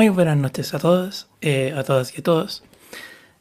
Muy 0.00 0.08
buenas 0.08 0.38
noches 0.38 0.72
a 0.72 0.78
todos, 0.78 1.28
eh, 1.42 1.74
a 1.76 1.84
todas 1.84 2.16
y 2.16 2.20
a 2.20 2.24
todos. 2.24 2.64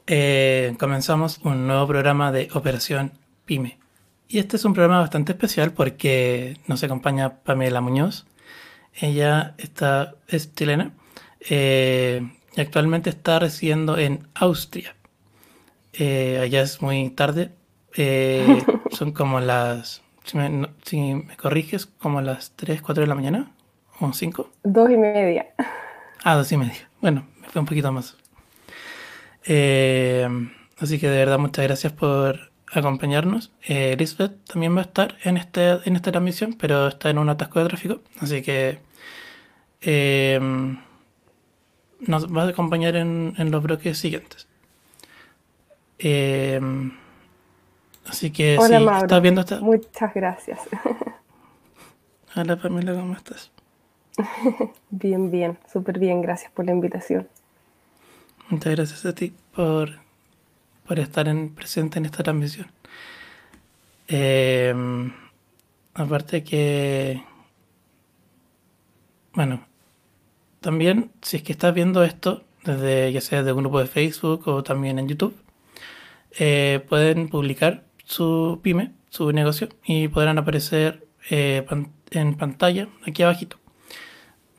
Eh, 0.07 0.75
comenzamos 0.77 1.37
un 1.45 1.67
nuevo 1.67 1.87
programa 1.87 2.33
de 2.33 2.49
Operación 2.53 3.13
Pyme. 3.45 3.77
Y 4.27 4.39
este 4.39 4.57
es 4.57 4.65
un 4.65 4.73
programa 4.73 4.99
bastante 4.99 5.31
especial 5.31 5.71
porque 5.71 6.57
nos 6.67 6.83
acompaña 6.83 7.35
Pamela 7.45 7.79
Muñoz. 7.79 8.25
Ella 8.93 9.55
está, 9.57 10.15
es 10.27 10.53
chilena 10.53 10.91
eh, 11.49 12.29
y 12.53 12.59
actualmente 12.59 13.09
está 13.09 13.39
residiendo 13.39 13.97
en 13.97 14.27
Austria. 14.33 14.97
Eh, 15.93 16.39
allá 16.43 16.61
es 16.63 16.81
muy 16.81 17.09
tarde, 17.11 17.51
eh, 17.95 18.65
son 18.91 19.13
como 19.13 19.39
las, 19.39 20.01
si 20.25 20.35
me, 20.35 20.49
no- 20.49 20.71
si 20.83 21.13
me 21.13 21.37
corriges, 21.37 21.85
como 21.85 22.19
las 22.19 22.51
3, 22.57 22.81
4 22.81 23.03
de 23.03 23.07
la 23.07 23.15
mañana 23.15 23.49
o 24.01 24.11
5. 24.11 24.49
Dos 24.63 24.91
y 24.91 24.97
media. 24.97 25.47
Ah, 26.23 26.35
dos 26.35 26.51
y 26.51 26.57
media. 26.57 26.89
Bueno, 27.01 27.25
me 27.41 27.47
fue 27.47 27.59
un 27.61 27.65
poquito 27.65 27.91
más. 27.91 28.17
Eh, 29.45 30.27
así 30.77 30.99
que 30.99 31.09
de 31.09 31.17
verdad 31.17 31.39
muchas 31.39 31.65
gracias 31.65 31.93
por 31.93 32.51
acompañarnos. 32.71 33.51
Eh, 33.67 33.95
Lisbeth 33.97 34.43
también 34.45 34.75
va 34.75 34.79
a 34.81 34.83
estar 34.83 35.15
en, 35.23 35.37
este, 35.37 35.79
en 35.87 35.95
esta 35.95 36.11
transmisión, 36.11 36.53
pero 36.53 36.87
está 36.87 37.09
en 37.09 37.17
un 37.17 37.29
atasco 37.29 37.59
de 37.59 37.67
tráfico. 37.69 38.01
Así 38.19 38.41
que 38.41 38.79
eh, 39.81 40.39
nos 42.01 42.27
va 42.35 42.43
a 42.43 42.47
acompañar 42.49 42.95
en, 42.95 43.33
en 43.37 43.51
los 43.51 43.63
bloques 43.63 43.97
siguientes. 43.97 44.47
Eh, 45.99 46.59
así 48.07 48.31
que 48.31 48.57
Hola, 48.57 48.79
si 48.79 48.85
Mauro. 48.85 49.01
estás 49.05 49.21
viendo 49.21 49.41
esta... 49.41 49.59
Muchas 49.59 50.13
gracias. 50.13 50.59
Hola 52.35 52.55
Pamela, 52.57 52.93
¿cómo 52.93 53.13
estás? 53.15 53.51
Bien, 54.89 55.31
bien, 55.31 55.57
súper 55.71 55.99
bien. 55.99 56.21
Gracias 56.21 56.51
por 56.51 56.65
la 56.65 56.71
invitación. 56.71 57.27
Muchas 58.49 58.75
gracias 58.75 59.05
a 59.05 59.13
ti 59.13 59.33
por, 59.55 59.99
por 60.87 60.99
estar 60.99 61.27
en, 61.27 61.53
presente 61.53 61.99
en 61.99 62.05
esta 62.05 62.23
transmisión. 62.23 62.67
Eh, 64.07 64.73
aparte 65.93 66.43
que, 66.43 67.23
bueno, 69.33 69.67
también 70.61 71.11
si 71.21 71.37
es 71.37 71.43
que 71.43 71.51
estás 71.51 71.73
viendo 71.73 72.03
esto, 72.03 72.43
desde 72.63 73.11
ya 73.11 73.21
sea 73.21 73.43
de 73.43 73.53
un 73.53 73.59
grupo 73.59 73.79
de 73.79 73.85
Facebook 73.85 74.47
o 74.47 74.63
también 74.63 74.97
en 74.97 75.07
YouTube, 75.07 75.35
eh, 76.39 76.83
pueden 76.89 77.29
publicar 77.29 77.83
su 78.03 78.59
pyme, 78.63 78.93
su 79.11 79.31
negocio, 79.31 79.69
y 79.85 80.07
podrán 80.07 80.39
aparecer 80.39 81.05
eh, 81.29 81.65
en 82.11 82.35
pantalla 82.35 82.87
aquí 83.05 83.21
abajito 83.21 83.59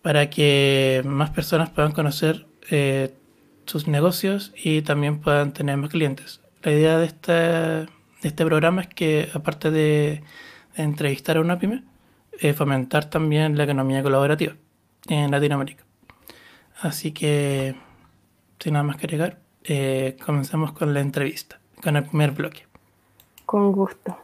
para 0.02 0.30
que 0.30 1.02
más 1.04 1.30
personas 1.30 1.70
puedan 1.70 1.92
conocer 1.92 2.46
eh, 2.70 3.14
sus 3.66 3.86
negocios 3.86 4.52
y 4.56 4.82
también 4.82 5.20
puedan 5.20 5.52
tener 5.52 5.76
más 5.76 5.90
clientes. 5.90 6.40
La 6.62 6.72
idea 6.72 6.98
de 6.98 7.06
este, 7.06 7.32
de 7.32 7.88
este 8.22 8.44
programa 8.44 8.82
es 8.82 8.88
que, 8.88 9.28
aparte 9.34 9.70
de, 9.70 10.22
de 10.76 10.82
entrevistar 10.82 11.36
a 11.36 11.40
una 11.40 11.58
pyme, 11.58 11.84
eh, 12.38 12.52
fomentar 12.54 13.04
también 13.04 13.56
la 13.56 13.64
economía 13.64 14.02
colaborativa 14.02 14.54
en 15.08 15.30
Latinoamérica. 15.30 15.84
Así 16.80 17.12
que, 17.12 17.74
sin 18.58 18.72
nada 18.72 18.82
más 18.82 18.96
que 18.96 19.06
agregar, 19.06 19.38
eh, 19.64 20.16
comenzamos 20.24 20.72
con 20.72 20.94
la 20.94 21.00
entrevista, 21.00 21.60
con 21.82 21.96
el 21.96 22.04
primer 22.04 22.30
bloque. 22.32 22.66
Con 23.44 23.72
gusto. 23.72 24.16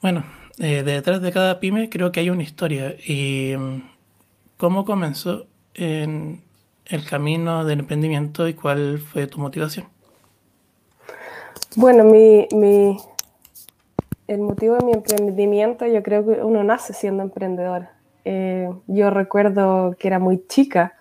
Bueno, 0.00 0.24
eh, 0.60 0.82
detrás 0.82 1.22
de 1.22 1.32
cada 1.32 1.58
pyme 1.58 1.88
creo 1.88 2.12
que 2.12 2.20
hay 2.20 2.30
una 2.30 2.42
historia. 2.42 2.94
¿Y 3.06 3.54
mm, 3.56 3.82
cómo 4.56 4.84
comenzó 4.84 5.46
en 5.74 6.42
el 6.84 7.04
camino 7.06 7.64
del 7.64 7.80
emprendimiento 7.80 8.46
y 8.46 8.54
cuál 8.54 8.98
fue 8.98 9.26
tu 9.26 9.40
motivación? 9.40 9.86
Bueno, 11.76 12.04
mi, 12.04 12.46
el 14.26 14.40
motivo 14.40 14.76
de 14.76 14.84
mi 14.84 14.92
emprendimiento, 14.92 15.86
yo 15.86 16.02
creo 16.02 16.26
que 16.26 16.42
uno 16.42 16.62
nace 16.62 16.92
siendo 16.92 17.22
emprendedor. 17.22 17.88
Eh, 18.24 18.68
yo 18.86 19.10
recuerdo 19.10 19.96
que 19.98 20.08
era 20.08 20.18
muy 20.18 20.44
chica 20.46 20.94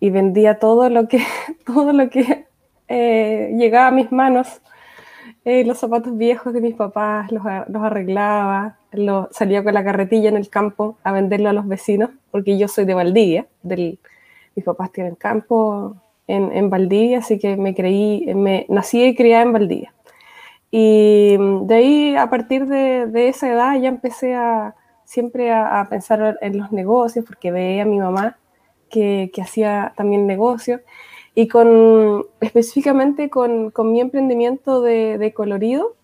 y 0.00 0.10
vendía 0.10 0.58
todo 0.58 0.90
lo 0.90 1.08
que, 1.08 1.22
todo 1.66 1.92
lo 1.92 2.10
que 2.10 2.46
eh, 2.88 3.54
llegaba 3.56 3.88
a 3.88 3.92
mis 3.92 4.12
manos. 4.12 4.60
Los 5.64 5.78
zapatos 5.78 6.16
viejos 6.16 6.52
de 6.52 6.60
mis 6.60 6.74
papás, 6.74 7.32
los, 7.32 7.42
los 7.68 7.82
arreglaba, 7.82 8.76
los, 8.92 9.28
salía 9.30 9.64
con 9.64 9.74
la 9.74 9.84
carretilla 9.84 10.28
en 10.28 10.36
el 10.36 10.48
campo 10.50 10.98
a 11.02 11.12
venderlo 11.12 11.48
a 11.48 11.52
los 11.52 11.66
vecinos, 11.66 12.10
porque 12.30 12.58
yo 12.58 12.68
soy 12.68 12.84
de 12.84 12.94
Valdivia, 12.94 13.46
del, 13.62 13.98
mis 14.54 14.64
papás 14.64 14.92
tienen 14.92 15.14
campo 15.14 15.96
en, 16.26 16.52
en 16.52 16.70
Valdivia, 16.70 17.18
así 17.18 17.38
que 17.38 17.56
me 17.56 17.74
creí, 17.74 18.32
me 18.34 18.66
nací 18.68 19.02
y 19.02 19.14
criada 19.14 19.44
en 19.44 19.52
Valdivia. 19.52 19.94
Y 20.70 21.36
mm, 21.38 21.66
de 21.66 21.74
ahí, 21.74 22.16
a 22.16 22.28
partir 22.28 22.66
de, 22.66 23.06
de 23.06 23.28
esa 23.28 23.50
edad, 23.50 23.80
ya 23.80 23.88
empecé 23.88 24.34
a 24.34 24.74
siempre 25.04 25.50
a, 25.50 25.80
a, 25.80 25.88
pensar 25.88 26.38
en 26.42 26.58
los 26.58 26.72
negocios, 26.72 27.24
porque 27.26 27.50
veía 27.50 27.82
a 27.82 27.86
mi 27.86 27.98
mamá 27.98 28.36
que, 28.90 29.30
que 29.32 29.42
hacía 29.42 29.94
también 29.96 30.26
negocios 30.26 30.82
y 31.34 31.48
con, 31.48 32.26
específicamente 32.40 33.30
con, 33.30 33.70
con 33.70 33.92
mi 33.92 34.00
emprendimiento 34.00 34.82
de, 34.82 35.18
de 35.18 35.32
colorido 35.32 35.94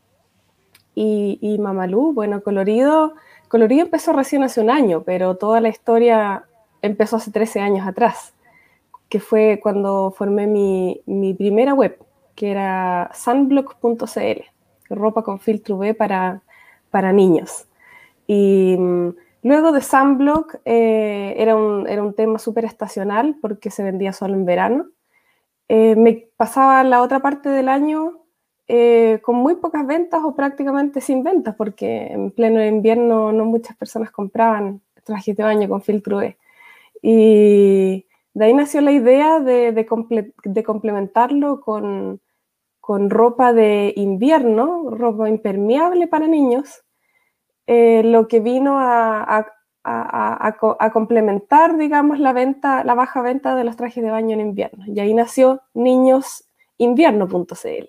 y, 0.94 1.38
y, 1.40 1.58
Mamalú. 1.58 2.12
Bueno, 2.12 2.42
colorido, 2.42 3.14
colorido 3.48 3.82
empezó 3.82 4.12
recién 4.12 4.42
hace 4.42 4.60
un 4.60 4.70
año, 4.70 5.02
pero 5.02 5.36
toda 5.36 5.60
la 5.60 5.68
historia 5.68 6.44
empezó 6.82 7.16
hace 7.16 7.30
13 7.30 7.60
años 7.60 7.86
atrás, 7.86 8.34
que 9.08 9.20
fue 9.20 9.58
cuando 9.62 10.12
formé 10.16 10.46
mi, 10.46 11.00
mi 11.06 11.34
primera 11.34 11.74
web, 11.74 11.98
que 12.34 12.50
era 12.50 13.10
sunblock.cl, 13.14 14.42
ropa 14.90 15.22
con 15.22 15.40
filtro 15.40 15.76
UV 15.76 15.94
para, 15.96 16.42
para 16.90 17.12
niños. 17.12 17.66
Y 18.26 18.76
luego 19.42 19.72
de 19.72 19.80
Sunblock 19.82 20.56
eh, 20.64 21.34
era, 21.36 21.56
un, 21.56 21.88
era 21.88 22.02
un 22.02 22.14
tema 22.14 22.38
súper 22.38 22.64
estacional 22.64 23.36
porque 23.40 23.70
se 23.70 23.82
vendía 23.82 24.12
solo 24.12 24.34
en 24.34 24.44
verano 24.44 24.86
eh, 25.76 25.96
me 25.96 26.28
pasaba 26.36 26.84
la 26.84 27.02
otra 27.02 27.18
parte 27.18 27.48
del 27.48 27.68
año 27.68 28.20
eh, 28.68 29.18
con 29.24 29.34
muy 29.34 29.56
pocas 29.56 29.84
ventas 29.84 30.22
o 30.22 30.36
prácticamente 30.36 31.00
sin 31.00 31.24
ventas, 31.24 31.56
porque 31.56 32.12
en 32.12 32.30
pleno 32.30 32.64
invierno 32.64 33.32
no 33.32 33.44
muchas 33.44 33.76
personas 33.76 34.12
compraban 34.12 34.82
trajes 35.02 35.36
de 35.36 35.42
baño 35.42 35.68
con 35.68 35.82
filtro 35.82 36.22
E. 36.22 36.38
Y 37.02 38.06
de 38.34 38.44
ahí 38.44 38.54
nació 38.54 38.82
la 38.82 38.92
idea 38.92 39.40
de, 39.40 39.72
de, 39.72 39.84
comple 39.84 40.32
de 40.44 40.62
complementarlo 40.62 41.60
con, 41.60 42.20
ropa 43.10 43.52
de 43.52 43.94
invierno, 43.96 44.90
ropa 44.90 45.28
impermeable 45.28 46.06
para 46.06 46.28
niños, 46.28 46.84
eh, 47.66 48.02
lo 48.04 48.28
que 48.28 48.38
vino 48.38 48.78
a, 48.78 49.48
a, 49.84 50.90
complementar, 50.92 51.76
digamos, 51.76 52.18
la 52.18 52.32
venta, 52.32 52.84
la 52.84 52.94
baja 52.94 53.22
venta 53.22 53.54
de 53.54 53.64
los 53.64 53.76
trajes 53.76 54.02
de 54.02 54.10
baño 54.10 54.34
en 54.34 54.40
invierno. 54.40 54.84
Y 54.86 54.98
ahí 55.00 55.14
nació 55.14 55.62
niñosinvierno.cl. 55.74 57.88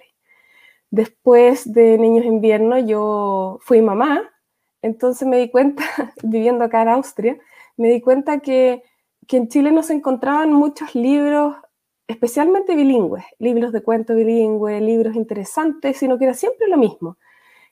Después 0.91 1.73
de 1.73 1.97
Niños 1.97 2.25
Invierno 2.25 2.77
yo 2.77 3.59
fui 3.61 3.81
mamá, 3.81 4.21
entonces 4.81 5.27
me 5.27 5.37
di 5.37 5.49
cuenta, 5.49 5.83
viviendo 6.23 6.63
acá 6.63 6.83
en 6.83 6.89
Austria, 6.89 7.37
me 7.77 7.89
di 7.89 8.01
cuenta 8.01 8.39
que, 8.39 8.83
que 9.27 9.37
en 9.37 9.49
Chile 9.49 9.71
no 9.71 9.83
se 9.83 9.93
encontraban 9.93 10.53
muchos 10.53 10.95
libros, 10.95 11.55
especialmente 12.07 12.75
bilingües, 12.75 13.25
libros 13.39 13.71
de 13.71 13.81
cuento 13.81 14.15
bilingüe, 14.15 14.79
libros 14.79 15.15
interesantes, 15.15 15.97
sino 15.97 16.17
que 16.17 16.25
era 16.25 16.33
siempre 16.33 16.67
lo 16.67 16.77
mismo. 16.77 17.17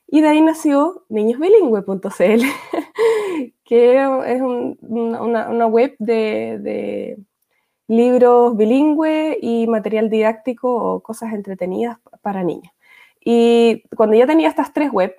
Y 0.08 0.22
de 0.22 0.30
ahí 0.30 0.42
nació 0.42 1.06
niñosbilingüe.cl, 1.10 2.04
que 3.63 3.95
es 3.95 4.42
un, 4.42 4.77
una, 4.81 5.50
una, 5.50 5.68
web 5.68 5.95
de, 6.00 6.60
de, 6.60 7.18
libros 7.88 8.56
bilingüe 8.57 9.38
y 9.42 9.68
material 9.68 10.10
didáctico 10.10 10.74
o 10.74 11.00
cosas 11.01 11.33
entretenidas 11.33 11.98
para 12.21 12.44
niños. 12.44 12.74
Y 13.24 13.83
cuando 13.95 14.15
ya 14.15 14.25
tenía 14.25 14.50
estas 14.50 14.74
tres 14.74 14.92
webs, 14.92 15.15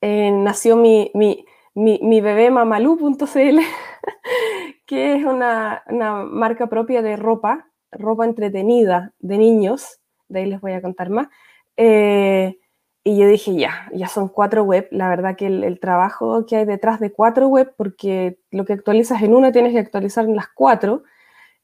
eh, 0.00 0.30
nació 0.30 0.76
mi, 0.76 1.10
mi, 1.14 1.44
mi, 1.74 2.00
mi 2.02 2.20
bebé 2.20 2.50
mamalu.cl, 2.50 3.58
que 4.86 5.14
es 5.14 5.24
una, 5.24 5.82
una, 5.86 6.24
marca 6.24 6.68
propia 6.68 7.02
de 7.02 7.16
ropa, 7.16 7.68
ropa 7.92 8.24
entretenida 8.24 9.12
de 9.18 9.38
niños, 9.38 10.00
de 10.28 10.40
ahí 10.40 10.46
les 10.46 10.60
voy 10.60 10.72
a 10.72 10.82
contar 10.82 11.10
más. 11.10 11.28
Eh, 11.76 12.58
y 13.02 13.18
yo 13.18 13.26
dije, 13.26 13.54
ya, 13.56 13.88
ya 13.94 14.08
son 14.08 14.28
cuatro 14.28 14.62
web. 14.64 14.88
La 14.90 15.08
verdad 15.08 15.36
que 15.36 15.46
el, 15.46 15.80
trabajo 15.80 16.44
que 16.46 16.56
hay 16.56 16.64
detrás 16.66 17.00
de 17.00 17.12
cuatro 17.12 17.48
web, 17.48 17.72
porque 17.76 18.38
lo 18.50 18.64
que 18.66 18.74
actualizas 18.74 19.22
en 19.22 19.34
una 19.34 19.52
tienes 19.52 19.72
que 19.72 19.78
actualizar 19.78 20.26
en 20.26 20.36
las 20.36 20.48
cuatro, 20.48 21.04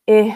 eh, 0.06 0.34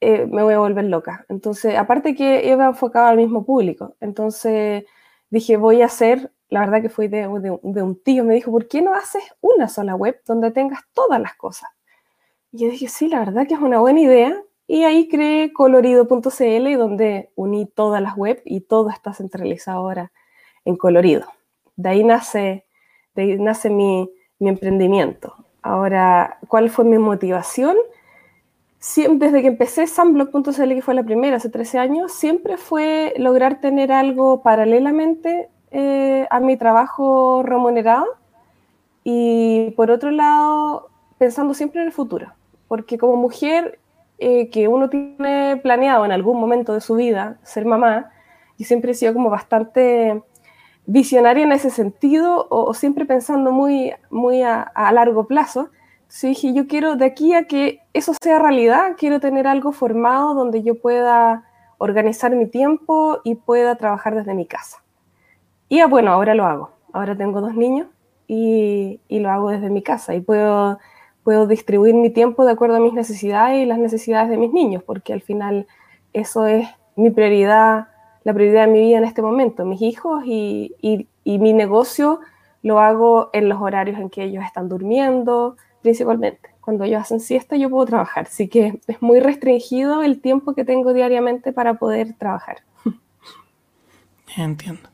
me 0.00 0.42
voy 0.42 0.54
a 0.54 0.58
volver 0.60 0.84
loca. 0.84 1.26
Entonces, 1.28 1.76
aparte 1.76 2.14
que 2.14 2.48
iba 2.48 2.66
enfocado 2.66 3.08
al 3.08 3.16
mismo 3.16 3.44
público. 3.44 3.96
Entonces 4.00 4.84
dije, 5.30 5.56
voy 5.56 5.82
a 5.82 5.86
hacer, 5.86 6.32
la 6.50 6.60
verdad 6.60 6.82
que 6.82 6.88
fue 6.88 7.08
de, 7.08 7.22
de, 7.62 7.82
un 7.82 8.02
tío, 8.02 8.24
me 8.24 8.34
dijo, 8.34 8.52
¿por 8.52 8.68
qué 8.68 8.82
no 8.82 8.94
haces 8.94 9.22
una 9.40 9.68
sola 9.68 9.96
web 9.96 10.20
donde 10.26 10.50
tengas 10.52 10.82
todas 10.92 11.20
las 11.20 11.34
cosas? 11.34 11.70
Y 12.52 12.60
yo 12.64 12.70
dije, 12.70 12.88
sí, 12.88 13.08
la 13.08 13.20
verdad 13.20 13.46
que 13.46 13.54
es 13.54 13.60
una 13.60 13.80
buena 13.80 14.00
idea. 14.00 14.42
Y 14.68 14.84
ahí 14.84 15.08
creé 15.08 15.52
colorido.cl, 15.52 16.78
donde 16.78 17.30
uní 17.36 17.66
todas 17.66 18.02
las 18.02 18.16
web 18.16 18.40
y 18.44 18.60
todo 18.62 18.90
está 18.90 19.14
centralizado 19.14 19.78
ahora 19.80 20.12
en 20.68 20.76
colorido. 20.76 21.26
De 21.76 21.88
ahí 21.88 22.04
nace, 22.04 22.66
de 23.14 23.22
ahí 23.22 23.38
nace 23.38 23.70
mi, 23.70 24.10
mi 24.38 24.50
emprendimiento. 24.50 25.34
Ahora, 25.62 26.38
¿cuál 26.46 26.68
fue 26.68 26.84
mi 26.84 26.98
motivación? 26.98 27.76
Desde 28.78 29.42
que 29.42 29.48
empecé 29.48 29.86
Sunblock.cl, 29.86 30.74
que 30.74 30.82
fue 30.82 30.94
la 30.94 31.02
primera 31.02 31.36
hace 31.36 31.48
13 31.48 31.78
años, 31.78 32.12
siempre 32.12 32.56
fue 32.56 33.14
lograr 33.16 33.60
tener 33.60 33.90
algo 33.90 34.42
paralelamente 34.42 35.48
eh, 35.70 36.26
a 36.30 36.38
mi 36.38 36.56
trabajo 36.56 37.42
remunerado 37.42 38.06
y 39.04 39.72
por 39.72 39.90
otro 39.90 40.10
lado, 40.10 40.90
pensando 41.16 41.54
siempre 41.54 41.80
en 41.80 41.86
el 41.86 41.92
futuro. 41.92 42.32
Porque 42.68 42.98
como 42.98 43.16
mujer 43.16 43.80
eh, 44.18 44.50
que 44.50 44.68
uno 44.68 44.90
tiene 44.90 45.58
planeado 45.62 46.04
en 46.04 46.12
algún 46.12 46.38
momento 46.38 46.74
de 46.74 46.80
su 46.80 46.94
vida 46.94 47.38
ser 47.42 47.64
mamá, 47.64 48.12
y 48.58 48.64
siempre 48.64 48.90
he 48.90 48.94
sido 48.94 49.14
como 49.14 49.30
bastante 49.30 50.22
visionaria 50.88 51.44
en 51.44 51.52
ese 51.52 51.68
sentido 51.68 52.46
o, 52.48 52.72
siempre 52.72 53.04
pensando 53.04 53.52
muy, 53.52 53.92
muy 54.10 54.42
a, 54.42 54.72
largo 54.92 55.26
plazo. 55.26 55.68
Entonces 56.00 56.30
dije, 56.30 56.54
yo 56.54 56.66
quiero 56.66 56.96
de 56.96 57.04
aquí 57.04 57.34
a 57.34 57.44
que 57.44 57.80
eso 57.92 58.14
sea 58.20 58.38
realidad, 58.38 58.96
quiero 58.96 59.20
tener 59.20 59.46
algo 59.46 59.72
formado 59.72 60.34
donde 60.34 60.62
yo 60.62 60.80
pueda 60.80 61.44
organizar 61.76 62.34
mi 62.34 62.46
tiempo 62.46 63.20
y 63.22 63.34
pueda 63.34 63.76
trabajar 63.76 64.14
desde 64.14 64.32
mi 64.32 64.46
casa. 64.46 64.82
Y 65.68 65.80
ah, 65.80 65.86
bueno, 65.86 66.10
ahora 66.10 66.34
lo 66.34 66.46
hago. 66.46 66.70
Ahora 66.94 67.14
tengo 67.14 67.42
dos 67.42 67.54
niños 67.54 67.88
y, 68.26 68.98
y 69.08 69.18
lo 69.18 69.30
hago 69.30 69.50
desde 69.50 69.68
mi 69.68 69.82
casa 69.82 70.14
y 70.14 70.22
puedo, 70.22 70.78
puedo 71.22 71.46
distribuir 71.46 71.94
mi 71.94 72.08
tiempo 72.08 72.46
de 72.46 72.52
acuerdo 72.52 72.76
a 72.76 72.80
mis 72.80 72.94
necesidades 72.94 73.62
y 73.62 73.66
las 73.66 73.78
necesidades 73.78 74.30
de 74.30 74.38
mis 74.38 74.54
niños, 74.54 74.82
porque 74.82 75.12
al 75.12 75.20
final 75.20 75.66
eso 76.14 76.46
es 76.46 76.66
mi 76.96 77.10
prioridad 77.10 77.88
la 78.24 78.34
prioridad 78.34 78.66
de 78.66 78.72
mi 78.72 78.80
vida 78.80 78.98
en 78.98 79.04
este 79.04 79.22
momento, 79.22 79.64
mis 79.64 79.82
hijos 79.82 80.22
y, 80.26 80.74
y, 80.80 81.38
mi 81.38 81.52
negocio 81.52 82.20
lo 82.62 82.80
hago 82.80 83.30
en 83.32 83.48
los 83.48 83.60
horarios 83.60 83.98
en 83.98 84.10
que 84.10 84.24
ellos 84.24 84.44
están 84.44 84.68
durmiendo, 84.68 85.56
principalmente. 85.82 86.50
Cuando 86.60 86.84
ellos 86.84 87.02
hacen 87.02 87.20
siesta 87.20 87.56
yo 87.56 87.70
puedo 87.70 87.86
trabajar, 87.86 88.26
así 88.26 88.48
que 88.48 88.80
es 88.86 89.02
muy 89.02 89.20
restringido 89.20 90.02
el 90.02 90.20
tiempo 90.20 90.54
que 90.54 90.64
tengo 90.64 90.92
diariamente 90.92 91.52
para 91.52 91.74
poder 91.74 92.14
trabajar. 92.18 92.58
Entiendo. 94.36 94.88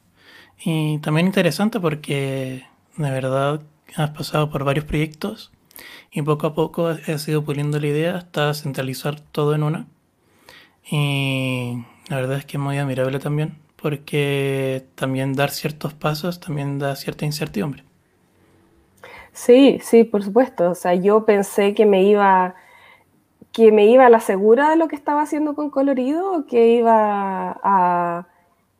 Y 0.64 0.98
también 0.98 1.26
interesante 1.26 1.80
porque 1.80 2.64
de 2.96 3.10
verdad 3.10 3.60
has 3.96 4.10
pasado 4.10 4.50
por 4.50 4.64
varios 4.64 4.84
proyectos 4.84 5.52
y 6.10 6.22
poco 6.22 6.46
a 6.46 6.54
poco 6.54 6.86
has 6.86 7.28
ido 7.28 7.44
puliendo 7.44 7.78
la 7.80 7.86
idea 7.86 8.16
hasta 8.16 8.54
centralizar 8.54 9.20
todo 9.20 9.54
en 9.54 9.62
una. 9.62 9.86
Y 10.90 11.84
la 12.08 12.16
verdad 12.16 12.38
es 12.38 12.44
que 12.44 12.56
es 12.56 12.62
muy 12.62 12.78
admirable 12.78 13.18
también, 13.18 13.56
porque 13.76 14.86
también 14.94 15.34
dar 15.34 15.50
ciertos 15.50 15.94
pasos 15.94 16.40
también 16.40 16.78
da 16.78 16.96
cierta 16.96 17.24
incertidumbre. 17.24 17.84
Sí, 19.32 19.80
sí, 19.82 20.04
por 20.04 20.22
supuesto. 20.22 20.70
O 20.70 20.74
sea, 20.74 20.94
yo 20.94 21.24
pensé 21.24 21.74
que 21.74 21.86
me 21.86 22.02
iba 22.04 22.54
que 23.52 23.70
me 23.70 23.86
iba 23.86 24.06
a 24.06 24.10
la 24.10 24.18
segura 24.18 24.68
de 24.70 24.76
lo 24.76 24.88
que 24.88 24.96
estaba 24.96 25.22
haciendo 25.22 25.54
con 25.54 25.70
colorido, 25.70 26.44
que 26.46 26.70
iba 26.70 27.56
a 27.62 28.26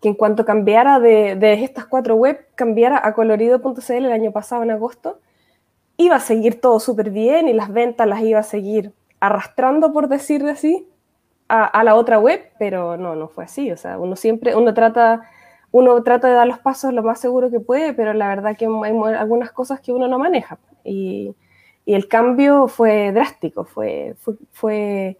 que 0.03 0.09
en 0.09 0.15
cuanto 0.15 0.45
cambiara 0.45 1.01
de, 1.01 1.65
estas 1.65 1.87
cuatro 1.87 2.17
web, 2.17 2.45
cambiara 2.57 3.01
a 3.03 3.15
colorido.cl 3.15 3.93
el 3.93 4.13
año 4.13 4.33
pasado 4.33 4.63
en 4.63 4.71
agosto, 4.71 5.19
iba 5.97 6.17
a 6.17 6.21
seguir 6.21 6.61
todo 6.61 6.79
súper 6.79 7.11
bien 7.11 7.49
y 7.49 7.55
las 7.55 7.73
ventas 7.73 8.07
las 8.07 8.21
iba 8.21 8.41
a 8.41 8.43
seguir 8.43 8.93
arrastrando, 9.21 9.95
por 9.95 10.09
decir 10.09 10.45
así, 10.45 10.87
a, 11.49 11.85
la 11.85 11.95
otra 11.95 12.19
web, 12.19 12.41
pero 12.59 12.97
no, 12.97 13.15
no 13.15 13.29
fue 13.29 13.45
así. 13.45 13.71
O 13.71 13.77
sea, 13.77 13.99
uno 13.99 14.17
siempre, 14.17 14.57
uno 14.57 14.75
trata, 14.75 15.29
uno 15.71 16.03
trata 16.03 16.29
de 16.29 16.35
dar 16.35 16.47
los 16.47 16.59
pasos 16.59 16.93
lo 16.93 17.03
más 17.03 17.21
seguro 17.21 17.51
que 17.51 17.61
puede, 17.61 17.93
pero 17.93 18.13
la 18.13 18.29
verdad 18.29 18.57
que 18.57 18.67
hay 18.67 19.15
algunas 19.17 19.53
cosas 19.53 19.81
que 19.81 19.93
uno 19.93 20.09
no 20.09 20.19
maneja. 20.19 20.59
Y, 20.85 21.35
y 21.85 21.95
el 21.95 22.09
cambio 22.09 22.69
fue 22.69 23.13
drástico, 23.13 23.65
fue, 23.65 24.15
fue, 24.19 24.35
fue, 24.53 25.19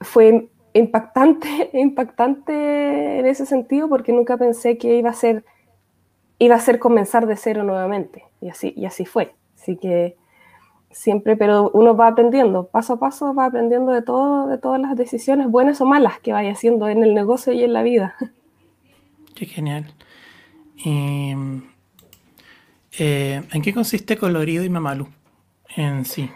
fue 0.00 0.48
impactante, 0.72 1.70
impactante 1.74 3.18
en 3.20 3.26
ese 3.26 3.46
sentido 3.46 3.88
porque 3.88 4.12
nunca 4.12 4.36
pensé 4.36 4.78
que 4.78 4.96
iba 4.96 5.10
a 5.10 5.14
ser, 5.14 5.44
iba 6.38 6.56
a 6.56 6.60
ser 6.60 6.78
comenzar 6.78 7.26
de 7.26 7.36
cero 7.36 7.62
nuevamente. 7.62 8.24
Y 8.40 8.48
así, 8.48 8.72
y 8.76 8.84
así 8.84 9.06
fue. 9.06 9.34
Así 9.54 9.76
que 9.76 10.16
siempre, 10.96 11.36
pero 11.36 11.70
uno 11.74 11.94
va 11.94 12.08
aprendiendo, 12.08 12.68
paso 12.68 12.94
a 12.94 12.98
paso 12.98 13.34
va 13.34 13.44
aprendiendo 13.44 13.92
de 13.92 14.02
todo, 14.02 14.48
de 14.48 14.56
todas 14.56 14.80
las 14.80 14.96
decisiones, 14.96 15.48
buenas 15.48 15.80
o 15.80 15.84
malas, 15.84 16.18
que 16.20 16.32
vaya 16.32 16.52
haciendo 16.52 16.88
en 16.88 17.02
el 17.04 17.14
negocio 17.14 17.52
y 17.52 17.62
en 17.62 17.72
la 17.72 17.82
vida. 17.82 18.14
Qué 19.34 19.44
genial. 19.46 19.92
¿En 20.84 21.62
qué 22.98 23.74
consiste 23.74 24.16
Colorido 24.16 24.64
y 24.64 24.70
Mamalu 24.70 25.06
en 25.76 26.04
sí? 26.06 26.30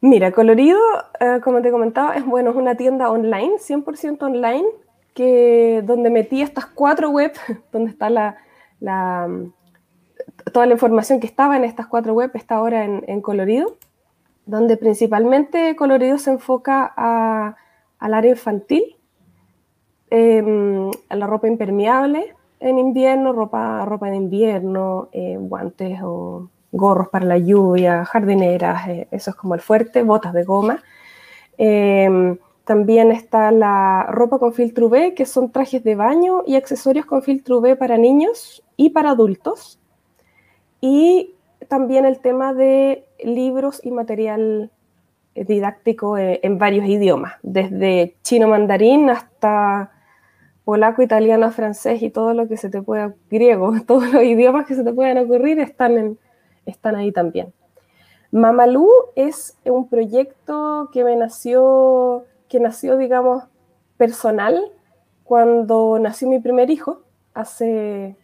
Mira, 0.00 0.30
Colorido, 0.30 0.78
eh, 1.18 1.40
como 1.42 1.60
te 1.60 1.72
comentaba, 1.72 2.14
es 2.14 2.24
bueno, 2.24 2.50
es 2.50 2.56
una 2.56 2.76
tienda 2.76 3.10
online, 3.10 3.54
100% 3.58 4.22
online, 4.22 4.66
que, 5.14 5.82
donde 5.84 6.10
metí 6.10 6.42
estas 6.42 6.66
cuatro 6.66 7.10
webs, 7.10 7.40
donde 7.72 7.90
está 7.90 8.10
la, 8.10 8.36
toda 10.52 10.66
la 10.66 10.72
información 10.72 11.20
que 11.20 11.26
estaba 11.26 11.56
en 11.56 11.64
estas 11.64 11.86
cuatro 11.86 12.14
webs 12.14 12.34
está 12.34 12.56
ahora 12.56 12.84
en, 12.84 13.20
Colorido, 13.20 13.76
donde 14.46 14.76
principalmente 14.76 15.76
Colorido 15.76 16.18
se 16.18 16.30
enfoca 16.30 16.84
al 17.98 18.14
área 18.14 18.30
infantil, 18.30 18.96
em, 20.10 20.90
a 21.08 21.16
la 21.16 21.26
ropa 21.26 21.48
impermeable 21.48 22.34
en 22.60 22.78
invierno, 22.78 23.32
ropa, 23.32 23.84
ropa 23.84 24.08
de 24.08 24.16
invierno, 24.16 25.08
eh, 25.12 25.36
guantes 25.38 26.00
o 26.02 26.48
gorros 26.72 27.08
para 27.08 27.24
la 27.24 27.38
lluvia, 27.38 28.04
jardineras, 28.04 28.88
eh, 28.88 29.08
eso 29.10 29.30
es 29.30 29.36
como 29.36 29.54
el 29.54 29.60
fuerte, 29.60 30.02
botas 30.02 30.32
de 30.32 30.44
goma. 30.44 30.82
Em, 31.58 32.38
también 32.64 33.12
está 33.12 33.50
la 33.50 34.06
ropa 34.10 34.38
con 34.38 34.54
filtro 34.54 34.86
UV, 34.86 35.14
que 35.14 35.26
son 35.26 35.52
trajes 35.52 35.84
de 35.84 35.94
baño 35.94 36.42
y 36.46 36.56
accesorios 36.56 37.06
con 37.06 37.22
filtro 37.22 37.58
UV 37.58 37.76
para 37.76 37.98
niños 37.98 38.64
y 38.76 38.90
para 38.90 39.10
adultos. 39.10 39.78
Y 40.86 41.34
también 41.68 42.04
el 42.04 42.18
tema 42.18 42.52
de 42.52 43.06
libros 43.24 43.80
y 43.82 43.90
material 43.90 44.70
eh, 45.34 45.44
didáctico 45.46 46.18
eh, 46.18 46.40
en 46.42 46.58
varios 46.58 46.86
idiomas, 46.86 47.36
desde 47.42 48.16
chino 48.20 48.48
mandarín 48.48 49.08
hasta 49.08 49.92
polaco, 50.66 51.00
italiano, 51.00 51.50
francés 51.52 52.02
y 52.02 52.10
todo 52.10 52.34
lo 52.34 52.48
que 52.48 52.58
se 52.58 52.68
te 52.68 52.82
pueda, 52.82 53.14
griego, 53.30 53.72
todos 53.86 54.12
los 54.12 54.24
idiomas 54.24 54.66
que 54.66 54.74
se 54.74 54.84
te 54.84 54.92
puedan 54.92 55.16
ocurrir 55.16 55.58
están 55.58 56.18
están 56.66 56.96
ahí 56.96 57.12
también. 57.12 57.54
Mamalú 58.30 58.90
es 59.16 59.56
un 59.64 59.88
proyecto 59.88 60.90
que 60.92 61.02
me 61.02 61.16
nació, 61.16 62.26
que 62.46 62.60
nació, 62.60 62.98
digamos, 62.98 63.44
personal 63.96 64.62
cuando 65.22 65.98
nació 65.98 66.28
mi 66.28 66.40
primer 66.40 66.68
hijo, 66.68 67.04
hace, 67.32 68.18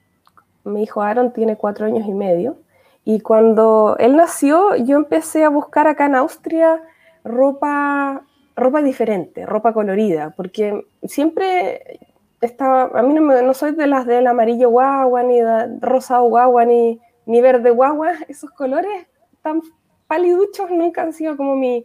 mi 0.65 0.83
hijo 0.83 1.03
Aaron 1.03 1.33
tiene 1.33 1.57
cuatro 1.57 1.87
años 1.87 2.07
y 2.07 2.13
medio, 2.13 2.57
y 3.05 3.21
cuando 3.21 3.97
él 3.99 4.17
nació 4.17 4.77
yo 4.77 4.97
empecé 4.97 5.45
a 5.45 5.49
buscar 5.49 5.87
acá 5.87 6.07
en 6.07 6.17
Austria 6.17 6.83
ropa, 7.25 8.23
ropa 8.57 8.83
diferente, 8.83 9.47
ropa 9.47 9.73
colorida, 9.73 10.31
porque 10.37 10.87
siempre 11.05 12.01
estaba, 12.41 12.99
a 12.99 13.03
mí 13.03 13.15
no, 13.15 13.43
no 13.43 13.55
soy 13.55 13.73
de 13.73 13.87
las 13.87 14.07
del 14.07 14.27
amarillo 14.27 14.71
guagua, 14.71 15.23
ni 15.23 15.41
de 15.41 15.79
rosado 15.81 16.25
guagua, 16.25 16.65
ni 16.65 17.01
ni 17.31 17.41
verde 17.41 17.71
guagua, 17.71 18.13
esos 18.29 18.51
colores 18.51 19.07
tan 19.43 19.63
paliduchos 20.07 20.71
nunca 20.71 21.03
han 21.03 21.13
sido 21.13 21.37
como 21.37 21.57
mi, 21.57 21.85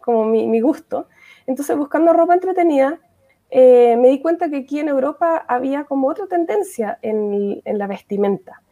como 0.00 0.24
mi, 0.26 0.60
gusto. 0.60 1.08
Entonces, 1.46 1.76
buscando 1.76 2.12
ropa 2.12 2.34
entretenida, 2.34 2.98
eh, 3.50 3.96
me 3.96 4.08
di 4.08 4.20
cuenta 4.20 4.50
que 4.50 4.58
aquí 4.58 4.80
en 4.80 4.88
Europa 4.88 5.44
había 5.48 5.84
como 5.84 6.08
otra 6.08 6.26
tendencia 6.26 6.98
en, 7.02 7.62
la 7.64 7.86
vestimenta. 7.86 8.62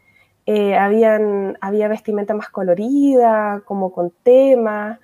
Eh, 0.46 0.76
habían, 0.76 1.56
había 1.60 1.88
vestimenta 1.88 2.34
más 2.34 2.50
colorida, 2.50 3.62
como 3.64 3.92
con 3.92 4.12
temas, 4.22 4.98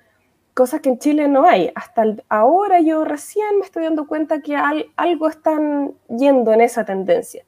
cosas 0.53 0.81
que 0.81 0.89
en 0.89 0.99
Chile 0.99 1.27
no 1.27 1.45
hay. 1.45 1.71
Hasta 1.75 2.03
ahora 2.29 2.81
yo 2.81 3.05
recién 3.05 3.57
me 3.59 3.65
estoy 3.65 3.83
dando 3.83 4.07
cuenta 4.07 4.41
que 4.41 4.55
algo 4.95 5.27
están 5.27 5.93
yendo 6.09 6.51
en 6.53 6.61
esa 6.61 6.85
tendencia. 6.85 7.45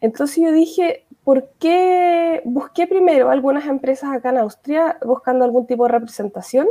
Entonces 0.00 0.42
yo 0.42 0.50
dije, 0.50 1.04
¿por 1.24 1.50
qué 1.58 2.42
busqué 2.44 2.86
primero 2.86 3.30
algunas 3.30 3.66
empresas 3.66 4.10
acá 4.12 4.30
en 4.30 4.38
Austria 4.38 4.98
buscando 5.04 5.44
algún 5.44 5.66
tipo 5.66 5.84
de 5.84 5.92
representación? 5.92 6.66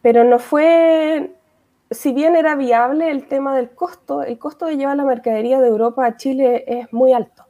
Pero 0.00 0.22
no 0.22 0.38
fue, 0.38 1.32
si 1.90 2.12
bien 2.12 2.36
era 2.36 2.54
viable 2.54 3.10
el 3.10 3.26
tema 3.26 3.56
del 3.56 3.70
costo, 3.70 4.22
el 4.22 4.38
costo 4.38 4.66
de 4.66 4.76
llevar 4.76 4.96
la 4.96 5.04
mercadería 5.04 5.60
de 5.60 5.68
Europa 5.68 6.04
a 6.06 6.16
Chile 6.16 6.64
es 6.66 6.92
muy 6.92 7.12
alto. 7.12 7.44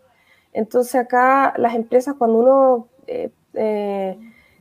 Entonces 0.53 0.95
acá 0.95 1.55
las 1.57 1.75
empresas 1.75 2.15
cuando 2.19 2.39
uno 2.39 2.89
eh, 3.07 3.31
eh, 3.55 4.19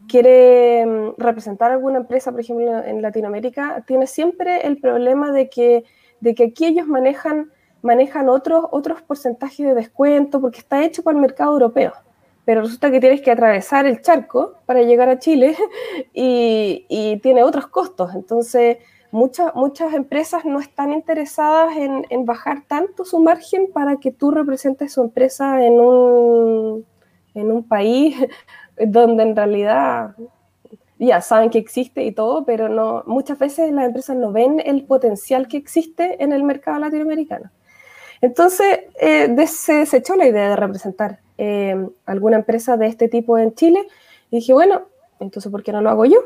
quiere 0.08 0.86
mm, 0.86 1.14
representar 1.18 1.72
alguna 1.72 1.98
empresa, 1.98 2.32
por 2.32 2.42
ejemplo, 2.42 2.84
en 2.84 3.02
Latinoamérica, 3.02 3.84
tiene 3.86 4.08
siempre 4.08 4.68
el 4.68 4.80
problema 4.80 5.32
de 5.32 5.50
que, 5.50 5.86
de 6.20 6.36
que 6.36 6.46
aquí 6.46 6.66
ellos 6.66 6.88
manejan 6.88 7.52
manejan 7.82 8.30
otros, 8.30 8.66
otros 8.72 9.02
porcentajes 9.02 9.66
de 9.66 9.74
descuento 9.74 10.42
porque 10.42 10.60
está 10.60 10.84
hecho 10.84 11.04
para 11.04 11.16
el 11.16 11.22
mercado 11.22 11.54
europeo. 11.54 11.94
Pero 12.46 12.62
resulta 12.62 12.92
que 12.92 13.00
tienes 13.00 13.22
que 13.22 13.32
atravesar 13.32 13.86
el 13.86 14.02
charco 14.02 14.56
para 14.66 14.82
llegar 14.82 15.10
a 15.10 15.20
Chile 15.20 15.56
y, 16.14 17.20
tiene 17.22 17.44
otros 17.44 17.68
costos. 17.68 18.14
Entonces, 18.16 18.78
muchas, 19.12 19.54
muchas 19.56 19.94
empresas 19.94 20.46
no 20.46 20.60
están 20.60 20.94
interesadas 20.94 21.76
en, 21.78 22.06
en, 22.10 22.26
bajar 22.26 22.64
tanto 22.68 23.06
su 23.06 23.20
margen 23.20 23.72
para 23.74 23.98
que 23.98 24.12
tú 24.12 24.32
representes 24.32 24.94
su 24.94 25.02
empresa 25.02 25.64
en 25.66 25.80
un, 25.80 26.86
en 27.34 27.52
un 27.52 27.64
país 27.64 28.16
donde 28.78 29.24
en 29.24 29.36
realidad 29.36 30.16
ya 31.00 31.22
saben 31.22 31.50
que 31.50 31.60
existe 31.60 32.04
y 32.04 32.12
todo, 32.12 32.46
pero 32.46 32.70
no, 32.70 33.04
muchas 33.06 33.38
veces 33.38 33.72
las 33.72 33.86
empresas 33.86 34.16
no 34.16 34.32
ven 34.32 34.62
el 34.66 34.86
potencial 34.86 35.48
que 35.48 35.58
existe 35.58 36.22
en 36.24 36.34
el 36.34 36.44
mercado 36.44 36.80
latinoamericano. 36.80 37.52
Entonces, 38.22 38.80
eh, 39.00 39.48
se 39.48 39.74
desechó 39.74 40.16
la 40.16 40.28
idea 40.28 40.50
de 40.50 40.56
representar 40.56 41.20
eh, 41.38 41.76
alguna 42.06 42.38
empresa 42.38 42.78
de 42.78 42.88
este 42.88 43.08
tipo 43.10 43.38
en 43.38 43.54
Chile 43.54 43.88
y 44.32 44.38
dije, 44.38 44.54
bueno, 44.54 44.88
entonces, 45.20 45.52
¿por 45.52 45.64
qué 45.64 45.72
no 45.72 45.82
lo 45.82 45.90
hago 45.90 46.06
yo? 46.06 46.20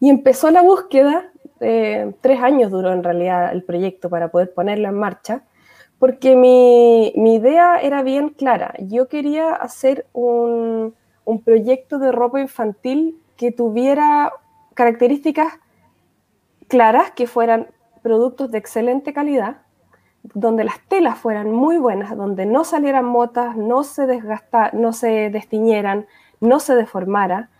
Y 0.00 0.08
empezó 0.08 0.50
la 0.50 0.62
búsqueda, 0.62 1.29
eh, 1.60 2.12
tres 2.20 2.42
años 2.42 2.70
duró 2.70 2.92
en 2.92 3.04
realidad 3.04 3.52
el 3.52 3.62
proyecto 3.62 4.08
para 4.08 4.28
poder 4.28 4.52
ponerlo 4.52 4.88
en 4.88 4.94
marcha, 4.94 5.42
porque 5.98 6.34
mi, 6.34 7.08
idea 7.08 7.76
era 7.76 8.02
bien 8.02 8.30
clara. 8.30 8.74
Yo 8.78 9.08
quería 9.08 9.50
hacer 9.52 10.06
un, 10.14 10.94
proyecto 11.44 11.98
de 11.98 12.10
ropa 12.10 12.40
infantil 12.40 13.16
que 13.36 13.52
tuviera 13.52 14.32
características 14.74 15.60
claras, 16.66 17.12
que 17.12 17.26
fueran 17.26 17.68
productos 18.02 18.50
de 18.50 18.58
excelente 18.58 19.12
calidad, 19.12 19.58
donde 20.22 20.64
las 20.64 20.80
telas 20.88 21.18
fueran 21.18 21.52
muy 21.52 21.76
buenas, 21.76 22.16
donde 22.16 22.46
no 22.46 22.64
salieran 22.64 23.04
motas, 23.04 23.56
no 23.56 23.84
se 23.84 24.06
desgasta, 24.06 24.70
no 24.72 24.92
se 24.92 25.30
destiñeran, 25.30 26.06
no 26.40 26.58
se 26.58 26.74
deformara. 26.74 27.50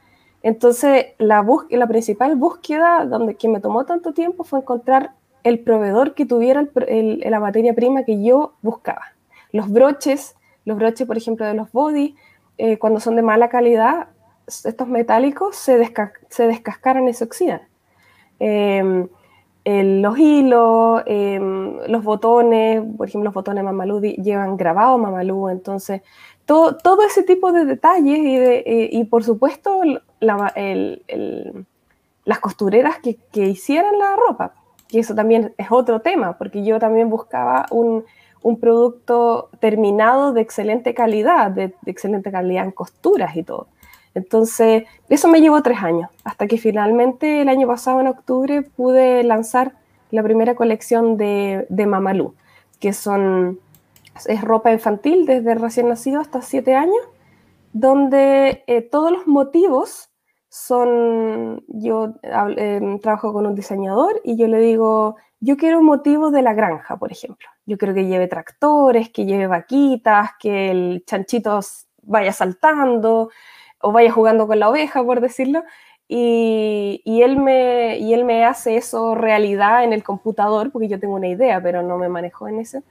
Entonces, 0.42 1.06
la, 1.18 1.44
la 1.70 1.87
principal 1.87 2.37
búsqueda, 2.37 3.04
donde 3.04 3.35
que 3.35 3.49
me 3.49 3.61
tomó 3.61 3.85
tanto 3.85 4.12
tiempo, 4.12 4.44
fue 4.44 4.61
encontrar 4.61 5.12
el 5.44 5.61
proveedor 5.61 6.14
que 6.14 6.26
tuviera 6.26 6.66
la 6.75 7.40
materia 7.40 7.75
prima 7.75 8.04
que 8.04 8.23
yo 8.23 8.54
buscaba. 8.62 9.02
Los 9.52 9.70
broches, 9.70 10.37
los 10.64 10.76
broches, 10.76 11.06
por 11.06 11.16
ejemplo, 11.16 11.47
de 11.47 11.54
los 11.54 11.73
body, 11.73 12.14
eh, 12.59 12.78
cuando 12.78 13.00
son 13.00 13.16
de 13.16 13.23
mala 13.23 13.49
calidad, 13.49 14.09
estos 14.47 14.88
metálicos 14.88 15.56
se, 15.56 15.92
se 16.28 16.47
descascaran 16.47 17.09
y 17.09 17.14
se 17.14 17.25
oxidan. 17.25 17.62
Em, 18.38 19.09
los 19.64 20.18
hilos, 20.18 21.02
em, 21.06 21.78
los 21.87 22.02
botones, 22.02 22.82
por 22.97 23.09
ejemplo, 23.09 23.28
los 23.28 23.35
botones 23.35 23.62
Mamalú 23.62 24.00
llevan 24.00 24.56
grabado 24.56 24.99
Mamalú, 24.99 25.49
entonces 25.49 26.02
todo, 26.47 26.76
todo 26.78 27.02
ese 27.02 27.23
tipo 27.23 27.52
de 27.52 27.64
detalles 27.64 28.18
y, 28.18 28.37
de, 28.37 28.88
y, 28.90 29.04
por 29.04 29.23
supuesto 29.23 29.82
las 30.21 30.55
costureras 32.41 32.99
que, 32.99 33.17
que, 33.33 33.47
hicieran 33.47 33.99
la 33.99 34.17
ropa, 34.17 34.55
que 34.89 35.00
eso 35.00 35.15
también 35.15 35.55
es 35.57 35.69
otro 35.71 36.00
tema, 36.00 36.37
porque 36.39 36.65
yo 36.65 36.79
también 36.79 37.09
buscaba 37.11 37.67
un, 37.71 38.05
un 38.43 38.59
producto 38.59 39.50
terminado 39.61 40.33
de 40.33 40.41
excelente 40.41 40.95
calidad, 40.95 41.50
de, 41.50 41.75
de 41.83 41.91
excelente 41.91 42.31
calidad 42.31 42.65
en 42.65 42.73
costuras 42.73 43.37
y 43.37 43.43
todo. 43.43 43.69
Entonces, 44.15 44.85
eso 45.09 45.29
me 45.29 45.41
llevó 45.41 45.62
tres 45.62 45.79
años, 45.83 46.11
hasta 46.25 46.47
que 46.47 46.59
finalmente 46.59 47.43
el 47.43 47.49
año 47.49 47.69
pasado, 47.69 48.00
en 48.00 48.09
octubre, 48.09 48.62
pude 48.62 49.23
lanzar 49.23 49.75
la 50.11 50.23
primera 50.23 50.55
colección 50.55 51.17
de, 51.17 51.67
de 51.69 51.87
Mamalú, 51.87 52.35
que 52.81 52.93
son, 52.93 53.61
es 54.27 54.43
ropa 54.43 54.73
infantil 54.73 55.27
desde 55.27 55.55
recién 55.55 55.89
nacido 55.89 56.21
hasta 56.21 56.43
siete 56.43 56.75
años, 56.75 57.00
donde 57.73 58.65
eh, 58.67 58.83
todos 58.83 59.12
los 59.12 59.27
motivos 59.27 60.10
son, 60.50 61.64
yo 61.69 62.14
em, 62.25 62.99
trabajo 62.99 63.33
con 63.33 63.47
un 63.47 63.54
diseñador 63.54 64.21
y 64.25 64.37
yo 64.37 64.49
le 64.49 64.59
digo, 64.59 65.16
yo 65.38 65.57
quiero 65.57 65.78
un 65.78 65.87
motivo 65.87 66.30
de 66.33 66.42
la 66.42 66.54
granja, 66.54 66.97
por 66.99 67.12
ejemplo. 67.12 67.49
Yo 67.66 67.78
quiero 67.78 67.95
que 67.95 68.07
lleve 68.07 68.26
tractores, 68.26 69.11
que 69.11 69.25
lleve 69.26 69.47
vaquitas, 69.47 70.33
que 70.40 70.73
el 70.73 71.04
chanchito 71.07 71.61
vaya 72.02 72.33
saltando 72.33 73.30
o 73.80 73.92
vaya 73.92 74.11
jugando 74.11 74.49
con 74.49 74.59
la 74.59 74.69
oveja, 74.69 75.04
por 75.04 75.21
decirlo. 75.21 75.62
Y, 76.09 77.00
y, 77.04 77.23
él 77.23 77.37
me, 77.38 77.99
y 77.99 78.12
él 78.12 78.25
me 78.25 78.45
hace 78.45 78.76
eso 78.76 79.14
realidad 79.14 79.85
en 79.85 79.92
el 79.92 80.02
computador, 80.02 80.73
porque 80.73 80.88
yo 80.88 80.99
tengo 80.99 81.14
una 81.14 81.28
idea, 81.28 81.62
pero 81.62 81.83
no 81.83 81.97
me 81.97 82.09
manejo 82.09 82.49
en 82.49 82.59
eso. 82.59 82.83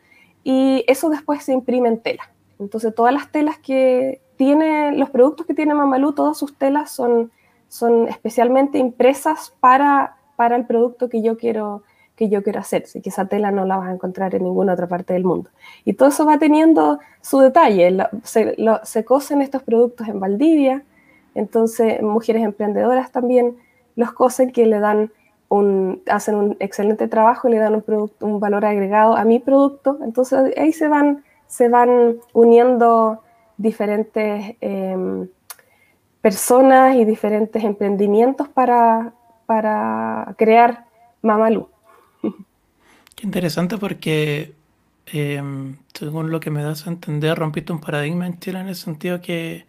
Y 0.45 0.85
eso 0.87 1.09
después 1.09 1.43
se 1.43 1.51
imprime 1.51 1.89
en 1.89 1.99
tela. 2.01 2.31
Entonces, 2.57 2.95
todas 2.95 3.13
las 3.13 3.31
telas 3.31 3.59
que 3.59 4.21
tiene, 4.37 4.93
los 4.93 5.09
productos 5.09 5.45
que 5.45 5.53
tiene 5.53 5.73
Mamalú, 5.73 6.13
todas 6.13 6.37
sus 6.37 6.57
telas 6.57 6.91
son, 6.91 7.31
son 7.69 8.09
especialmente 8.09 8.77
impresas 8.77 9.53
para, 9.61 10.17
para 10.35 10.57
el 10.57 10.65
producto 10.65 11.07
que 11.07 11.21
yo 11.21 11.37
quiero 11.37 11.83
que 12.19 12.27
yo 12.27 12.43
quiero 12.43 12.59
hacer, 12.59 12.83
así 12.83 12.99
que 12.99 13.07
esa 13.07 13.27
tela 13.27 13.49
no 13.49 13.63
la 13.63 13.77
vas 13.77 13.87
a 13.87 13.93
encontrar 13.93 14.35
en 14.35 14.43
ninguna 14.43 14.73
otra 14.73 14.87
parte 14.87 15.13
del 15.13 15.23
mundo. 15.23 15.51
Y 15.85 15.93
todo 15.93 16.09
eso 16.09 16.25
va 16.25 16.37
teniendo 16.37 16.99
su 17.21 17.39
detalle, 17.39 17.97
se, 18.23 18.57
se 18.83 19.05
cosen 19.05 19.41
estos 19.41 19.63
productos 19.63 20.09
en 20.09 20.19
Valdivia, 20.19 20.83
entonces 21.33 22.01
mujeres 22.01 22.43
emprendedoras 22.43 23.13
también 23.13 23.55
los 23.95 24.11
cosen 24.11 24.51
que 24.51 24.65
le 24.65 24.81
dan 24.81 25.13
un, 25.47 26.01
hacen 26.07 26.35
un 26.35 26.57
excelente 26.59 27.07
trabajo 27.07 27.47
y 27.47 27.51
le 27.51 27.59
dan 27.59 27.75
un, 27.75 27.81
producto, 27.81 28.25
un 28.25 28.41
valor 28.41 28.65
agregado 28.65 29.15
a 29.15 29.23
mi 29.23 29.39
producto, 29.39 29.97
entonces 30.03 30.53
ahí 30.57 30.73
se 30.73 30.89
van, 30.89 31.23
se 31.47 31.69
van 31.69 32.17
uniendo 32.33 33.23
diferentes 33.55 34.57
em, 34.59 35.29
personas 36.21 36.95
y 36.95 37.05
diferentes 37.05 37.63
emprendimientos 37.63 38.47
para, 38.49 39.13
para 39.45 40.33
crear 40.37 40.85
Mamalu. 41.21 41.69
Qué 43.15 43.25
interesante 43.25 43.77
porque, 43.77 44.53
em, 45.07 45.77
según 45.93 46.31
lo 46.31 46.39
que 46.39 46.51
me 46.51 46.63
das 46.63 46.87
a 46.87 46.89
entender, 46.89 47.37
rompiste 47.37 47.73
un 47.73 47.81
paradigma 47.81 48.27
en 48.27 48.39
Chile 48.39 48.59
en 48.59 48.67
el 48.67 48.75
sentido 48.75 49.21
que 49.21 49.65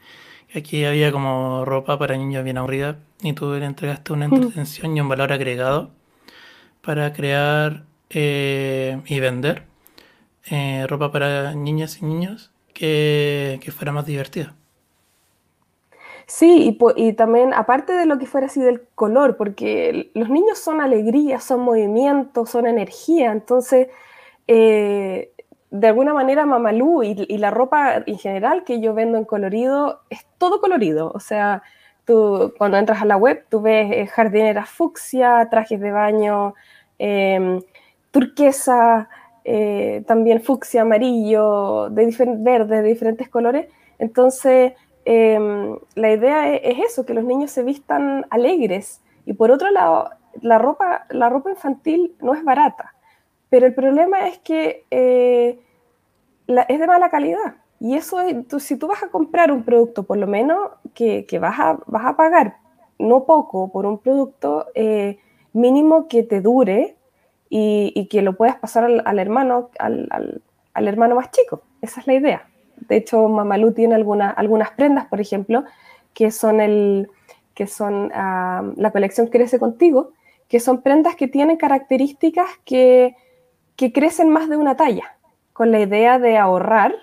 aquí 0.54 0.84
había 0.84 1.12
como 1.12 1.64
ropa 1.64 1.98
para 1.98 2.16
niños 2.16 2.44
bien 2.44 2.58
aburrida 2.58 2.98
y 3.22 3.32
tú 3.32 3.52
le 3.54 3.64
entregaste 3.64 4.12
una 4.12 4.26
entretención 4.26 4.96
y 4.96 5.00
un 5.00 5.08
valor 5.08 5.32
agregado 5.32 5.90
para 6.80 7.12
crear 7.12 7.84
eh, 8.10 9.00
y 9.06 9.20
vender 9.20 9.64
eh, 10.46 10.86
ropa 10.88 11.12
para 11.12 11.54
niñas 11.54 11.98
y 12.00 12.04
niños 12.04 12.50
que, 12.72 13.60
que 13.62 13.72
fuera 13.72 13.92
más 13.92 14.06
divertida. 14.06 14.54
Sí, 16.30 16.78
y, 16.96 17.12
también, 17.14 17.52
aparte 17.54 17.92
de 17.92 18.06
lo 18.06 18.16
que 18.18 18.24
fuera 18.24 18.46
así 18.46 18.60
del 18.60 18.86
color, 18.94 19.36
porque 19.36 20.12
los 20.14 20.28
niños 20.30 20.60
son 20.60 20.80
alegría, 20.80 21.40
son 21.40 21.60
movimiento, 21.62 22.46
son 22.46 22.68
energía, 22.68 23.32
entonces, 23.32 23.88
eh, 24.46 25.32
de 25.72 25.86
alguna 25.88 26.14
manera, 26.14 26.46
Mamalú 26.46 27.02
y, 27.02 27.14
la 27.38 27.50
ropa 27.50 28.04
en 28.06 28.16
general 28.16 28.62
que 28.62 28.80
yo 28.80 28.94
vendo 28.94 29.18
en 29.18 29.24
colorido, 29.24 30.02
es 30.08 30.24
todo 30.38 30.60
colorido, 30.60 31.10
o 31.12 31.18
sea, 31.18 31.64
tú 32.04 32.54
cuando 32.58 32.78
entras 32.78 33.02
a 33.02 33.06
la 33.06 33.16
web, 33.16 33.44
tú 33.48 33.60
ves 33.60 33.90
eh, 33.92 34.06
jardineras 34.06 34.68
fucsia, 34.70 35.48
trajes 35.50 35.80
de 35.80 35.90
baño, 35.90 36.54
em, 36.98 37.60
turquesa, 38.12 39.08
eh, 39.44 40.04
también 40.06 40.40
fucsia, 40.42 40.82
amarillo, 40.82 41.88
de 41.90 42.06
verdes, 42.38 42.82
de 42.82 42.88
diferentes 42.88 43.28
colores, 43.28 43.66
entonces 43.98 44.74
Em, 45.04 45.78
la 45.94 46.12
idea 46.12 46.54
e-, 46.54 46.70
es, 46.70 46.78
eso, 46.78 47.06
que 47.06 47.14
los 47.14 47.24
niños 47.24 47.50
se 47.50 47.62
vistan 47.62 48.26
alegres. 48.30 49.02
Y 49.26 49.32
por 49.32 49.50
otro 49.50 49.70
lado, 49.70 50.10
la 50.40 50.58
ropa, 50.58 51.06
la 51.10 51.28
ropa 51.28 51.50
infantil 51.50 52.14
no 52.20 52.34
es 52.34 52.44
barata, 52.44 52.94
pero 53.48 53.66
el 53.66 53.74
problema 53.74 54.28
es 54.28 54.38
que 54.38 54.86
eh, 54.90 55.60
es 56.46 56.80
de 56.80 56.86
mala 56.86 57.10
calidad. 57.10 57.56
Y 57.80 57.96
eso, 57.96 58.18
si 58.58 58.76
tú 58.76 58.88
vas 58.88 59.02
a 59.02 59.08
comprar 59.08 59.50
un 59.50 59.62
producto, 59.64 60.02
por 60.02 60.18
lo 60.18 60.26
menos 60.26 60.70
que, 60.94 61.26
vas, 61.40 61.58
a, 61.58 61.78
vas 61.86 62.04
a 62.04 62.16
pagar 62.16 62.56
no 62.98 63.24
poco 63.24 63.72
por 63.72 63.86
un 63.86 63.98
producto 63.98 64.66
eh, 64.74 65.18
mínimo 65.54 66.06
que 66.06 66.22
te 66.22 66.42
dure 66.42 66.96
y, 67.48 68.06
que 68.10 68.20
lo 68.20 68.36
puedas 68.36 68.56
pasar 68.56 68.84
al, 68.84 69.18
hermano, 69.18 69.70
al 69.78 70.42
hermano 70.88 71.14
más 71.14 71.30
chico. 71.30 71.62
Esa 71.80 72.00
es 72.00 72.06
la 72.06 72.14
idea. 72.14 72.49
De 72.90 72.96
hecho, 72.96 73.28
Mamalú 73.28 73.72
tiene 73.72 73.94
algunas 73.94 74.70
prendas, 74.72 75.06
por 75.06 75.20
ejemplo, 75.20 75.62
que 76.12 76.32
son, 76.32 76.60
ah, 78.12 78.64
la 78.74 78.90
colección 78.90 79.28
Crece 79.28 79.60
Contigo, 79.60 80.10
que 80.48 80.58
son 80.58 80.82
prendas 80.82 81.14
que 81.14 81.28
tienen 81.28 81.56
características 81.56 82.48
que, 82.64 83.14
que 83.76 83.92
crecen 83.92 84.28
más 84.28 84.48
de 84.48 84.56
una 84.56 84.76
talla, 84.76 85.16
con 85.52 85.70
la 85.70 85.78
idea 85.78 86.18
de 86.18 86.36
ahorrar 86.36 86.96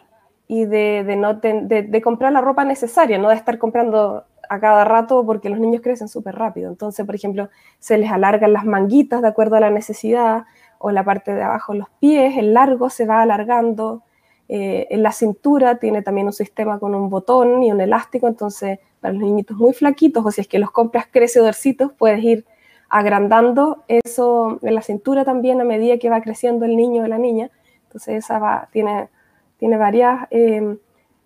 y 0.49 0.65
de, 0.65 1.03
no 1.17 1.35
de, 1.35 2.01
comprar 2.03 2.33
la 2.33 2.41
ropa 2.41 2.65
necesaria, 2.65 3.17
no 3.17 3.29
de 3.29 3.35
estar 3.35 3.57
comprando 3.57 4.25
a 4.49 4.59
cada 4.59 4.83
rato 4.83 5.25
porque 5.25 5.49
los 5.49 5.59
niños 5.59 5.81
crecen 5.81 6.09
súper 6.09 6.35
rápido. 6.35 6.69
Entonces, 6.69 7.05
por 7.05 7.15
ejemplo, 7.15 7.47
se 7.79 7.97
les 7.97 8.11
alargan 8.11 8.51
las 8.51 8.65
manguitas 8.65 9.21
de 9.21 9.29
acuerdo 9.29 9.55
a 9.55 9.61
la 9.61 9.69
necesidad, 9.69 10.43
o 10.79 10.91
la 10.91 11.05
parte 11.05 11.33
de 11.33 11.43
abajo 11.43 11.73
los 11.73 11.89
pies, 12.01 12.37
el 12.37 12.53
largo 12.53 12.89
se 12.89 13.05
va 13.05 13.21
alargando, 13.21 14.03
eh, 14.49 14.87
en 14.89 15.03
la 15.03 15.11
cintura 15.11 15.77
tiene 15.77 16.01
también 16.01 16.27
un 16.27 16.33
sistema 16.33 16.79
con 16.79 16.95
un 16.95 17.09
botón 17.09 17.63
y 17.63 17.71
un 17.71 17.81
elástico, 17.81 18.27
entonces 18.27 18.79
para 19.01 19.13
los 19.13 19.23
niñitos 19.23 19.57
muy 19.57 19.73
flaquitos, 19.73 20.25
o 20.25 20.31
si 20.31 20.41
es 20.41 20.47
que 20.47 20.59
los 20.59 20.71
compras 20.71 21.07
crecedorcitos, 21.11 21.91
puedes 21.93 22.23
ir 22.23 22.45
agrandando 22.89 23.83
eso 23.87 24.59
en 24.61 24.75
la 24.75 24.81
cintura 24.81 25.25
también 25.25 25.59
a 25.59 25.65
medida 25.65 25.97
que 25.97 26.09
va 26.09 26.21
creciendo 26.21 26.65
el 26.65 26.75
niño 26.77 27.03
o 27.03 27.07
la 27.07 27.17
niña. 27.17 27.51
Entonces 27.83 28.23
esa 28.23 28.39
va, 28.39 28.69
tiene, 28.71 29.09
tiene 29.57 29.77
varios 29.77 30.19
eh, 30.31 30.77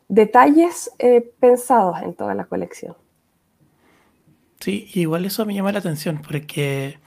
detalles 0.07 0.91
eh, 0.97 1.21
pensados 1.39 2.01
en 2.01 2.15
toda 2.15 2.33
la 2.33 2.45
colección. 2.45 2.95
Sí, 4.59 4.89
igual 4.93 5.25
eso 5.25 5.45
me 5.45 5.53
llama 5.53 5.71
la 5.71 5.79
atención 5.79 6.21
porque 6.21 6.99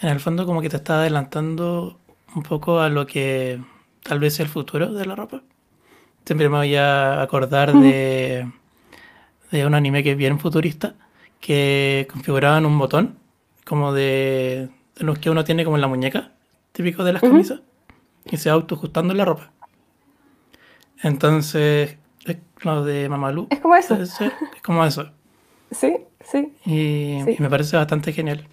en 0.00 0.08
el 0.08 0.20
fondo 0.20 0.46
como 0.46 0.60
que 0.60 0.68
te 0.68 0.76
está 0.76 1.00
adelantando 1.00 1.98
un 2.34 2.42
poco 2.42 2.80
a 2.80 2.88
lo 2.88 3.06
que 3.06 3.60
tal 4.04 4.20
vez 4.20 4.38
el 4.38 4.48
futuro 4.48 4.92
de 4.92 5.06
la 5.06 5.16
ropa. 5.16 5.42
Siempre 6.24 6.48
me 6.48 6.58
voy 6.58 6.76
a 6.76 7.20
acordar 7.20 7.72
de, 7.72 8.48
de 9.50 9.66
un 9.66 9.74
anime 9.74 10.04
que 10.04 10.12
es 10.12 10.16
bien 10.16 10.38
futurista, 10.38 10.94
que 11.40 12.06
configuraban 12.10 12.64
un 12.64 12.78
botón, 12.78 13.18
como 13.64 13.92
de, 13.92 14.68
los 14.96 15.18
que 15.18 15.30
uno 15.30 15.44
tiene 15.44 15.64
como 15.64 15.76
en 15.76 15.80
la 15.80 15.88
muñeca, 15.88 16.32
típico 16.72 17.02
de 17.02 17.14
las 17.14 17.22
camisas, 17.22 17.60
y 18.24 18.36
se 18.36 18.48
va 18.50 18.54
autoajustando 18.54 19.12
la 19.14 19.24
ropa. 19.24 19.50
Entonces, 21.02 21.96
es 22.24 22.36
lo 22.62 22.84
de 22.84 23.08
Mamalu. 23.08 23.48
Es 23.50 23.60
como 23.60 23.76
eso. 23.76 23.94
Es, 23.94 24.14
como 24.62 24.84
eso. 24.84 25.10
Sí, 25.70 25.96
sí. 26.20 26.52
Y, 26.64 27.18
y, 27.30 27.36
me 27.38 27.50
parece 27.50 27.76
bastante 27.76 28.12
genial. 28.12 28.46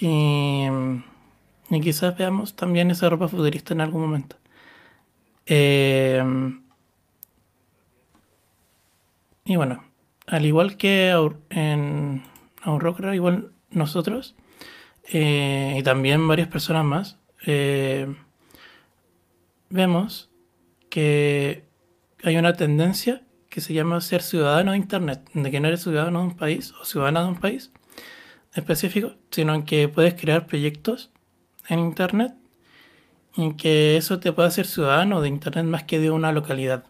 Y, 0.00 0.66
y 1.68 1.80
quizás 1.80 2.16
veamos 2.16 2.54
también 2.54 2.90
esa 2.90 3.10
ropa 3.10 3.28
futurista 3.28 3.74
en 3.74 3.82
algún 3.82 4.02
momento. 4.02 4.36
Em, 5.50 6.62
y 9.46 9.56
bueno, 9.56 9.82
al 10.26 10.44
igual 10.44 10.76
que 10.76 11.10
en 11.48 12.22
Aurora, 12.62 13.14
igual 13.14 13.52
nosotros, 13.70 14.36
eh, 15.10 15.76
y 15.78 15.82
también 15.82 16.28
varias 16.28 16.48
personas 16.48 16.84
más, 16.84 17.18
eh, 17.46 18.14
vemos 19.70 20.30
que 20.90 21.64
hay 22.24 22.36
una 22.36 22.52
tendencia 22.54 23.22
que 23.48 23.62
se 23.62 23.72
llama 23.72 24.02
ser 24.02 24.20
ciudadano 24.22 24.72
de 24.72 24.78
Internet, 24.78 25.30
de 25.32 25.50
que 25.50 25.60
no 25.60 25.68
eres 25.68 25.82
ciudadano 25.82 26.20
de 26.20 26.26
un 26.26 26.36
país 26.36 26.74
o 26.80 26.84
ciudadana 26.84 27.22
de 27.22 27.28
un 27.28 27.40
país 27.40 27.72
específico, 28.54 29.14
sino 29.30 29.64
que 29.64 29.88
puedes 29.88 30.12
crear 30.14 30.46
proyectos 30.46 31.10
en 31.68 31.78
Internet 31.78 32.34
y 33.38 33.54
que 33.54 33.96
eso 33.96 34.18
te 34.18 34.32
puede 34.32 34.48
hacer 34.48 34.66
ciudadano 34.66 35.20
de 35.20 35.28
Internet 35.28 35.64
más 35.64 35.84
que 35.84 36.00
de 36.00 36.10
una 36.10 36.32
localidad. 36.32 36.84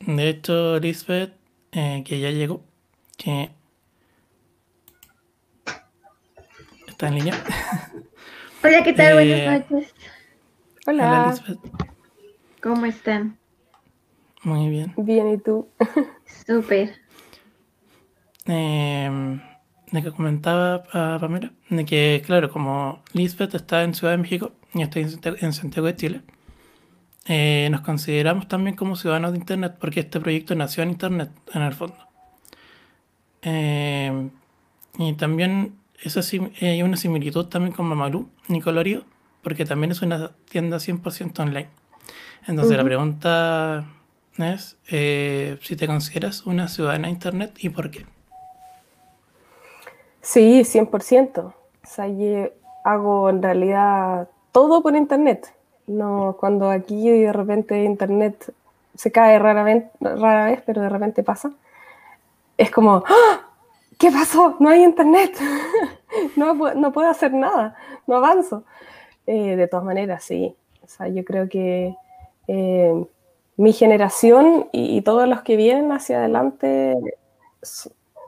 De 0.00 0.28
hecho, 0.28 0.80
Lisbeth, 0.80 1.34
eh, 1.70 2.02
que 2.04 2.18
ya 2.18 2.30
llegó, 2.30 2.64
que 3.16 3.52
está 6.88 7.06
en 7.06 7.14
línea. 7.14 7.34
Hola, 8.64 8.82
¿qué 8.82 8.92
tal? 8.92 9.14
Buenas 9.14 9.38
eh, 9.38 9.46
noches. 9.46 9.94
Hola. 10.84 11.06
Hola, 11.06 11.26
Lisbeth. 11.28 11.58
¿Cómo 12.60 12.86
están? 12.86 13.38
Muy 14.42 14.68
bien. 14.70 14.92
Bien, 14.96 15.32
¿y 15.32 15.38
tú? 15.38 15.68
Súper. 16.44 16.96
Eh, 18.46 19.38
de 19.94 20.02
que 20.02 20.10
comentaba 20.12 20.82
a 20.92 21.18
Pamela, 21.20 21.52
de 21.70 21.84
que, 21.84 22.22
claro, 22.26 22.50
como 22.50 23.02
Lisbeth 23.12 23.54
está 23.54 23.84
en 23.84 23.94
Ciudad 23.94 24.12
de 24.14 24.18
México, 24.18 24.52
y 24.74 24.82
estoy 24.82 25.06
en 25.40 25.52
Santiago 25.52 25.86
de 25.86 25.96
Chile, 25.96 26.20
eh, 27.26 27.68
nos 27.70 27.80
consideramos 27.82 28.48
también 28.48 28.76
como 28.76 28.96
ciudadanos 28.96 29.32
de 29.32 29.38
Internet 29.38 29.76
porque 29.80 30.00
este 30.00 30.20
proyecto 30.20 30.54
nació 30.54 30.82
en 30.82 30.90
Internet, 30.90 31.30
en 31.54 31.62
el 31.62 31.72
fondo. 31.74 31.96
Eh, 33.42 34.30
Y 34.98 35.14
también 35.14 35.74
eso 36.02 36.22
sí, 36.22 36.40
hay 36.60 36.82
una 36.82 36.96
similitud 36.96 37.46
también 37.46 37.72
con 37.74 37.86
Mamalu 37.86 38.28
y 38.48 38.60
Colorido, 38.60 39.04
porque 39.42 39.64
también 39.64 39.90
es 39.92 40.02
una 40.02 40.30
tienda 40.50 40.78
100% 40.78 41.40
online. 41.40 41.68
Entonces 42.46 42.76
la 42.76 42.84
pregunta 42.84 43.86
es 44.38 44.76
eh, 44.88 45.58
si 45.62 45.76
te 45.76 45.86
consideras 45.86 46.46
una 46.46 46.68
ciudadana 46.68 47.08
de 47.08 47.14
Internet 47.14 47.58
y 47.60 47.70
por 47.70 47.90
qué. 47.90 48.06
Sí, 50.24 50.64
100%. 50.64 51.38
O 51.38 51.52
sea, 51.86 52.08
yo 52.08 52.48
hago 52.82 53.28
en 53.28 53.42
realidad 53.42 54.28
todo 54.52 54.82
por 54.82 54.96
Internet. 54.96 55.54
No, 55.86 56.36
cuando 56.40 56.70
aquí 56.70 57.10
de 57.10 57.32
repente 57.32 57.84
Internet 57.84 58.52
se 58.94 59.12
cae 59.12 59.38
rara 59.38 59.62
vez, 59.62 59.84
rara 60.00 60.46
vez 60.46 60.62
pero 60.64 60.80
de 60.80 60.88
repente 60.88 61.22
pasa, 61.22 61.52
es 62.56 62.70
como, 62.70 63.04
¡Ah! 63.06 63.40
¿qué 63.98 64.10
pasó? 64.10 64.56
No 64.60 64.70
hay 64.70 64.82
Internet. 64.82 65.36
no, 66.36 66.54
no 66.54 66.92
puedo 66.92 67.08
hacer 67.08 67.34
nada, 67.34 67.76
no 68.06 68.16
avanzo. 68.16 68.64
Eh, 69.26 69.56
de 69.56 69.68
todas 69.68 69.84
maneras, 69.84 70.24
sí. 70.24 70.56
O 70.82 70.88
sea, 70.88 71.08
yo 71.08 71.24
creo 71.24 71.48
que 71.50 71.94
eh, 72.48 73.06
mi 73.56 73.72
generación 73.74 74.68
y, 74.72 75.02
todos 75.02 75.28
los 75.28 75.42
que 75.42 75.56
vienen 75.56 75.92
hacia 75.92 76.18
adelante 76.18 76.96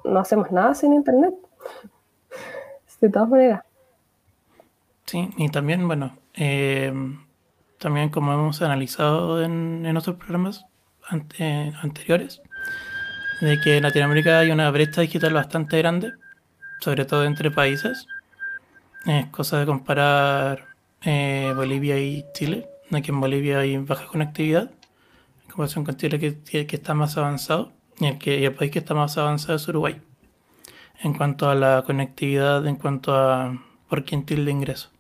no 0.05 0.21
hacemos 0.21 0.53
nada 0.53 0.75
sin 0.75 0.93
internet. 0.93 1.35
De 3.01 3.11
todas 3.11 3.29
maneras. 3.29 3.63
Sí, 5.05 5.29
y 5.37 5.49
también, 5.51 5.87
bueno, 5.87 6.17
eh, 6.35 6.93
también 7.79 8.09
como 8.09 8.33
hemos 8.33 8.63
analizado 8.63 9.43
en, 9.43 9.85
en 9.85 9.97
otros 9.97 10.17
programas 10.17 10.65
anteriores, 11.09 12.43
de 13.41 13.61
que 13.61 13.77
en 13.77 13.83
Latinoamérica 13.83 14.39
hay 14.39 14.51
una 14.51 14.71
brecha 14.71 15.03
digital 15.03 15.35
bastante 15.35 15.79
grande, 15.79 16.13
sobre 16.81 17.05
todo 17.05 17.25
entre 17.25 17.51
países. 17.51 18.07
Es 19.05 19.27
cosa 19.27 19.61
de 19.61 19.67
comparar 19.67 20.67
eh, 21.03 21.53
Bolivia 21.55 21.99
y 21.99 22.25
Chile. 22.33 22.69
Aquí 22.93 23.11
en 23.11 23.21
Bolivia 23.21 23.61
hay 23.61 23.77
baja 23.79 24.07
conectividad, 24.07 24.71
en 25.45 25.51
comparación 25.51 25.85
con 25.85 25.97
Chile 25.97 26.19
que, 26.19 26.67
que 26.67 26.77
está 26.77 26.95
más 26.95 27.17
avanzado, 27.17 27.73
y 28.01 28.13
que, 28.19 28.45
el 28.45 28.55
país 28.55 28.71
que 28.71 28.79
está 28.79 28.95
más 28.95 29.17
avanzado 29.19 29.57
es 29.57 29.69
Uruguay, 29.69 30.01
en 31.03 31.15
cuanto 31.15 31.51
a 31.51 31.55
la 31.55 31.83
conectividad, 31.87 32.67
en 32.67 32.77
cuanto 32.77 33.15
a 33.15 33.63
por 33.89 34.05
quintil 34.05 34.45
de 34.45 34.51
ingreso. 34.51 34.91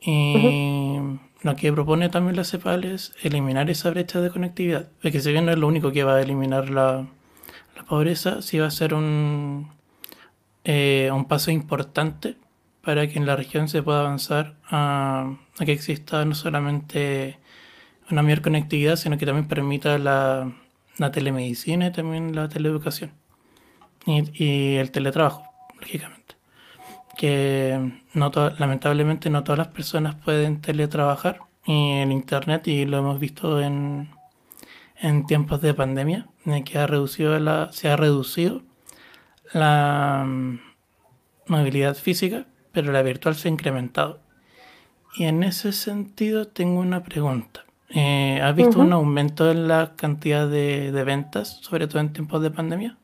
Y 0.00 0.98
lo 1.42 1.56
que 1.56 1.72
propone 1.72 2.08
también 2.08 2.36
la 2.36 2.44
CEPAL 2.44 2.84
es 2.84 3.14
eliminar 3.22 3.70
esa 3.70 3.90
brecha 3.90 4.20
de 4.20 4.30
conectividad, 4.30 4.88
es 5.02 5.12
que 5.12 5.20
si 5.20 5.32
bien 5.32 5.46
no 5.46 5.52
es 5.52 5.58
lo 5.58 5.66
único 5.66 5.92
que 5.92 6.04
va 6.04 6.16
a 6.16 6.22
eliminar 6.22 6.70
la, 6.70 7.06
la 7.76 7.82
pobreza, 7.84 8.42
sí 8.42 8.58
va 8.58 8.66
a 8.66 8.70
ser 8.70 8.94
un, 8.94 9.68
eh, 10.64 11.10
un 11.12 11.26
paso 11.26 11.50
importante 11.50 12.36
para 12.82 13.06
que 13.08 13.18
en 13.18 13.26
la 13.26 13.36
región 13.36 13.68
se 13.68 13.82
pueda 13.82 14.00
avanzar 14.00 14.56
a, 14.70 15.36
que 15.64 15.72
exista 15.72 16.24
no 16.24 16.34
solamente 16.34 17.38
una 18.10 18.22
mayor 18.22 18.42
conectividad, 18.42 18.96
sino 18.96 19.18
que 19.18 19.26
también 19.26 19.48
permita 19.48 19.98
la, 19.98 20.52
telemedicina 21.12 21.86
y 21.88 21.92
también 21.92 22.34
la 22.34 22.48
teleeducación 22.48 23.12
y, 24.06 24.76
el 24.76 24.90
teletrabajo, 24.90 25.44
lógicamente. 25.80 26.36
Que 27.16 28.02
no 28.14 28.30
lamentablemente 28.58 29.30
no 29.30 29.42
todas 29.42 29.58
las 29.58 29.68
personas 29.68 30.14
pueden 30.16 30.60
teletrabajar 30.60 31.40
y 31.64 31.92
en 31.98 32.12
internet 32.12 32.68
y 32.68 32.84
lo 32.84 32.98
hemos 32.98 33.18
visto 33.18 33.60
en, 33.60 34.10
en 35.00 35.26
tiempos 35.26 35.60
de 35.60 35.74
pandemia, 35.74 36.26
en 36.44 36.62
que 36.64 36.78
ha 36.78 36.86
reducido 36.86 37.38
la, 37.38 37.72
se 37.72 37.88
ha 37.88 37.96
reducido 37.96 38.62
la 39.52 40.24
mm, 40.26 40.60
movilidad 41.48 41.94
física 41.96 42.46
pero 42.76 42.92
la 42.92 43.00
virtual 43.00 43.34
se 43.34 43.48
ha 43.48 43.50
incrementado. 43.50 44.20
Y 45.16 45.24
en 45.24 45.42
ese 45.42 45.72
sentido 45.72 46.46
tengo 46.46 46.78
una 46.78 47.02
pregunta. 47.02 47.64
Eh, 47.88 48.38
¿Has 48.42 48.54
visto 48.54 48.80
un 48.80 48.92
aumento 48.92 49.50
en 49.50 49.66
la 49.66 49.94
cantidad 49.96 50.46
de, 50.46 50.90
ventas, 51.06 51.58
sobre 51.62 51.86
todo 51.86 52.00
en 52.00 52.12
tiempos 52.12 52.42
de 52.42 52.50
pandemia? 52.50 52.98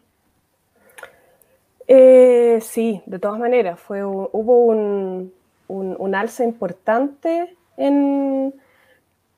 Eh, 1.95 2.59
sí, 2.63 3.03
de 3.05 3.19
todas 3.19 3.39
maneras. 3.39 3.79
Fue, 3.79 4.03
hubo 4.05 4.65
un, 4.65 5.33
un, 5.69 6.15
alza 6.15 6.45
importante 6.45 7.57
en, 7.77 8.55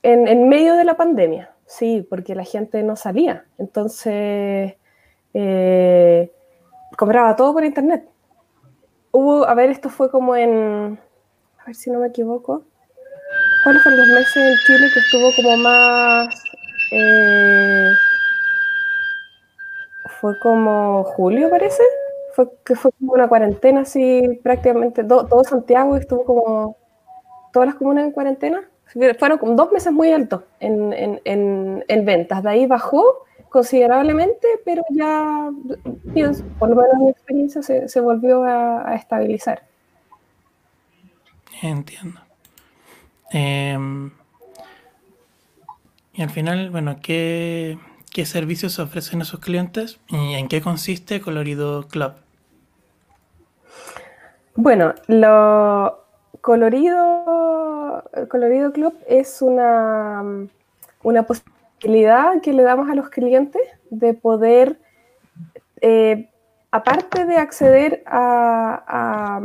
en, 0.03 0.49
medio 0.49 0.75
de 0.75 0.85
la 0.85 0.95
pandemia. 0.95 1.51
Sí, 1.65 2.05
porque 2.09 2.35
la 2.35 2.45
gente 2.45 2.81
no 2.83 2.95
salía. 2.95 3.45
Entonces, 3.57 4.75
eh, 5.33 6.31
compraba 6.97 7.35
todo 7.35 7.53
por 7.53 7.65
internet 7.65 8.07
hubo, 9.15 9.47
a 9.47 9.53
ver, 9.53 9.69
esto 9.69 9.89
fue 9.89 10.11
como 10.11 10.35
en, 10.35 10.99
a 11.59 11.65
ver 11.65 11.75
si 11.75 11.89
no 11.89 11.99
me 11.99 12.07
equivoco, 12.07 12.63
¿cuáles 13.63 13.81
fueron 13.81 14.01
los 14.01 14.09
meses 14.09 14.35
en 14.35 14.55
Chile 14.65 14.87
que 14.93 14.99
estuvo 14.99 15.31
como 15.37 15.57
más, 15.57 16.27
eh, 16.91 17.91
fue 20.19 20.37
como 20.39 21.03
julio 21.05 21.49
parece? 21.49 21.83
Fue, 22.35 22.49
que 22.65 22.75
fue 22.75 22.91
como 22.99 23.13
una 23.13 23.29
cuarentena 23.29 23.81
así 23.81 24.39
prácticamente, 24.43 25.03
todo 25.05 25.43
Santiago 25.45 25.95
estuvo 25.95 26.25
como, 26.25 26.77
todas 27.53 27.67
las 27.67 27.75
comunas 27.75 28.03
en 28.03 28.11
cuarentena, 28.11 28.69
fueron 29.17 29.37
como 29.37 29.55
dos 29.55 29.71
meses 29.71 29.93
muy 29.93 30.11
altos 30.11 30.41
en, 30.59 30.91
en, 30.91 31.21
en, 31.23 31.85
en 31.87 32.05
ventas, 32.05 32.43
de 32.43 32.49
ahí 32.49 32.65
bajó 32.67 33.25
considerablemente, 33.55 34.45
pero 34.65 34.83
ya, 34.89 35.49
por 36.59 36.69
lo 36.69 36.75
menos 36.75 36.91
en 36.93 37.03
mi 37.05 37.09
experiencia, 37.09 37.61
se, 37.63 38.01
volvió 38.01 38.43
a, 38.43 38.93
estabilizar. 38.95 39.63
Entiendo. 41.61 42.19
Em, 43.31 44.11
y 46.11 46.21
al 46.21 46.29
final, 46.31 46.69
bueno, 46.69 46.97
¿qué, 47.01 47.79
¿qué 48.11 48.25
servicios 48.25 48.77
ofrecen 48.77 49.21
a 49.21 49.25
sus 49.25 49.39
clientes 49.39 50.01
y 50.09 50.33
en 50.33 50.49
qué 50.49 50.59
consiste 50.59 51.21
Colorido 51.21 51.87
Club? 51.87 52.24
Bueno, 54.57 54.93
lo 55.07 56.05
Colorido, 56.39 58.03
Colorido 58.29 58.71
Club 58.71 58.93
es 59.05 59.41
una, 59.41 60.23
una 61.03 61.23
posibilidad 61.23 62.39
que 62.41 62.53
le 62.53 62.63
damos 62.63 62.89
a 62.89 62.95
los 62.95 63.09
clientes 63.09 63.61
de 63.89 64.13
poder, 64.13 64.79
eh, 65.81 66.29
aparte 66.71 67.25
de 67.25 67.35
acceder 67.35 68.03
a, 68.05 69.41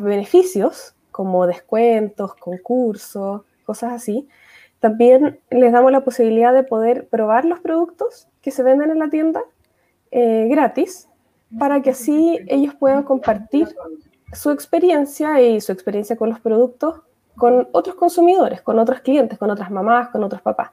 beneficios 0.00 0.96
como 1.12 1.46
descuentos, 1.46 2.34
concursos, 2.34 3.42
cosas 3.64 3.92
así, 3.92 4.28
también 4.80 5.38
les 5.50 5.72
damos 5.72 5.92
la 5.92 6.00
posibilidad 6.00 6.52
de 6.52 6.64
poder 6.64 7.06
probar 7.06 7.44
los 7.44 7.60
productos 7.60 8.26
que 8.42 8.50
se 8.50 8.64
venden 8.64 8.90
en 8.90 8.98
la 8.98 9.10
tienda 9.10 9.42
eh, 10.10 10.48
gratis 10.50 11.08
para 11.56 11.82
que 11.82 11.90
así 11.90 12.40
ellos 12.48 12.74
puedan 12.74 13.04
compartir 13.04 13.68
su 14.32 14.50
experiencia 14.50 15.40
y 15.40 15.60
su 15.60 15.72
experiencia 15.72 16.16
con 16.16 16.30
los 16.30 16.40
productos 16.40 17.02
con 17.40 17.68
otros 17.72 17.96
consumidores, 17.96 18.60
con 18.60 18.78
otros 18.78 19.00
clientes, 19.00 19.38
con 19.38 19.50
otras 19.50 19.70
mamás, 19.70 20.10
con 20.10 20.22
otros 20.22 20.42
papás. 20.42 20.70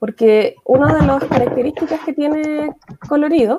Porque 0.00 0.56
una 0.64 0.92
de 0.92 1.06
las 1.06 1.24
características 1.24 2.00
que 2.04 2.12
tiene 2.12 2.74
Colorido 3.08 3.56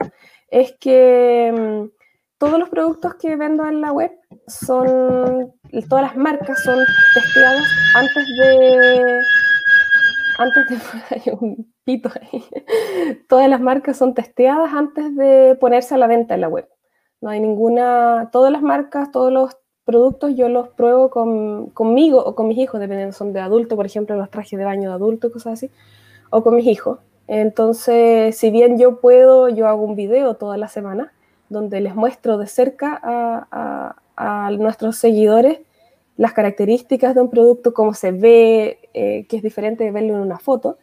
es 0.49 0.73
que 0.79 1.53
mm, 1.55 1.99
todos 2.37 2.59
los 2.59 2.69
productos 2.69 3.15
que 3.15 3.35
vendo 3.37 3.65
en 3.65 3.79
la 3.81 3.91
web 3.93 4.11
son, 4.47 5.53
todas 5.89 6.03
las 6.03 6.17
marcas 6.17 6.61
son 6.63 6.79
testeadas 7.13 7.63
antes 7.95 8.27
de, 8.39 9.21
antes 10.37 10.69
de, 10.69 10.77
hay 11.11 11.37
un 11.39 11.73
pito 11.85 12.09
ahí, 12.21 12.43
todas 13.27 13.49
las 13.49 13.61
marcas 13.61 13.97
son 13.97 14.13
testeadas 14.13 14.73
antes 14.73 15.15
de 15.15 15.57
ponerse 15.59 15.95
a 15.95 15.97
la 15.97 16.07
venta 16.07 16.35
en 16.35 16.41
la 16.41 16.49
web. 16.49 16.67
No 17.21 17.29
hay 17.29 17.39
ninguna, 17.39 18.29
todas 18.31 18.51
las 18.51 18.61
marcas, 18.61 19.11
todos 19.11 19.31
los 19.31 19.57
productos 19.85 20.35
yo 20.35 20.49
los 20.49 20.69
pruebo 20.69 21.09
con, 21.09 21.71
conmigo 21.71 22.23
o 22.23 22.35
con 22.35 22.47
mis 22.47 22.57
hijos, 22.59 22.79
dependiendo, 22.79 23.13
son 23.13 23.33
de 23.33 23.39
adulto, 23.39 23.75
por 23.75 23.85
ejemplo, 23.85 24.15
los 24.15 24.29
trajes 24.29 24.57
de 24.57 24.65
baño 24.65 24.89
de 24.89 24.95
adulto, 24.95 25.31
cosas 25.31 25.53
así 25.53 25.71
o 26.29 26.43
con 26.43 26.55
mis 26.55 26.67
hijos. 26.67 26.99
Entonces, 27.27 28.37
si 28.37 28.49
bien 28.49 28.77
yo 28.77 28.99
puedo, 28.99 29.49
yo 29.49 29.67
hago 29.67 29.83
un 29.83 29.95
video 29.95 30.35
toda 30.35 30.57
la 30.57 30.67
semana 30.67 31.13
donde 31.49 31.81
les 31.81 31.95
muestro 31.95 32.37
de 32.37 32.47
cerca 32.47 32.99
a, 33.01 33.95
nuestros 34.57 34.97
seguidores 34.97 35.59
las 36.17 36.33
características 36.33 37.15
de 37.15 37.21
un 37.21 37.29
producto, 37.29 37.73
cómo 37.73 37.93
se 37.93 38.11
ve, 38.11 38.79
eh, 38.93 39.25
que 39.29 39.37
es 39.37 39.43
diferente 39.43 39.85
de 39.85 39.91
verlo 39.91 40.15
en 40.15 40.19
una 40.19 40.37
foto, 40.37 40.77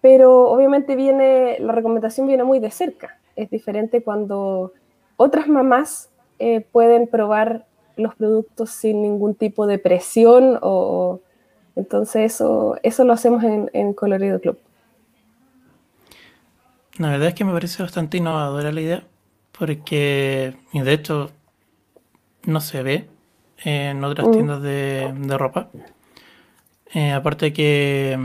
pero 0.00 0.48
obviamente 0.48 0.94
viene, 0.94 1.58
la 1.58 1.72
recomendación 1.72 2.28
viene 2.28 2.44
muy 2.44 2.60
de 2.60 2.70
cerca. 2.70 3.18
Es 3.34 3.50
diferente 3.50 4.04
cuando 4.04 4.72
otras 5.18 5.48
mamás 5.48 6.08
eh, 6.38 6.62
pueden 6.62 7.08
probar 7.08 7.66
los 7.98 8.14
productos 8.14 8.70
sin 8.70 9.02
ningún 9.02 9.34
tipo 9.34 9.66
de 9.66 9.78
presión 9.78 10.58
o 10.62 11.20
entonces 11.76 12.32
eso, 12.34 12.78
eso 12.82 13.04
lo 13.04 13.12
hacemos 13.12 13.44
en, 13.44 13.70
en 13.74 13.92
Colorido 13.92 14.40
Club. 14.40 14.58
La 16.98 17.10
verdad 17.10 17.28
es 17.28 17.34
que 17.34 17.44
me 17.44 17.52
parece 17.52 17.82
bastante 17.82 18.16
innovadora 18.18 18.72
la 18.72 18.80
idea, 18.80 19.04
porque, 19.56 20.56
y 20.72 20.80
de 20.80 20.92
hecho, 20.92 21.30
no 22.44 22.60
se 22.60 22.82
ve 22.82 23.08
en 23.64 24.02
otras 24.04 24.26
Mm. 24.26 24.32
tiendas 24.32 24.62
de, 24.62 25.12
de 25.16 25.38
ropa. 25.38 25.70
Eh, 26.94 27.12
aparte 27.12 27.52
que, 27.52 28.18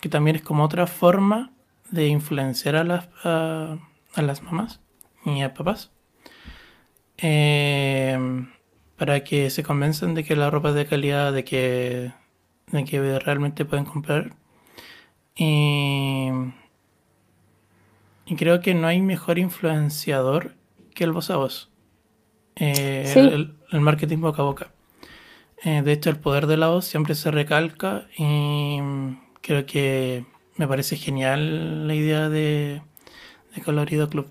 que 0.00 0.08
también 0.08 0.36
es 0.36 0.42
como 0.42 0.64
otra 0.64 0.86
forma 0.86 1.52
de 1.90 2.06
influenciar 2.08 2.76
a 2.76 2.84
las, 2.84 3.08
a, 3.24 3.76
a 4.14 4.22
las 4.22 4.42
mamás 4.42 4.80
y 5.24 5.42
a 5.42 5.54
papás. 5.54 5.90
Eh, 7.18 8.18
para 8.96 9.24
que 9.24 9.50
se 9.50 9.62
convenzan 9.62 10.14
de 10.14 10.24
que 10.24 10.36
la 10.36 10.50
ropa 10.50 10.70
es 10.70 10.74
de 10.74 10.86
calidad, 10.86 11.32
de 11.32 11.44
que, 11.44 12.12
de 12.70 12.84
que 12.84 13.18
realmente 13.18 13.64
pueden 13.64 13.84
comprar. 13.84 14.34
Y, 15.36 16.28
y 18.26 18.36
creo 18.36 18.60
que 18.60 18.74
no 18.74 18.86
hay 18.86 19.00
mejor 19.00 19.38
influenciador 19.38 20.54
que 20.94 21.04
el 21.04 21.12
voz 21.12 21.30
a 21.30 21.36
voz. 21.36 21.70
Eh, 22.56 23.04
Sí. 23.12 23.18
el, 23.18 23.54
el 23.70 23.80
marketing 23.80 24.18
boca 24.18 24.42
a 24.42 24.44
boca. 24.44 24.70
Eh, 25.64 25.82
de 25.82 25.92
hecho, 25.92 26.10
el 26.10 26.18
poder 26.18 26.46
de 26.46 26.56
la 26.56 26.68
voz 26.68 26.84
siempre 26.84 27.14
se 27.14 27.30
recalca 27.30 28.06
y 28.16 28.78
mm, 28.80 29.18
creo 29.40 29.66
que 29.66 30.24
me 30.56 30.68
parece 30.68 30.96
genial 30.96 31.88
la 31.88 31.94
idea 31.94 32.28
de, 32.28 32.82
de 33.54 33.62
Colorido 33.62 34.08
Club. 34.08 34.30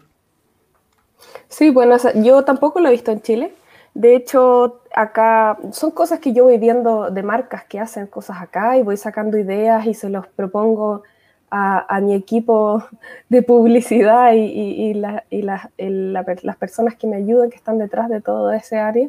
Sí, 1.53 1.69
bueno, 1.69 1.97
yo 2.15 2.43
tampoco 2.43 2.79
lo 2.79 2.87
he 2.89 2.91
visto 2.91 3.11
en 3.11 3.21
Chile. 3.21 3.53
De 3.93 4.15
hecho, 4.15 4.81
acá 4.95 5.59
son 5.71 5.91
cosas 5.91 6.19
que 6.19 6.33
yo 6.33 6.45
voy 6.45 6.57
viendo 6.57 7.11
de 7.11 7.21
marcas 7.21 7.63
que 7.65 7.79
hacen 7.79 8.07
cosas 8.07 8.41
acá 8.41 8.75
y 8.75 8.81
voy 8.81 8.97
sacando 8.97 9.37
ideas 9.37 9.85
y 9.85 9.93
se 9.93 10.09
los 10.09 10.25
propongo 10.27 11.03
a, 11.51 11.99
mi 12.01 12.15
equipo 12.15 12.83
de 13.29 13.43
publicidad 13.43 14.33
y, 14.33 14.95
las 14.95 16.57
personas 16.57 16.95
que 16.95 17.05
me 17.05 17.17
ayudan, 17.17 17.51
que 17.51 17.57
están 17.57 17.77
detrás 17.77 18.09
de 18.09 18.19
todo 18.19 18.51
ese 18.51 18.79
área. 18.79 19.07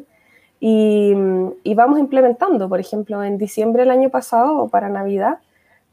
Y, 0.59 1.15
vamos 1.75 1.97
implementando, 1.97 2.69
por 2.69 2.79
ejemplo, 2.79 3.23
en 3.23 3.39
diciembre 3.39 3.81
del 3.81 3.91
año 3.91 4.09
pasado 4.11 4.67
para 4.67 4.87
Navidad, 4.89 5.39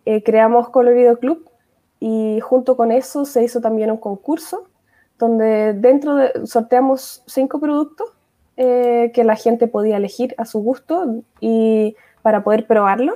eh, 0.05 0.23
creamos 0.23 0.69
Colorido 0.69 1.19
Club 1.19 1.49
y 1.99 2.41
junto 2.41 2.77
con 2.77 2.93
eso 2.93 3.25
se 3.25 3.43
hizo 3.43 3.63
también 3.63 3.91
un 3.91 3.97
concurso 3.97 4.67
donde 5.19 5.73
dentro 5.75 6.17
de, 6.17 6.47
sorteamos 6.47 7.23
cinco 7.27 7.61
productos 7.61 8.09
eh, 8.57 9.11
que 9.15 9.25
la 9.25 9.37
gente 9.37 9.67
podía 9.67 9.97
elegir 9.97 10.35
a 10.39 10.45
su 10.45 10.61
gusto 10.61 11.23
y 11.41 11.97
para 12.23 12.45
poder 12.45 12.67
probarlo. 12.67 13.15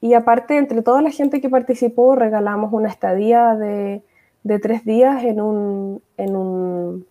Y 0.00 0.14
aparte, 0.14 0.58
entre 0.58 0.82
toda 0.82 1.02
la 1.02 1.10
gente 1.10 1.40
que 1.40 1.48
participó, 1.48 2.14
regalamos 2.14 2.72
una 2.72 2.88
estadía 2.88 3.54
de, 3.54 4.02
de 4.44 4.58
tres 4.58 4.84
días 4.84 5.24
en 5.24 5.40
un, 5.40 6.02
en 6.16 6.36
un, 6.36 7.06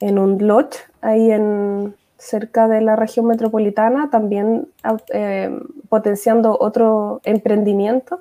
en 0.00 0.18
un 0.18 0.46
lodge 0.46 0.76
ahí 1.00 1.30
en, 1.32 1.94
cerca 2.18 2.68
de 2.68 2.80
la 2.80 2.96
región 2.96 3.26
metropolitana, 3.26 4.10
también 4.10 4.68
eh, 5.12 5.58
potenciando 5.88 6.56
otro 6.58 7.20
emprendimiento. 7.24 8.20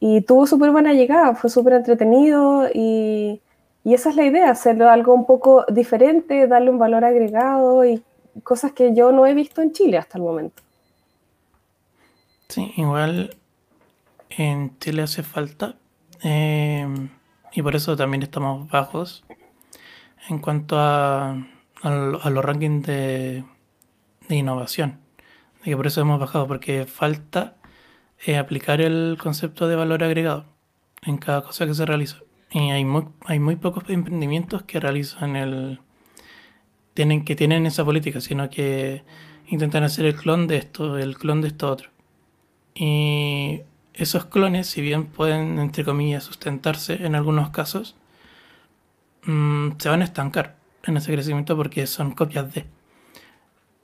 Y 0.00 0.22
tuvo 0.22 0.46
súper 0.46 0.72
buena 0.72 0.92
llegada, 0.92 1.34
fue 1.34 1.48
súper 1.48 1.74
entretenido 1.74 2.66
y, 2.72 3.40
y 3.84 3.94
esa 3.94 4.10
es 4.10 4.16
la 4.16 4.24
idea, 4.26 4.50
hacerlo 4.50 4.88
algo 4.90 5.14
un 5.14 5.26
poco 5.26 5.64
diferente, 5.72 6.46
darle 6.48 6.70
un 6.70 6.78
valor 6.78 7.04
agregado 7.04 7.84
y 7.84 8.02
cosas 8.44 8.72
que 8.72 8.94
yo 8.94 9.12
no 9.12 9.26
he 9.26 9.34
visto 9.34 9.62
en 9.62 9.72
Chile 9.72 9.98
hasta 9.98 10.18
el 10.18 10.24
momento. 10.24 10.62
Sí, 12.48 12.72
igual 12.76 13.36
en 14.30 14.78
Chile 14.80 15.02
hace 15.02 15.22
falta 15.22 15.76
eh, 16.22 16.86
y 17.52 17.62
por 17.62 17.76
eso 17.76 17.96
también 17.96 18.22
estamos 18.22 18.68
bajos 18.70 19.24
en 20.28 20.38
cuanto 20.38 20.78
a, 20.78 21.32
a, 21.82 21.90
lo- 21.90 22.22
a 22.22 22.30
los 22.30 22.44
rankings 22.44 22.86
de, 22.86 23.44
de 24.28 24.36
innovación. 24.36 25.00
De 25.60 25.72
que 25.72 25.76
por 25.76 25.86
eso 25.88 26.00
hemos 26.02 26.20
bajado, 26.20 26.46
porque 26.48 26.86
falta 26.86 27.56
eh, 28.26 28.38
aplicar 28.38 28.80
el 28.80 29.18
concepto 29.22 29.68
de 29.68 29.76
valor 29.76 30.04
agregado 30.04 30.46
en 31.02 31.18
cada 31.18 31.42
cosa 31.44 31.66
que 31.66 31.74
se 31.74 31.86
realiza. 31.86 32.18
Y 32.52 32.70
hay 32.70 32.84
muy, 32.84 33.06
hay 33.24 33.38
muy 33.38 33.56
pocos 33.56 33.84
emprendimientos 33.88 34.62
que 34.64 34.78
realizan 34.80 35.36
el. 35.36 35.80
Tienen, 36.94 37.24
que 37.24 37.34
tienen 37.34 37.64
esa 37.66 37.84
política, 37.84 38.20
sino 38.20 38.50
que 38.50 39.02
intentan 39.48 39.84
hacer 39.84 40.04
el 40.04 40.16
clon 40.16 40.46
de 40.46 40.58
esto, 40.58 40.98
el 40.98 41.16
clon 41.16 41.40
de 41.40 41.48
esto 41.48 41.70
otro. 41.70 41.90
Y 42.74 43.62
esos 43.94 44.26
clones, 44.26 44.66
si 44.66 44.82
bien 44.82 45.06
pueden, 45.06 45.58
entre 45.58 45.84
comillas, 45.84 46.24
sustentarse 46.24 47.06
en 47.06 47.14
algunos 47.14 47.50
casos, 47.50 47.96
mm, 49.24 49.72
se 49.78 49.88
van 49.88 50.02
a 50.02 50.04
estancar 50.04 50.56
en 50.84 50.96
ese 50.96 51.12
crecimiento 51.12 51.56
porque 51.56 51.86
son 51.86 52.12
copias 52.12 52.52
de. 52.54 52.66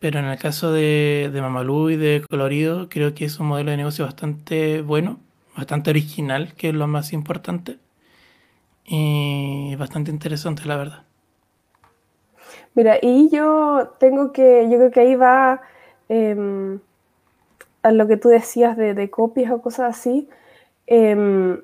Pero 0.00 0.20
en 0.20 0.26
el 0.26 0.38
caso 0.38 0.72
de, 0.72 1.30
de 1.32 1.42
Mamalú 1.42 1.90
y 1.90 1.96
de 1.96 2.24
Colorido, 2.28 2.88
creo 2.88 3.14
que 3.14 3.24
es 3.24 3.38
un 3.40 3.48
modelo 3.48 3.70
de 3.70 3.78
negocio 3.78 4.04
bastante 4.04 4.82
bueno, 4.82 5.20
bastante 5.56 5.90
original, 5.90 6.54
que 6.54 6.68
es 6.68 6.74
lo 6.74 6.86
más 6.86 7.12
importante. 7.12 7.78
Y 8.90 9.76
bastante 9.76 10.10
interesante, 10.10 10.64
la 10.64 10.76
verdad. 10.76 11.02
Mira, 12.74 12.98
y 13.02 13.28
yo 13.28 13.94
tengo 13.98 14.32
que, 14.32 14.68
yo 14.70 14.78
creo 14.78 14.90
que 14.90 15.00
ahí 15.00 15.14
va 15.14 15.60
em, 16.08 16.80
a 17.82 17.92
lo 17.92 18.06
que 18.06 18.16
tú 18.16 18.28
decías 18.28 18.76
de, 18.76 18.94
de 18.94 19.10
copias 19.10 19.52
o 19.52 19.60
cosas 19.60 19.96
así. 19.98 20.28
Em, 20.86 21.60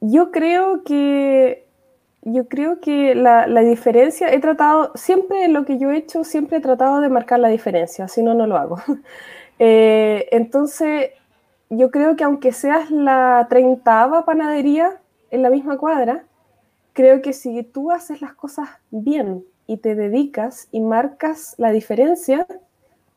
yo 0.00 0.30
creo 0.30 0.84
que, 0.84 1.66
yo 2.22 2.46
creo 2.48 2.80
que 2.80 3.14
la, 3.14 3.46
la 3.48 3.62
diferencia, 3.62 4.32
he 4.32 4.38
tratado, 4.38 4.92
siempre 4.94 5.48
lo 5.48 5.64
que 5.64 5.78
yo 5.78 5.90
he 5.90 5.96
hecho, 5.96 6.22
siempre 6.22 6.58
he 6.58 6.60
tratado 6.60 7.00
de 7.00 7.08
marcar 7.08 7.40
la 7.40 7.48
diferencia, 7.48 8.06
si 8.06 8.22
no, 8.22 8.34
no 8.34 8.46
lo 8.46 8.56
hago. 8.56 8.78
Eh, 9.62 10.26
entonces, 10.32 11.10
yo 11.68 11.90
creo 11.90 12.16
que 12.16 12.24
aunque 12.24 12.50
seas 12.50 12.90
la 12.90 13.46
treintava 13.50 14.24
panadería 14.24 14.98
en 15.30 15.42
la 15.42 15.50
misma 15.50 15.78
cuadra, 15.78 16.24
creo 16.92 17.22
que 17.22 17.32
si 17.32 17.62
tú 17.62 17.90
haces 17.90 18.20
las 18.20 18.34
cosas 18.34 18.68
bien 18.90 19.44
y 19.66 19.78
te 19.78 19.94
dedicas 19.94 20.68
y 20.72 20.80
marcas 20.80 21.54
la 21.58 21.70
diferencia, 21.70 22.46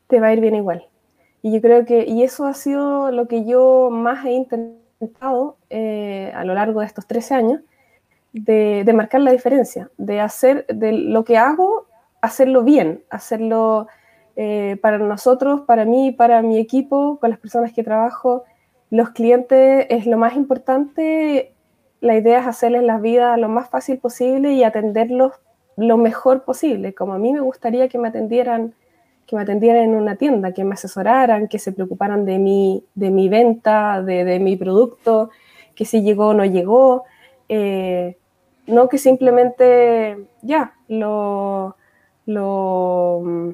te 0.06 0.20
va 0.20 0.28
a 0.28 0.32
ir 0.32 0.40
bien 0.40 0.54
igual. 0.54 0.86
Y 1.42 1.52
yo 1.52 1.60
creo 1.60 1.84
que, 1.84 2.06
y 2.06 2.22
eso 2.22 2.46
ha 2.46 2.54
sido 2.54 3.10
lo 3.10 3.28
que 3.28 3.44
yo 3.44 3.90
más 3.90 4.24
he 4.24 4.32
intentado 4.32 5.56
eh, 5.70 6.32
a 6.34 6.44
lo 6.44 6.54
largo 6.54 6.80
de 6.80 6.86
estos 6.86 7.06
13 7.06 7.34
años, 7.34 7.60
de, 8.32 8.90
marcar 8.94 9.20
la 9.20 9.30
diferencia, 9.30 9.90
de 9.96 10.20
hacer 10.20 10.66
de 10.66 10.92
lo 10.92 11.24
que 11.24 11.36
hago, 11.36 11.86
hacerlo 12.20 12.64
bien, 12.64 13.04
hacerlo 13.10 13.86
eh, 14.36 14.76
para 14.82 14.98
nosotros, 14.98 15.62
para 15.62 15.84
mí, 15.84 16.10
para 16.12 16.42
mi 16.42 16.58
equipo, 16.58 17.18
con 17.20 17.30
las 17.30 17.38
personas 17.38 17.72
que 17.72 17.84
trabajo, 17.84 18.44
los 18.90 19.10
clientes 19.10 19.86
es 19.88 20.06
lo 20.06 20.18
más 20.18 20.34
importante. 20.34 21.53
La 22.04 22.16
idea 22.16 22.40
es 22.40 22.46
hacerles 22.46 22.82
la 22.82 22.98
vida 22.98 23.38
lo 23.38 23.48
más 23.48 23.70
fácil 23.70 23.96
posible 23.96 24.52
y 24.52 24.62
atenderlos 24.62 25.32
lo 25.78 25.96
mejor 25.96 26.44
posible, 26.44 26.92
como 26.92 27.14
a 27.14 27.18
mí 27.18 27.32
me 27.32 27.40
gustaría 27.40 27.88
que 27.88 27.96
me 27.96 28.08
atendieran, 28.08 28.74
que 29.26 29.34
me 29.34 29.40
atendieran 29.40 29.84
en 29.84 29.94
una 29.94 30.16
tienda, 30.16 30.52
que 30.52 30.64
me 30.64 30.74
asesoraran, 30.74 31.48
que 31.48 31.58
se 31.58 31.72
preocuparan 31.72 32.26
de 32.26 32.38
mi, 32.38 32.84
de 32.94 33.10
mi 33.10 33.30
venta, 33.30 34.02
de, 34.02 34.38
mi 34.38 34.54
producto, 34.54 35.30
que 35.74 35.86
si 35.86 36.02
llegó 36.02 36.26
o 36.26 36.34
no 36.34 36.44
llegó, 36.44 37.04
eh, 37.48 38.18
no 38.66 38.86
que 38.90 38.98
simplemente 38.98 40.26
ya 40.42 40.74
lo, 40.88 41.74
lo, 42.26 43.22
mm, 43.24 43.48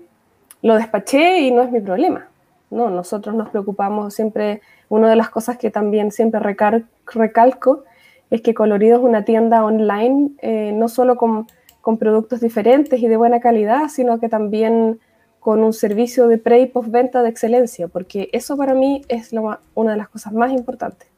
lo 0.63 0.75
despaché 0.75 1.39
y 1.43 1.53
no 1.53 1.63
es 1.63 1.71
mi 1.71 1.79
problema. 1.79 2.27
No, 2.71 2.91
nosotros 2.91 3.37
nos 3.37 3.51
preocupamos 3.51 4.13
siempre, 4.13 4.61
una 4.89 5.09
de 5.09 5.15
las 5.15 5.31
cosas 5.31 5.57
que 5.57 5.71
también 5.71 6.11
siempre 6.11 6.41
recalco 6.41 7.85
es 8.31 8.43
que 8.43 8.55
Colorido 8.55 8.99
es 8.99 9.03
una 9.03 9.25
tienda 9.25 9.65
online, 9.65 10.31
eh, 10.41 10.73
no 10.73 10.89
solo 10.89 11.17
con, 11.17 11.47
con 11.81 11.99
productos 11.99 12.41
diferentes 12.41 13.01
y 13.01 13.09
de 13.09 13.17
buena 13.17 13.41
calidad, 13.41 13.89
sino 13.89 14.21
que 14.21 14.29
también 14.29 15.01
con 15.41 15.65
un 15.65 15.73
servicio 15.73 16.29
de 16.29 16.39
pre 16.39 16.61
y 16.61 16.67
postventa 16.67 17.23
de 17.23 17.31
excelencia, 17.31 17.89
porque 17.89 18.29
eso 18.33 18.57
para 18.57 18.75
mí 18.75 19.03
es 19.09 19.33
lo 19.33 19.59
una 19.75 19.93
de 19.93 19.97
las 19.97 20.09
cosas 20.09 20.33
más 20.33 20.53
importantes. 20.53 21.09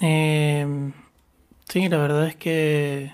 Eh, 0.00 0.92
sí, 1.68 1.88
la 1.88 1.98
verdad 1.98 2.26
es 2.26 2.36
que 2.36 3.12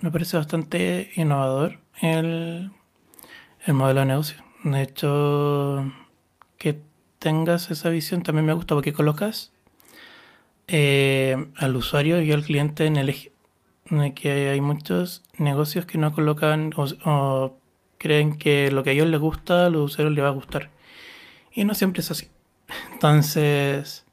me 0.00 0.10
parece 0.10 0.36
bastante 0.36 1.10
innovador 1.14 1.78
el, 2.02 2.72
el 3.64 3.74
modelo 3.74 4.00
de 4.00 4.06
negocio. 4.06 4.36
De 4.64 4.82
hecho, 4.82 5.84
que 6.58 6.80
tengas 7.24 7.70
esa 7.70 7.88
visión 7.88 8.22
también 8.22 8.44
me 8.44 8.52
gusta 8.52 8.74
porque 8.74 8.92
colocas 8.92 9.50
eh, 10.68 11.46
al 11.56 11.74
usuario 11.74 12.20
y 12.20 12.30
al 12.32 12.44
cliente 12.44 12.84
en 12.84 12.96
el 12.96 13.08
eje. 13.08 13.32
Que 14.14 14.50
hay 14.50 14.60
muchos 14.60 15.22
negocios 15.38 15.86
que 15.86 15.96
no 15.96 16.12
colocan 16.12 16.72
o, 16.76 17.56
creen 17.96 18.36
que 18.36 18.70
lo 18.70 18.84
que 18.84 18.90
a 18.90 18.92
ellos 18.92 19.08
les 19.08 19.20
gusta, 19.20 19.66
a 19.66 19.70
los 19.70 19.92
usuarios 19.92 20.14
les 20.14 20.22
va 20.22 20.28
a 20.28 20.32
gustar. 20.32 20.70
Y 21.50 21.64
no 21.64 21.74
siempre 21.74 22.02
es 22.02 22.10
así. 22.10 22.28
Entonces, 22.92 24.04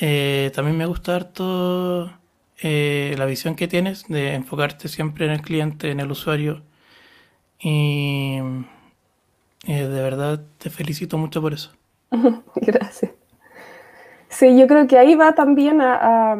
eh, 0.00 0.50
también 0.54 0.78
me 0.78 0.86
gusta 0.86 1.14
harto 1.14 2.18
eh, 2.62 3.14
la 3.18 3.26
visión 3.26 3.56
que 3.56 3.68
tienes 3.68 4.06
de 4.08 4.32
enfocarte 4.34 4.88
siempre 4.88 5.26
en 5.26 5.32
el 5.32 5.42
cliente, 5.42 5.90
en 5.90 6.00
el 6.00 6.10
usuario. 6.10 6.62
Y 7.60 8.38
de 9.66 10.02
verdad 10.02 10.42
te 10.56 10.70
felicito 10.70 11.18
mucho 11.18 11.42
por 11.42 11.52
eso. 11.52 11.72
Gracias. 12.56 13.10
Sí, 14.28 14.58
yo 14.58 14.66
creo 14.66 14.86
que 14.86 14.98
ahí 14.98 15.14
va 15.14 15.34
también 15.34 15.80
a, 15.80 16.36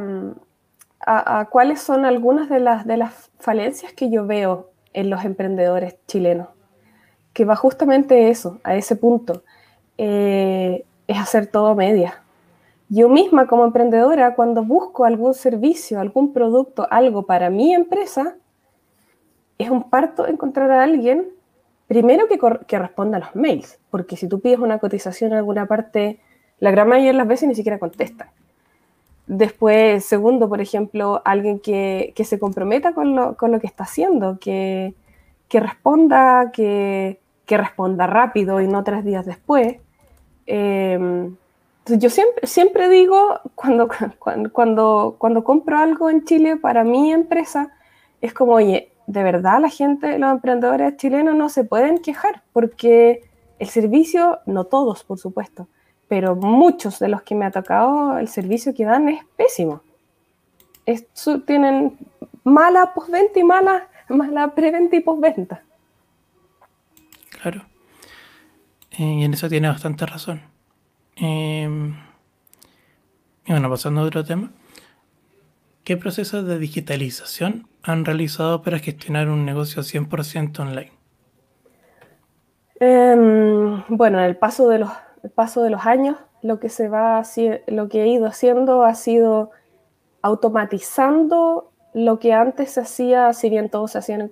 cuáles 1.50 1.80
son 1.80 2.04
algunas 2.04 2.48
de 2.48 2.60
las, 2.60 2.86
de 2.86 2.96
las 2.96 3.30
falencias 3.38 3.92
que 3.92 4.08
yo 4.10 4.26
veo 4.26 4.70
en 4.92 5.10
los 5.10 5.24
emprendedores 5.24 5.96
chilenos, 6.06 6.48
que 7.32 7.44
va 7.44 7.56
justamente 7.56 8.30
eso, 8.30 8.60
a 8.62 8.76
ese 8.76 8.96
punto, 8.96 9.42
eh, 9.98 10.84
es 11.06 11.18
hacer 11.18 11.48
todo 11.48 11.74
media. 11.74 12.22
Yo 12.88 13.08
misma 13.08 13.46
como 13.46 13.64
emprendedora, 13.64 14.34
cuando 14.34 14.62
busco 14.62 15.04
algún 15.04 15.34
servicio, 15.34 15.98
algún 15.98 16.32
producto, 16.32 16.86
algo 16.90 17.24
para 17.24 17.50
mi 17.50 17.74
empresa, 17.74 18.36
es 19.58 19.70
un 19.70 19.88
parto 19.90 20.26
encontrar 20.26 20.70
a 20.70 20.82
alguien, 20.82 21.28
primero 21.92 22.26
que, 22.26 22.38
que 22.66 22.78
responda 22.78 23.18
a 23.18 23.20
los 23.20 23.36
mails, 23.36 23.78
porque 23.90 24.16
si 24.16 24.26
tú 24.26 24.40
pides 24.40 24.60
una 24.60 24.78
cotización 24.78 25.32
en 25.32 25.38
alguna 25.38 25.66
parte, 25.66 26.18
la 26.58 26.70
gran 26.70 26.88
mayoría 26.88 27.12
de 27.12 27.18
las 27.18 27.28
veces 27.28 27.48
ni 27.48 27.54
siquiera 27.54 27.78
contestan. 27.78 28.28
Después, 29.26 30.02
segundo, 30.02 30.48
por 30.48 30.62
ejemplo, 30.62 31.20
alguien 31.26 31.58
que, 31.58 32.14
que 32.16 32.24
se 32.24 32.38
comprometa 32.38 32.94
con 32.94 33.14
lo, 33.14 33.36
con 33.36 33.52
lo, 33.52 33.60
que 33.60 33.66
está 33.66 33.84
haciendo, 33.84 34.38
que, 34.38 34.94
que 35.48 35.60
responda, 35.60 36.50
que, 36.50 37.20
que, 37.44 37.58
responda 37.58 38.06
rápido 38.06 38.62
y 38.62 38.68
no 38.68 38.82
tres 38.84 39.04
días 39.04 39.26
después. 39.26 39.76
Eh, 40.46 41.28
yo 41.86 42.08
siempre, 42.08 42.46
siempre 42.46 42.88
digo, 42.88 43.38
cuando, 43.54 43.90
cuando, 44.52 45.16
cuando 45.18 45.44
compro 45.44 45.76
algo 45.76 46.08
en 46.08 46.24
Chile 46.24 46.56
para 46.56 46.84
mi 46.84 47.12
empresa, 47.12 47.70
es 48.22 48.32
como, 48.32 48.52
oye, 48.54 48.91
de 49.06 49.22
verdad 49.22 49.60
la 49.60 49.68
gente, 49.68 50.18
los 50.18 50.32
emprendedores 50.32 50.96
chilenos 50.96 51.34
no 51.34 51.48
se 51.48 51.64
pueden 51.64 51.98
quejar 51.98 52.42
porque 52.52 53.28
el 53.58 53.68
servicio, 53.68 54.40
no 54.46 54.64
todos, 54.64 55.04
por 55.04 55.18
supuesto, 55.18 55.68
pero 56.08 56.34
muchos 56.34 56.98
de 56.98 57.08
los 57.08 57.22
que 57.22 57.34
me 57.34 57.46
ha 57.46 57.50
tocado, 57.50 58.18
el 58.18 58.28
servicio 58.28 58.74
que 58.74 58.84
dan 58.84 59.08
es 59.08 59.24
pésimo. 59.36 59.82
Tienen 61.46 61.96
mala 62.44 62.92
postventa 62.92 63.38
y 63.38 63.44
mala, 63.44 63.88
mala 64.08 64.54
preventa 64.54 64.96
y 64.96 65.00
postventa. 65.00 65.62
Claro. 67.30 67.64
Eh, 68.90 69.02
y 69.20 69.24
en 69.24 69.32
eso 69.32 69.48
tiene 69.48 69.68
bastante 69.68 70.04
razón. 70.06 70.42
Eh, 71.16 71.94
bueno, 73.46 73.70
pasando 73.70 74.00
a 74.00 74.04
otro 74.04 74.24
tema. 74.24 74.50
¿Qué 75.84 75.96
procesos 75.96 76.46
de 76.46 76.58
digitalización 76.58 77.66
han 77.82 78.04
realizado 78.04 78.62
para 78.62 78.78
gestionar 78.78 79.28
un 79.28 79.44
negocio 79.44 79.82
100% 79.82 80.60
online? 80.60 80.92
Eh, 82.78 83.82
bueno, 83.88 84.18
en 84.18 84.24
el 84.24 84.36
paso 84.36 84.68
de 84.68 84.78
los 84.78 84.90
paso 85.34 85.62
de 85.62 85.70
los 85.70 85.86
años, 85.86 86.16
lo 86.42 86.58
que, 86.58 86.68
se 86.68 86.88
va, 86.88 87.22
lo 87.68 87.88
que 87.88 88.02
he 88.02 88.08
ido 88.08 88.26
haciendo 88.26 88.84
ha 88.84 88.94
sido 88.94 89.50
automatizando 90.20 91.70
lo 91.94 92.18
que 92.18 92.32
antes 92.32 92.70
se 92.72 92.80
hacía, 92.80 93.32
si 93.32 93.50
bien 93.50 93.68
todo 93.68 93.88
se 93.88 93.98
hacía 93.98 94.16
en 94.16 94.22
el, 94.22 94.30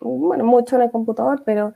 bueno, 0.00 0.44
mucho 0.44 0.76
en 0.76 0.82
el 0.82 0.90
computador, 0.90 1.42
pero 1.44 1.74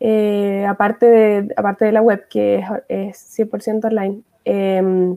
eh, 0.00 0.66
aparte, 0.66 1.06
de, 1.06 1.54
aparte 1.56 1.86
de 1.86 1.92
la 1.92 2.02
web, 2.02 2.26
que 2.28 2.64
es, 2.88 3.16
es 3.16 3.38
100% 3.38 3.86
online, 3.86 4.22
eh, 4.44 5.16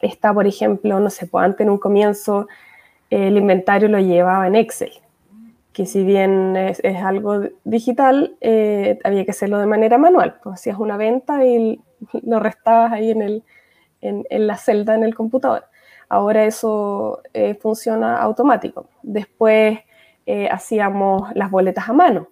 está, 0.00 0.32
por 0.32 0.46
ejemplo, 0.46 1.00
no 1.00 1.10
sé, 1.10 1.26
pues 1.26 1.44
antes 1.44 1.60
en 1.60 1.70
un 1.70 1.78
comienzo 1.78 2.46
el 3.10 3.36
inventario 3.36 3.88
lo 3.88 4.00
llevaba 4.00 4.46
en 4.46 4.56
Excel, 4.56 4.92
que 5.72 5.86
si 5.86 6.04
bien 6.04 6.56
es, 6.56 6.80
es 6.82 6.96
algo 7.02 7.42
digital, 7.64 8.36
eh, 8.40 8.98
había 9.04 9.24
que 9.24 9.30
hacerlo 9.30 9.58
de 9.58 9.66
manera 9.66 9.98
manual. 9.98 10.38
Pues 10.42 10.54
hacías 10.54 10.78
una 10.78 10.96
venta 10.96 11.44
y 11.44 11.80
lo 12.24 12.40
restabas 12.40 12.92
ahí 12.92 13.10
en, 13.10 13.22
el, 13.22 13.44
en, 14.00 14.24
en 14.30 14.46
la 14.46 14.56
celda 14.56 14.94
en 14.94 15.04
el 15.04 15.14
computador. 15.14 15.64
Ahora 16.08 16.44
eso 16.44 17.22
eh, 17.34 17.54
funciona 17.54 18.18
automático. 18.18 18.88
Después 19.02 19.80
eh, 20.26 20.48
hacíamos 20.48 21.34
las 21.34 21.50
boletas 21.50 21.88
a 21.88 21.92
mano. 21.92 22.28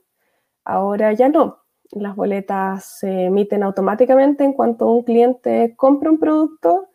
Ahora 0.65 1.13
ya 1.13 1.29
no. 1.29 1.59
Las 1.93 2.17
boletas 2.17 2.85
se 2.85 3.25
emiten 3.27 3.63
automáticamente 3.63 4.45
en 4.45 4.53
cuanto 4.53 4.87
un 4.87 5.03
cliente 5.05 5.75
compra 5.77 6.11
un 6.11 6.19
producto 6.19 6.89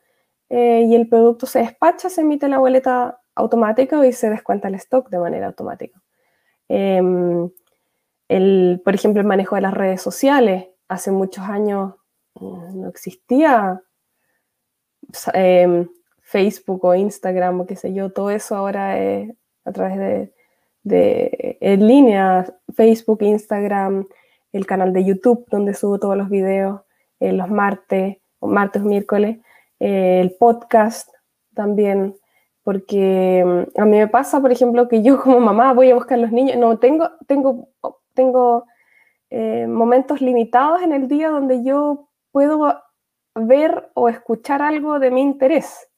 eh, 0.49 0.85
y 0.87 0.95
el 0.95 1.07
producto 1.07 1.45
se 1.45 1.59
despacha, 1.59 2.09
se 2.09 2.21
emite 2.21 2.47
la 2.47 2.59
boleta 2.59 3.21
automática 3.35 4.05
y 4.05 4.13
se 4.13 4.29
descuenta 4.29 4.67
el 4.67 4.75
stock 4.75 5.09
de 5.09 5.19
manera 5.19 5.47
automática. 5.47 6.01
Em, 6.67 7.49
el, 8.27 8.81
por 8.83 8.95
ejemplo, 8.95 9.21
el 9.21 9.27
manejo 9.27 9.55
de 9.55 9.61
las 9.61 9.73
redes 9.73 10.01
sociales. 10.01 10.67
Hace 10.87 11.11
muchos 11.11 11.43
años 11.45 11.95
no 12.39 12.87
existía 12.87 13.81
eh, 15.33 15.87
Facebook 16.21 16.85
o 16.85 16.95
Instagram 16.95 17.61
o 17.61 17.65
qué 17.65 17.75
sé 17.75 17.93
yo, 17.93 18.11
todo 18.11 18.29
eso 18.29 18.55
ahora 18.55 18.99
es 18.99 19.31
a 19.65 19.71
través 19.71 20.31
de, 20.83 21.57
en 21.59 21.87
línea, 21.87 22.45
Facebook, 22.75 23.21
Instagram, 23.21 24.07
el 24.51 24.65
canal 24.65 24.93
de 24.93 25.03
YouTube 25.03 25.45
donde 25.49 25.73
subo 25.73 25.99
todos 25.99 26.17
los 26.17 26.29
videos 26.29 26.81
eh, 27.19 27.33
los 27.33 27.49
martes, 27.49 28.17
o 28.39 28.47
martes 28.47 28.81
miércoles, 28.81 29.39
eh, 29.79 30.19
el 30.21 30.35
podcast 30.35 31.09
también, 31.53 32.15
porque 32.63 33.43
mm, 33.45 33.81
a 33.81 33.85
mí 33.85 33.97
me 33.97 34.07
pasa, 34.07 34.39
por 34.41 34.51
ejemplo, 34.51 34.87
que 34.87 35.01
yo 35.01 35.21
como 35.21 35.39
mamá 35.39 35.73
voy 35.73 35.91
a 35.91 35.95
buscar 35.95 36.17
a 36.19 36.21
los 36.21 36.31
niños, 36.31 36.57
no, 36.57 36.77
tengo, 36.79 37.09
tengo, 37.27 37.69
tengo 38.13 38.65
eh, 39.29 39.67
momentos 39.67 40.21
limitados 40.21 40.81
en 40.81 40.91
el 40.91 41.07
día 41.07 41.29
donde 41.29 41.63
yo 41.63 42.09
puedo 42.31 42.81
ver 43.35 43.89
o 43.93 44.09
escuchar 44.09 44.61
algo 44.61 44.99
de 44.99 45.11
mi 45.11 45.21
interés. 45.21 45.89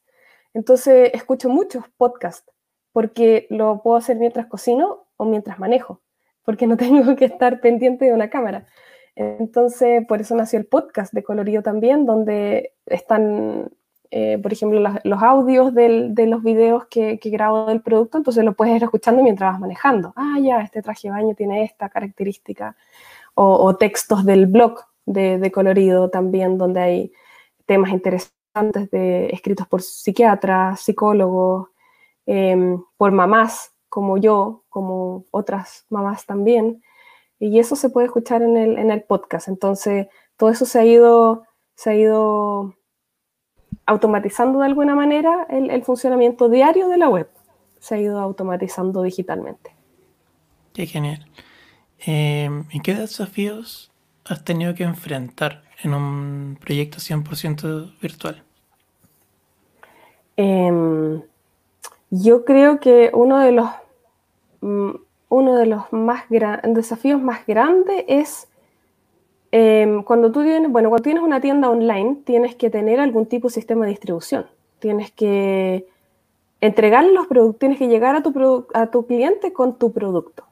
Entonces 0.54 1.10
escucho 1.14 1.48
muchos 1.48 1.84
podcasts 1.96 2.50
porque 2.92 3.46
lo 3.50 3.82
puedo 3.82 3.96
hacer 3.96 4.18
mientras 4.18 4.46
cocino 4.46 5.06
o 5.16 5.24
mientras 5.24 5.58
manejo, 5.58 6.02
porque 6.44 6.66
no 6.66 6.76
tengo 6.76 7.16
que 7.16 7.24
estar 7.24 7.60
pendiente 7.60 8.04
de 8.04 8.12
una 8.12 8.30
cámara. 8.30 8.66
Entonces, 9.14 10.04
por 10.06 10.20
eso 10.20 10.34
nació 10.34 10.58
el 10.58 10.66
podcast 10.66 11.12
de 11.12 11.22
Colorido 11.22 11.62
también, 11.62 12.06
donde 12.06 12.72
están, 12.86 13.70
eh, 14.10 14.38
por 14.42 14.52
ejemplo, 14.52 14.80
los, 14.80 15.22
audios 15.22 15.74
de 15.74 16.26
los 16.26 16.42
videos 16.42 16.86
que, 16.86 17.18
grabo 17.24 17.66
del 17.66 17.82
producto, 17.82 18.18
entonces 18.18 18.44
lo 18.44 18.54
puedes 18.54 18.76
ir 18.76 18.82
escuchando 18.82 19.22
mientras 19.22 19.52
vas 19.52 19.60
manejando. 19.60 20.12
Ah, 20.16 20.38
ya, 20.40 20.60
este 20.60 20.82
traje 20.82 21.08
de 21.08 21.12
baño 21.12 21.34
tiene 21.34 21.64
esta 21.64 21.88
característica. 21.88 22.76
O, 23.34 23.76
textos 23.76 24.24
del 24.24 24.46
blog 24.46 24.80
de, 25.06 25.50
colorido 25.52 26.10
también, 26.10 26.58
donde 26.58 26.80
hay 26.80 27.12
temas 27.66 27.90
interesantes 27.90 28.90
de, 28.90 29.28
escritos 29.28 29.66
por 29.66 29.82
psiquiatras, 29.82 30.80
psicólogos, 30.80 31.68
eh, 32.26 32.76
por 32.96 33.12
mamás 33.12 33.72
como 33.88 34.16
yo, 34.16 34.64
como 34.70 35.26
otras 35.30 35.84
mamás 35.90 36.24
también. 36.24 36.82
Y 37.44 37.58
eso 37.58 37.74
se 37.74 37.90
puede 37.90 38.06
escuchar 38.06 38.40
en 38.40 38.56
el, 38.56 38.78
en 38.78 38.92
el 38.92 39.02
podcast. 39.02 39.48
Entonces, 39.48 40.06
todo 40.36 40.50
eso 40.50 40.64
se 40.64 40.78
ha 40.78 40.84
ido, 40.84 41.42
se 41.74 41.90
ha 41.90 41.94
ido 41.96 42.76
automatizando 43.84 44.60
de 44.60 44.66
alguna 44.66 44.94
manera 44.94 45.48
el, 45.50 45.68
el 45.70 45.82
funcionamiento 45.82 46.48
diario 46.48 46.86
de 46.86 46.98
la 46.98 47.08
web. 47.08 47.28
Se 47.80 47.96
ha 47.96 47.98
ido 47.98 48.20
automatizando 48.20 49.02
digitalmente. 49.02 49.74
Qué 50.72 50.86
genial. 50.86 51.26
Eh, 52.06 52.48
¿Y 52.70 52.78
qué 52.78 52.94
desafíos 52.94 53.90
has 54.24 54.44
tenido 54.44 54.76
que 54.76 54.84
enfrentar 54.84 55.64
en 55.82 55.94
un 55.94 56.58
proyecto 56.60 56.98
100% 56.98 57.98
virtual? 58.00 58.44
Eh, 60.36 61.22
yo 62.10 62.44
creo 62.44 62.78
que 62.78 63.10
uno 63.12 63.40
de 63.40 63.50
los, 63.50 63.68
uno 65.32 65.56
de 65.56 65.64
los 65.64 65.90
más 65.92 66.24
desafíos 66.28 67.22
más 67.22 67.46
grandes 67.46 68.04
es 68.06 68.48
eh, 69.50 70.02
cuando 70.04 70.30
tú 70.30 70.42
tienes, 70.42 70.70
bueno, 70.70 70.90
cuando 70.90 71.02
tienes 71.02 71.22
una 71.22 71.40
tienda 71.40 71.70
online, 71.70 72.18
tienes 72.26 72.54
que 72.54 72.68
tener 72.68 73.00
algún 73.00 73.24
tipo 73.24 73.48
de 73.48 73.54
sistema 73.54 73.86
de 73.86 73.92
distribución. 73.92 74.46
Tienes 74.78 75.10
que 75.10 75.86
entregar 76.60 77.04
los 77.04 77.28
productos, 77.28 77.60
tienes 77.60 77.78
que 77.78 77.88
llegar 77.88 78.14
a 78.14 78.22
tu, 78.22 78.66
a 78.74 78.88
tu 78.88 79.06
cliente 79.06 79.54
con 79.54 79.78
tu 79.78 79.92
producto. 79.92 80.44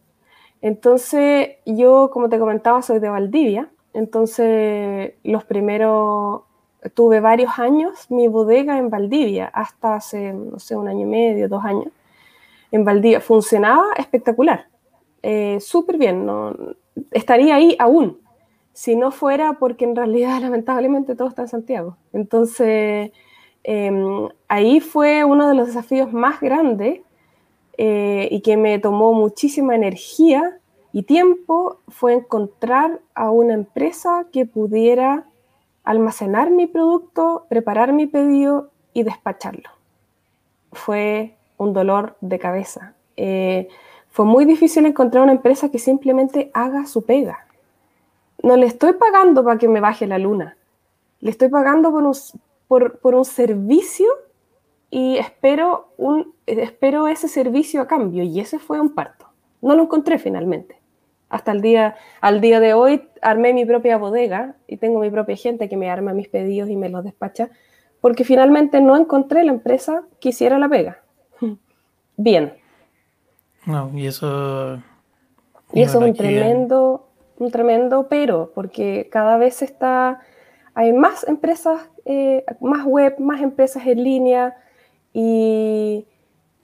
Entonces, 0.62 1.57
yo, 1.66 2.09
como 2.11 2.31
te 2.31 2.39
comentaba, 2.39 2.81
soy 2.81 3.01
de 3.01 3.11
Valdivia. 3.11 3.68
Entonces, 3.93 5.12
los 5.24 5.45
primeros, 5.45 6.43
tuve 6.95 7.20
varios 7.20 7.59
años 7.59 8.11
mi 8.11 8.28
bodega 8.28 8.78
en 8.78 8.89
Valdivia, 8.89 9.47
hasta 9.53 9.97
hace, 9.97 10.33
no 10.33 10.59
sé, 10.59 10.74
un 10.74 10.89
año 10.89 11.03
y 11.03 11.11
medio, 11.11 11.51
dos 11.51 11.64
años. 11.66 11.93
En 12.72 12.84
Valdivia 12.84 13.20
funcionaba 13.20 13.92
espectacular, 13.96 14.68
eh, 15.22 15.58
súper 15.60 15.98
bien. 15.98 16.24
No, 16.24 16.54
estaría 17.10 17.56
ahí 17.56 17.76
aún, 17.78 18.20
si 18.72 18.96
no 18.96 19.10
fuera 19.10 19.54
porque 19.54 19.84
en 19.84 19.96
realidad, 19.96 20.38
lamentablemente, 20.42 21.14
todo 21.14 21.28
está 21.28 21.42
en 21.42 21.48
Santiago. 21.48 21.96
Entonces, 22.12 23.12
eh, 23.64 24.28
ahí 24.48 24.80
fue 24.80 25.24
uno 25.24 25.48
de 25.48 25.54
los 25.54 25.66
desafíos 25.66 26.12
más 26.12 26.40
grandes 26.40 27.00
eh, 27.76 28.28
y 28.30 28.40
que 28.40 28.56
me 28.56 28.78
tomó 28.78 29.12
muchísima 29.12 29.74
energía 29.74 30.58
y 30.92 31.04
tiempo 31.04 31.78
fue 31.88 32.14
encontrar 32.14 33.00
a 33.14 33.30
una 33.30 33.54
empresa 33.54 34.26
que 34.32 34.44
pudiera 34.44 35.26
almacenar 35.84 36.50
mi 36.50 36.66
producto, 36.66 37.46
preparar 37.48 37.92
mi 37.92 38.06
pedido 38.06 38.70
y 38.92 39.02
despacharlo. 39.02 39.70
Fue 40.72 41.36
un 41.61 41.74
dolor 41.74 42.16
de 42.22 42.38
cabeza. 42.38 42.94
Eh, 43.16 43.68
fue 44.08 44.24
muy 44.24 44.46
difícil 44.46 44.86
encontrar 44.86 45.22
una 45.22 45.32
empresa 45.32 45.70
que 45.70 45.78
simplemente 45.78 46.50
haga 46.54 46.86
su 46.86 47.04
pega. 47.04 47.46
No 48.42 48.56
le 48.56 48.64
estoy 48.66 48.94
pagando 48.94 49.44
para 49.44 49.58
que 49.58 49.68
me 49.68 49.80
baje 49.80 50.06
la 50.06 50.18
luna. 50.18 50.56
Le 51.20 51.30
estoy 51.30 51.48
pagando 51.48 51.92
por 51.92 53.14
un, 53.14 53.24
servicio 53.26 54.06
y 54.88 55.18
espero 55.18 55.88
ese 57.08 57.28
servicio 57.28 57.82
a 57.82 57.86
cambio. 57.86 58.24
Y 58.24 58.40
ese 58.40 58.58
fue 58.58 58.80
un 58.80 58.94
parto. 58.94 59.26
No 59.61 59.76
lo 59.76 59.82
encontré 59.82 60.18
finalmente. 60.18 60.80
Hasta 61.28 61.52
el 61.52 61.61
día, 61.61 61.94
al 62.22 62.40
día 62.40 62.58
de 62.58 62.72
hoy 62.72 63.06
armé 63.20 63.52
mi 63.52 63.66
propia 63.66 63.98
bodega 63.98 64.56
y 64.66 64.78
tengo 64.78 64.98
mi 64.98 65.11
propia 65.11 65.36
gente 65.36 65.68
que 65.68 65.76
me 65.76 65.90
arma 65.90 66.14
mis 66.14 66.28
pedidos 66.28 66.70
y 66.70 66.76
me 66.76 66.88
los 66.88 67.04
despacha, 67.04 67.50
porque 68.00 68.24
finalmente 68.24 68.80
no 68.80 68.96
encontré 68.96 69.44
la 69.44 69.52
empresa 69.52 70.04
que 70.20 70.30
hiciera 70.30 70.58
la 70.58 70.70
pega. 70.70 71.02
Bien. 72.20 72.52
No, 73.64 73.90
y 73.94 74.06
eso... 74.06 74.78
Y 75.72 75.80
eso 75.82 76.02
es 76.02 76.10
un 76.10 76.14
tremendo, 76.14 77.08
un 77.38 77.50
tremendo 77.50 78.08
pero, 78.08 78.52
porque 78.54 79.08
cada 79.10 79.38
vez 79.38 79.62
está, 79.62 80.20
hay 80.74 80.92
más 80.92 81.26
empresas, 81.26 81.88
eh, 82.04 82.44
más 82.60 82.84
web, 82.84 83.18
más 83.20 83.40
empresas 83.40 83.86
en 83.86 84.02
línea 84.04 84.56
y, 85.14 86.06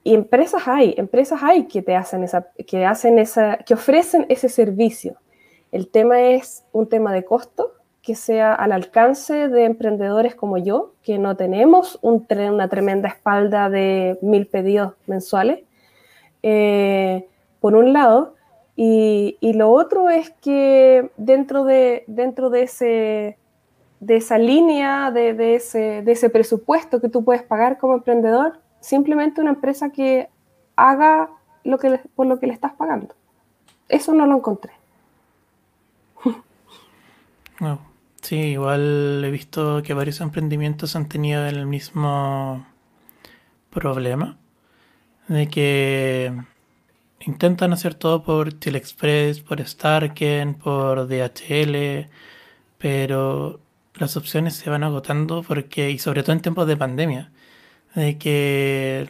y 0.03 0.13
empresas 0.13 0.67
hay, 0.67 0.93
empresas 0.97 1.41
hay 1.41 1.65
que 1.67 1.81
te 1.81 1.95
hacen 1.95 2.23
esa, 2.23 2.49
que 2.67 2.85
hacen 2.85 3.17
esa, 3.17 3.57
que 3.57 3.73
ofrecen 3.73 4.27
ese 4.29 4.49
servicio. 4.49 5.15
El 5.71 5.89
tema 5.89 6.21
es 6.21 6.65
un 6.71 6.87
tema 6.87 7.13
de 7.13 7.25
costo 7.25 7.71
que 8.07 8.15
sea 8.15 8.53
al 8.53 8.71
alcance 8.71 9.49
de 9.49 9.65
emprendedores 9.65 10.33
como 10.33 10.57
yo, 10.57 10.93
que 11.03 11.19
no 11.19 11.35
tenemos 11.35 11.99
una 12.01 12.69
tremenda 12.69 13.09
espalda 13.09 13.69
de 13.69 14.17
mil 14.21 14.47
pedidos 14.47 14.93
mensuales, 15.07 15.65
eh, 16.41 17.27
por 17.59 17.75
un 17.75 17.91
lado, 17.91 18.35
y, 18.77 19.35
y 19.41 19.51
lo 19.51 19.71
otro 19.71 20.09
es 20.09 20.29
que 20.41 21.11
dentro 21.17 21.65
de, 21.65 22.05
dentro 22.07 22.49
de, 22.49 22.61
ese, 22.63 23.37
de 23.99 24.15
esa 24.15 24.37
línea, 24.37 25.11
de, 25.11 25.55
ese, 25.55 26.01
de 26.01 26.11
ese 26.13 26.29
presupuesto 26.29 27.01
que 27.01 27.09
tú 27.09 27.25
puedes 27.25 27.43
pagar 27.43 27.77
como 27.77 27.95
emprendedor, 27.95 28.61
simplemente 28.79 29.41
una 29.41 29.49
empresa 29.49 29.89
que 29.89 30.29
haga 30.77 31.29
lo 31.65 31.77
que 31.77 31.99
por 32.15 32.25
lo 32.25 32.39
que 32.39 32.47
le 32.47 32.53
estás 32.53 32.71
pagando. 32.71 33.13
Eso 33.89 34.13
no 34.13 34.25
lo 34.25 34.37
encontré. 34.37 34.71
No. 37.59 37.96
Sí, 38.27 38.35
igual 38.35 39.23
he 39.23 39.31
visto 39.31 39.81
que 39.83 39.93
varios 39.93 40.19
emprendimientos 40.19 40.97
han 40.97 41.07
tenido 41.07 41.45
el 41.47 41.65
mismo 41.65 42.67
problema 43.69 44.37
de 45.29 45.47
que 45.47 46.33
intentan 47.21 47.71
hacer 47.71 47.93
todo 47.95 48.23
por 48.23 48.49
Express, 48.49 49.39
por 49.39 49.65
Starken, 49.65 50.55
por 50.55 51.07
DHL, 51.07 52.09
pero 52.77 53.61
las 53.95 54.17
opciones 54.17 54.55
se 54.55 54.69
van 54.69 54.83
agotando 54.83 55.41
porque, 55.43 55.91
y 55.91 55.99
sobre 55.99 56.23
todo 56.23 56.33
en 56.33 56.41
tiempos 56.41 56.67
de 56.67 56.75
pandemia, 56.75 57.31
de 57.95 58.17
que 58.17 59.09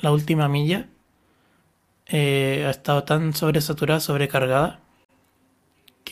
la 0.00 0.12
última 0.12 0.48
milla 0.48 0.86
eh, 2.08 2.64
ha 2.66 2.70
estado 2.70 3.04
tan 3.04 3.32
sobresaturada, 3.34 4.00
sobrecargada, 4.00 4.82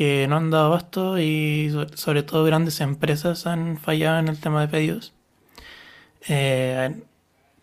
que 0.01 0.26
no 0.28 0.36
han 0.38 0.51
dado 0.51 0.66
abasto 0.66 1.18
y 1.18 1.68
so- 1.70 1.86
sobre 1.94 2.22
todo 2.22 2.44
grandes 2.44 2.80
empresas 2.80 3.46
han 3.46 3.76
fallado 3.76 4.18
en 4.18 4.28
el 4.28 4.40
tema 4.40 4.62
de 4.62 4.68
pedidos. 4.68 5.12
Eh, 6.28 6.76
han 6.78 7.05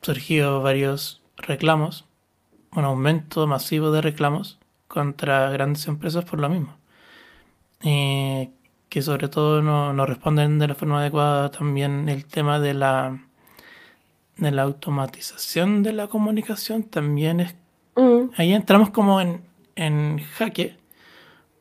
surgido 0.03 0.61
varios 0.61 1.21
reclamos, 1.37 2.05
un 2.73 2.85
aumento 2.85 3.47
masivo 3.47 3.89
de 3.91 4.01
reclamos 4.01 4.59
contra 4.87 5.49
grandes 5.49 5.87
empresas 5.87 6.25
por 6.25 6.39
lo 6.39 6.49
mismo. 6.49 6.77
Eh, 7.81 8.51
que 8.89 9.01
sobre 9.01 9.29
todo 9.29 9.61
no, 9.63 9.93
no 9.93 10.05
responden 10.05 10.59
de 10.59 10.67
la 10.67 10.75
forma 10.75 10.99
adecuada 11.01 11.49
también 11.51 12.07
el 12.09 12.25
tema 12.25 12.59
de 12.59 12.73
la 12.75 13.19
de 14.37 14.51
la 14.51 14.61
automatización 14.63 15.81
de 15.81 15.93
la 15.93 16.07
comunicación 16.07 16.83
también 16.83 17.39
es 17.39 17.55
Mm, 17.95 18.29
ahí 18.37 18.53
entramos 18.53 18.91
como 18.91 19.19
en, 19.21 19.41
en 19.75 20.19
jaque, 20.37 20.77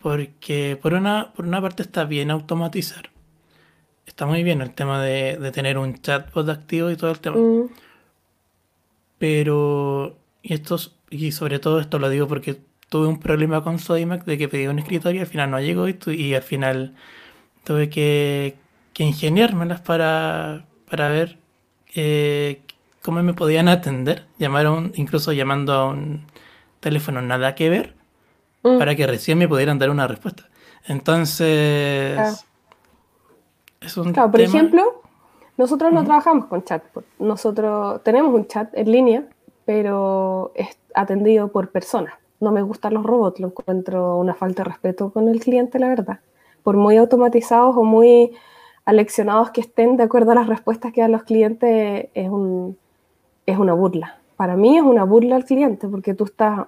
porque 0.07 0.79
por 0.81 0.95
una, 0.95 1.33
por 1.35 1.45
una 1.47 1.61
parte 1.61 1.83
está 1.83 2.05
bien 2.05 2.31
automatizar. 2.31 3.11
Está 4.07 4.25
muy 4.27 4.45
bien 4.45 4.63
el 4.63 4.73
tema 4.73 5.03
de, 5.03 5.37
de 5.37 5.51
tener 5.53 5.79
un 5.79 6.01
chatbot 6.01 6.49
activo 6.49 6.91
y 6.93 6.97
todo 6.97 7.11
el 7.11 7.19
tema. 7.21 7.37
mm, 7.39 7.67
Pero, 9.19 10.17
y, 10.43 10.55
estos, 10.55 10.97
y 11.11 11.33
sobre 11.33 11.59
todo 11.59 11.81
esto 11.81 11.99
lo 11.99 12.09
digo 12.11 12.29
porque 12.29 12.61
tuve 12.89 13.09
un 13.09 13.19
problema 13.19 13.63
con 13.65 13.79
Sodimac 13.79 14.25
de 14.25 14.39
que 14.39 14.49
pedí 14.49 14.67
un 14.67 14.79
escritorio 14.79 15.19
y 15.21 15.23
al 15.23 15.27
final 15.27 15.51
no 15.51 15.61
llegó 15.61 15.89
y, 15.89 15.95
tu- 15.95 16.11
y 16.13 16.35
al 16.35 16.43
final 16.43 16.95
tuve 17.65 17.91
que, 17.91 18.57
que 18.95 19.05
ingeniármelas 19.05 19.83
para, 19.83 20.67
para 20.91 21.09
ver 21.11 21.39
eh, 21.97 22.63
cómo 23.03 23.23
me 23.25 23.35
podían 23.35 23.69
atender. 23.69 24.27
Llamaron, 24.39 24.93
incluso 24.97 25.33
llamando 25.35 25.75
a 25.75 25.89
un 25.91 26.27
teléfono 26.81 27.23
nada 27.23 27.57
que 27.57 27.71
ver 27.71 27.96
mm. 28.67 28.79
para 28.79 28.95
que 28.95 29.07
recién 29.07 29.39
me 29.39 29.49
pudieran 29.49 29.79
dar 29.79 29.91
una 29.91 30.07
respuesta. 30.07 30.45
Entonces, 30.87 32.15
Claro. 32.15 32.37
es 33.81 33.97
un 33.97 34.13
Claro, 34.13 34.31
por 34.31 34.41
tema- 34.41 34.55
ejemplo, 34.57 35.03
nosotros 35.57 35.93
no 35.93 36.05
trabajamos 36.05 36.47
con 36.47 36.63
chatbot. 36.65 37.05
Nosotros 37.19 38.03
tenemos 38.03 38.35
un 38.35 38.47
chat 38.47 38.69
en 38.77 38.91
línea, 38.91 39.25
pero 39.65 40.53
es 40.55 40.79
atendido 40.95 41.49
por 41.49 41.71
personas. 41.71 42.15
No 42.41 42.53
me 42.53 42.63
gustan 42.63 42.95
los 42.95 43.03
robots, 43.05 43.41
lo 43.41 43.49
encuentro 43.49 44.19
una 44.19 44.35
falta 44.35 44.63
de 44.63 44.69
respeto 44.71 45.11
con 45.11 45.29
el 45.29 45.41
cliente, 45.41 45.79
la 45.79 45.89
verdad. 45.89 46.21
Por 46.63 46.77
muy 46.77 46.97
automatizados 46.99 47.77
o 47.77 47.83
muy 47.85 48.33
aleccionados 48.85 49.51
que 49.51 49.61
estén 49.63 49.97
de 49.97 50.03
acuerdo 50.05 50.33
a 50.33 50.35
las 50.35 50.47
respuestas 50.47 50.93
que 50.93 51.01
dan 51.01 51.13
los 51.13 51.23
clientes, 51.25 52.09
es, 52.15 52.29
un, 52.29 52.77
es 53.47 53.59
una 53.59 53.73
burla. 53.73 54.19
Para 54.37 54.57
mí 54.57 54.77
es 54.77 54.83
una 54.85 55.05
burla 55.05 55.37
al 55.37 55.45
cliente, 55.45 55.89
porque 55.89 56.15
tú 56.15 56.25
estás 56.25 56.67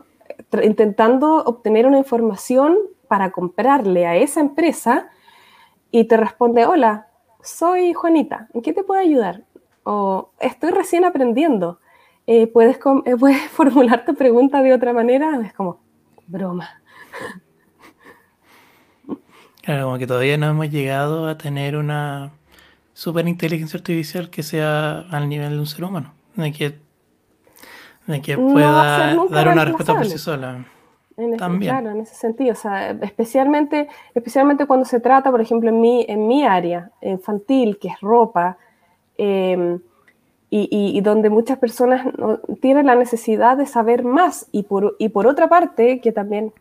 intentando 0.63 1.45
obtener 1.45 1.87
una 1.87 1.99
información 1.99 2.77
para 3.09 3.31
comprarle 3.31 4.07
a 4.07 4.17
esa 4.17 4.41
empresa 4.41 5.09
y 5.91 6.05
te 6.05 6.17
responde, 6.17 6.67
hola, 6.67 7.09
soy 7.43 7.95
Juanita, 7.95 8.49
¿en 8.55 8.63
qué 8.63 8.73
te 8.73 8.85
puedo 8.85 9.01
ayudar? 9.01 9.45
O 9.85 10.31
estoy 10.39 10.71
recién 10.71 11.05
aprendiendo. 11.05 11.81
Eh, 12.27 12.47
¿puedes, 12.47 12.79
eh, 13.07 13.17
¿Puedes 13.19 13.51
formular 13.51 14.05
tu 14.05 14.15
pregunta 14.15 14.63
de 14.63 14.75
otra 14.75 14.93
manera? 14.93 15.41
Es 15.45 15.55
como, 15.55 15.81
broma. 16.27 16.69
Claro, 19.63 19.85
como 19.85 19.99
que 19.99 20.07
todavía 20.07 20.39
no 20.39 20.49
hemos 20.49 20.71
llegado 20.71 21.27
a 21.27 21.37
tener 21.37 21.77
una 21.77 22.33
super 22.95 23.29
inteligencia 23.29 23.79
artificial 23.79 24.31
que 24.31 24.43
sea 24.43 25.01
al 25.11 25.29
nivel 25.29 25.51
de 25.51 25.59
un 25.59 25.67
ser 25.67 25.85
humano, 25.85 26.15
de 28.09 28.21
que 28.21 28.37
No 28.37 28.53
pueda 28.53 29.15
nunca 29.15 29.35
dar 29.35 29.49
una 29.49 29.65
respuesta 29.65 29.95
por 29.95 30.05
sí 30.07 30.19
sola. 30.19 30.65
En 31.17 31.29
ese, 31.31 31.37
También. 31.39 31.73
Claro, 31.75 31.91
en 31.91 32.01
ese 32.01 32.15
sentido. 32.15 32.53
O 32.53 32.57
sea, 32.57 32.91
especialmente, 32.91 33.89
especialmente 34.15 34.67
cuando 34.67 34.85
se 34.87 35.01
trata, 35.01 35.31
por 35.31 35.41
ejemplo, 35.41 35.69
en 35.71 35.81
mi, 35.81 36.05
en 36.09 36.27
mi 36.29 36.45
área 36.45 36.91
infantil, 37.03 37.79
que 37.79 37.89
es 37.89 38.01
ropa, 38.01 38.57
eh, 39.19 39.79
y, 40.51 40.61
y- 40.71 40.97
y 40.97 41.01
donde 41.03 41.29
muchas 41.29 41.59
personas 41.59 42.07
no- 42.17 42.39
tienen 42.61 42.87
la 42.87 42.95
necesidad 42.95 43.57
de 43.57 43.67
saber 43.67 44.03
más. 44.05 44.47
Y 44.53 44.63
por, 44.63 44.97
y 44.99 45.09
por 45.11 45.27
otra 45.27 45.49
parte, 45.49 46.01
que 46.01 46.13
también 46.13 46.53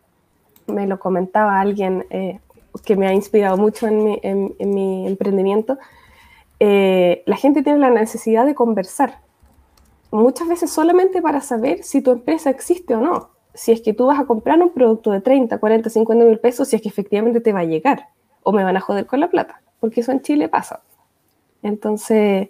me 0.66 0.86
lo 0.86 0.98
comentaba 0.98 1.60
alguien 1.60 2.04
eh, 2.10 2.40
que 2.84 2.96
me 2.96 3.06
ha 3.06 3.12
inspirado 3.14 3.56
mucho 3.56 3.86
en 3.86 4.04
mi, 4.04 4.20
en- 4.22 4.54
en 4.58 4.74
mi 4.74 5.06
emprendimiento, 5.06 5.78
eh, 6.60 7.22
la 7.26 7.36
gente 7.36 7.62
tiene 7.62 7.78
la 7.78 7.90
necesidad 7.90 8.44
de 8.44 8.54
conversar. 8.54 9.20
Muchas 10.10 10.48
veces 10.48 10.70
solamente 10.70 11.20
para 11.20 11.40
saber 11.40 11.82
si 11.82 12.00
tu 12.00 12.10
empresa 12.12 12.50
existe 12.50 12.94
o 12.94 13.00
no. 13.00 13.30
Si 13.54 13.72
es 13.72 13.80
que 13.80 13.92
tú 13.92 14.06
vas 14.06 14.20
a 14.20 14.24
comprar 14.24 14.60
un 14.62 14.70
producto 14.70 15.10
de 15.10 15.20
30, 15.20 15.58
40, 15.58 15.90
50 15.90 16.24
mil 16.24 16.38
pesos, 16.38 16.68
si 16.68 16.76
es 16.76 16.82
que 16.82 16.88
efectivamente 16.88 17.40
te 17.40 17.52
va 17.52 17.60
a 17.60 17.64
llegar. 17.64 18.08
O 18.42 18.52
me 18.52 18.64
van 18.64 18.76
a 18.76 18.80
joder 18.80 19.06
con 19.06 19.20
la 19.20 19.28
plata. 19.28 19.60
Porque 19.80 20.00
eso 20.00 20.12
en 20.12 20.22
Chile 20.22 20.48
pasa. 20.48 20.80
Entonces, 21.62 22.48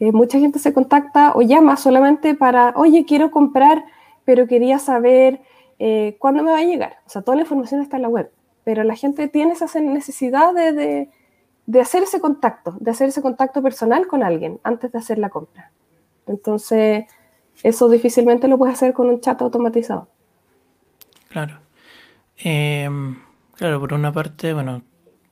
eh, 0.00 0.12
mucha 0.12 0.38
gente 0.38 0.58
se 0.58 0.72
contacta 0.72 1.32
o 1.34 1.42
llama 1.42 1.76
solamente 1.76 2.34
para, 2.34 2.72
oye, 2.76 3.04
quiero 3.04 3.30
comprar, 3.30 3.84
pero 4.24 4.48
quería 4.48 4.78
saber 4.78 5.40
eh, 5.78 6.16
cuándo 6.18 6.42
me 6.42 6.50
va 6.50 6.58
a 6.58 6.64
llegar. 6.64 6.96
O 7.06 7.10
sea, 7.10 7.22
toda 7.22 7.36
la 7.36 7.42
información 7.42 7.80
está 7.80 7.96
en 7.96 8.02
la 8.02 8.08
web. 8.08 8.30
Pero 8.64 8.84
la 8.84 8.96
gente 8.96 9.28
tiene 9.28 9.52
esa 9.52 9.66
necesidad 9.80 10.54
de, 10.54 11.08
hacer 11.80 12.02
ese 12.02 12.20
contacto, 12.20 12.76
de 12.80 12.90
hacer 12.90 13.08
ese 13.08 13.22
contacto 13.22 13.62
personal 13.62 14.06
con 14.06 14.22
alguien 14.22 14.60
antes 14.62 14.92
de 14.92 14.98
hacer 14.98 15.18
la 15.18 15.30
compra. 15.30 15.70
Entonces, 16.26 17.06
Eso 17.62 17.88
difícilmente 17.88 18.48
lo 18.48 18.58
puedes 18.58 18.74
hacer 18.74 18.92
con 18.92 19.08
un 19.08 19.20
chat 19.20 19.40
automatizado. 19.40 20.08
Claro. 21.28 21.60
Em, 22.38 23.18
claro, 23.54 23.78
por 23.78 23.92
una 23.92 24.12
parte, 24.12 24.52
bueno, 24.52 24.82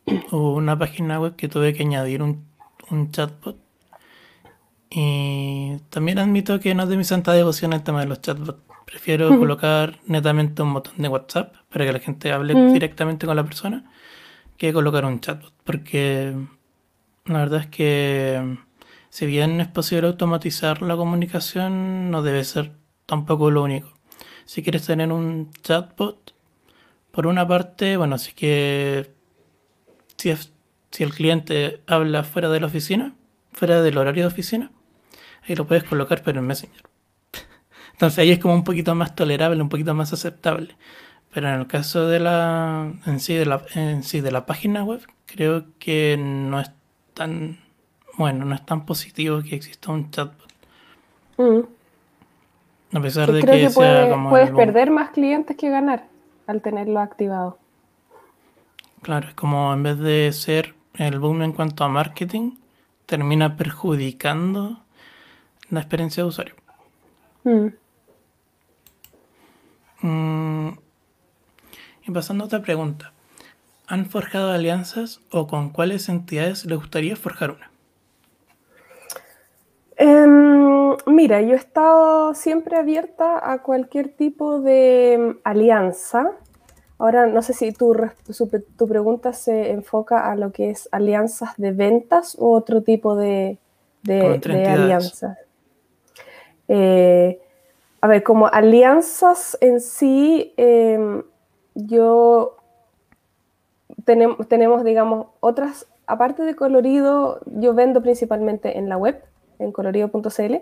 hubo 0.30 0.54
una 0.54 0.78
página 0.78 1.18
web 1.18 1.34
que 1.36 1.48
tuve 1.48 1.72
que 1.74 1.82
añadir 1.82 2.22
un, 2.22 2.46
un 2.90 3.10
chatbot. 3.10 3.56
Y 4.90 5.76
también 5.88 6.18
admito 6.18 6.58
que 6.60 6.74
no 6.74 6.82
es 6.84 6.88
de 6.88 6.96
mi 6.96 7.04
santa 7.04 7.32
devoción 7.32 7.72
el 7.72 7.82
tema 7.82 8.00
de 8.00 8.06
los 8.06 8.20
chatbots. 8.20 8.60
Prefiero 8.84 9.28
colocar 9.38 10.00
netamente 10.06 10.62
un 10.62 10.74
botón 10.74 10.94
de 10.98 11.08
WhatsApp 11.08 11.54
para 11.72 11.86
que 11.86 11.92
la 11.92 12.00
gente 12.00 12.32
hable 12.32 12.54
directamente 12.72 13.24
con 13.24 13.36
la 13.36 13.44
persona 13.44 13.88
que 14.56 14.72
colocar 14.72 15.04
un 15.04 15.20
chatbot. 15.20 15.52
Porque 15.62 16.34
la 17.26 17.38
verdad 17.38 17.60
es 17.60 17.66
que 17.68 18.58
si 19.10 19.26
bien 19.26 19.60
es 19.60 19.68
posible 19.68 20.08
automatizar 20.08 20.82
la 20.82 20.96
comunicación, 20.96 22.10
no 22.12 22.22
debe 22.22 22.44
ser 22.44 22.72
tampoco 23.06 23.50
lo 23.52 23.62
único. 23.64 23.94
Si 24.46 24.62
quieres 24.62 24.86
tener 24.86 25.12
un 25.12 25.50
chatbot, 25.62 26.34
por 27.12 27.26
una 27.26 27.46
parte, 27.48 27.96
bueno, 27.98 28.18
sí 28.18 28.32
que 28.34 29.12
si, 30.16 30.30
es- 30.30 30.52
si 30.90 31.02
el 31.04 31.12
cliente 31.14 31.82
habla 31.86 32.24
fuera 32.24 32.48
de 32.48 32.60
la 32.60 32.66
oficina, 32.66 33.14
fuera 33.52 33.82
del 33.82 33.98
horario 33.98 34.24
de 34.24 34.28
oficina, 34.28 34.70
ahí 35.48 35.56
lo 35.56 35.66
puedes 35.66 35.84
colocar, 35.84 36.22
pero 36.24 36.40
en 36.40 36.48
Messenger. 36.48 36.82
Entonces 37.94 38.20
ahí 38.20 38.32
es 38.32 38.38
como 38.40 38.54
un 38.54 38.64
poquito 38.64 38.94
más 38.96 39.16
tolerable, 39.16 39.62
un 39.62 39.70
poquito 39.70 39.94
más 39.94 40.12
aceptable. 40.12 40.76
Pero 41.34 41.48
en 41.48 41.60
el 41.60 41.68
caso 41.68 42.08
de 42.08 42.20
la 42.20 42.94
en 43.06 43.20
sí 43.20 43.34
de 43.34 43.46
la, 43.46 43.62
en 43.76 44.04
sí 44.04 44.20
de 44.22 44.32
la 44.32 44.46
página 44.46 44.84
web, 44.84 45.02
creo 45.26 45.66
que 45.80 46.16
no 46.18 46.60
es 46.60 46.72
tan 47.14 47.59
bueno, 48.20 48.44
no 48.44 48.54
es 48.54 48.66
tan 48.66 48.84
positivo 48.84 49.40
que 49.42 49.56
exista 49.56 49.90
un 49.90 50.10
chatbot. 50.10 50.52
Mm. 51.38 51.60
A 52.92 53.00
pesar 53.00 53.32
de 53.32 53.40
creo 53.40 53.54
que, 53.54 53.62
que 53.62 53.70
sea 53.70 54.10
como 54.10 54.28
puedes 54.28 54.50
perder 54.50 54.90
más 54.90 55.10
clientes 55.10 55.56
que 55.56 55.70
ganar 55.70 56.04
al 56.46 56.60
tenerlo 56.60 57.00
activado. 57.00 57.58
Claro, 59.00 59.28
es 59.28 59.34
como 59.34 59.72
en 59.72 59.82
vez 59.82 59.98
de 59.98 60.30
ser 60.32 60.74
el 60.94 61.18
boom 61.18 61.40
en 61.40 61.52
cuanto 61.52 61.82
a 61.82 61.88
marketing, 61.88 62.56
termina 63.06 63.56
perjudicando 63.56 64.80
la 65.70 65.80
experiencia 65.80 66.22
de 66.22 66.28
usuario. 66.28 66.54
Mm. 67.44 67.68
Mm, 70.02 70.78
Y 72.06 72.10
pasando 72.10 72.44
a 72.44 72.46
otra 72.48 72.60
pregunta. 72.60 73.12
¿Han 73.86 74.04
forjado 74.04 74.52
alianzas 74.52 75.22
o 75.30 75.46
con 75.46 75.70
cuáles 75.70 76.10
entidades 76.10 76.66
les 76.66 76.78
gustaría 76.78 77.16
forjar 77.16 77.52
una? 77.52 77.69
Em, 80.02 80.96
mira, 81.04 81.42
yo 81.42 81.52
he 81.52 81.56
estado 81.56 82.32
siempre 82.32 82.78
abierta 82.78 83.52
a 83.52 83.62
cualquier 83.62 84.08
tipo 84.08 84.58
de 84.58 85.12
em, 85.12 85.38
alianza. 85.44 86.32
Ahora, 86.96 87.26
no 87.26 87.42
sé 87.42 87.52
si 87.52 87.70
tu, 87.72 87.94
tu 88.78 88.88
pregunta 88.88 89.34
se 89.34 89.72
enfoca 89.72 90.30
a 90.30 90.36
lo 90.36 90.52
que 90.52 90.70
es 90.70 90.88
alianzas 90.90 91.50
de 91.58 91.72
ventas 91.72 92.34
u 92.38 92.50
otro 92.50 92.82
tipo 92.82 93.14
de, 93.14 93.58
alianzas. 94.08 95.36
Eh, 96.66 97.38
a 98.00 98.06
ver, 98.06 98.22
como 98.22 98.46
alianzas 98.46 99.58
en 99.60 99.82
sí, 99.82 100.54
em, 100.56 101.22
yo 101.74 102.56
tenemos, 104.06 104.48
tenemos, 104.48 104.82
digamos, 104.82 105.26
otras, 105.40 105.86
aparte 106.06 106.44
de 106.44 106.56
colorido, 106.56 107.40
yo 107.44 107.74
vendo 107.74 108.00
principalmente 108.00 108.78
en 108.78 108.88
la 108.88 108.96
web, 108.96 109.22
en 109.60 109.72
colorido.cl, 109.72 110.56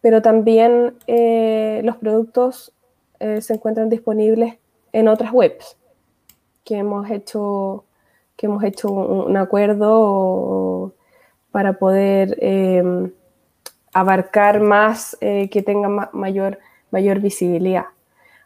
pero 0.00 0.22
también 0.22 0.94
eh, 1.06 1.80
los 1.84 1.96
productos 1.96 2.72
eh, 3.20 3.40
se 3.40 3.54
encuentran 3.54 3.88
disponibles 3.88 4.58
en 4.92 5.08
otras 5.08 5.32
webs 5.32 5.76
que 6.64 6.76
hemos 6.78 7.10
hecho, 7.10 7.84
que 8.36 8.46
hemos 8.46 8.62
hecho 8.64 8.90
un, 8.90 9.36
acuerdo 9.36 10.92
para 11.50 11.74
poder 11.74 12.36
eh, 12.40 13.10
abarcar 13.92 14.60
más, 14.60 15.16
eh, 15.20 15.48
que 15.50 15.62
tenga 15.62 15.88
ma- 15.88 16.10
mayor, 16.12 16.58
mayor 16.90 17.20
visibilidad. 17.20 17.86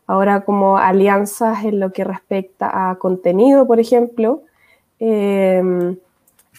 Ahora, 0.07 0.43
como 0.43 0.79
alianzas 0.79 1.65
en 1.65 1.81
lo 1.81 1.93
que 1.93 2.05
respecta 2.05 2.91
a 2.91 2.97
contenido, 2.97 3.67
por 3.67 3.81
ejemplo, 3.81 4.43
eh, 5.01 5.97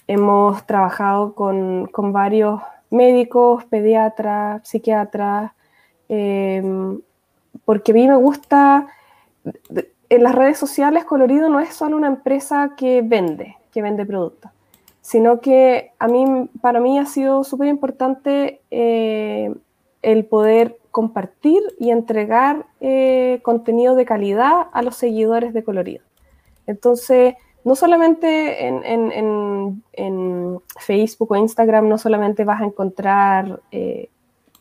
hemos 0.08 0.66
trabajado 0.66 1.34
con, 1.34 1.88
con 1.88 2.12
varios 2.14 2.62
médicos, 2.94 3.66
pediatras, 3.66 4.68
psiquiatras, 4.68 5.52
eh, 6.10 6.62
porque 7.66 7.92
a 7.92 7.96
mí 7.96 8.08
me 8.08 8.16
gusta, 8.16 8.88
en 10.10 10.24
las 10.24 10.36
redes 10.36 10.58
sociales 10.58 11.06
Colorido 11.06 11.50
no 11.50 11.60
es 11.60 11.74
solo 11.74 11.98
una 11.98 12.08
empresa 12.08 12.74
que 12.78 13.02
vende, 13.02 13.58
que 13.72 13.82
vende 13.82 14.06
productos, 14.06 14.52
sino 15.02 15.40
que 15.42 15.92
a 16.00 16.08
mí, 16.08 16.50
para 16.62 16.80
mí 16.80 17.00
ha 17.00 17.06
sido 17.06 17.44
súper 17.44 17.68
importante 17.68 18.62
eh, 18.72 19.54
el 20.02 20.26
poder 20.26 20.78
compartir 20.92 21.62
y 21.80 21.90
entregar 21.90 22.68
eh, 22.80 23.40
contenido 23.42 23.96
de 23.96 24.06
calidad 24.06 24.68
a 24.72 24.82
los 24.84 24.96
seguidores 24.96 25.54
de 25.54 25.64
Colorido. 25.64 26.04
Entonces, 26.68 27.36
no 27.64 27.76
solamente 27.76 28.68
en, 28.68 28.84
en, 28.84 29.12
en, 29.12 29.84
en, 29.94 30.60
Facebook 30.80 31.32
o 31.32 31.36
Instagram, 31.36 31.88
no 31.88 31.98
solamente 31.98 32.44
vas 32.44 32.62
a 32.62 32.66
encontrar 32.66 33.62
eh, 33.72 34.10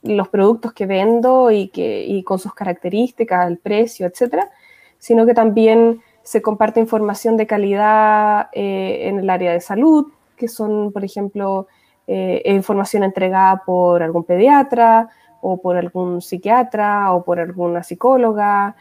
los 0.03 0.29
productos 0.29 0.73
que 0.73 0.87
vendo 0.87 1.51
y, 1.51 1.69
que, 1.69 2.05
y 2.05 2.23
con 2.23 2.39
sus 2.39 2.55
características, 2.55 3.49
el 3.49 3.59
precio, 3.59 4.07
etcétera, 4.07 4.51
sino 4.99 5.27
que 5.27 5.35
también 5.35 6.01
se 6.23 6.43
comparte 6.43 6.79
información 6.79 7.37
de 7.37 7.47
calidad 7.47 8.49
eh, 8.53 9.09
en 9.09 9.19
el 9.19 9.31
área 9.31 9.53
de 9.53 9.61
salud, 9.61 10.07
que 10.37 10.47
son, 10.47 10.93
por 10.93 11.05
ejemplo, 11.05 11.67
eh, 12.07 12.43
información 12.45 13.03
entregada 13.03 13.63
por 13.65 14.03
algún 14.03 14.25
pediatra 14.25 15.09
o 15.41 15.61
por 15.61 15.77
algún 15.77 16.23
psiquiatra 16.23 17.13
o 17.13 17.25
por 17.25 17.41
alguna 17.41 17.83
psicóloga, 17.83 18.77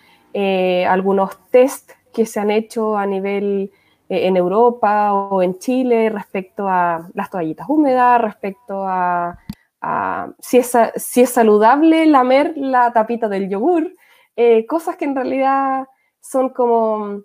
algunos 0.87 1.37
test 1.49 1.91
que 2.13 2.25
se 2.25 2.39
han 2.39 2.51
hecho 2.51 2.95
a 2.97 3.05
nivel 3.05 3.71
en 4.13 4.35
Europa 4.35 5.13
o 5.13 5.41
en 5.41 5.57
Chile 5.57 6.09
respecto 6.09 6.67
a 6.67 7.09
las 7.13 7.29
toallitas 7.29 7.67
húmedas, 7.69 8.19
respecto 8.21 8.85
a, 8.85 9.39
a 9.79 10.33
si, 10.37 10.57
es, 10.57 10.77
si, 10.97 11.21
es, 11.21 11.29
saludable 11.29 12.05
lamer 12.05 12.53
la 12.57 12.91
tapita 12.91 13.29
del 13.29 13.47
yogur, 13.49 13.95
eh, 14.35 14.65
cosas 14.65 14.97
que 14.97 15.05
en 15.05 15.15
realidad 15.15 15.87
son 16.19 16.49
como 16.49 17.21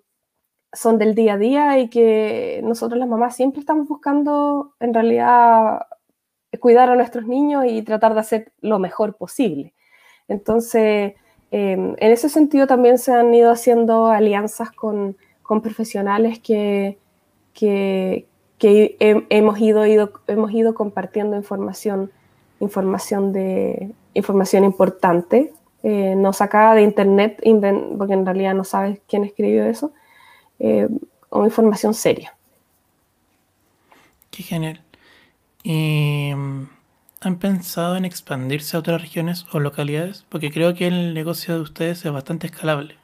son 0.72 0.98
del 0.98 1.16
día 1.16 1.34
a 1.34 1.38
día 1.38 1.78
y 1.80 1.88
que 1.88 2.60
nosotros 2.62 3.00
las 3.00 3.08
mamás 3.08 3.34
siempre 3.34 3.60
estamos 3.60 3.88
buscando 3.88 4.74
en 4.78 4.94
realidad 4.94 5.86
cuidar 6.60 6.90
a 6.90 6.94
nuestros 6.94 7.26
niños 7.26 7.64
y 7.66 7.82
tratar 7.82 8.14
de 8.14 8.20
hacer 8.20 8.52
lo 8.60 8.78
mejor 8.78 9.16
posible. 9.16 9.74
Entonces, 10.28 11.14
eh, 11.50 11.72
en 11.72 11.96
ese 11.98 12.28
sentido 12.28 12.68
también 12.68 12.98
se 12.98 13.12
han 13.12 13.34
ido 13.34 13.50
haciendo 13.50 14.06
alianzas 14.06 14.70
con, 14.70 15.16
con 15.46 15.60
profesionales 15.62 16.38
que, 16.40 16.98
que, 17.54 18.26
que 18.58 18.96
he, 18.98 19.26
hemos, 19.30 19.58
ido, 19.60 19.86
ido, 19.86 20.12
hemos 20.26 20.52
ido 20.52 20.74
compartiendo 20.74 21.36
información, 21.36 22.10
información, 22.60 23.32
de, 23.32 23.92
información 24.14 24.64
importante. 24.64 25.52
Eh, 25.82 26.16
no 26.16 26.32
sacada 26.32 26.74
de 26.74 26.82
internet, 26.82 27.40
porque 27.96 28.14
en 28.14 28.26
realidad 28.26 28.54
no 28.54 28.64
sabes 28.64 29.00
quién 29.06 29.22
escribió 29.22 29.64
eso, 29.66 29.92
eh, 30.58 30.88
o 31.28 31.44
información 31.44 31.94
seria. 31.94 32.34
Qué 34.32 34.42
genial. 34.42 34.82
¿Y 35.62 36.32
han 36.32 37.38
pensado 37.38 37.96
en 37.96 38.04
expandirse 38.04 38.76
a 38.76 38.80
otras 38.80 39.00
regiones 39.00 39.46
o 39.52 39.60
localidades? 39.60 40.26
Porque 40.28 40.50
creo 40.50 40.74
que 40.74 40.88
el 40.88 41.14
negocio 41.14 41.54
de 41.54 41.60
ustedes 41.60 42.04
es 42.04 42.10
bastante 42.10 42.48
escalable. 42.48 42.96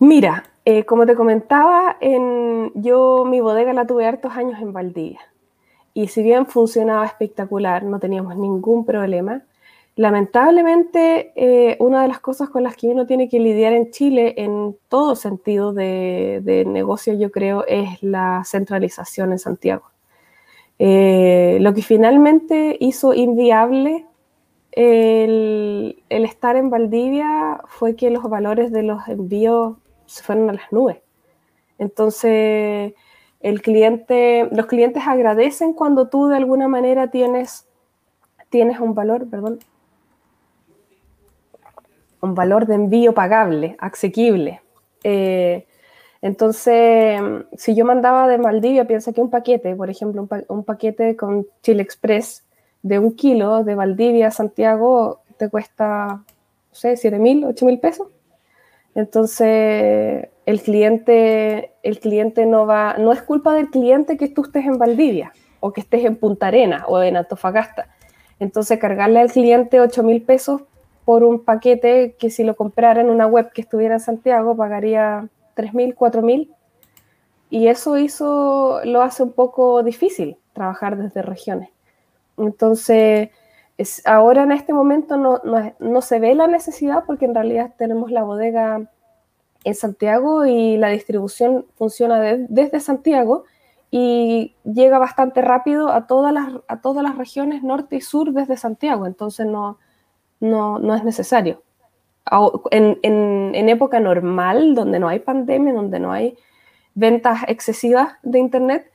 Mira, 0.00 0.44
eh, 0.64 0.84
como 0.84 1.04
te 1.04 1.14
comentaba, 1.14 1.96
en, 2.00 2.72
yo 2.74 3.24
mi 3.26 3.40
bodega 3.40 3.74
la 3.74 3.86
tuve 3.86 4.06
hartos 4.06 4.32
años 4.32 4.58
en 4.60 4.72
Valdivia. 4.72 5.20
Y 5.92 6.08
si 6.08 6.22
bien 6.22 6.46
funcionaba 6.46 7.04
espectacular, 7.04 7.84
no 7.84 8.00
teníamos 8.00 8.34
ningún 8.36 8.86
problema, 8.86 9.42
lamentablemente 9.96 11.32
eh, 11.36 11.76
una 11.80 12.00
de 12.00 12.08
las 12.08 12.20
cosas 12.20 12.48
con 12.48 12.62
las 12.62 12.76
que 12.76 12.88
uno 12.88 13.06
tiene 13.06 13.28
que 13.28 13.40
lidiar 13.40 13.74
en 13.74 13.90
Chile 13.90 14.34
en 14.38 14.74
todo 14.88 15.16
sentido 15.16 15.74
de, 15.74 16.64
negocio, 16.66 17.12
yo 17.12 17.30
creo, 17.30 17.66
es 17.66 18.02
la 18.02 18.42
centralización 18.46 19.32
en 19.32 19.38
Santiago. 19.38 19.84
Eh, 20.78 21.58
lo 21.60 21.74
que 21.74 21.82
finalmente 21.82 22.74
hizo 22.80 23.12
inviable 23.12 24.06
el, 24.72 26.02
estar 26.08 26.56
en 26.56 26.70
Valdivia 26.70 27.60
fue 27.68 27.96
que 27.96 28.10
los 28.10 28.22
valores 28.30 28.72
de 28.72 28.82
los 28.82 29.06
envíos 29.08 29.76
se 30.10 30.22
fueron 30.22 30.50
a 30.50 30.54
las 30.54 30.72
nubes. 30.72 30.98
Entonces, 31.78 32.94
el 33.40 33.62
cliente, 33.62 34.48
los 34.52 34.66
clientes 34.66 35.02
agradecen 35.06 35.72
cuando 35.72 36.08
tú 36.08 36.26
de 36.26 36.36
alguna 36.36 36.68
manera 36.68 37.10
tienes, 37.10 37.66
tienes 38.50 38.80
un 38.80 38.94
valor, 38.94 39.28
perdón, 39.28 39.60
un 42.20 42.34
valor 42.34 42.66
de 42.66 42.74
envío 42.74 43.14
pagable, 43.14 43.76
asequible. 43.78 44.60
Eh, 45.04 45.66
entonces, 46.20 47.20
si 47.56 47.74
yo 47.74 47.84
mandaba 47.84 48.28
de 48.28 48.36
Maldivia, 48.36 48.86
piensa 48.86 49.12
que 49.12 49.22
un 49.22 49.30
paquete, 49.30 49.74
por 49.74 49.88
ejemplo, 49.88 50.28
un, 50.48 50.64
paquete 50.64 51.16
con 51.16 51.46
Chile 51.62 51.82
Express 51.82 52.44
de 52.82 52.98
un 52.98 53.14
kilo 53.14 53.64
de 53.64 53.74
Valdivia 53.74 54.26
a 54.26 54.30
Santiago 54.30 55.20
te 55.38 55.48
cuesta, 55.48 56.06
no 56.06 56.74
sé, 56.74 56.96
7 56.96 57.18
mil, 57.18 57.44
8 57.46 57.64
mil 57.64 57.78
pesos. 57.80 58.08
Entonces, 58.94 60.28
el 60.46 60.62
cliente, 60.62 61.72
el 61.82 62.00
cliente 62.00 62.46
no 62.46 62.66
va, 62.66 62.96
no 62.98 63.12
es 63.12 63.22
culpa 63.22 63.54
del 63.54 63.70
cliente 63.70 64.16
que 64.16 64.28
tú 64.28 64.42
estés 64.42 64.66
en 64.66 64.78
Valdivia 64.78 65.32
o 65.60 65.72
que 65.72 65.80
estés 65.80 66.04
en 66.04 66.16
Punta 66.16 66.48
Arena 66.48 66.84
o 66.88 67.00
en 67.02 67.16
Antofagasta. 67.16 67.88
Entonces, 68.38 68.78
cargarle 68.78 69.20
al 69.20 69.30
cliente 69.30 69.80
8 69.80 70.02
mil 70.02 70.22
pesos 70.22 70.62
por 71.04 71.22
un 71.22 71.44
paquete 71.44 72.16
que 72.18 72.30
si 72.30 72.44
lo 72.44 72.56
comprara 72.56 73.00
en 73.00 73.10
una 73.10 73.26
web 73.26 73.52
que 73.52 73.60
estuviera 73.62 73.94
en 73.94 74.00
Santiago 74.00 74.56
pagaría 74.56 75.28
3 75.54 75.74
mil, 75.74 75.94
4 75.94 76.22
mil. 76.22 76.52
Y 77.50 77.66
eso 77.68 77.98
hizo, 77.98 78.80
lo 78.84 79.02
hace 79.02 79.22
un 79.22 79.32
poco 79.32 79.82
difícil 79.82 80.36
trabajar 80.52 80.96
desde 80.96 81.22
regiones. 81.22 81.70
Entonces, 82.38 83.30
es, 83.80 84.06
ahora 84.06 84.42
en 84.42 84.52
este 84.52 84.72
momento 84.72 85.16
no, 85.16 85.40
no, 85.78 86.02
se 86.02 86.18
ve 86.18 86.34
la 86.34 86.46
necesidad 86.46 87.04
porque 87.06 87.24
en 87.24 87.34
realidad 87.34 87.72
tenemos 87.78 88.10
la 88.10 88.22
bodega 88.22 88.82
en 89.64 89.74
Santiago 89.74 90.44
y 90.44 90.76
la 90.76 90.88
distribución 90.88 91.66
funciona 91.76 92.20
desde 92.20 92.80
Santiago 92.80 93.44
y 93.90 94.54
llega 94.64 94.98
bastante 94.98 95.40
rápido 95.40 95.88
a 95.88 96.06
todas, 96.06 96.32
las, 96.32 96.48
a 96.68 96.80
todas 96.80 97.02
las 97.02 97.16
regiones 97.16 97.62
norte 97.62 97.96
y 97.96 98.00
sur 98.00 98.32
desde 98.32 98.56
Santiago, 98.56 99.06
entonces 99.06 99.46
no, 99.46 99.78
no, 100.40 100.78
no 100.78 100.94
es 100.94 101.02
necesario. 101.02 101.62
En, 102.70 102.98
en, 103.02 103.52
en, 103.54 103.68
época 103.68 103.98
normal, 103.98 104.74
donde 104.74 105.00
no 105.00 105.08
hay 105.08 105.18
pandemia, 105.20 105.72
donde 105.72 105.98
no 105.98 106.12
hay 106.12 106.36
ventas 106.94 107.40
excesivas 107.48 108.12
de 108.22 108.38
Internet, 108.38 108.90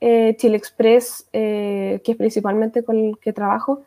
eh, 0.00 0.34
Chile 0.38 0.56
Express, 0.56 1.28
eh, 1.32 2.00
que 2.02 2.12
es 2.12 2.18
principalmente 2.18 2.82
con 2.82 2.98
el 2.98 3.18
que 3.18 3.32
trabajo, 3.32 3.82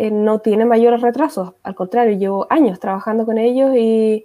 eh, 0.00 0.10
no 0.10 0.38
tiene 0.38 0.64
mayores 0.64 1.02
retrasos. 1.02 1.52
Al 1.62 1.74
contrario, 1.74 2.16
llevo 2.16 2.46
años 2.48 2.80
trabajando 2.80 3.26
con 3.26 3.36
ellos 3.36 3.76
y, 3.76 4.24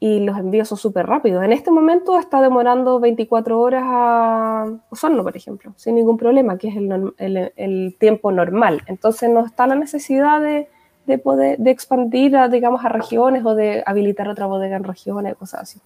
y 0.00 0.20
los 0.20 0.38
envíos 0.38 0.68
son 0.68 0.78
súper 0.78 1.06
rápidos. 1.06 1.44
En 1.44 1.52
este 1.52 1.70
momento 1.70 2.18
está 2.18 2.40
demorando 2.40 3.00
24 3.00 3.60
horas 3.60 3.82
a 3.84 4.64
Osorno, 4.88 5.22
por 5.22 5.36
ejemplo, 5.36 5.74
sin 5.76 5.96
ningún 5.96 6.16
problema, 6.16 6.56
que 6.56 6.68
es 6.68 6.76
el, 6.76 7.52
el, 7.54 7.96
tiempo 7.98 8.32
normal. 8.32 8.82
Entonces 8.86 9.28
no 9.28 9.44
está 9.44 9.66
la 9.66 9.74
necesidad 9.74 10.40
de, 10.40 10.70
de 11.04 11.18
poder 11.18 11.58
de 11.58 11.70
expandir, 11.70 12.34
a, 12.34 12.48
digamos, 12.48 12.82
a 12.82 12.88
regiones 12.88 13.44
o 13.44 13.54
de 13.54 13.82
habilitar 13.84 14.26
otra 14.26 14.46
bodega 14.46 14.76
en 14.76 14.84
regiones, 14.84 15.36
cosas 15.36 15.60
así. 15.60 15.80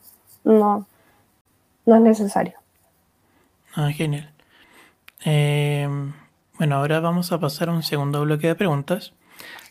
No, 0.44 0.86
no 1.86 1.96
es 1.96 2.02
necesario. 2.02 2.54
Ah, 3.74 3.90
genial. 3.90 4.30
Eh, 5.24 5.88
bueno, 6.56 6.76
ahora 6.76 7.00
vamos 7.00 7.32
a 7.32 7.40
pasar 7.40 7.68
a 7.68 7.72
un 7.72 7.82
segundo 7.82 8.22
bloque 8.22 8.46
de 8.46 8.54
preguntas. 8.54 9.12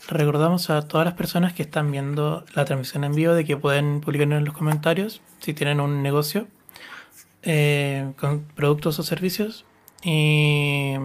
Recordamos 0.08 0.70
a 0.70 0.88
todas 0.88 1.06
las 1.06 1.14
personas 1.14 1.54
que 1.54 1.64
están 1.64 1.92
viendo 1.92 2.46
la 2.56 2.66
transmisión 2.66 3.04
en 3.04 3.16
vivo 3.16 3.34
de 3.34 3.46
que 3.46 3.56
pueden 3.56 4.02
publicar 4.02 4.32
en 4.32 4.44
los 4.44 4.54
comentarios 4.54 5.22
si 5.40 5.54
tienen 5.54 5.80
un 5.80 6.04
negocio 6.04 6.48
eh, 7.42 8.12
con 8.18 8.42
productos 8.42 9.00
o 9.00 9.04
servicios 9.04 9.66
y 10.04 10.96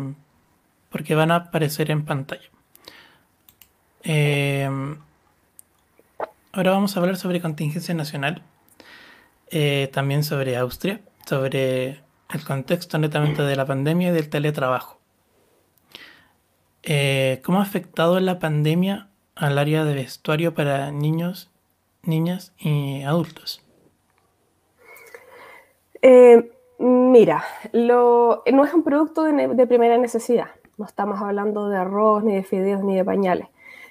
porque 0.90 1.14
van 1.14 1.30
a 1.30 1.36
aparecer 1.36 1.90
en 1.90 2.04
pantalla. 2.04 2.48
Eh, 4.02 4.68
ahora 6.52 6.70
vamos 6.72 6.96
a 6.96 7.00
hablar 7.00 7.16
sobre 7.16 7.40
contingencia 7.40 7.94
nacional, 7.94 8.42
también 9.92 10.24
sobre 10.24 10.56
Austria, 10.56 11.00
sobre 11.24 12.00
el 12.30 12.44
contexto 12.44 12.98
netamente 12.98 13.42
de 13.42 13.56
la 13.56 13.64
pandemia 13.64 14.08
y 14.08 14.12
del 14.12 14.28
teletrabajo. 14.28 14.97
Eh, 16.90 17.42
¿Cómo 17.44 17.58
ha 17.58 17.62
afectado 17.62 18.18
la 18.18 18.38
pandemia 18.38 19.10
al 19.34 19.58
área 19.58 19.84
de 19.84 19.92
vestuario 19.92 20.54
para 20.54 20.90
niños, 20.90 21.50
niñas 22.02 22.54
y 22.58 23.02
adultos? 23.02 23.62
Eh, 26.00 26.50
mira, 26.78 27.44
no 27.74 28.42
es 28.46 28.72
un 28.72 28.82
producto 28.84 29.24
de, 29.24 29.66
primera 29.66 29.98
necesidad. 29.98 30.46
No 30.78 30.86
estamos 30.86 31.20
hablando 31.20 31.68
de 31.68 31.76
arroz, 31.76 32.24
ni 32.24 32.34
de 32.34 32.42
fideos, 32.42 32.82
ni 32.82 32.96
de 32.96 33.04
pañales. 33.04 33.48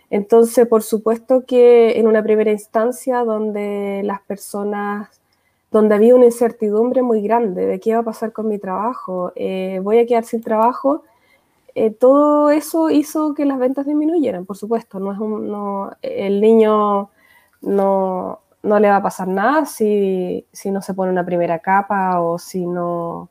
Entonces, 0.10 0.68
por 0.68 0.82
supuesto 0.82 1.44
que 1.46 2.00
en 2.00 2.08
una 2.08 2.24
primera 2.24 2.52
instancia 2.52 3.24
donde 3.24 4.02
las 4.06 4.22
personas 4.22 5.22
donde 5.70 5.94
había 5.94 6.16
una 6.16 6.26
incertidumbre 6.26 7.04
muy 7.04 7.22
grande 7.22 7.68
de 7.68 7.80
qué 7.80 7.94
va 7.94 8.00
a 8.00 8.04
pasar 8.04 8.32
con 8.32 8.48
mi 8.48 8.58
trabajo, 8.58 9.34
eh, 9.36 9.82
voy 9.84 10.00
a 10.00 10.08
quedar 10.08 10.24
sin 10.24 10.42
trabajo, 10.42 11.04
eh, 11.80 11.92
todo 11.92 12.50
eso 12.50 12.90
hizo 12.90 13.36
que 13.36 13.46
las 13.46 13.60
ventas 13.60 13.86
disminuyeran, 13.86 14.46
por 14.46 14.58
supuesto. 14.58 15.00
No 15.00 15.14
es 15.14 15.20
un, 15.20 15.52
no, 15.52 15.92
el 16.02 16.42
niño 16.42 17.12
no, 17.62 18.42
no, 18.64 18.80
le 18.80 18.90
va 18.90 18.96
a 18.98 19.04
pasar 19.04 19.28
nada 19.28 19.66
si, 19.66 20.48
si, 20.52 20.72
no 20.72 20.82
se 20.82 20.96
pone 20.96 21.12
una 21.12 21.26
primera 21.26 21.60
capa 21.60 22.20
o 22.20 22.40
si 22.40 22.66
no, 22.66 23.30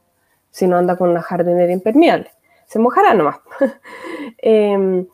si 0.51 0.68
no 0.68 0.76
anda 0.76 0.97
con 0.97 1.11
una 1.11 1.22
jardinera 1.22 1.72
impermeable. 1.72 2.30
Se 2.66 2.78
mojará 2.78 3.14
nomás. 3.14 3.40
eh, 4.38 5.07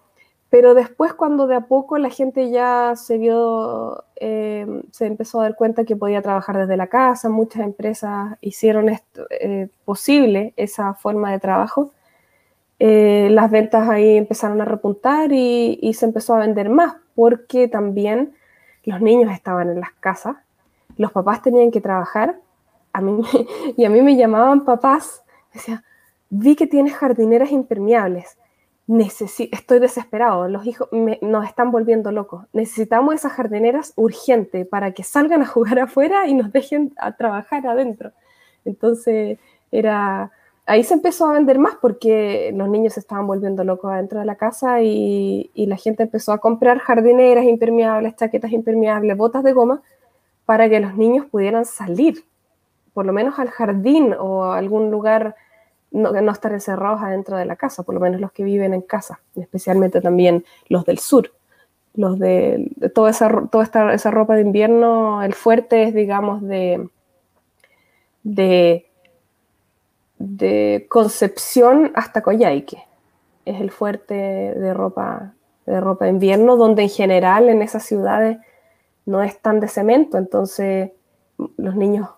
pero 0.53 0.75
después 0.75 1.15
cuando 1.15 1.47
de 1.47 1.55
a 1.55 1.63
poco 1.63 1.97
la 1.97 2.11
gente 2.11 2.51
ya 2.51 2.93
se 2.97 3.17
vio, 3.17 4.05
eh, 4.17 4.67
se 4.91 5.07
empezó 5.07 5.41
a 5.41 5.45
dar 5.45 5.57
cuenta 5.57 5.87
que 5.87 5.97
podía 5.97 6.21
trabajar 6.21 6.59
desde 6.59 6.77
la 6.77 6.89
casa, 6.89 7.31
muchas 7.31 7.63
empresas 7.63 8.37
hicieron 8.43 8.91
eh, 8.91 9.69
posible 9.87 10.53
esa 10.59 10.93
forma 10.93 11.33
de 11.33 11.41
trabajo, 11.41 11.93
eh, 12.85 13.29
las 13.31 13.49
ventas 13.49 13.89
ahí 13.89 14.17
empezaron 14.17 14.61
a 14.61 14.65
repuntar 14.65 15.31
y, 15.33 15.93
se 15.95 16.05
empezó 16.05 16.35
a 16.35 16.41
vender 16.41 16.69
más, 16.69 16.97
porque 17.15 17.69
también 17.69 18.35
los 18.85 19.01
niños 19.01 19.33
estaban 19.33 19.71
en 19.71 19.79
las 19.79 19.93
casas, 20.01 20.37
los 20.97 21.13
papás 21.13 21.43
tenían 21.43 21.71
que 21.71 21.81
trabajar, 21.81 22.41
a 22.93 23.01
mí, 23.01 23.23
y 23.77 23.85
a 23.85 23.91
mí 23.91 24.03
me 24.03 24.17
llamaban 24.17 24.65
papás, 24.65 25.23
decían, 25.55 25.85
vi 26.29 26.57
que 26.57 26.67
tienes 26.67 26.95
jardineras 26.95 27.53
impermeables 27.53 28.37
estoy 28.89 29.79
desesperado, 29.79 30.49
los 30.49 30.67
hijos 30.67 30.89
nos 31.23 31.47
están 31.47 31.71
volviendo 31.71 32.11
locos. 32.11 32.47
Necesitamos 32.53 33.15
esas 33.15 33.33
jardineras 33.33 33.93
urgente 33.97 34.65
para 34.65 34.93
que 34.93 35.05
salgan 35.05 35.43
a 35.43 35.47
jugar 35.55 35.79
afuera 35.79 36.27
y 36.27 36.35
nos 36.35 36.53
dejen 36.53 36.93
a 36.97 37.17
trabajar 37.17 37.67
adentro. 37.67 38.13
Entonces, 38.65 39.39
era 39.71 40.33
ahí 40.67 40.85
se 40.85 40.95
empezó 40.95 41.27
a 41.27 41.33
vender 41.33 41.59
más 41.59 41.75
porque 41.81 42.53
los 42.55 42.69
niños 42.69 42.95
se 42.95 43.01
estaban 43.01 43.27
volviendo 43.27 43.65
locos 43.65 43.91
adentro 43.93 44.21
de 44.21 44.27
la 44.27 44.37
casa 44.37 44.83
y, 44.83 45.51
la 45.55 45.77
gente 45.77 46.05
empezó 46.05 46.33
a 46.33 46.39
comprar 46.39 46.79
jardineras 46.79 47.45
impermeables, 47.45 48.17
chaquetas 48.17 48.53
impermeables, 48.53 49.17
botas 49.17 49.43
de 49.43 49.53
goma 49.53 49.83
para 50.45 50.69
que 50.69 50.81
los 50.81 50.97
niños 50.97 51.27
pudieran 51.27 51.65
salir, 51.65 52.25
por 52.95 53.07
lo 53.07 53.13
menos 53.13 53.39
al 53.39 53.49
jardín 53.49 54.15
o 54.19 54.45
a 54.45 54.59
algún 54.59 54.91
lugar 54.91 55.37
no, 55.91 56.11
estar 56.31 56.53
encerrados 56.53 57.03
adentro 57.03 57.37
de 57.37 57.45
la 57.45 57.57
casa, 57.57 57.83
por 57.83 57.95
lo 57.95 58.01
menos 58.01 58.21
los 58.21 58.33
que 58.33 58.45
viven 58.45 58.75
en 58.75 58.83
casa, 58.83 59.21
especialmente 59.35 60.01
también 60.01 60.45
los 60.69 60.85
del 60.85 60.99
sur. 60.99 61.33
Los 61.95 62.19
de, 62.19 62.71
toda, 62.95 63.11
esa, 63.11 63.29
toda 63.51 63.93
esa 63.93 64.11
ropa 64.11 64.35
de 64.35 64.41
invierno, 64.41 65.23
el 65.23 65.35
fuerte 65.35 65.83
es, 65.83 65.95
digamos, 65.95 66.41
de, 66.41 66.89
de, 68.23 68.87
de 70.23 70.87
Concepción 70.89 71.91
hasta 71.95 72.23
Coyhaique. 72.23 72.85
Es 73.45 73.61
el 73.61 73.73
fuerte 73.73 74.15
de 74.15 74.73
ropa, 74.73 75.35
de 75.67 75.81
ropa 75.81 76.07
invierno, 76.07 76.57
donde 76.57 76.83
en 76.83 76.89
general 76.89 77.49
en 77.49 77.61
esas 77.61 77.85
ciudades 77.85 78.39
no 79.05 79.23
es 79.23 79.41
tan 79.41 79.59
de 79.59 79.67
cemento, 79.67 80.17
entonces 80.17 80.93
los 81.57 81.75
niños 81.75 82.09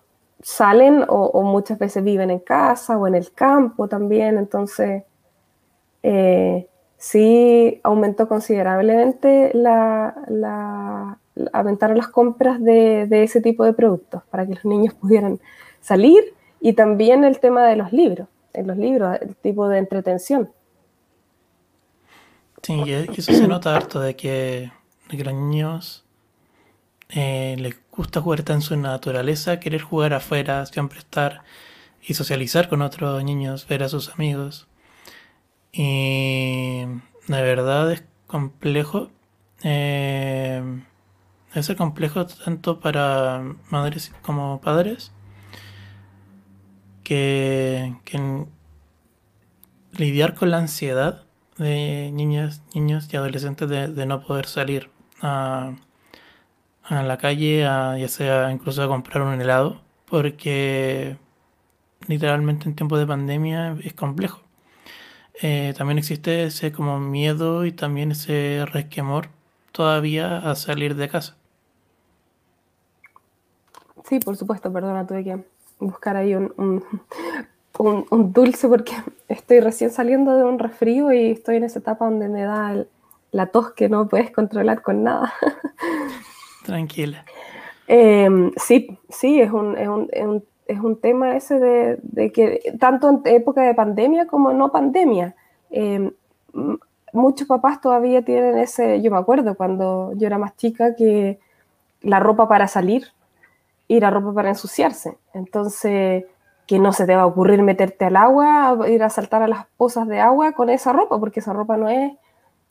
salen 0.43 1.03
o, 1.07 1.41
muchas 1.41 1.79
veces 1.79 2.03
viven 2.03 2.29
en 2.29 2.37
casa 2.37 2.95
o 2.95 3.07
en 3.07 3.15
el 3.15 3.31
campo 3.31 3.87
también, 3.87 4.37
entonces 4.37 5.03
eh, 6.03 6.67
sí 6.97 7.79
aumentó 7.81 8.27
considerablemente 8.27 9.49
la, 9.55 10.15
la, 10.27 11.17
aumentaron 11.53 11.97
las 11.97 12.09
compras 12.09 12.61
de, 12.61 13.07
de, 13.07 13.23
ese 13.23 13.41
tipo 13.41 13.63
de 13.63 13.73
productos 13.73 14.21
para 14.29 14.45
que 14.45 14.53
los 14.53 14.65
niños 14.65 14.93
pudieran 14.93 15.39
salir 15.81 16.35
y 16.65 16.73
también 16.73 17.23
el 17.23 17.39
tema 17.39 17.63
de 17.67 17.75
los 17.75 17.93
libros, 17.93 18.27
en 18.51 18.65
los 18.65 18.75
libros, 18.75 19.19
el 19.21 19.35
tipo 19.35 19.69
de 19.69 19.77
entretención. 19.77 20.51
Sí, 22.63 22.73
y 22.83 22.91
eso 22.91 23.33
se 23.33 23.47
nota 23.47 23.75
harto 23.75 23.99
de 23.99 24.15
que, 24.15 24.71
de 25.11 25.23
los 25.23 25.33
niños 25.35 26.05
eh, 27.09 27.55
les 27.59 27.75
gusta 27.91 28.19
jugar 28.19 28.43
en 28.47 28.63
su 28.63 28.75
naturaleza, 28.77 29.59
querer 29.59 29.81
jugar 29.81 30.15
afuera, 30.15 30.65
siempre 30.65 30.97
estar 30.97 31.43
y 32.01 32.15
socializar 32.15 32.67
con 32.67 32.81
otros 32.81 33.23
niños, 33.23 33.67
ver 33.67 33.83
a 33.83 33.87
sus 33.87 34.09
amigos. 34.09 34.67
Y 35.71 36.79
de 37.27 37.41
verdad 37.43 37.91
es 37.91 38.03
complejo. 38.25 39.11
Eh, 39.61 40.63
debe 41.53 41.63
ser 41.63 41.75
complejo 41.75 42.25
tanto 42.25 42.79
para 42.79 43.53
madres 43.69 44.11
como 44.23 44.59
padres 44.61 45.11
que, 47.05 47.95
lidiar 49.93 50.35
con 50.35 50.51
la 50.51 50.57
ansiedad 50.57 51.23
de 51.57 52.11
niñas, 52.11 52.63
niños 52.73 53.07
y 53.13 53.15
adolescentes 53.15 53.69
de, 53.69 54.05
no 54.05 54.21
poder 54.25 54.47
salir 54.47 54.89
a, 55.21 55.75
a 56.83 57.03
la 57.03 57.17
calle, 57.17 57.65
a, 57.65 57.97
ya 57.97 58.09
sea 58.09 58.51
incluso 58.51 58.83
a 58.83 58.87
comprar 58.87 59.23
un 59.23 59.39
helado, 59.39 59.81
porque 60.09 61.17
literalmente 62.07 62.67
en 62.67 62.75
tiempos 62.75 62.99
de 62.99 63.07
pandemia 63.07 63.77
es 63.83 63.93
complejo. 63.93 64.41
Eh, 65.41 65.73
también 65.77 65.97
existe 65.97 66.45
ese 66.45 66.71
como 66.71 66.99
miedo 66.99 67.65
y 67.65 67.71
también 67.71 68.11
ese 68.11 68.65
resquemor 68.71 69.29
todavía 69.71 70.37
a 70.37 70.55
salir 70.55 70.95
de 70.95 71.09
casa. 71.09 71.37
Sí, 74.05 74.19
por 74.19 74.37
supuesto, 74.37 74.71
perdona, 74.71 75.05
tuve 75.05 75.23
que 75.23 75.54
buscar 75.79 76.15
ahí 76.15 76.35
un, 76.35 76.53
un, 76.57 76.83
un, 77.79 78.05
un 78.09 78.33
dulce 78.33 78.67
porque 78.67 78.93
estoy 79.27 79.59
recién 79.59 79.91
saliendo 79.91 80.35
de 80.37 80.43
un 80.45 80.59
resfrío 80.59 81.11
y 81.11 81.31
estoy 81.31 81.57
en 81.57 81.63
esa 81.65 81.79
etapa 81.79 82.05
donde 82.05 82.29
me 82.29 82.43
da 82.43 82.71
el- 82.73 82.87
la 83.31 83.47
tos 83.47 83.73
que 83.73 83.89
no 83.89 84.07
puedes 84.07 84.31
controlar 84.31 84.81
con 84.81 85.03
nada. 85.03 85.33
Tranquila. 86.63 87.25
Eh, 87.87 88.51
sí, 88.57 88.97
sí, 89.09 89.39
es 89.41 89.51
un, 89.51 89.77
es 89.77 89.87
un, 89.87 90.09
es 90.11 90.25
un, 90.25 90.43
es 90.67 90.79
un 90.79 90.99
tema 90.99 91.35
ese 91.35 91.59
de, 91.59 91.99
de 92.01 92.31
que 92.31 92.61
tanto 92.79 93.09
en 93.09 93.21
época 93.25 93.61
de 93.61 93.75
pandemia 93.75 94.25
como 94.25 94.53
no 94.53 94.71
pandemia, 94.71 95.35
eh, 95.69 96.11
m- 96.53 96.77
muchos 97.13 97.47
papás 97.47 97.81
todavía 97.81 98.23
tienen 98.23 98.57
ese, 98.57 99.01
yo 99.01 99.11
me 99.11 99.17
acuerdo 99.17 99.55
cuando 99.55 100.13
yo 100.15 100.25
era 100.27 100.37
más 100.37 100.55
chica 100.57 100.95
que 100.95 101.39
la 102.01 102.19
ropa 102.19 102.47
para 102.47 102.67
salir 102.67 103.07
y 103.87 103.99
la 103.99 104.09
ropa 104.09 104.33
para 104.33 104.49
ensuciarse. 104.49 105.17
Entonces, 105.33 106.25
que 106.67 106.79
no 106.79 106.93
se 106.93 107.05
te 107.05 107.15
va 107.15 107.23
a 107.23 107.27
ocurrir 107.27 107.61
meterte 107.61 108.05
al 108.05 108.15
agua, 108.15 108.77
ir 108.87 109.03
a 109.03 109.09
saltar 109.09 109.43
a 109.43 109.47
las 109.47 109.67
pozas 109.77 110.07
de 110.07 110.19
agua 110.19 110.53
con 110.53 110.69
esa 110.69 110.93
ropa, 110.93 111.19
porque 111.19 111.39
esa 111.39 111.53
ropa 111.53 111.77
no 111.77 111.89
es, 111.89 112.13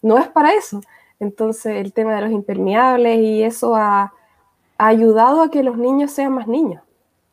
no 0.03 0.19
es 0.19 0.29
para 0.29 0.53
eso. 0.53 0.81
Entonces, 1.21 1.77
el 1.77 1.93
tema 1.93 2.15
de 2.15 2.23
los 2.23 2.31
impermeables 2.31 3.19
y 3.19 3.43
eso 3.43 3.75
ha, 3.77 4.13
ayudado 4.77 5.43
a 5.43 5.51
que 5.53 5.63
los 5.63 5.79
niños 5.79 6.11
sean 6.11 6.33
más 6.33 6.49
niños, 6.49 6.83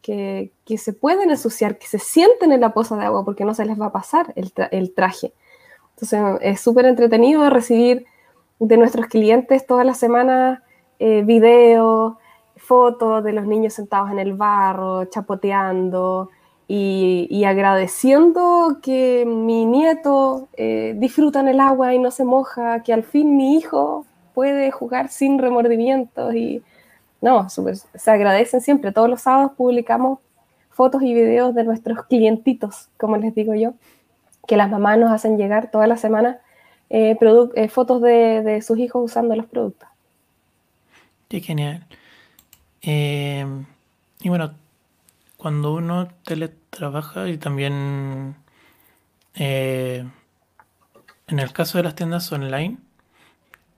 que, 0.04 0.52
que 0.64 0.78
se 0.78 0.94
pueden 0.94 1.32
ensuciar, 1.32 1.80
que 1.80 1.88
se 1.88 1.98
sienten 1.98 2.52
en 2.52 2.62
la 2.62 2.72
poza 2.72 2.96
de 2.96 3.06
agua 3.06 3.26
porque 3.26 3.46
no 3.46 3.56
se 3.56 3.66
les 3.66 3.82
va 3.82 3.88
a 3.88 3.92
pasar 3.92 4.32
el, 4.36 4.54
el 4.70 4.94
traje. 4.94 5.34
Entonces, 5.96 6.40
es 6.42 6.62
súper 6.62 6.86
entretenido 6.86 7.50
recibir 7.50 8.06
de 8.60 8.78
nuestros 8.78 9.08
clientes 9.08 9.66
todas 9.66 9.86
las 9.86 9.98
semanas 9.98 10.60
eh, 11.00 11.24
videos, 11.24 12.14
fotos 12.66 13.24
de 13.24 13.34
los 13.34 13.46
niños 13.46 13.74
sentados 13.74 14.12
en 14.12 14.20
el 14.20 14.34
barro, 14.34 15.06
chapoteando 15.06 16.30
y, 16.68 17.28
y 17.30 17.44
agradeciendo 17.44 18.78
que 18.82 19.26
mi 19.26 19.66
nieto 19.66 20.48
eh, 20.56 20.94
disfruta 20.98 21.40
en 21.42 21.50
el 21.50 21.60
agua 21.60 21.94
y 21.94 22.00
no 22.00 22.12
se 22.12 22.24
moja, 22.24 22.82
que 22.84 22.94
al 22.94 23.04
fin 23.04 23.36
mi 23.36 23.58
hijo 23.58 24.06
puede 24.34 24.72
jugar 24.72 25.10
sin 25.10 25.40
remordimientos 25.40 26.34
y 26.36 26.64
no, 27.20 27.50
súper- 27.50 27.76
se 27.76 28.12
agradecen 28.12 28.62
siempre. 28.62 28.92
Todos 28.92 29.10
los 29.10 29.22
sábados 29.22 29.52
publicamos 29.58 30.20
fotos 30.70 31.02
y 31.04 31.14
videos 31.14 31.54
de 31.54 31.64
nuestros 31.66 32.06
clientitos, 32.06 32.88
como 32.98 33.18
les 33.18 33.36
digo 33.36 33.54
yo, 33.54 33.74
que 34.48 34.56
las 34.56 34.70
mamás 34.70 34.98
nos 34.98 35.12
hacen 35.12 35.38
llegar 35.38 35.70
toda 35.72 35.88
la 35.88 35.98
semana 35.98 36.40
eh, 36.90 37.18
eh, 37.56 37.68
fotos 37.68 38.02
de, 38.02 38.42
de 38.44 38.62
sus 38.62 38.78
hijos 38.78 39.04
usando 39.04 39.36
los 39.36 39.46
productos. 39.46 39.90
Qué 41.28 41.42
genial. 41.42 41.86
Eh, 42.82 43.46
y 44.22 44.30
bueno, 44.30 44.54
cuando 45.38 45.74
uno 45.74 46.08
teletrabaja 46.24 47.28
y 47.30 47.38
también 47.38 48.36
eh, 49.36 50.06
en 51.28 51.40
el 51.40 51.54
caso 51.54 51.78
de 51.78 51.84
las 51.84 51.96
tiendas 51.96 52.32
online, 52.32 52.78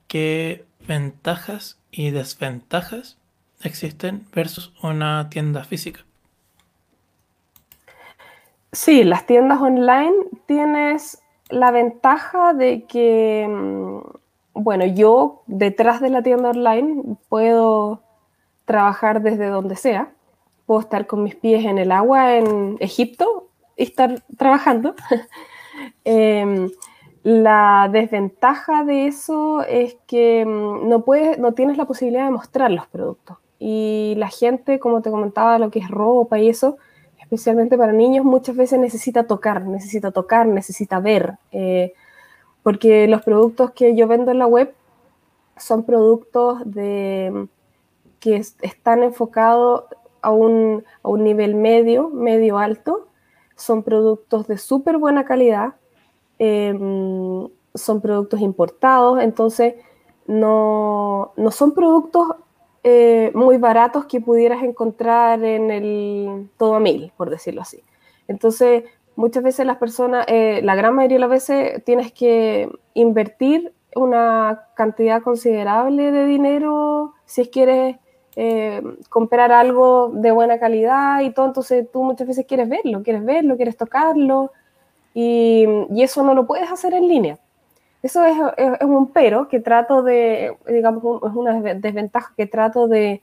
¿qué 0.08 0.64
ventajas 0.86 1.78
y 1.90 2.10
desventajas 2.10 3.16
existen 3.62 4.26
versus 4.34 4.72
una 4.82 5.30
tienda 5.30 5.64
física? 5.64 6.04
Sí, 8.72 9.04
las 9.04 9.24
tiendas 9.26 9.60
online 9.60 10.12
tienes 10.46 11.22
la 11.48 11.70
ventaja 11.70 12.54
de 12.54 12.84
que, 12.84 13.46
mm, 13.48 14.00
bueno, 14.54 14.84
yo 14.86 15.42
detrás 15.46 16.00
de 16.00 16.10
la 16.10 16.22
tienda 16.22 16.50
online 16.50 17.16
puedo 17.28 18.03
trabajar 18.64 19.22
desde 19.22 19.46
donde 19.46 19.76
sea. 19.76 20.12
Puedo 20.66 20.80
estar 20.80 21.06
con 21.06 21.22
mis 21.22 21.34
pies 21.34 21.64
en 21.64 21.78
el 21.78 21.92
agua 21.92 22.36
en 22.36 22.76
Egipto 22.80 23.48
y 23.76 23.84
estar 23.84 24.22
trabajando. 24.36 24.94
Em, 26.04 26.70
la 27.24 27.88
desventaja 27.90 28.84
de 28.84 29.08
eso 29.08 29.62
es 29.62 29.96
que 30.06 30.44
mm, 30.46 30.88
no, 30.88 31.04
puedes, 31.04 31.36
no 31.38 31.52
tienes 31.52 31.76
la 31.76 31.84
posibilidad 31.84 32.26
de 32.26 32.30
mostrar 32.30 32.70
los 32.70 32.86
productos. 32.86 33.38
Y 33.58 34.14
la 34.18 34.28
gente, 34.28 34.78
como 34.78 35.02
te 35.02 35.10
comentaba, 35.10 35.58
lo 35.58 35.70
que 35.70 35.80
es 35.80 35.90
ropa 35.90 36.38
y 36.38 36.48
eso, 36.48 36.76
especialmente 37.18 37.76
para 37.76 37.92
niños, 37.92 38.24
muchas 38.24 38.54
veces 38.54 38.78
necesita 38.78 39.26
tocar, 39.26 39.66
necesita 39.66 40.10
tocar, 40.12 40.46
necesita 40.46 41.00
ver, 41.00 41.38
eh, 41.50 41.94
porque 42.62 43.08
los 43.08 43.22
productos 43.22 43.72
que 43.72 43.96
yo 43.96 44.06
vendo 44.06 44.30
en 44.30 44.38
la 44.38 44.46
web 44.46 44.74
son 45.56 45.84
productos 45.84 46.60
de, 46.66 47.48
que 48.24 48.36
es- 48.36 48.56
están 48.62 49.02
enfocados 49.02 49.84
a 50.22 50.30
un, 50.30 50.82
a 51.02 51.08
un 51.10 51.22
nivel 51.24 51.54
medio, 51.54 52.08
medio 52.08 52.56
alto, 52.58 53.08
son 53.56 53.82
productos 53.82 54.46
de 54.48 54.56
súper 54.56 54.96
buena 54.96 55.24
calidad, 55.26 55.74
em, 56.38 57.48
son 57.74 58.00
productos 58.00 58.40
importados, 58.40 59.20
entonces 59.20 59.74
no, 60.26 61.32
no 61.36 61.50
son 61.50 61.74
productos 61.74 62.28
eh, 62.82 63.30
muy 63.34 63.58
baratos 63.58 64.06
que 64.06 64.20
pudieras 64.20 64.62
encontrar 64.62 65.44
en 65.44 65.70
el 65.70 66.50
todo 66.56 66.74
a 66.76 66.80
mil, 66.80 67.12
por 67.16 67.30
decirlo 67.30 67.60
así. 67.62 67.82
Entonces, 68.28 68.84
muchas 69.16 69.42
veces 69.42 69.66
las 69.66 69.76
personas, 69.78 70.24
eh, 70.28 70.60
la 70.62 70.74
gran 70.74 70.94
mayoría 70.94 71.16
de 71.16 71.20
las 71.20 71.30
veces 71.30 71.84
tienes 71.84 72.12
que 72.12 72.70
invertir 72.94 73.72
una 73.96 74.66
cantidad 74.76 75.22
considerable 75.22 76.10
de 76.12 76.26
dinero 76.26 77.14
si 77.26 77.42
es 77.42 77.48
quieres 77.48 77.96
eh, 78.36 78.82
comprar 79.08 79.52
algo 79.52 80.10
de 80.12 80.30
buena 80.32 80.58
calidad 80.58 81.20
y 81.20 81.30
todo, 81.30 81.46
entonces 81.46 81.86
tú 81.92 82.02
muchas 82.02 82.26
veces 82.26 82.46
quieres 82.46 82.68
verlo, 82.68 83.02
quieres 83.02 83.24
verlo, 83.24 83.56
quieres 83.56 83.76
tocarlo 83.76 84.50
y, 85.14 85.66
y 85.90 86.02
eso 86.02 86.22
no 86.22 86.34
lo 86.34 86.46
puedes 86.46 86.70
hacer 86.70 86.94
en 86.94 87.08
línea. 87.08 87.38
Eso 88.02 88.24
es, 88.24 88.36
es, 88.58 88.82
un 88.82 89.12
pero 89.12 89.48
que 89.48 89.60
trato 89.60 90.02
de, 90.02 90.56
digamos, 90.68 91.22
es 91.22 91.34
una 91.34 91.58
desve- 91.58 91.80
desventaja 91.80 92.34
que 92.36 92.46
trato 92.46 92.86
de, 92.86 93.22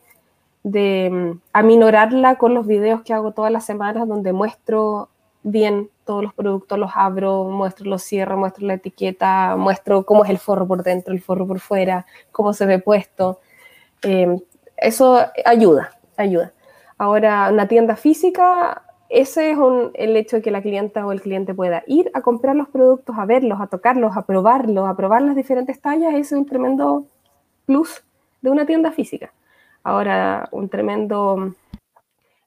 de 0.64 1.09
mm, 1.12 1.39
aminorarla 1.53 2.36
con 2.38 2.53
los 2.53 2.66
videos 2.66 3.01
que 3.03 3.14
hago 3.14 3.32
todas 3.32 3.51
las 3.51 3.66
semanas 3.66 4.07
donde 4.07 4.34
muestro 4.34 5.09
bien 5.43 5.89
todos 6.05 6.24
los 6.24 6.34
productos, 6.34 6.80
los 6.80 6.91
abro, 6.95 7.43
muestro 7.45 7.89
los 7.89 8.03
cierro, 8.03 8.38
muestro 8.38 8.66
la 8.66 8.76
etiqueta, 8.76 9.55
muestro 9.55 10.03
cómo 10.03 10.24
es 10.24 10.30
el 10.30 10.38
forro 10.39 10.68
por 10.68 10.84
dentro, 10.84 11.14
el 11.14 11.22
forro 11.22 11.45
por 11.45 11.59
fuera, 11.59 12.05
cómo 12.32 12.53
se 12.53 12.66
ve 12.66 12.80
puesto. 12.80 13.39
Eh, 14.03 14.36
eso 14.82 15.20
ayuda, 15.46 15.92
ayuda. 16.18 16.54
Ahora, 16.98 17.50
una 17.52 17.68
tienda 17.68 17.96
física, 17.96 18.84
ese 19.10 19.52
es 19.52 19.58
un- 19.58 19.92
el 19.94 20.16
hecho 20.18 20.38
de 20.38 20.42
que 20.42 20.52
la 20.52 20.62
clienta 20.62 21.06
o 21.06 21.12
el 21.12 21.22
cliente 21.22 21.54
pueda 21.54 21.84
ir 21.88 22.12
a 22.14 22.22
comprar 22.22 22.56
los 22.56 22.70
productos, 22.70 23.16
a 23.18 23.26
verlos, 23.26 23.60
a 23.62 23.68
tocarlos, 23.68 24.16
a 24.18 24.26
probarlos, 24.26 24.88
a 24.88 24.96
probar 24.96 25.22
las 25.22 25.36
diferentes 25.36 25.82
tallas, 25.82 26.14
ese 26.14 26.36
es 26.36 26.40
un 26.42 26.46
tremendo 26.46 27.06
plus 27.66 28.04
de 28.42 28.50
una 28.50 28.66
tienda 28.66 28.92
física. 28.92 29.32
Ahora, 29.84 30.48
un 30.52 30.70
tremendo, 30.70 31.54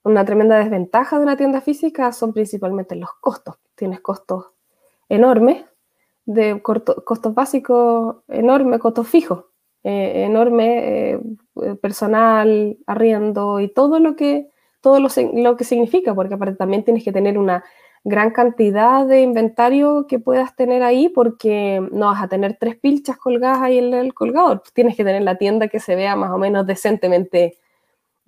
una 0.05 0.25
tremenda 0.25 0.59
desventaja 0.59 1.19
de 1.19 1.25
una 1.25 1.37
tienda 1.37 1.61
física 1.61 2.13
son 2.13 2.33
principalmente 2.33 2.95
los 2.95 3.11
costos. 3.21 3.57
Tienes 3.75 4.01
costos 4.01 4.47
enormes, 5.09 5.65
de 6.27 6.63
corto- 6.63 7.05
costos 7.05 7.35
básicos 7.35 8.17
enormes, 8.29 8.81
costos 8.81 9.07
fijos 9.09 9.45
eh, 9.83 10.25
enorme, 10.25 11.11
eh, 11.13 11.21
personal, 11.81 12.77
arriendo 12.87 13.61
y 13.61 13.69
todo 13.69 13.99
lo 13.99 14.17
que, 14.17 14.51
todo 14.81 15.01
lo, 15.01 15.09
lo 15.35 15.57
que 15.57 15.65
significa, 15.65 16.15
porque 16.15 16.35
aparte 16.35 16.57
también 16.57 16.85
tienes 16.85 17.05
que 17.05 17.13
tener 17.13 17.39
una 17.39 17.65
gran 18.07 18.33
cantidad 18.33 19.07
de 19.07 19.23
inventario 19.23 20.07
que 20.07 20.19
puedas 20.19 20.55
tener 20.57 20.83
ahí 20.83 21.09
porque 21.09 21.81
no 21.91 22.07
vas 22.09 22.23
a 22.23 22.29
tener 22.29 22.57
tres 22.61 22.77
pilchas 22.77 23.17
colgadas 23.17 23.63
ahí 23.63 23.79
en 23.79 23.95
el 23.95 24.13
colgador. 24.13 24.63
Tienes 24.75 24.95
que 24.97 25.05
tener 25.05 25.23
la 25.23 25.37
tienda 25.39 25.69
que 25.69 25.81
se 25.81 25.97
vea 25.97 26.15
más 26.15 26.31
o 26.31 26.37
menos 26.37 26.67
decentemente 26.67 27.57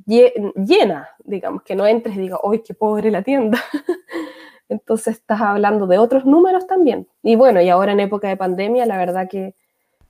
lle- 0.07 0.33
llena, 0.55 1.09
digamos, 1.24 1.62
que 1.62 1.74
no 1.74 1.87
entres 1.87 2.16
y 2.16 2.20
digas, 2.20 2.41
¡ay, 2.51 2.62
qué 2.62 2.72
pobre 2.72 3.11
la 3.11 3.22
tienda! 3.22 3.59
Entonces 4.68 5.16
estás 5.18 5.41
hablando 5.43 5.87
de 5.87 5.99
otros 5.99 6.24
números 6.24 6.66
también. 6.66 7.07
Y 7.22 7.37
bueno, 7.37 7.61
y 7.61 7.68
ahora 7.68 7.93
en 7.93 8.01
época 8.01 8.29
de 8.29 8.37
pandemia, 8.37 8.87
la 8.87 8.97
verdad 8.97 9.29
que 9.29 9.55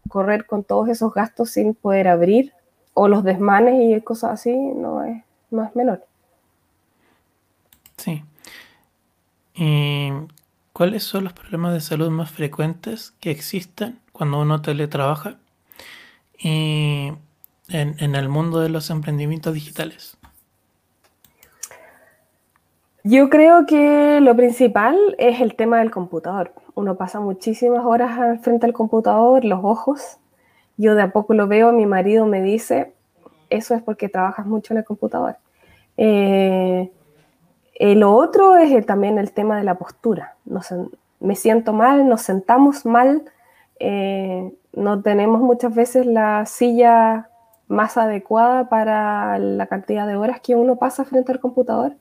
correr 0.09 0.47
con 0.47 0.63
todos 0.65 0.89
esos 0.89 1.13
gastos 1.13 1.51
sin 1.51 1.75
poder 1.75 2.07
abrir 2.09 2.53
o 2.99 3.09
los 3.09 3.23
desmanes 3.25 3.75
y 3.79 4.01
cosas 4.01 4.33
así 4.33 4.57
no 4.57 5.05
es, 5.05 5.23
no 5.51 5.63
es 5.65 5.77
menor. 5.77 6.03
Sí. 7.99 8.25
¿Y 9.55 10.11
cuáles 10.73 11.03
son 11.05 11.25
los 11.25 11.35
problemas 11.35 11.75
de 11.75 11.81
salud 11.81 12.09
más 12.09 12.31
frecuentes 12.31 13.13
que 13.21 13.31
existen 13.31 14.01
cuando 14.13 14.41
uno 14.41 14.63
teletrabaja 14.63 15.37
y 16.39 17.13
en, 17.69 17.97
en 17.99 18.15
el 18.15 18.31
mundo 18.31 18.61
de 18.61 18.71
los 18.71 18.89
emprendimientos 18.89 19.53
digitales? 19.53 20.17
Yo 23.05 23.29
creo 23.29 23.67
que 23.67 24.21
lo 24.23 24.35
principal 24.35 24.97
es 25.19 25.43
el 25.43 25.55
tema 25.55 25.81
del 25.81 25.91
computador. 25.91 26.55
Uno 26.75 26.97
pasa 26.97 27.21
muchísimas 27.21 27.85
horas 27.85 28.41
frente 28.41 28.65
al 28.65 28.73
computador, 28.73 29.45
los 29.45 29.61
ojos. 29.63 30.19
Yo 30.77 30.95
de 30.95 31.03
a 31.03 31.13
poco 31.13 31.35
lo 31.35 31.47
veo, 31.47 31.73
mi 31.73 31.87
marido 31.87 32.27
me 32.27 32.43
dice, 32.43 32.93
eso 33.51 33.75
es 33.75 33.83
porque 33.83 34.09
trabajas 34.09 34.47
mucho 34.47 34.75
en 34.75 34.79
el 34.79 34.85
computador. 34.85 35.37
Eh, 35.97 36.91
eh, 37.75 37.95
lo 37.95 38.13
otro 38.15 38.57
es 38.57 38.73
el- 38.73 38.87
también 38.87 39.19
el 39.19 39.33
tema 39.33 39.57
de 39.59 39.65
la 39.65 39.77
postura. 39.77 40.37
Me 41.21 41.35
siento 41.35 41.73
mal, 41.73 42.09
nos 42.09 42.23
sentamos 42.23 42.85
mal, 42.85 43.23
eh, 43.81 44.53
no 44.73 45.03
tenemos 45.03 45.41
muchas 45.41 45.75
veces 45.75 46.07
la 46.07 46.45
silla 46.47 47.29
más 47.69 47.97
adecuada 47.97 48.69
para 48.69 49.39
la 49.39 49.67
cantidad 49.67 50.07
de 50.07 50.17
horas 50.17 50.41
que 50.41 50.55
uno 50.55 50.77
pasa 50.77 51.05
frente 51.05 51.33
al 51.33 51.41
computador. 51.41 51.95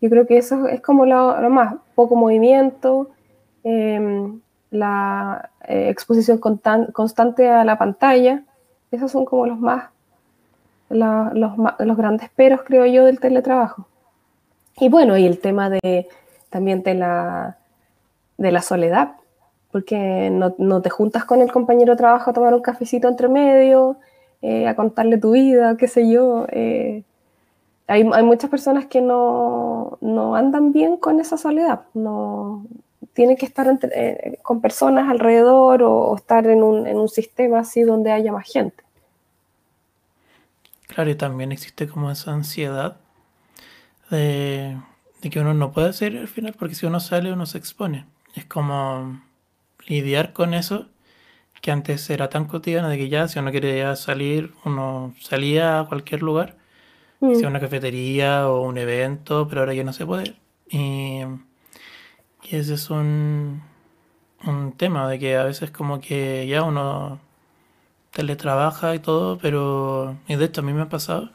Yo 0.00 0.10
creo 0.10 0.26
que 0.26 0.38
eso 0.38 0.68
es 0.68 0.80
como 0.80 1.06
lo, 1.06 1.40
lo 1.40 1.50
más, 1.50 1.74
poco 1.94 2.14
movimiento, 2.14 3.10
em, 3.64 4.40
la 4.70 5.50
eh, 5.64 5.88
exposición 5.88 6.40
constan- 6.40 6.92
constante 6.92 7.48
a 7.48 7.64
la 7.64 7.78
pantalla. 7.78 8.42
Esos 8.90 9.10
son 9.10 9.24
como 9.24 9.46
los 9.46 9.58
más, 9.58 9.90
los, 10.90 11.56
los 11.78 11.96
grandes 11.96 12.30
peros, 12.30 12.62
creo 12.64 12.86
yo, 12.86 13.04
del 13.04 13.20
teletrabajo. 13.20 13.86
Y 14.80 14.88
bueno, 14.88 15.16
y 15.18 15.26
el 15.26 15.40
tema 15.40 15.68
de 15.70 16.08
también 16.50 16.82
de 16.82 16.94
la, 16.94 17.58
de 18.38 18.52
la 18.52 18.62
soledad, 18.62 19.12
porque 19.72 20.30
no, 20.30 20.54
no 20.58 20.80
te 20.80 20.88
juntas 20.88 21.24
con 21.24 21.42
el 21.42 21.52
compañero 21.52 21.92
de 21.92 21.98
trabajo 21.98 22.30
a 22.30 22.32
tomar 22.32 22.54
un 22.54 22.62
cafecito 22.62 23.08
entre 23.08 23.28
medio, 23.28 23.96
eh, 24.40 24.66
a 24.66 24.74
contarle 24.76 25.18
tu 25.18 25.32
vida, 25.32 25.76
qué 25.76 25.88
sé 25.88 26.08
yo. 26.08 26.46
eh, 26.50 27.02
hay, 27.86 28.08
hay 28.12 28.22
muchas 28.22 28.50
personas 28.50 28.86
que 28.86 29.00
no, 29.00 29.98
no 30.00 30.36
andan 30.36 30.72
bien 30.72 30.96
con 30.96 31.20
esa 31.20 31.36
soledad, 31.36 31.80
no 31.94 32.64
tienen 33.18 33.36
que 33.36 33.46
estar 33.46 33.66
entre- 33.66 33.90
eh, 33.94 34.38
con 34.42 34.60
personas 34.62 35.10
alrededor 35.10 35.82
o, 35.82 35.92
o 36.12 36.16
estar 36.16 36.46
en 36.46 36.62
un, 36.62 36.86
en 36.86 36.98
un 36.98 37.08
sistema 37.08 37.60
así 37.60 37.82
donde 37.82 38.12
haya 38.12 38.32
más 38.32 38.46
gente. 38.56 38.84
Claro, 40.88 41.08
y 41.08 41.14
también 41.14 41.52
existe 41.52 41.86
como 41.86 42.10
esa 42.10 42.32
ansiedad 42.32 42.96
de, 44.10 44.78
de 45.22 45.30
que 45.30 45.40
uno 45.40 45.54
no 45.54 45.72
puede 45.72 45.92
salir 45.92 46.18
al 46.18 46.28
final 46.28 46.54
porque 46.58 46.74
si 46.74 46.86
uno 46.86 47.00
sale 47.00 47.32
uno 47.32 47.46
se 47.46 47.58
expone. 47.58 48.06
Es 48.34 48.44
como 48.44 49.20
lidiar 49.86 50.32
con 50.32 50.54
eso 50.54 50.88
que 51.62 51.72
antes 51.72 52.10
era 52.10 52.30
tan 52.30 52.46
cotidiano 52.46 52.88
de 52.90 52.98
que 52.98 53.08
ya 53.10 53.28
si 53.28 53.38
uno 53.40 53.52
quería 53.52 53.96
salir, 53.96 54.54
uno 54.64 55.14
salía 55.20 55.80
a 55.80 55.86
cualquier 55.86 56.22
lugar, 56.22 56.56
Mm. 57.22 57.30
sea 57.32 57.48
una 57.48 57.60
cafetería 57.60 58.48
o 58.48 58.62
un 58.62 58.78
evento, 58.78 59.48
pero 59.48 59.62
ahora 59.62 59.74
ya 59.74 59.84
no 59.84 59.92
se 59.94 60.06
puede. 60.06 60.36
Y, 60.70 61.22
y 62.50 62.56
ese 62.56 62.74
es 62.74 62.90
un, 62.90 63.62
un 64.46 64.72
tema 64.72 65.08
de 65.08 65.18
que 65.18 65.36
a 65.36 65.44
veces 65.44 65.70
como 65.70 66.00
que 66.00 66.46
ya 66.46 66.62
uno 66.62 67.20
teletrabaja 68.12 68.94
y 68.94 68.98
todo, 69.00 69.38
pero 69.38 70.16
y 70.28 70.36
de 70.36 70.44
hecho 70.46 70.62
a 70.62 70.64
mí 70.64 70.72
me 70.72 70.82
ha 70.82 70.88
pasado 70.88 71.30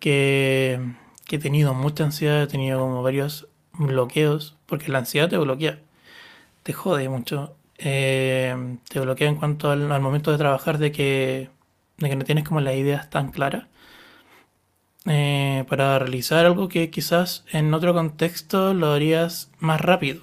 que, 0.00 0.80
que 1.26 1.36
he 1.36 1.38
tenido 1.38 1.74
mucha 1.74 2.04
ansiedad, 2.04 2.42
he 2.42 2.46
tenido 2.46 2.80
como 2.80 3.02
varios 3.02 3.48
bloqueos, 3.74 4.56
porque 4.66 4.90
la 4.90 4.98
ansiedad 4.98 5.28
te 5.28 5.38
bloquea, 5.38 5.78
te 6.62 6.72
jode 6.72 7.08
mucho, 7.08 7.56
eh, 7.78 8.78
te 8.88 9.00
bloquea 9.00 9.28
en 9.28 9.36
cuanto 9.36 9.70
al, 9.70 9.90
al 9.92 10.00
momento 10.00 10.32
de 10.32 10.38
trabajar 10.38 10.78
de 10.78 10.92
que, 10.92 11.50
de 11.98 12.08
que 12.08 12.16
no 12.16 12.24
tienes 12.24 12.44
como 12.44 12.60
las 12.60 12.74
ideas 12.76 13.10
tan 13.10 13.30
claras 13.30 13.66
eh, 15.06 15.64
para 15.68 15.98
realizar 15.98 16.46
algo 16.46 16.68
que 16.68 16.90
quizás 16.90 17.44
en 17.52 17.74
otro 17.74 17.94
contexto 17.94 18.74
lo 18.74 18.92
harías 18.92 19.50
más 19.58 19.80
rápido. 19.80 20.22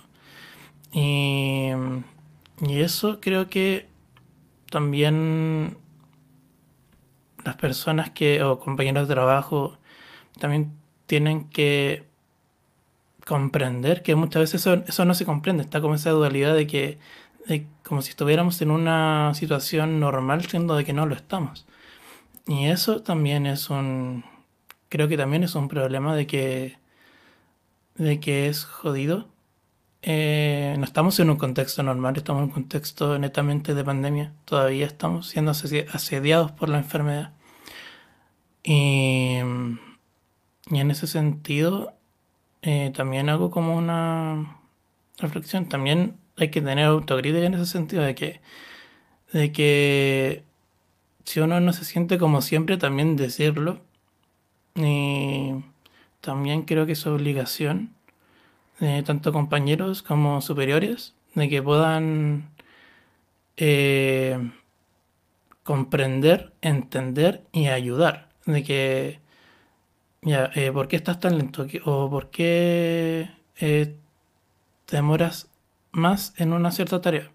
Y, 0.93 1.69
y 2.61 2.81
eso 2.81 3.19
creo 3.21 3.49
que 3.49 3.87
también 4.71 5.77
las 7.43 7.55
personas 7.55 8.09
que, 8.11 8.43
o 8.43 8.59
compañeros 8.59 9.07
de 9.07 9.13
trabajo, 9.15 9.77
también 10.39 10.73
tienen 11.07 11.49
que 11.49 12.05
comprender 13.25 14.01
que 14.01 14.15
muchas 14.15 14.41
veces 14.41 14.61
eso, 14.61 14.83
eso 14.87 15.05
no 15.05 15.13
se 15.13 15.25
comprende, 15.25 15.63
está 15.63 15.81
como 15.81 15.95
esa 15.95 16.11
dualidad 16.11 16.55
de 16.55 16.67
que, 16.67 16.97
de- 17.47 17.67
como 17.83 18.01
si 18.01 18.09
estuviéramos 18.11 18.61
en 18.61 18.71
una 18.71 19.33
situación 19.35 19.99
normal, 19.99 20.45
siendo 20.45 20.75
de 20.75 20.85
que 20.85 20.93
no 20.93 21.05
lo 21.05 21.15
estamos. 21.15 21.65
Y 22.47 22.67
eso 22.67 23.01
también 23.03 23.47
es 23.47 23.69
un, 23.69 24.25
creo 24.89 25.07
que 25.07 25.17
también 25.17 25.43
es 25.43 25.55
un 25.55 25.67
problema 25.67 26.15
de 26.15 26.27
que, 26.27 26.77
de 27.95 28.19
que 28.19 28.47
es 28.47 28.65
jodido. 28.65 29.27
Eh, 30.01 30.75
no 30.77 30.85
estamos 30.85 31.19
en 31.19 31.29
un 31.29 31.37
contexto 31.37 31.83
normal, 31.83 32.15
estamos 32.17 32.41
en 32.41 32.49
un 32.49 32.53
contexto 32.53 33.19
netamente 33.19 33.73
de 33.73 33.83
pandemia. 33.83 34.33
Todavía 34.45 34.85
estamos 34.85 35.27
siendo 35.27 35.51
asedi- 35.51 35.87
asediados 35.91 36.51
por 36.51 36.69
la 36.69 36.77
enfermedad. 36.79 37.33
Y, 38.63 39.39
y 40.69 40.79
en 40.79 40.91
ese 40.91 41.07
sentido, 41.07 41.93
eh, 42.61 42.91
también 42.95 43.29
hago 43.29 43.51
como 43.51 43.75
una 43.77 44.59
reflexión. 45.17 45.67
También 45.67 46.17
hay 46.37 46.49
que 46.49 46.61
tener 46.61 46.85
autocrítica 46.85 47.45
en 47.45 47.55
ese 47.55 47.65
sentido 47.65 48.03
de 48.03 48.15
que, 48.15 48.41
de 49.33 49.51
que 49.51 50.43
si 51.25 51.41
uno 51.41 51.59
no 51.59 51.73
se 51.73 51.85
siente 51.85 52.17
como 52.17 52.41
siempre, 52.41 52.77
también 52.77 53.15
decirlo. 53.17 53.81
Y 54.75 55.53
también 56.21 56.63
creo 56.63 56.85
que 56.85 56.93
es 56.93 57.07
obligación 57.07 57.93
de 58.79 59.03
tanto 59.03 59.33
compañeros 59.33 60.03
como 60.03 60.41
superiores 60.41 61.15
de 61.35 61.49
que 61.49 61.63
puedan 61.63 62.49
eh, 63.57 64.37
comprender, 65.63 66.53
entender 66.61 67.43
y 67.51 67.67
ayudar. 67.67 68.29
De 68.45 68.63
que, 68.63 69.19
ya, 70.21 70.49
eh, 70.55 70.71
¿por 70.71 70.87
qué 70.87 70.95
estás 70.97 71.19
tan 71.19 71.37
lento? 71.37 71.67
¿Qué- 71.67 71.81
¿O 71.85 72.09
por 72.09 72.29
qué 72.29 73.29
eh, 73.59 73.95
te 74.85 74.97
demoras 74.97 75.49
más 75.91 76.33
en 76.37 76.53
una 76.53 76.71
cierta 76.71 77.01
tarea? 77.01 77.31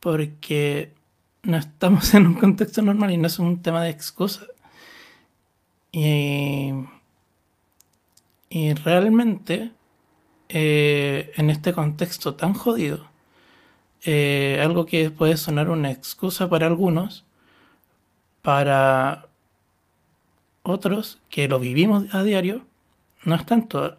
Porque 0.00 0.94
no 1.42 1.56
estamos 1.56 2.14
en 2.14 2.26
un 2.26 2.34
contexto 2.34 2.82
normal 2.82 3.10
y 3.12 3.16
no 3.16 3.26
es 3.26 3.38
un 3.38 3.62
tema 3.62 3.82
de 3.84 3.90
excusa. 3.90 4.46
Y, 5.92 6.72
y 8.48 8.74
realmente, 8.74 9.72
eh, 10.48 11.32
en 11.36 11.50
este 11.50 11.72
contexto 11.72 12.34
tan 12.34 12.54
jodido, 12.54 13.08
eh, 14.04 14.60
algo 14.62 14.86
que 14.86 15.10
puede 15.10 15.36
sonar 15.36 15.68
una 15.70 15.90
excusa 15.90 16.48
para 16.48 16.66
algunos, 16.66 17.24
para 18.42 19.26
otros 20.62 21.20
que 21.28 21.48
lo 21.48 21.58
vivimos 21.58 22.14
a 22.14 22.22
diario, 22.22 22.64
no 23.24 23.34
es 23.34 23.44
tanto, 23.46 23.98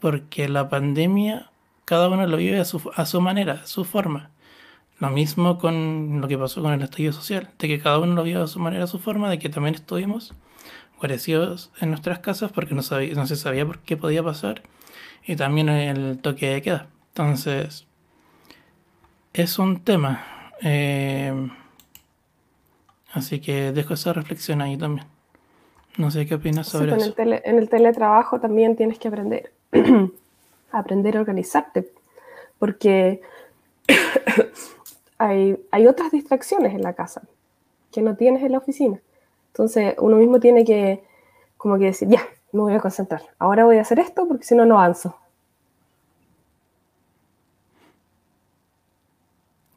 porque 0.00 0.48
la 0.48 0.68
pandemia 0.68 1.50
cada 1.84 2.08
uno 2.08 2.26
lo 2.26 2.36
vive 2.36 2.58
a 2.60 2.64
su, 2.64 2.90
a 2.94 3.06
su 3.06 3.20
manera, 3.20 3.60
a 3.64 3.66
su 3.66 3.84
forma. 3.84 4.30
Lo 4.98 5.10
mismo 5.10 5.58
con 5.58 6.20
lo 6.20 6.28
que 6.28 6.38
pasó 6.38 6.62
con 6.62 6.72
el 6.72 6.82
estallido 6.82 7.12
social, 7.12 7.50
de 7.58 7.68
que 7.68 7.80
cada 7.80 7.98
uno 7.98 8.14
lo 8.14 8.22
vive 8.22 8.40
a 8.40 8.46
su 8.46 8.58
manera, 8.58 8.84
a 8.84 8.88
su 8.88 8.98
forma, 8.98 9.30
de 9.30 9.38
que 9.38 9.48
también 9.48 9.74
estuvimos 9.74 10.34
guarecidos 10.98 11.70
en 11.80 11.90
nuestras 11.90 12.18
casas 12.20 12.52
porque 12.52 12.74
no, 12.74 12.82
sabía, 12.82 13.14
no 13.14 13.26
se 13.26 13.36
sabía 13.36 13.66
por 13.66 13.78
qué 13.80 13.96
podía 13.96 14.22
pasar 14.22 14.62
y 15.26 15.36
también 15.36 15.68
el 15.68 16.18
toque 16.18 16.48
de 16.48 16.62
queda. 16.62 16.86
Entonces, 17.08 17.86
es 19.32 19.58
un 19.58 19.80
tema. 19.80 20.52
eh, 20.62 21.50
así 23.12 23.40
que 23.40 23.72
dejo 23.72 23.94
esa 23.94 24.12
reflexión 24.12 24.60
ahí 24.62 24.76
también. 24.76 25.06
No 25.98 26.10
sé 26.10 26.26
qué 26.26 26.34
opinas 26.34 26.68
sobre 26.68 26.90
con 26.90 26.98
eso. 27.00 27.08
el 27.08 27.14
tele- 27.14 27.42
en 27.44 27.58
el 27.58 27.68
teletrabajo 27.68 28.38
también 28.40 28.76
tienes 28.76 28.98
que 28.98 29.08
aprender, 29.08 29.50
aprender 30.70 31.16
a 31.16 31.20
organizarte, 31.20 31.90
porque 32.58 33.20
hay, 35.18 35.56
hay 35.70 35.86
otras 35.86 36.12
distracciones 36.12 36.74
en 36.74 36.82
la 36.82 36.92
casa 36.92 37.22
que 37.92 38.02
no 38.02 38.14
tienes 38.16 38.42
en 38.42 38.52
la 38.52 38.58
oficina. 38.58 38.98
Entonces 39.56 39.94
uno 39.98 40.16
mismo 40.16 40.38
tiene 40.38 40.66
que 40.66 41.02
como 41.56 41.78
que 41.78 41.86
decir, 41.86 42.08
ya, 42.08 42.20
me 42.52 42.60
voy 42.60 42.74
a 42.74 42.78
concentrar. 42.78 43.22
Ahora 43.38 43.64
voy 43.64 43.78
a 43.78 43.80
hacer 43.80 43.98
esto 43.98 44.28
porque 44.28 44.44
si 44.44 44.54
no, 44.54 44.66
no 44.66 44.78
avanzo. 44.78 45.16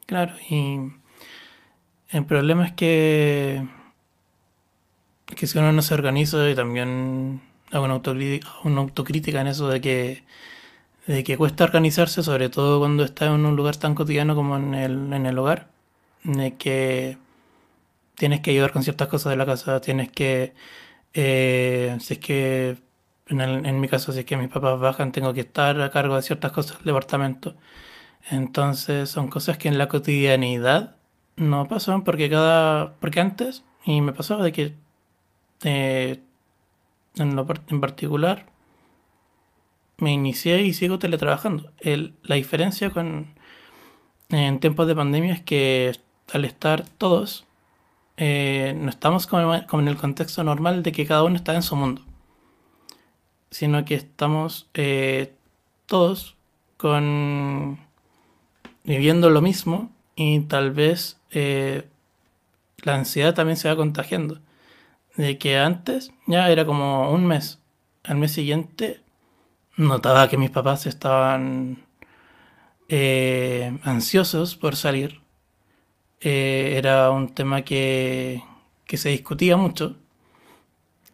Claro, 0.05 0.33
y 0.49 0.91
el 2.09 2.25
problema 2.25 2.65
es 2.65 2.73
que 2.73 3.65
que 5.27 5.47
si 5.47 5.57
uno 5.57 5.71
no 5.71 5.81
se 5.81 5.93
organiza 5.93 6.49
y 6.49 6.55
también 6.55 7.41
hago 7.71 7.85
una 7.85 8.01
una 8.63 8.81
autocrítica 8.81 9.39
en 9.39 9.47
eso 9.47 9.69
de 9.69 9.79
que, 9.79 10.23
de 11.07 11.23
que 11.23 11.37
cuesta 11.37 11.63
organizarse, 11.63 12.23
sobre 12.23 12.49
todo 12.49 12.79
cuando 12.79 13.03
está 13.05 13.27
en 13.27 13.45
un 13.45 13.55
lugar 13.55 13.77
tan 13.77 13.95
cotidiano 13.95 14.35
como 14.35 14.57
en 14.57 14.73
el, 14.73 15.13
en 15.13 15.25
el 15.25 15.37
hogar, 15.37 15.67
de 16.23 16.55
que 16.55 17.17
tienes 18.19 18.41
que 18.41 18.51
ayudar 18.51 18.73
con 18.73 18.83
ciertas 18.83 19.09
cosas 19.09 19.31
de 19.31 19.37
la 19.37 19.47
casa, 19.47 19.81
tienes 19.81 20.11
que, 20.11 20.55
eh, 21.13 21.97
si 22.01 22.15
es 22.15 22.19
que, 22.21 22.77
en, 23.27 23.41
el- 23.41 23.65
en 23.67 23.79
mi 23.81 23.87
caso, 23.89 24.11
si 24.13 24.19
es 24.21 24.25
que 24.25 24.37
mis 24.37 24.49
papás 24.49 24.79
bajan, 24.79 25.11
tengo 25.13 25.33
que 25.35 25.41
estar 25.41 25.81
a 25.81 25.91
cargo 25.91 26.15
de 26.17 26.23
ciertas 26.23 26.51
cosas 26.53 26.77
del 26.79 26.87
departamento. 26.87 27.55
Entonces 28.31 29.09
son 29.09 29.29
cosas 29.29 29.57
que 29.57 29.69
en 29.69 29.77
la 29.79 29.89
cotidianidad 29.89 30.97
no 31.37 31.67
pasan 31.67 32.03
porque 32.03 32.29
cada, 32.29 32.95
porque 32.99 33.19
antes, 33.21 33.63
y 33.85 34.01
me 34.01 34.13
pasaba 34.13 34.43
de 34.43 34.51
que 34.53 34.75
eh, 35.63 36.21
en, 37.17 37.35
lo 37.35 37.45
en 37.69 37.81
particular 37.81 38.47
me 39.97 40.11
inicié 40.13 40.61
y 40.63 40.73
sigo 40.73 40.97
teletrabajando. 40.99 41.71
El- 41.79 42.15
la 42.23 42.35
diferencia 42.35 42.89
con 42.89 43.35
en 44.29 44.59
tiempos 44.59 44.87
de 44.87 44.95
pandemia 44.95 45.33
es 45.33 45.41
que 45.41 45.93
al 46.33 46.45
estar 46.45 46.85
todos, 46.97 47.45
eh, 48.21 48.75
no 48.77 48.89
estamos 48.89 49.27
como, 49.27 49.55
en 49.55 49.87
el 49.87 49.95
contexto 49.95 50.43
normal 50.43 50.83
de 50.83 50.91
que 50.91 51.05
cada 51.05 51.23
uno 51.23 51.37
está 51.37 51.55
en 51.55 51.63
su 51.63 51.77
mundo, 51.77 52.01
sino 53.49 53.85
que 53.85 53.95
estamos 53.95 54.69
eh, 54.73 55.33
todos 55.85 56.35
con 56.75 57.79
viviendo 58.83 59.29
lo 59.29 59.41
mismo 59.41 59.89
y 60.17 60.41
tal 60.41 60.71
vez 60.71 61.17
eh, 61.31 61.87
la 62.79 62.95
ansiedad 62.95 63.33
también 63.33 63.55
se 63.55 63.69
va 63.69 63.77
contagiando. 63.77 64.41
De 65.15 65.37
que 65.37 65.57
antes 65.57 66.11
ya 66.27 66.49
era 66.49 66.65
como 66.65 67.11
un 67.11 67.25
mes, 67.25 67.59
al 68.03 68.17
mes 68.17 68.33
siguiente 68.33 69.01
notaba 69.77 70.27
que 70.27 70.37
mis 70.37 70.49
papás 70.49 70.85
estaban 70.85 71.85
eh, 72.89 73.77
ansiosos 73.83 74.57
por 74.57 74.75
salir. 74.75 75.18
Eh, 76.21 76.75
era 76.77 77.11
un 77.11 77.29
tema 77.33 77.63
que, 77.63 78.43
que 78.85 78.97
se 78.97 79.09
discutía 79.09 79.57
mucho. 79.57 79.95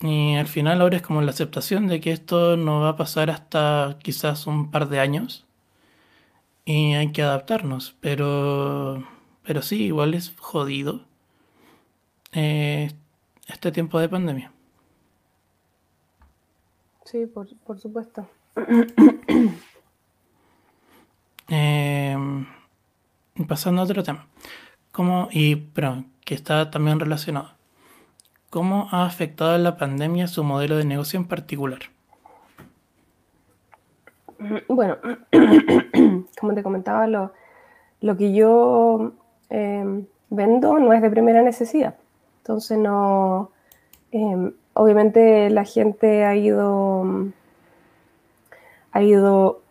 Y 0.01 0.35
al 0.35 0.47
final 0.47 0.81
ahora 0.81 0.97
es 0.97 1.03
como 1.03 1.21
la 1.21 1.31
aceptación 1.31 1.87
de 1.87 2.01
que 2.01 2.11
esto 2.11 2.57
no 2.57 2.81
va 2.81 2.89
a 2.89 2.97
pasar 2.97 3.29
hasta 3.29 3.97
quizás 4.01 4.47
un 4.47 4.71
par 4.71 4.89
de 4.89 4.99
años. 4.99 5.45
Y 6.65 6.93
hay 6.93 7.11
que 7.11 7.21
adaptarnos. 7.21 7.95
Pero, 8.01 9.03
pero 9.43 9.61
sí, 9.61 9.83
igual 9.85 10.13
es 10.13 10.33
jodido 10.37 11.05
eh, 12.33 12.91
este 13.47 13.71
tiempo 13.71 13.99
de 13.99 14.09
pandemia. 14.09 14.51
Sí, 17.05 17.25
por, 17.27 17.47
por 17.57 17.79
supuesto. 17.79 18.27
Eh, 21.47 22.17
pasando 23.47 23.81
a 23.81 23.83
otro 23.83 24.01
tema. 24.01 24.25
¿Cómo, 24.95 25.27
y, 25.29 25.57
pero, 25.57 26.05
que 26.23 26.35
está 26.35 26.71
también 26.71 27.01
relacionado. 27.01 27.49
¿Cómo 28.49 28.87
ha 28.91 29.05
afectado 29.05 29.57
la 29.57 29.75
pandemia 29.75 30.27
su 30.27 30.41
modelo 30.45 30.77
de 30.77 30.85
negocio 30.85 31.19
en 31.19 31.27
particular? 31.27 31.79
Bueno, 34.69 34.95
como 36.39 36.53
te 36.53 36.63
comentaba, 36.63 37.07
lo, 37.07 37.33
lo 37.99 38.15
que 38.15 38.33
yo 38.33 39.11
eh, 39.49 40.05
vendo 40.29 40.79
no 40.79 40.93
es 40.93 41.01
de 41.01 41.09
primera 41.09 41.41
necesidad. 41.41 41.95
Entonces, 42.37 42.77
no. 42.77 43.51
eh, 44.13 44.53
obviamente, 44.75 45.49
la 45.49 45.65
gente 45.65 46.23
ha 46.23 46.37
ido. 46.37 47.03
ha 48.93 49.01
ido 49.01 49.61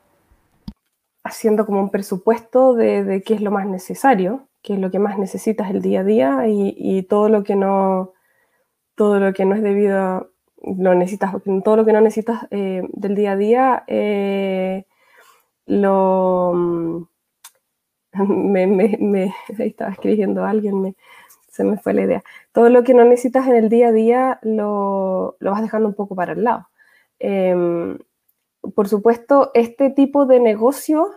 haciendo 1.24 1.64
como 1.64 1.80
un 1.80 1.88
presupuesto 1.88 2.74
de, 2.74 3.04
de 3.04 3.22
qué 3.22 3.32
es 3.32 3.40
lo 3.40 3.50
más 3.50 3.66
necesario, 3.66 4.46
qué 4.64 4.74
es 4.74 4.80
lo 4.80 4.90
que 4.90 4.98
más 4.98 5.18
necesitas 5.18 5.70
el 5.70 5.82
día 5.82 6.00
a 6.00 6.04
día 6.04 6.48
y, 6.48 7.02
todo 7.04 7.28
lo 7.28 7.44
que 7.44 7.54
no. 7.54 8.12
todo 8.96 9.20
lo 9.20 9.32
que 9.34 9.44
no 9.44 9.54
es 9.54 9.62
debido 9.62 10.30
lo 10.62 10.94
necesitas, 10.94 11.34
todo 11.62 11.76
lo 11.76 11.84
que 11.84 11.92
no 11.92 12.00
necesitas 12.00 12.46
eh, 12.50 12.82
del 12.94 13.14
día 13.14 13.32
a 13.32 13.36
día, 13.36 13.84
eh, 13.86 14.86
lo... 15.66 16.52
mm, 16.54 17.06
Me, 18.14 19.34
estaba 19.58 19.90
escribiendo 19.90 20.44
alguien, 20.44 20.80
me, 20.80 20.94
se 21.50 21.64
me 21.64 21.76
fue 21.78 21.94
la 21.94 22.02
idea. 22.02 22.24
Todo 22.52 22.70
lo 22.70 22.84
que 22.84 22.94
no 22.94 23.04
necesitas 23.04 23.46
en 23.48 23.56
el 23.56 23.68
día 23.68 23.88
a 23.88 23.92
día 23.92 24.38
lo, 24.42 25.36
lo 25.40 25.50
vas 25.50 25.62
dejando 25.62 25.88
un 25.88 25.94
poco 25.94 26.14
para 26.14 26.32
el 26.32 26.44
lado. 26.44 26.68
Em, 27.18 27.98
por 28.74 28.88
supuesto, 28.88 29.50
este 29.54 29.90
tipo 29.90 30.26
de 30.26 30.40
negocio 30.40 31.10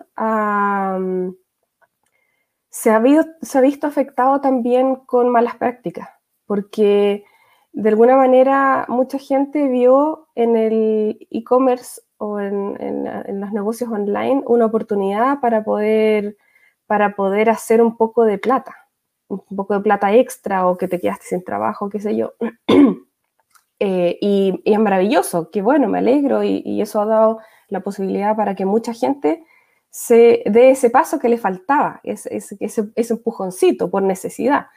se, 2.69 2.91
ha 2.91 2.99
visto, 2.99 3.87
afectado 3.87 4.41
también 4.41 4.95
con 4.95 5.29
malas 5.29 5.55
prácticas, 5.55 6.09
porque 6.45 7.23
de 7.71 7.89
alguna 7.89 8.15
manera 8.15 8.85
mucha 8.87 9.19
gente 9.19 9.67
vio 9.67 10.27
en 10.35 10.55
el 10.55 11.27
e-commerce 11.29 12.01
o 12.17 12.39
en, 12.39 12.75
en- 12.79 13.39
los 13.39 13.51
negocios 13.51 13.91
online 13.91 14.43
una 14.47 14.65
oportunidad 14.65 15.39
para 15.39 15.63
poder, 15.63 16.37
para 16.87 17.15
poder 17.15 17.49
hacer 17.49 17.81
un 17.81 17.97
poco 17.97 18.23
de 18.25 18.37
plata, 18.37 18.75
un 19.27 19.43
poco 19.55 19.75
de 19.75 19.81
plata 19.81 20.13
extra 20.13 20.67
o 20.67 20.77
que 20.77 20.87
te 20.87 20.99
quedaste 20.99 21.25
sin 21.27 21.43
trabajo, 21.43 21.89
qué 21.89 21.99
sé 21.99 22.15
yo. 22.15 22.33
Eh, 23.79 24.17
y, 24.21 24.59
es 24.65 24.79
maravilloso, 24.79 25.51
que 25.51 25.61
bueno, 25.61 25.87
me 25.87 25.99
alegro 25.99 26.43
y 26.43 26.81
eso 26.81 26.99
ha 26.99 27.05
dado 27.05 27.37
la 27.67 27.81
posibilidad 27.81 28.35
para 28.35 28.55
que 28.55 28.65
mucha 28.65 28.91
gente 28.91 29.45
se 29.97 30.43
dé 30.45 30.69
ese 30.69 30.91
paso 30.91 31.17
que 31.17 31.27
le 31.27 31.39
faltaba, 31.39 31.99
ese, 32.03 32.29
ese, 32.37 32.55
ese- 32.59 33.13
empujoncito 33.15 33.89
por 33.89 34.03
necesidad. 34.03 34.67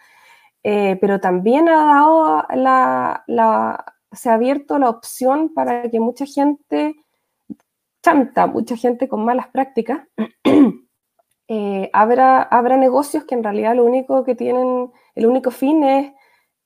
Eh, 0.63 0.97
pero 0.99 1.21
también 1.21 1.69
ha 1.69 1.85
dado 1.85 2.47
la, 2.55 3.85
se 4.13 4.31
ha 4.31 4.35
abierto 4.35 4.79
la 4.79 4.89
opción 4.89 5.53
para 5.53 5.91
que 5.91 6.01
mucha 6.01 6.25
gente, 6.25 6.95
chanta, 8.03 8.47
mucha 8.47 8.77
gente 8.79 9.09
con 9.09 9.23
malas 9.27 9.49
prácticas, 9.49 10.09
eh, 11.49 11.91
abra 11.93 12.77
negocios 12.79 13.25
que 13.25 13.35
en 13.35 13.45
realidad 13.45 13.77
lo 13.77 13.85
único 13.85 14.25
que 14.25 14.35
tienen, 14.35 14.91
el 15.15 15.27
único 15.27 15.51
fin 15.51 15.85
es, 15.85 16.13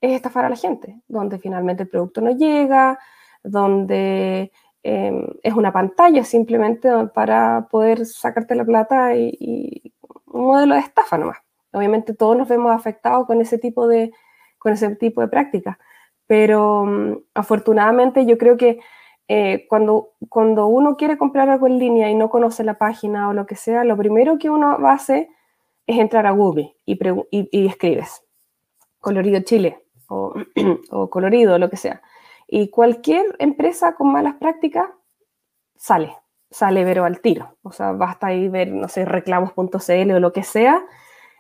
es 0.01 0.13
estafar 0.13 0.45
a 0.45 0.49
la 0.51 0.57
gente, 0.57 1.03
donde 1.09 1.41
finalmente 1.41 1.83
el 1.83 1.89
producto 1.89 2.21
no 2.21 2.31
llega, 2.31 3.01
donde 3.43 4.53
eh, 4.85 5.13
es 5.43 5.55
una 5.55 5.73
pantalla 5.73 6.25
simplemente 6.25 6.89
para 7.15 7.69
poder 7.71 8.07
sacarte 8.07 8.55
la 8.55 8.65
plata 8.65 9.17
y, 9.17 9.93
un 10.27 10.47
modelo 10.47 10.75
de 10.75 10.81
estafa 10.81 11.19
nomás. 11.19 11.39
Obviamente 11.73 12.15
todos 12.15 12.37
nos 12.37 12.49
vemos 12.49 12.75
afectados 12.75 13.27
con 13.27 13.41
ese 13.41 13.59
tipo 13.59 13.89
de, 13.89 14.13
con 14.59 14.73
ese 14.73 14.95
tipo 14.97 15.21
de 15.21 15.29
prácticas, 15.29 15.77
pero 16.27 16.85
mm, 16.87 17.19
afortunadamente 17.35 18.27
yo 18.27 18.39
creo 18.39 18.57
que 18.57 18.81
eh, 19.29 19.67
cuando, 19.69 20.11
cuando 20.29 20.67
uno 20.67 20.97
quiere 20.97 21.19
comprar 21.19 21.49
algo 21.49 21.67
en 21.67 21.79
línea 21.79 22.11
y 22.11 22.15
no 22.15 22.31
conoce 22.31 22.63
la 22.65 22.79
página 22.79 23.29
o 23.29 23.33
lo 23.33 23.47
que 23.47 23.57
sea, 23.57 23.85
lo 23.85 23.97
primero 23.97 24.39
que 24.39 24.51
uno 24.51 24.81
va 24.81 24.91
a 24.93 24.97
hacer 24.97 25.29
es 25.87 25.99
entrar 25.99 26.27
a 26.27 26.33
Google 26.33 26.77
y 26.85 27.67
escribes 27.67 28.25
colorido 29.05 29.41
Chile 29.41 29.85
o, 30.09 30.35
o 30.91 31.11
colorido, 31.11 31.59
lo 31.59 31.69
que 31.71 31.77
sea. 31.77 32.03
Y 32.49 32.71
cualquier 32.71 33.37
empresa 33.39 33.95
con 33.95 34.13
malas 34.13 34.35
prácticas 34.35 34.89
sale, 35.77 36.17
sale 36.51 36.85
pero 36.85 37.05
al 37.05 37.21
tiro. 37.21 37.57
O 37.63 37.73
sea, 37.73 37.93
basta 37.93 38.29
ahí 38.29 38.49
ver, 38.49 38.73
no 38.73 38.89
sé, 38.89 39.05
reclamos.cl 39.05 40.11
o 40.13 40.21
lo 40.21 40.33
que 40.33 40.43
sea. 40.43 40.85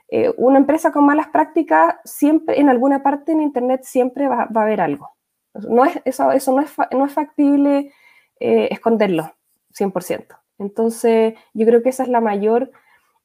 Eh, 0.08 0.32
una 0.36 0.58
empresa 0.58 0.92
con 0.92 1.06
malas 1.06 1.28
prácticas, 1.28 1.96
siempre, 2.04 2.60
en 2.60 2.68
alguna 2.68 3.02
parte 3.02 3.32
en 3.32 3.40
Internet, 3.40 3.82
siempre 3.84 4.28
va, 4.28 4.48
va 4.54 4.62
a 4.62 4.64
haber 4.64 4.80
algo. 4.80 5.10
No 5.54 5.84
es, 5.84 6.00
eso 6.04 6.32
eso 6.32 6.52
no, 6.52 6.62
es 6.62 6.72
no 6.92 7.06
es 7.06 7.12
factible 7.12 7.92
eh, 8.40 8.68
esconderlo, 8.70 9.34
100%. 9.72 10.36
Entonces, 10.58 11.34
yo 11.52 11.66
creo 11.66 11.82
que 11.82 11.88
esa 11.88 12.02
es 12.02 12.08
la 12.08 12.20
mayor 12.20 12.70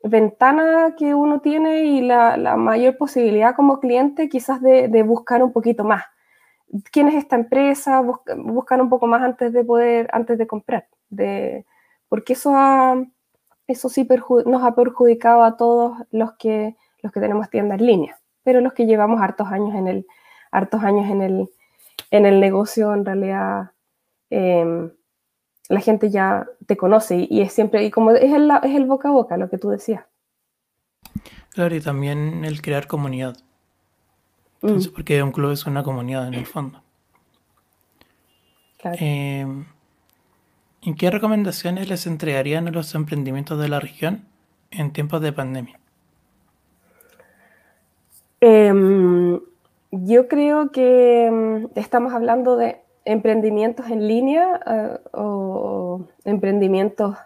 ventana 0.03 0.95
que 0.97 1.13
uno 1.13 1.41
tiene 1.41 1.84
y 1.86 2.01
la, 2.01 2.38
la 2.38 2.55
mayor 2.55 2.97
posibilidad 2.97 3.55
como 3.55 3.80
cliente 3.80 4.30
quizás 4.30 4.61
de, 4.61 4.88
de 4.88 5.03
buscar 5.03 5.43
un 5.43 5.51
poquito 5.51 5.84
más. 5.84 6.03
¿Quién 6.91 7.07
es 7.07 7.15
esta 7.15 7.36
empresa? 7.36 8.01
Busca- 8.01 8.36
buscar 8.36 8.82
un 8.82 8.89
poco 8.89 9.07
más 9.07 9.22
antes 9.22 9.53
de 9.53 9.63
poder, 9.63 10.09
antes 10.11 10.38
de 10.38 10.47
comprar. 10.47 10.88
De, 11.09 11.65
porque 12.09 12.34
eso, 12.34 12.53
eso 13.67 13.89
sí 13.89 14.07
nos 14.45 14.63
ha 14.63 14.76
perjudicado 14.76 15.43
a 15.43 15.57
todos 15.57 15.97
los 16.11 16.34
que, 16.34 16.76
los 17.01 17.11
que 17.11 17.20
tenemos 17.20 17.49
tiendas 17.49 17.80
en 17.80 17.86
línea, 17.86 18.20
pero 18.43 18.61
los 18.61 18.74
que 18.74 18.86
llevamos 18.86 19.22
hartos 19.22 19.47
años 19.47 19.76
en 19.76 19.88
el, 19.88 20.07
hartos 20.51 20.84
años 20.84 21.09
en 21.09 21.22
el, 21.22 21.49
en 22.11 22.26
el 22.26 22.39
negocio, 22.39 22.93
en 22.93 23.05
realidad 23.05 23.72
em, 24.30 24.91
la 25.70 25.80
gente 25.82 26.09
ya 26.09 26.47
te 26.67 26.78
conoce 26.78 27.17
y, 27.17 27.28
y 27.30 27.41
es 27.41 27.53
siempre, 27.53 27.84
y 27.84 27.91
como 27.91 28.11
es 28.11 28.34
el, 28.34 28.51
es 28.63 28.76
el 28.76 28.86
boca 28.86 29.09
a 29.09 29.11
boca, 29.11 29.38
lo 29.38 29.49
que 29.49 29.57
tú 29.57 29.70
decías. 29.70 30.03
Claro, 31.51 31.76
y 31.76 31.82
también 31.82 32.45
el 32.45 32.61
crear 32.61 32.88
comunidad. 32.88 33.38
Mm, 34.62 34.68
Entonces, 34.68 34.91
porque 34.91 35.24
un 35.24 35.32
club 35.32 35.51
es 35.51 35.66
una 35.66 35.84
comunidad 35.84 36.28
en 36.28 36.34
el 36.34 36.45
fondo. 36.45 36.82
Claro. 38.78 38.97
Eh, 38.99 39.45
¿En 40.82 40.95
qué 40.95 41.12
recomendaciones 41.12 41.89
les 41.89 42.07
entregarían 42.07 42.68
a 42.68 42.72
los 42.72 42.95
emprendimientos 42.95 43.60
de 43.60 43.68
la 43.68 43.80
región 43.80 44.26
en 44.72 44.91
tiempos 44.91 45.22
de 45.22 45.34
pandemia? 45.34 45.80
Em, 48.41 49.39
yo 49.91 50.28
creo 50.30 50.72
que 50.72 51.26
em, 51.26 51.68
estamos 51.76 52.14
hablando 52.14 52.55
de 52.55 52.80
emprendimientos 53.03 53.89
en 53.89 54.07
línea 54.07 54.62
eh, 54.66 54.99
o 55.14 56.05
emprendimientos 56.24 57.18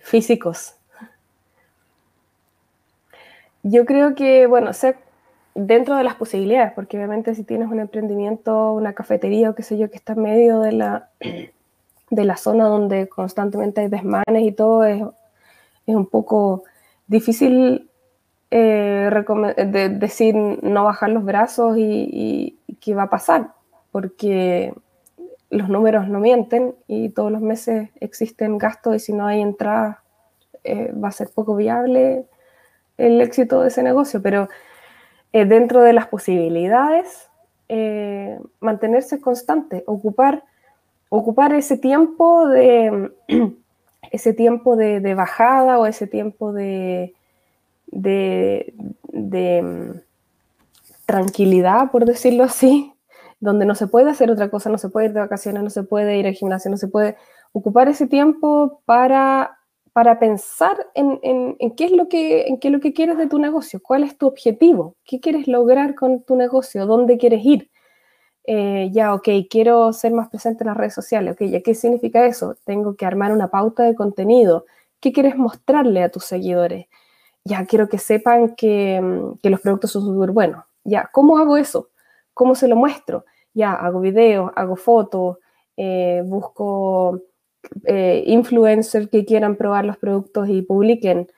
físicos. 0.00 0.74
Yo 3.62 3.84
creo 3.84 4.14
que, 4.14 4.46
bueno, 4.46 4.72
sé 4.72 4.96
dentro 5.54 5.96
de 5.96 6.04
las 6.04 6.14
posibilidades, 6.14 6.72
porque 6.72 6.96
obviamente 6.96 7.34
si 7.34 7.44
tienes 7.44 7.70
un 7.70 7.80
emprendimiento, 7.80 8.72
una 8.72 8.92
cafetería 8.92 9.50
o 9.50 9.54
qué 9.54 9.62
sé 9.62 9.78
yo, 9.78 9.90
que 9.90 9.96
está 9.96 10.12
en 10.14 10.22
medio 10.22 10.60
de 10.60 10.72
la, 10.72 11.10
de 12.10 12.24
la 12.24 12.36
zona 12.36 12.66
donde 12.66 13.08
constantemente 13.08 13.80
hay 13.80 13.88
desmanes 13.88 14.42
y 14.42 14.52
todo, 14.52 14.84
es, 14.84 15.02
es 15.86 15.94
un 15.94 16.06
poco 16.06 16.64
difícil 17.06 17.90
eh, 18.50 19.10
de 19.66 19.88
decir 19.90 20.34
no 20.34 20.84
bajar 20.84 21.10
los 21.10 21.24
brazos 21.24 21.76
y, 21.76 22.56
y, 22.66 22.74
qué 22.80 22.94
va 22.94 23.04
a 23.04 23.10
pasar, 23.10 23.52
porque 23.92 24.72
los 25.50 25.68
números 25.68 26.08
no 26.08 26.18
mienten 26.18 26.74
y 26.86 27.10
todos 27.10 27.30
los 27.30 27.42
meses 27.42 27.90
existen 28.00 28.56
gastos 28.56 28.96
y 28.96 28.98
si 29.00 29.12
no 29.12 29.26
hay 29.26 29.40
entrada 29.40 30.02
eh, 30.64 30.92
va 30.92 31.08
a 31.08 31.12
ser 31.12 31.28
poco 31.34 31.56
viable 31.56 32.26
el 32.96 33.20
éxito 33.20 33.62
de 33.62 33.68
ese 33.68 33.82
negocio, 33.82 34.20
pero 34.22 34.48
eh, 35.32 35.44
dentro 35.44 35.82
de 35.82 35.92
las 35.92 36.06
posibilidades, 36.08 37.28
eh, 37.68 38.38
mantenerse 38.60 39.20
constante, 39.20 39.84
ocupar, 39.86 40.44
ocupar 41.08 41.52
ese 41.54 41.78
tiempo 41.78 42.48
de 42.48 43.12
ese 44.10 44.34
tiempo 44.34 44.76
de, 44.76 45.14
bajada 45.14 45.78
o 45.78 45.86
ese 45.86 46.06
tiempo 46.06 46.52
de, 46.52 47.14
de, 47.86 48.74
de 49.12 49.62
mm, 49.62 50.00
tranquilidad, 51.06 51.90
por 51.90 52.04
decirlo 52.04 52.44
así, 52.44 52.92
donde 53.38 53.66
no 53.66 53.74
se 53.74 53.86
puede 53.86 54.10
hacer 54.10 54.30
otra 54.30 54.50
cosa, 54.50 54.70
no 54.70 54.78
se 54.78 54.88
puede 54.88 55.06
ir 55.06 55.12
de 55.12 55.20
vacaciones, 55.20 55.62
no 55.62 55.70
se 55.70 55.82
puede 55.82 56.18
ir 56.18 56.26
al 56.26 56.34
gimnasio, 56.34 56.70
no 56.70 56.76
se 56.76 56.88
puede 56.88 57.16
ocupar 57.52 57.88
ese 57.88 58.06
tiempo 58.06 58.80
para, 58.84 59.58
para 59.92 60.18
pensar 60.18 60.76
en, 60.94 61.56
qué 61.76 61.84
es 61.84 61.92
lo 61.92 62.08
que, 62.08 62.46
quieres 62.94 63.18
de 63.18 63.26
tu 63.26 63.38
negocio, 63.38 63.80
cuál 63.82 64.04
es 64.04 64.16
tu 64.16 64.26
objetivo, 64.26 64.96
qué 65.04 65.20
quieres 65.20 65.48
lograr 65.48 65.94
con 65.94 66.22
tu 66.22 66.36
negocio, 66.36 66.86
dónde 66.86 67.18
quieres 67.18 67.44
ir. 67.44 67.70
Eh, 68.44 68.90
ya, 68.92 69.14
ok, 69.14 69.28
quiero 69.50 69.92
ser 69.92 70.12
más 70.12 70.28
presente 70.28 70.64
en 70.64 70.68
las 70.68 70.76
redes 70.76 70.94
sociales, 70.94 71.34
ok, 71.34 71.42
ya, 71.50 71.60
¿qué 71.62 71.74
significa 71.74 72.26
eso? 72.26 72.56
Tengo 72.64 72.96
que 72.96 73.06
armar 73.06 73.32
una 73.32 73.48
pauta 73.48 73.84
de 73.84 73.94
contenido. 73.94 74.64
¿Qué 75.00 75.12
quieres 75.12 75.36
mostrarle 75.36 76.02
a 76.02 76.10
tus 76.10 76.24
seguidores? 76.24 76.86
Ya, 77.44 77.64
quiero 77.66 77.88
que 77.88 77.98
sepan 77.98 78.54
que, 78.56 79.00
mm, 79.00 79.48
los 79.48 79.60
productos 79.60 79.92
son 79.92 80.04
súper 80.04 80.30
buenos. 80.32 80.64
Ya, 80.84 81.10
¿cómo 81.12 81.38
hago 81.38 81.56
eso? 81.56 81.90
¿Cómo 82.34 82.54
se 82.54 82.68
lo 82.68 82.76
muestro? 82.76 83.24
Ya, 83.54 83.72
hago 83.74 84.00
videos, 84.00 84.52
hago 84.56 84.76
fotos, 84.76 85.38
eh, 85.76 86.22
busco 86.26 87.20
eh, 87.84 88.22
influencers 88.26 89.08
que 89.08 89.24
quieran 89.24 89.56
probar 89.56 89.84
los 89.84 89.96
productos 89.98 90.48
y 90.48 90.62
publiquen, 90.62 91.28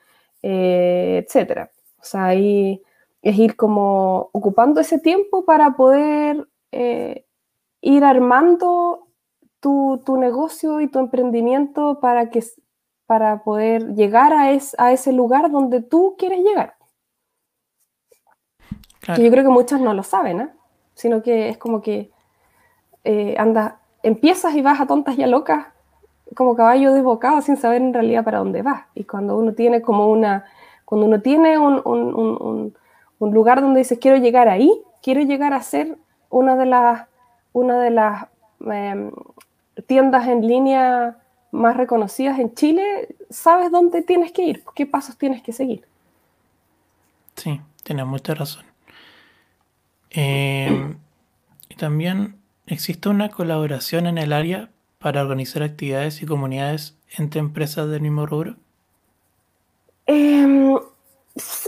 eh, 0.41 1.23
etcétera. 1.25 1.71
O 1.99 2.03
sea, 2.03 2.25
ahí 2.25 2.81
es 3.21 3.37
ir 3.37 3.55
como 3.55 4.29
ocupando 4.33 4.81
ese 4.81 4.99
tiempo 4.99 5.45
para 5.45 5.75
poder 5.75 6.47
eh, 6.71 7.25
ir 7.81 8.03
armando 8.03 9.07
tu, 9.59 10.01
tu, 10.05 10.17
negocio 10.17 10.81
y 10.81 10.87
tu 10.87 10.99
emprendimiento 10.99 11.99
para, 12.01 12.29
que, 12.29 12.43
para 13.05 13.43
poder 13.43 13.95
llegar 13.95 14.33
a, 14.33 14.51
es, 14.51 14.75
a 14.77 14.91
ese 14.91 15.13
lugar 15.13 15.51
donde 15.51 15.81
tú 15.81 16.15
quieres 16.17 16.39
llegar. 16.39 16.75
Claro. 18.99 19.17
Que 19.17 19.25
yo 19.25 19.31
creo 19.31 19.43
que 19.43 19.49
muchos 19.49 19.79
no 19.79 19.93
lo 19.93 20.03
saben, 20.03 20.41
¿eh? 20.41 20.49
sino 20.93 21.21
que 21.21 21.49
es 21.49 21.57
como 21.57 21.81
que 21.81 22.11
eh, 23.03 23.35
andas, 23.37 23.75
empiezas 24.01 24.55
y 24.55 24.61
vas 24.61 24.79
a 24.79 24.87
tontas 24.87 25.17
y 25.17 25.23
a 25.23 25.27
locas 25.27 25.72
como 26.33 26.55
caballo 26.55 26.93
desbocado 26.93 27.41
sin 27.41 27.57
saber 27.57 27.81
en 27.81 27.93
realidad 27.93 28.23
para 28.23 28.39
dónde 28.39 28.61
vas. 28.61 28.85
Y 28.95 29.03
cuando 29.03 29.37
uno 29.37 29.53
tiene 29.53 29.81
como 29.81 30.07
una, 30.07 30.45
cuando 30.85 31.07
uno 31.07 31.21
tiene 31.21 31.57
un, 31.57 32.73
lugar 33.19 33.61
donde 33.61 33.79
dices 33.79 33.99
quiero 33.99 34.17
llegar 34.17 34.49
ahí, 34.49 34.71
quiero 35.01 35.21
llegar 35.21 35.53
a 35.53 35.61
ser 35.61 35.97
una 36.29 36.55
de 36.55 36.65
las, 36.65 37.07
una 37.53 37.79
de 37.79 37.89
las 37.89 38.25
eh, 38.71 39.11
tiendas 39.87 40.27
en 40.27 40.47
línea 40.47 41.17
más 41.51 41.77
reconocidas 41.77 42.39
en 42.39 42.53
Chile, 42.55 43.15
sabes 43.29 43.71
dónde 43.71 44.01
tienes 44.01 44.31
que 44.31 44.43
ir, 44.43 44.63
qué 44.75 44.85
pasos 44.85 45.17
tienes 45.17 45.41
que 45.43 45.53
seguir. 45.53 45.85
Sí, 47.35 47.61
tienes 47.83 48.05
mucha 48.05 48.33
razón. 48.33 48.65
Eh, 50.09 50.95
y 51.69 51.75
también 51.75 52.35
existe 52.65 53.09
una 53.09 53.29
colaboración 53.29 54.07
en 54.07 54.17
el 54.17 54.33
área 54.33 54.69
para 55.03 55.21
organizar 55.21 55.61
actividades 55.63 56.23
y 56.23 56.25
comunidades 56.25 56.97
entre 57.17 57.41
empresas 57.41 57.89
del 57.89 57.99
mismo 57.99 58.25
rubro. 58.25 58.55
Eh, 60.07 60.77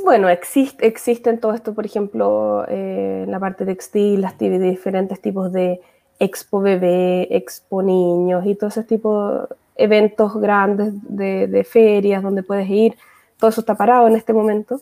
bueno, 0.06 0.30
existe, 0.30 0.88
existen 0.88 1.42
todo 1.42 1.54
esto, 1.54 1.74
por 1.74 1.86
ejemplo, 1.86 2.64
eh, 2.70 3.26
la 3.28 3.38
parte 3.38 3.66
textil, 3.66 4.22
las 4.22 4.38
diferentes 4.38 5.20
tipos 5.20 5.52
de 5.52 5.82
expo 6.18 6.62
bebé, 6.62 7.28
expo 7.36 7.84
niños 7.84 8.46
y 8.46 8.56
todo 8.56 8.70
ese 8.70 8.84
tipo 8.84 9.30
de 9.30 9.48
eventos 9.76 10.40
grandes 10.40 10.94
de, 11.02 11.68
ferias 11.70 12.24
donde 12.24 12.42
puedes 12.42 12.70
ir. 12.70 12.96
Todo 13.38 13.50
eso 13.50 13.60
está 13.60 13.76
parado 13.76 14.08
en 14.08 14.16
este 14.16 14.32
momento, 14.32 14.80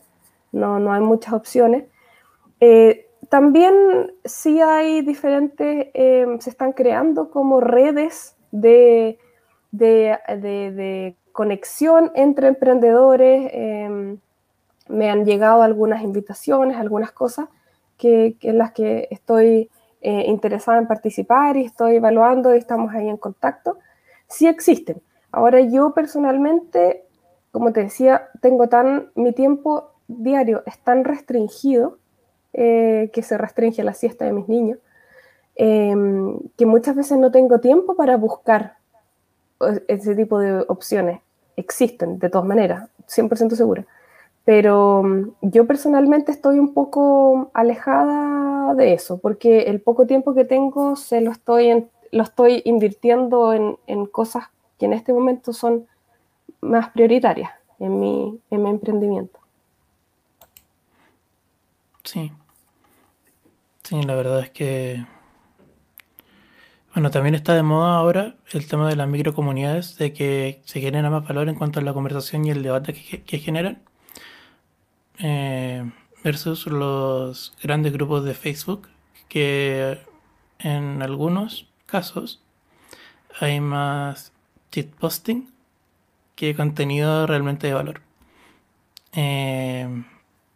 no, 0.51 0.77
no 0.77 0.93
hay 0.93 1.01
muchas 1.01 1.33
opciones. 1.33 1.85
Eh, 2.59 3.07
también 3.29 3.73
sí 4.23 4.61
hay 4.61 5.01
diferentes, 5.01 5.87
eh, 5.95 6.37
se 6.39 6.51
están 6.51 6.73
creando 6.73 7.31
como 7.31 7.59
redes 7.59 8.35
de, 8.53 9.17
de, 9.71 10.17
de, 10.37 11.15
conexión 11.31 12.11
entre 12.13 12.47
emprendedores. 12.47 13.49
Eh, 13.51 14.17
me 14.87 15.09
han 15.09 15.25
llegado 15.25 15.63
algunas 15.63 16.03
invitaciones, 16.03 16.77
algunas 16.77 17.11
cosas 17.11 17.49
que, 17.97 18.37
en 18.41 18.57
las 18.57 18.71
que 18.71 19.07
estoy 19.09 19.69
eh, 20.01 20.25
interesada 20.27 20.77
en 20.77 20.87
participar 20.87 21.57
y 21.57 21.65
estoy 21.65 21.95
evaluando 21.95 22.53
y 22.53 22.59
estamos 22.59 22.93
ahí 22.93 23.09
en 23.09 23.17
contacto. 23.17 23.79
Sí 24.27 24.47
existen. 24.47 25.01
Ahora 25.31 25.61
yo 25.61 25.93
personalmente, 25.93 27.05
como 27.51 27.73
te 27.73 27.81
decía, 27.81 28.29
tengo 28.41 28.69
tan, 28.69 29.11
mi 29.15 29.31
tiempo 29.31 29.91
diario 30.07 30.61
es 30.67 30.77
tan 30.79 31.03
restringido 31.03 31.97
eh, 32.53 33.09
que 33.13 33.23
se 33.23 33.37
restringe 33.37 33.83
la 33.83 33.95
siesta 33.95 34.25
de 34.25 34.33
mis 34.33 34.47
niños, 34.47 34.77
eh, 35.55 35.95
que 36.57 36.65
muchas 36.65 36.95
veces 36.95 37.17
no 37.17 37.31
tengo 37.31 37.59
tiempo 37.59 37.95
para 37.95 38.17
buscar 38.17 38.77
ese 39.87 40.15
tipo 40.15 40.39
de 40.39 40.65
opciones. 40.67 41.21
Existen, 41.55 42.19
de 42.19 42.29
todas 42.29 42.47
maneras, 42.47 42.89
100% 43.07 43.55
segura 43.55 43.85
pero 44.45 45.03
yo 45.41 45.65
personalmente 45.65 46.31
estoy 46.31 46.59
un 46.59 46.73
poco 46.73 47.49
alejada 47.53 48.73
de 48.75 48.93
eso, 48.93 49.17
porque 49.17 49.63
el 49.63 49.81
poco 49.81 50.05
tiempo 50.05 50.33
que 50.33 50.43
tengo 50.43 50.95
se 50.95 51.21
lo 51.21 51.31
estoy, 51.31 51.67
en, 51.67 51.89
lo 52.11 52.23
estoy 52.23 52.61
invirtiendo 52.65 53.53
en, 53.53 53.77
en, 53.87 54.05
cosas 54.05 54.45
que 54.77 54.85
en 54.85 54.93
este 54.93 55.13
momento 55.13 55.53
son 55.53 55.87
más 56.59 56.89
prioritarias 56.89 57.51
en 57.79 57.99
mi, 57.99 58.39
en 58.49 58.63
mi 58.63 58.69
emprendimiento. 58.69 59.39
Sí. 62.03 62.31
Sí, 63.83 64.01
la 64.03 64.15
verdad 64.15 64.41
es 64.41 64.49
que... 64.49 65.05
Bueno, 66.93 67.09
también 67.09 67.33
está 67.33 67.55
de 67.55 67.63
moda 67.63 67.95
ahora 67.95 68.35
el 68.51 68.67
tema 68.67 68.87
de 68.87 68.95
las 68.95 69.07
microcomunidades, 69.07 69.97
de 69.97 70.13
que 70.13 70.61
se 70.65 70.79
genera 70.79 71.09
más 71.09 71.27
valor 71.27 71.49
en 71.49 71.55
cuanto 71.55 71.79
a 71.79 71.83
la 71.83 71.91
conversación 71.91 72.45
y 72.45 72.51
el 72.51 72.61
debate 72.61 72.93
que, 72.93 73.39
generan 73.39 73.81
eh, 75.17 75.89
versus 76.23 76.67
los 76.67 77.55
grandes 77.63 77.93
grupos 77.93 78.23
de 78.25 78.35
Facebook 78.35 78.89
que 79.27 80.01
en 80.59 81.01
algunos 81.01 81.67
casos 81.87 82.43
hay 83.39 83.59
más 83.59 84.31
posting 84.99 85.49
que 86.35 86.55
contenido 86.55 87.25
realmente 87.25 87.65
de 87.65 87.73
valor. 87.73 88.01
Eh, 89.13 90.03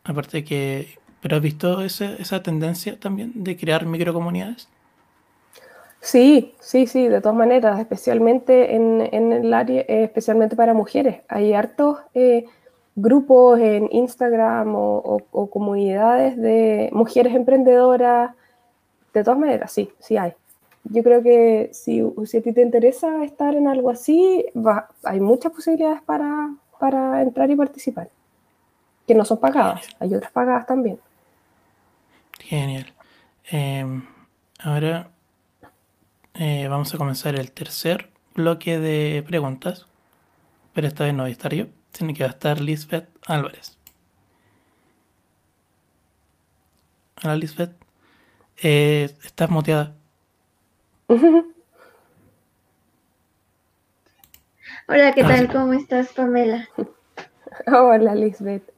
aparte 0.04 0.44
que, 0.44 1.00
¿pero 1.20 1.38
has 1.38 1.42
visto 1.42 1.82
ese, 1.82 2.22
esa 2.22 2.44
tendencia 2.44 3.00
también 3.00 3.44
de 3.44 3.58
crear 3.58 3.88
microcomunidades? 3.88 4.70
Sí, 6.00 6.56
sí, 6.60 6.88
sí, 6.88 7.08
de 7.08 7.22
todas 7.22 7.38
maneras, 7.38 7.80
especialmente 7.80 8.76
en, 8.76 9.02
en 9.12 9.34
el 9.34 9.54
área, 9.54 9.82
eh, 9.82 10.04
especialmente 10.04 10.56
para 10.56 10.74
mujeres. 10.74 11.22
Hay 11.28 11.54
hartos 11.54 12.00
eh, 12.14 12.46
grupos 12.96 13.60
en 13.60 13.90
Instagram 13.92 14.74
o, 14.76 15.50
comunidades 15.52 16.38
de 16.38 16.90
mujeres 16.94 17.36
emprendedoras. 17.36 18.34
De 19.14 19.24
todas 19.24 19.40
maneras, 19.40 19.72
sí, 19.72 19.90
sí 20.00 20.18
hay. 20.18 20.34
yo 20.84 21.04
creo 21.04 21.24
que 21.24 21.70
si, 21.74 22.04
si 22.26 22.38
a 22.38 22.42
ti 22.42 22.54
te 22.54 22.62
interesa 22.62 23.24
estar 23.24 23.56
en 23.56 23.68
algo 23.68 23.90
así, 23.90 24.46
hay 25.04 25.20
muchas 25.20 25.52
posibilidades 25.52 26.02
para, 26.04 26.54
para 26.80 27.22
entrar 27.22 27.50
y 27.50 27.56
participar, 27.56 28.10
que 29.08 29.16
no 29.16 29.26
son 29.26 29.40
pagadas, 29.40 29.88
hay 30.00 30.14
otras 30.14 30.32
pagadas 30.32 30.66
también. 30.68 31.00
Genial. 32.40 32.86
Em, 33.50 34.06
ahora 34.60 35.10
eh, 36.40 36.68
vamos 36.70 36.94
a 36.94 36.98
comenzar 36.98 37.36
el 37.36 37.52
tercer 37.52 38.10
bloque 38.36 38.80
de 38.80 39.24
preguntas. 39.28 39.88
Pero 40.74 40.88
esta 40.88 41.06
vez 41.06 41.14
no 41.16 41.24
voy 41.24 41.32
a 41.32 41.34
estar 41.34 41.54
yo, 41.56 41.68
sino 41.94 42.14
que 42.14 42.24
va 42.24 42.30
a 42.32 42.34
estar 42.34 42.62
Lisbeth 42.62 43.10
Álvarez. 43.28 43.78
Hola 47.24 47.36
Lisbeth. 47.36 47.76
Eh, 48.64 49.10
estás 49.24 49.50
muteada. 49.52 49.96
Hola, 54.88 55.14
¿qué 55.14 55.24
Ah, 55.24 55.24
tal? 55.24 55.48
sí. 55.48 55.52
¿Cómo 55.52 55.74
estás, 55.74 56.14
Pamela? 56.14 56.68
Hola, 57.68 58.16
Lisbeth. 58.16 58.72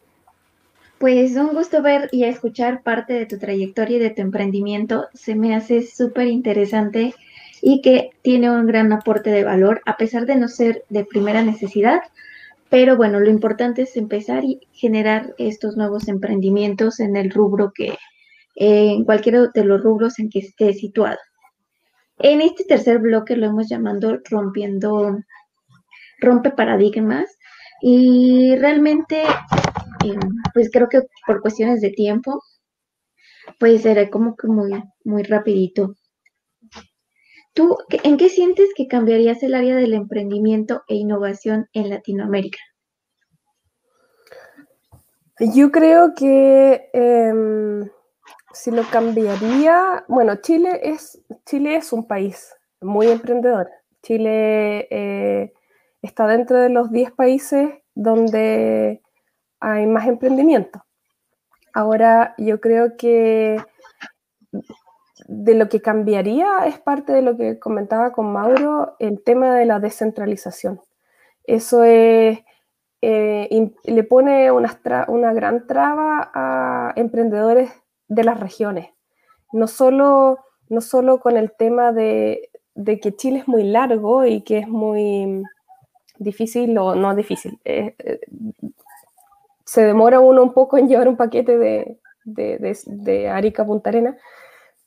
Pues 0.99 1.35
un 1.35 1.55
gusto 1.55 1.81
ver 1.81 2.09
y 2.11 2.25
escuchar 2.25 2.83
parte 2.83 3.13
de 3.13 3.25
tu 3.25 3.39
trayectoria 3.39 3.97
y 3.97 3.99
de 3.99 4.09
tu 4.11 4.21
emprendimiento. 4.21 5.07
Se 5.15 5.33
me 5.33 5.55
hace 5.55 5.81
súper 5.81 6.27
interesante 6.27 7.15
y 7.61 7.81
que 7.81 8.11
tiene 8.21 8.49
un 8.51 8.65
gran 8.65 8.91
aporte 8.93 9.29
de 9.29 9.43
valor, 9.43 9.81
a 9.85 9.97
pesar 9.97 10.25
de 10.25 10.35
no 10.35 10.47
ser 10.47 10.83
de 10.89 11.05
primera 11.05 11.43
necesidad. 11.43 12.01
Pero 12.69 12.97
bueno, 12.97 13.19
lo 13.19 13.29
importante 13.29 13.83
es 13.83 13.97
empezar 13.97 14.43
y 14.43 14.59
generar 14.73 15.33
estos 15.37 15.75
nuevos 15.75 16.07
emprendimientos 16.07 16.99
en 16.99 17.15
el 17.15 17.31
rubro 17.31 17.71
que, 17.73 17.89
eh, 18.55 18.93
en 18.93 19.03
cualquiera 19.05 19.47
de 19.53 19.63
los 19.63 19.81
rubros 19.81 20.19
en 20.19 20.29
que 20.29 20.39
esté 20.39 20.73
situado. 20.73 21.17
En 22.19 22.41
este 22.41 22.65
tercer 22.65 22.99
bloque 22.99 23.37
lo 23.37 23.47
hemos 23.47 23.69
llamado 23.69 24.19
rompiendo, 24.29 25.17
rompe 26.19 26.51
paradigmas 26.51 27.37
y 27.81 28.55
realmente 28.57 29.23
eh, 30.03 30.19
pues 30.53 30.69
creo 30.71 30.89
que 30.89 31.01
por 31.25 31.41
cuestiones 31.41 31.81
de 31.81 31.91
tiempo, 31.91 32.43
pues 33.59 33.81
será 33.81 34.09
como 34.09 34.35
que 34.35 34.47
muy, 34.47 34.71
muy 35.03 35.23
rapidito. 35.23 35.95
¿Tú 37.59 37.77
en 37.91 38.15
qué 38.15 38.29
sientes 38.29 38.69
que 38.73 38.87
cambiarías 38.87 39.43
el 39.43 39.53
área 39.53 39.75
del 39.75 39.93
emprendimiento 39.93 40.83
e 40.87 40.95
innovación 40.95 41.67
en 41.73 41.89
Latinoamérica? 41.89 42.59
Yo 45.41 45.69
creo 45.69 46.13
que 46.15 46.89
em, 46.93 47.89
si 48.53 48.71
lo 48.71 48.83
cambiaría, 48.83 50.05
bueno, 50.07 50.37
Chile 50.37 50.79
es, 50.83 51.21
Chile 51.45 51.75
es 51.75 51.91
un 51.91 52.07
país 52.07 52.55
muy 52.79 53.07
emprendedor. 53.09 53.69
Chile 54.03 54.87
eh, 54.89 55.51
está 56.01 56.27
dentro 56.27 56.61
de 56.61 56.69
los 56.69 56.89
10 56.91 57.11
países 57.11 57.73
donde 57.93 59.01
hay 59.59 59.85
más 59.85 60.07
emprendimiento. 60.07 60.81
Ahora, 61.73 62.35
yo 62.37 62.61
creo 62.61 62.95
que 62.95 63.57
de 65.31 65.53
lo 65.53 65.69
que 65.69 65.79
cambiaría 65.79 66.65
es 66.65 66.79
parte 66.79 67.13
de 67.13 67.21
lo 67.21 67.37
que 67.37 67.59
comentaba 67.59 68.11
con 68.11 68.31
Mauro, 68.33 68.95
el 68.97 69.21
tema 69.23 69.55
de 69.55 69.65
la 69.65 69.79
descentralización. 69.79 70.81
Eso 71.43 71.83
es, 71.83 72.39
eh, 73.03 73.71
le 73.83 74.03
pone 74.03 74.51
una, 74.51 74.75
una 75.07 75.31
gran 75.33 75.67
traba 75.67 76.31
a 76.33 76.93
emprendedores 76.95 77.69
de 78.07 78.23
las 78.23 78.39
regiones. 78.39 78.89
No 79.51 79.67
solo, 79.67 80.39
no 80.67 80.81
solo 80.81 81.19
con 81.19 81.37
el 81.37 81.51
tema 81.51 81.91
de, 81.91 82.49
de 82.73 82.99
que 82.99 83.15
Chile 83.15 83.39
es 83.39 83.47
muy 83.47 83.63
largo 83.63 84.25
y 84.25 84.41
que 84.41 84.57
es 84.57 84.67
muy 84.67 85.43
difícil, 86.17 86.75
o 86.79 86.95
no 86.95 87.13
difícil, 87.15 87.59
eh, 87.65 87.93
eh, 87.99 88.19
se 89.63 89.83
demora 89.83 90.19
uno 90.19 90.41
un 90.41 90.53
poco 90.53 90.79
en 90.79 90.87
llevar 90.87 91.07
un 91.07 91.17
paquete 91.17 91.55
de, 91.59 91.99
de, 92.25 92.57
de- 92.57 92.77
de 92.87 93.29
Arica 93.29 93.61
a 93.61 93.65
Punta 93.67 93.91
Arena, 93.91 94.17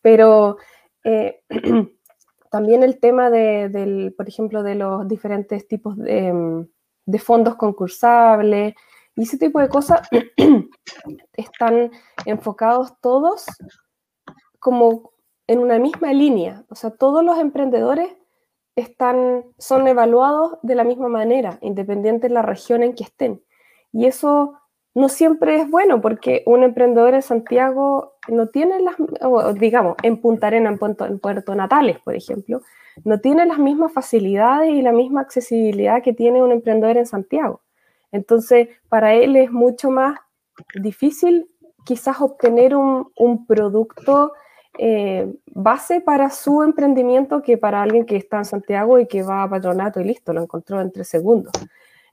pero 0.03 0.59
eh, 1.05 1.43
también 2.51 2.83
el 2.83 3.01
tema 3.01 3.31
de, 3.31 4.12
por 4.16 4.29
ejemplo, 4.29 4.62
de 4.62 4.74
los 4.74 5.09
diferentes 5.09 5.66
tipos 5.66 5.97
de, 5.97 6.33
mm, 6.33 6.69
de 7.07 7.19
fondos 7.19 7.57
concursables 7.57 8.74
y 9.16 9.23
ese 9.23 9.39
tipo 9.39 9.61
de 9.61 9.69
cosas 9.69 10.09
están 11.33 11.91
enfocados 12.27 12.99
todos 13.01 13.47
como 14.59 15.12
en 15.47 15.59
una 15.59 15.79
misma 15.79 16.12
línea. 16.12 16.65
O 16.69 16.74
sea, 16.74 16.91
todos 16.91 17.24
los 17.24 17.39
emprendedores 17.39 18.16
están, 18.77 19.45
son 19.59 19.87
evaluados 19.87 20.59
de 20.62 20.74
la 20.74 20.85
misma 20.85 21.09
manera, 21.09 21.59
independiente 21.61 22.29
de 22.29 22.35
la 22.35 22.43
región 22.43 22.83
en 22.83 22.95
que 22.95 23.05
estén. 23.05 23.43
Y 23.93 24.07
eso 24.07 24.55
no 24.94 25.09
siempre 25.09 25.60
es 25.60 25.70
bueno 25.70 26.01
porque 26.01 26.43
un 26.47 26.62
emprendedor 26.62 27.14
en 27.14 27.23
Santiago 27.23 28.14
no 28.28 28.48
tiene 28.48 28.81
las, 28.81 28.97
digamos, 29.59 29.97
en 30.02 30.20
Punta 30.20 30.48
Arena, 30.48 30.70
en 30.70 30.78
Puerto, 31.19 31.55
Natales, 31.55 31.98
por 32.01 32.14
ejemplo, 32.14 32.62
no 33.05 33.20
tiene 33.20 33.47
las 33.47 33.59
mismas 33.59 33.93
facilidades 33.93 34.70
y 34.70 34.82
la 34.82 34.93
misma 34.93 35.23
accesibilidad 35.23 36.02
que 36.02 36.12
tiene 36.12 36.43
un 36.43 36.52
emprendedor 36.52 36.98
en 36.98 37.06
Santiago. 37.06 37.62
Entonces, 38.10 38.69
para 38.89 39.14
él 39.14 39.36
es 39.36 39.51
mucho 39.51 39.90
más 39.90 40.19
difícil 40.74 41.48
quizás 41.85 42.20
obtener 42.20 42.77
un, 42.77 43.10
un 43.16 43.47
producto 43.47 44.32
eh, 44.78 45.31
base 45.47 46.01
para 46.01 46.31
su 46.31 46.62
emprendimiento 46.62 47.43
que 47.43 47.59
para 47.59 47.82
alguien 47.82 48.06
que 48.06 48.16
está 48.16 48.39
en 48.39 48.44
Santiago 48.44 48.98
y 48.98 49.06
que 49.06 49.23
va 49.23 49.43
a 49.43 49.51
patronato 49.51 50.01
y 50.01 50.05
listo, 50.05 50.32
lo 50.32 50.43
encontró 50.43 50.81
en 50.81 50.93
tres 50.93 51.09
segundos. 51.09 51.52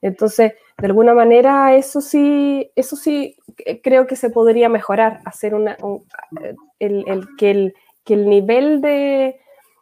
Entonces, 0.02 0.54
de 0.78 0.88
alguna 0.88 1.14
manera, 1.14 1.76
eso 1.76 2.02
sí, 2.02 2.72
eso 2.76 2.96
sí 2.96 3.36
eh, 3.66 3.82
creo 3.82 4.08
que 4.08 4.16
se 4.16 4.30
podría 4.30 4.70
mejorar, 4.70 5.20
hacer 5.26 5.54
una, 5.56 5.78
un- 5.82 6.06
eh, 6.42 6.56
el- 6.80 7.28
que, 7.38 7.52
el, 7.52 7.74
que 8.06 8.14
el 8.16 8.30
nivel 8.30 8.82
de, 8.82 9.40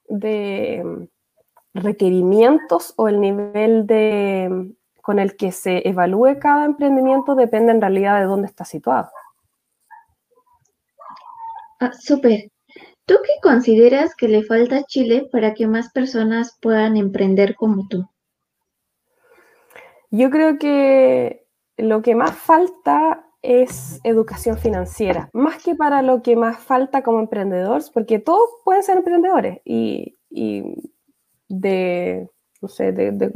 de 0.09 0.83
mm, 0.83 1.03
requerimientos 1.81 2.93
o 2.97 3.07
el 3.09 3.21
nivel 3.21 3.87
de, 3.87 4.47
mm, 4.51 4.71
con 5.01 5.19
el 5.19 5.37
que 5.37 5.51
se 5.51 5.87
evalúe 5.87 6.39
cada 6.39 6.65
emprendimiento 6.65 7.35
depende 7.35 7.71
en 7.71 7.81
realidad 7.81 8.19
de 8.19 8.25
dónde 8.25 8.47
está 8.47 8.65
situado. 8.65 9.09
Ah, 11.79 11.91
súper. 11.99 12.51
¿Tú 13.05 13.15
qué 13.25 13.33
consideras 13.43 14.15
que 14.15 14.27
le 14.27 14.43
falta 14.43 14.77
a 14.77 14.83
Chile 14.85 15.29
para 15.31 15.53
que 15.53 15.67
más 15.67 15.91
personas 15.91 16.57
puedan 16.61 16.97
emprender 16.97 17.55
como 17.55 17.87
tú? 17.89 18.07
Yo 20.09 20.29
creo 20.29 20.57
que 20.57 21.45
lo 21.77 22.01
que 22.01 22.15
más 22.15 22.35
falta 22.35 23.27
es 23.41 23.99
educación 24.03 24.57
financiera, 24.57 25.29
más 25.33 25.63
que 25.63 25.75
para 25.75 26.01
lo 26.01 26.21
que 26.21 26.35
más 26.35 26.57
falta 26.59 27.01
como 27.03 27.19
emprendedores, 27.19 27.89
porque 27.89 28.19
todos 28.19 28.49
pueden 28.65 28.83
ser 28.83 28.97
emprendedores 28.97 29.59
y, 29.63 30.17
de, 31.49 32.29
no 32.61 32.67
sé, 32.67 32.91
de, 32.91 33.31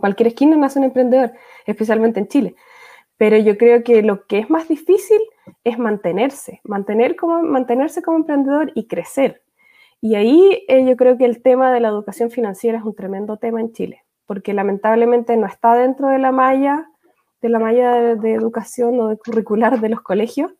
cualquier 0.00 0.28
esquina 0.28 0.56
nace 0.56 0.78
un 0.78 0.86
emprendedor, 0.86 1.32
especialmente 1.64 2.20
en 2.20 2.28
Chile. 2.28 2.54
Pero 3.16 3.38
yo 3.38 3.56
creo 3.56 3.82
que 3.82 4.02
lo 4.02 4.26
que 4.26 4.40
es 4.40 4.50
más 4.50 4.68
difícil 4.68 5.20
es 5.64 5.78
mantenerse, 5.78 6.60
mantener 6.64 7.16
como, 7.16 7.42
mantenerse 7.42 8.02
como 8.02 8.18
emprendedor 8.18 8.72
y 8.74 8.86
crecer. 8.88 9.42
Y 10.02 10.16
ahí 10.16 10.64
eh, 10.68 10.84
yo 10.84 10.96
creo 10.96 11.16
que 11.16 11.24
el 11.24 11.42
tema 11.42 11.72
de 11.72 11.80
la 11.80 11.88
educación 11.88 12.30
financiera 12.30 12.78
es 12.78 12.84
un 12.84 12.94
tremendo 12.94 13.38
tema 13.38 13.60
en 13.60 13.72
Chile, 13.72 14.04
porque 14.26 14.54
lamentablemente 14.54 15.36
no 15.36 15.46
está 15.46 15.74
dentro 15.74 16.08
de 16.08 16.18
la 16.18 16.32
malla, 16.32 16.88
de 17.42 17.48
la 17.48 17.58
malla 17.58 17.92
de, 17.94 18.16
de 18.16 18.34
educación 18.34 18.98
o 19.00 19.08
de 19.08 19.18
curricular 19.18 19.80
de 19.80 19.88
los 19.90 20.00
colegios, 20.02 20.52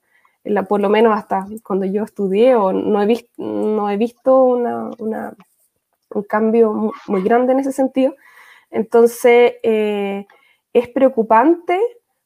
la- 0.44 0.64
por 0.64 0.80
lo 0.80 0.88
menos 0.88 1.16
hasta 1.16 1.46
cuando 1.64 1.86
yo 1.86 2.04
estudié, 2.04 2.54
o 2.54 2.72
no 2.72 3.02
he, 3.02 3.06
vis- 3.06 3.28
no 3.36 3.90
he 3.90 3.96
visto 3.96 4.42
una- 4.44 4.90
una- 4.98 5.34
un 6.14 6.22
cambio 6.24 6.72
mu- 6.72 6.92
muy 7.08 7.22
grande 7.22 7.52
en 7.52 7.60
ese 7.60 7.72
sentido. 7.72 8.14
Entonces, 8.70 9.54
eh, 9.62 10.26
es 10.72 10.88
preocupante 10.88 11.80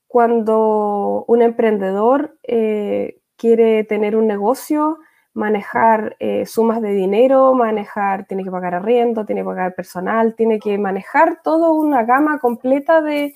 cuando 0.08 1.24
un 1.28 1.42
emprendedor 1.42 2.36
eh, 2.42 3.18
quiere 3.36 3.84
tener 3.84 4.16
un 4.16 4.26
negocio, 4.26 4.98
manejar 5.34 6.16
eh, 6.18 6.44
sumas 6.46 6.82
de 6.82 6.92
dinero, 6.92 7.54
manejar, 7.54 8.26
tiene 8.26 8.44
que 8.44 8.50
pagar 8.50 8.74
arriendo, 8.74 9.24
tiene 9.24 9.42
que 9.42 9.46
pagar 9.46 9.74
personal, 9.74 10.34
tiene 10.34 10.58
que 10.58 10.76
manejar 10.78 11.40
toda 11.42 11.70
una 11.70 12.04
gama 12.04 12.38
completa 12.40 13.00
de, 13.00 13.34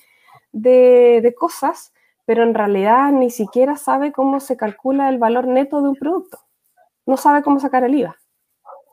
de- 0.53 1.35
cosas, 1.39 1.93
pero 2.27 2.43
en 2.43 2.55
realidad 2.55 3.12
ni 3.12 3.31
siquiera 3.31 3.77
sabe 3.77 4.12
cómo 4.12 4.41
se 4.41 4.57
calcula 4.57 5.09
el 5.09 5.19
valor 5.19 5.47
neto 5.47 5.83
de 5.83 5.89
un 5.91 5.97
producto. 5.97 6.39
No 7.07 7.16
sabe 7.16 7.43
cómo 7.43 7.61
sacar 7.61 7.85
el 7.85 7.95
IVA. 7.95 8.16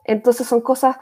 Entonces 0.04 0.46
son 0.46 0.60
cosas 0.60 0.96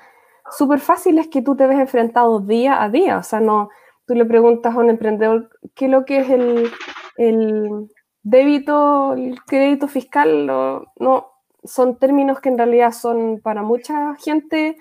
súper 0.51 0.81
fáciles 0.81 1.29
que 1.29 1.43
tú 1.43 1.57
te 1.57 1.67
ves 1.67 1.79
enfrentado 1.79 2.41
día 2.41 2.83
a 2.83 2.89
día. 2.89 3.19
O 3.19 3.23
sea, 3.23 3.41
no, 3.41 3.71
tú 4.07 4.15
le 4.15 4.25
preguntas 4.25 4.75
a 4.75 4.79
un 4.79 4.91
emprendedor 4.91 5.51
qué 5.75 5.87
es 5.87 5.91
lo 5.91 6.05
que 6.05 6.19
es 6.21 6.31
el, 6.31 6.71
el 7.17 7.89
débito, 8.23 9.15
el 9.15 9.41
crédito 9.47 9.89
fiscal, 9.89 10.47
no, 10.47 11.33
son 11.65 11.97
términos 11.97 12.41
que 12.41 12.49
en 12.49 12.59
realidad 12.59 12.93
son 12.93 13.41
para 13.43 13.63
mucha 13.63 14.15
gente 14.17 14.77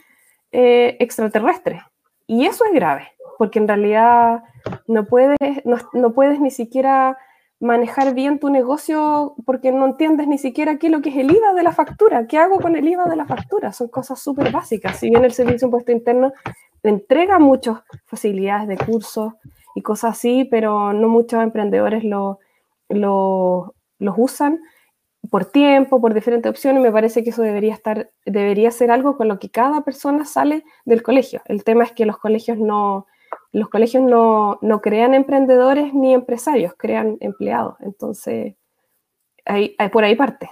eh, 0.51 0.97
extraterrestres. 0.99 1.81
Y 2.27 2.45
eso 2.45 2.65
es 2.65 2.73
grave, 2.73 3.07
porque 3.37 3.59
en 3.59 3.67
realidad 3.67 4.43
no 4.87 5.05
puedes, 5.05 5.37
no, 5.65 6.13
puedes 6.13 6.39
ni 6.39 6.51
siquiera 6.51 7.17
manejar 7.59 8.13
bien 8.13 8.39
tu 8.39 8.49
negocio 8.49 9.35
porque 9.45 9.71
no 9.71 9.85
entiendes 9.85 10.27
ni 10.27 10.37
siquiera 10.37 10.77
qué 10.77 10.87
es 10.87 10.93
lo 10.93 11.01
que 11.01 11.09
es 11.09 11.17
el 11.17 11.31
IVA 11.31 11.53
de 11.53 11.63
la 11.63 11.71
factura. 11.71 12.27
¿Qué 12.27 12.37
hago 12.37 12.59
con 12.59 12.75
el 12.75 12.87
IVA 12.87 13.05
de 13.05 13.15
la 13.15 13.25
factura? 13.25 13.73
Son 13.73 13.89
cosas 13.89 14.19
súper 14.19 14.51
básicas. 14.51 14.99
Si 14.99 15.09
bien 15.09 15.25
el 15.25 15.33
Servicio 15.33 15.65
Impuesto 15.65 15.91
Interno 15.91 16.33
entrega 16.83 17.39
muchas 17.39 17.79
facilidades 18.05 18.67
de 18.67 18.77
cursos 18.77 19.33
y 19.75 19.81
cosas 19.81 20.11
así, 20.11 20.45
pero 20.45 20.93
no 20.93 21.09
muchos 21.09 21.43
emprendedores 21.43 22.03
lo, 22.03 22.39
lo, 22.87 23.75
los 23.97 24.15
usan 24.17 24.61
por 25.29 25.45
tiempo, 25.45 26.01
por 26.01 26.13
diferentes 26.13 26.49
opciones, 26.49 26.81
me 26.81 26.91
parece 26.91 27.23
que 27.23 27.31
eso 27.31 27.41
debería 27.41 27.73
estar, 27.73 28.11
debería 28.25 28.71
ser 28.71 28.91
algo 28.91 29.17
con 29.17 29.27
lo 29.27 29.39
que 29.39 29.49
cada 29.49 29.81
persona 29.83 30.25
sale 30.25 30.63
del 30.85 31.03
colegio. 31.03 31.41
El 31.45 31.63
tema 31.63 31.83
es 31.83 31.91
que 31.91 32.05
los 32.05 32.17
colegios 32.17 32.57
no, 32.57 33.05
los 33.51 33.69
colegios 33.69 34.03
no, 34.03 34.59
no 34.61 34.81
crean 34.81 35.13
emprendedores 35.13 35.93
ni 35.93 36.13
empresarios, 36.13 36.73
crean 36.77 37.17
empleados. 37.19 37.75
Entonces, 37.81 38.55
por 39.91 40.03
ahí 40.03 40.15
parte. 40.15 40.49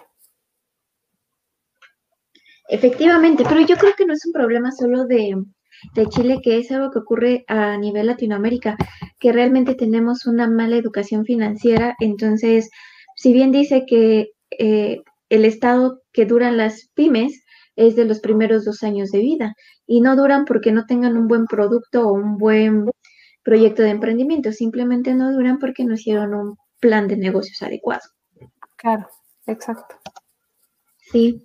Efectivamente, 2.70 3.46
pero 3.48 3.62
yo 3.62 3.78
creo 3.78 3.94
que 3.98 4.06
no 4.06 4.14
es 4.14 4.26
un 4.26 4.34
problema 4.34 4.72
solo 4.72 5.06
de, 5.06 5.42
de 5.96 6.06
Chile, 6.08 6.40
que 6.44 6.58
es 6.58 6.72
algo 6.72 6.92
que 6.92 7.00
ocurre 7.00 7.46
a 7.48 7.78
nivel 7.78 8.08
Latinoamérica, 8.08 8.76
que 9.20 9.32
realmente 9.32 9.76
tenemos 9.76 10.26
una 10.26 10.50
mala 10.50 10.76
educación 10.76 11.24
financiera. 11.24 11.96
Entonces, 12.00 12.70
si 13.16 13.32
bien 13.32 13.52
dice 13.52 13.86
que 13.88 14.32
eh, 14.52 15.02
el 15.30 15.46
estado 15.46 16.02
que 16.14 16.26
duran 16.26 16.58
las 16.58 16.90
pymes 16.94 17.44
es 17.76 17.96
de 17.96 18.06
los 18.06 18.20
primeros 18.20 18.66
dos 18.66 18.84
años 18.84 19.12
de 19.12 19.20
vida 19.20 19.56
y 19.86 20.02
no 20.02 20.16
duran 20.16 20.46
porque 20.46 20.72
no 20.72 20.86
tengan 20.86 21.18
un 21.18 21.28
buen 21.28 21.46
producto 21.46 22.08
o 22.08 22.14
un 22.14 22.38
buen 22.38 22.90
proyecto 23.44 23.84
de 23.84 23.90
emprendimiento, 23.90 24.52
simplemente 24.52 25.14
no 25.14 25.32
duran 25.32 25.60
porque 25.60 25.86
no 25.86 25.94
hicieron 25.94 26.34
un 26.34 26.58
plan 26.80 27.08
de 27.08 27.18
negocios 27.18 27.62
adecuado. 27.62 28.02
Claro, 28.76 29.08
exacto. 29.46 29.96
Sí. 31.12 31.44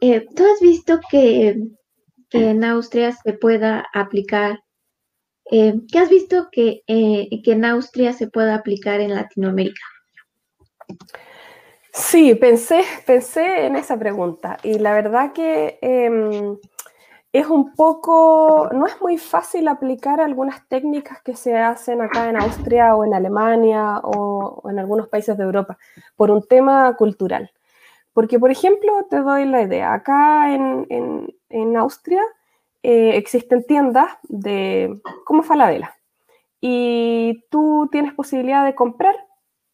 Eh, 0.00 0.26
¿Tú 0.34 0.44
has 0.44 0.60
visto 0.60 0.98
que, 1.10 1.56
en 2.32 2.64
Austria 2.64 3.12
se 3.12 3.34
pueda 3.34 3.86
aplicar, 3.92 4.60
eh, 5.50 5.74
¿qué 5.92 5.98
has 5.98 6.08
visto 6.08 6.48
que, 6.50 6.82
que 6.86 7.52
en 7.52 7.64
Austria 7.64 8.12
se 8.14 8.26
pueda 8.28 8.54
aplicar 8.54 9.00
en 9.00 9.14
Latinoamérica? 9.14 9.82
Sí, 11.92 12.34
pensé, 12.34 12.84
pensé 13.06 13.66
en 13.66 13.76
esa 13.76 13.98
pregunta. 13.98 14.56
Y 14.62 14.78
la 14.78 14.94
verdad 14.94 15.32
que 15.32 15.78
em, 15.82 16.56
es 17.32 17.46
un 17.46 17.74
poco, 17.74 18.70
no 18.72 18.86
es 18.86 19.00
muy 19.00 19.18
fácil 19.18 19.68
aplicar 19.68 20.20
algunas 20.20 20.66
técnicas 20.68 21.22
que 21.22 21.36
se 21.36 21.56
hacen 21.56 22.00
acá 22.00 22.30
en 22.30 22.36
Austria 22.36 22.94
o 22.96 23.04
en 23.04 23.14
Alemania 23.14 24.00
o, 24.04 24.62
en 24.70 24.78
algunos 24.78 25.08
países 25.08 25.36
de 25.36 25.44
Europa 25.44 25.78
por 26.16 26.30
un 26.30 26.46
tema 26.46 26.96
cultural. 26.96 27.50
Porque, 28.14 28.38
por 28.38 28.50
ejemplo, 28.50 29.06
te 29.10 29.20
doy 29.20 29.46
la 29.46 29.62
idea, 29.62 29.94
acá 29.94 30.54
en, 30.54 31.76
Austria 31.76 32.22
eh, 32.82 33.16
existen 33.16 33.64
tiendas 33.64 34.12
de, 34.24 35.00
como 35.24 35.42
Falabella. 35.42 35.94
Y 36.60 37.44
tú 37.50 37.88
tienes 37.92 38.14
posibilidad 38.14 38.64
de 38.64 38.74
comprar 38.74 39.16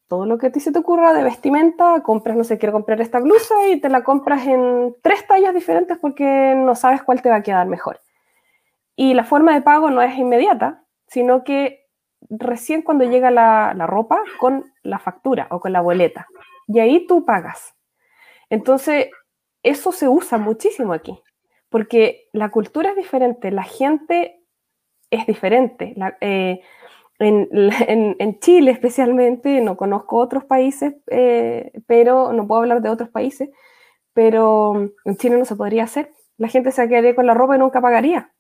todo 0.09 0.25
lo 0.25 0.39
que 0.39 0.47
a 0.47 0.53
ti 0.53 0.59
se 0.59 0.73
te 0.73 0.79
ocurra 0.79 1.13
de 1.13 1.23
vestimenta, 1.23 2.03
compras, 2.03 2.37
no 2.37 2.45
sé, 2.45 2.59
quiero 2.59 2.73
comprar 2.73 3.01
esta 3.01 3.21
blusa 3.21 3.69
y 3.69 3.79
te 3.79 3.91
la 3.91 4.03
compras 4.03 4.47
en 4.47 4.97
tres 5.03 5.27
tallas 5.27 5.55
diferentes 5.55 5.99
porque 5.99 6.55
no 6.57 6.75
sabes 6.75 7.03
cuál 7.03 7.21
te 7.21 7.29
va 7.29 7.37
a 7.37 7.43
quedar 7.43 7.67
mejor. 7.67 8.01
Y 8.97 9.15
la 9.15 9.25
forma 9.25 9.53
de 9.53 9.61
pago 9.61 9.91
no 9.91 10.01
es 10.03 10.17
inmediata, 10.17 10.83
sino 11.07 11.45
que 11.45 11.87
recién 12.31 12.83
cuando 12.83 13.05
llega 13.05 13.31
la, 13.31 13.75
la 13.77 13.87
ropa 13.87 14.21
con 14.41 14.73
la 14.83 14.99
factura 14.99 15.47
o 15.51 15.61
con 15.61 15.73
la 15.73 15.83
boleta. 15.83 16.27
Y 16.67 16.81
ahí 16.81 17.07
tú 17.07 17.25
pagas. 17.25 17.75
Entonces, 18.51 19.11
eso 19.63 19.93
se 19.93 20.09
usa 20.09 20.39
muchísimo 20.39 20.95
aquí, 20.95 21.21
porque 21.69 22.29
la 22.33 22.51
cultura 22.51 22.91
es 22.91 22.97
diferente, 22.97 23.51
la 23.51 23.63
gente 23.63 24.43
es 25.11 25.27
diferente. 25.27 25.93
La, 25.97 26.17
eh, 26.21 26.63
en, 28.19 28.39
Chile 28.41 28.71
especialmente, 28.71 29.61
no 29.61 29.77
conozco 29.77 30.17
otros 30.17 30.45
países, 30.45 30.95
eh, 31.09 31.73
pero 31.87 32.33
no 32.33 32.47
puedo 32.47 32.63
hablar 32.63 32.83
de 32.83 32.91
otros 32.91 33.11
países, 33.11 33.51
pero 34.13 34.91
en 35.05 35.17
Chile 35.17 35.37
no 35.39 35.45
se 35.45 35.57
podría 35.57 35.85
hacer. 35.85 36.13
La 36.37 36.49
gente 36.49 36.71
se 36.71 36.89
quedaría 36.89 37.15
con 37.15 37.27
la 37.27 37.35
ropa 37.35 37.57
y 37.57 37.59
nunca 37.59 37.81
pagaría. 37.81 38.33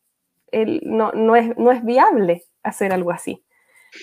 no, 0.53 1.13
no, 1.13 1.37
es, 1.37 1.57
no 1.59 1.73
es 1.73 1.85
viable 1.85 2.45
hacer 2.63 2.93
algo 2.93 3.11
así. 3.11 3.45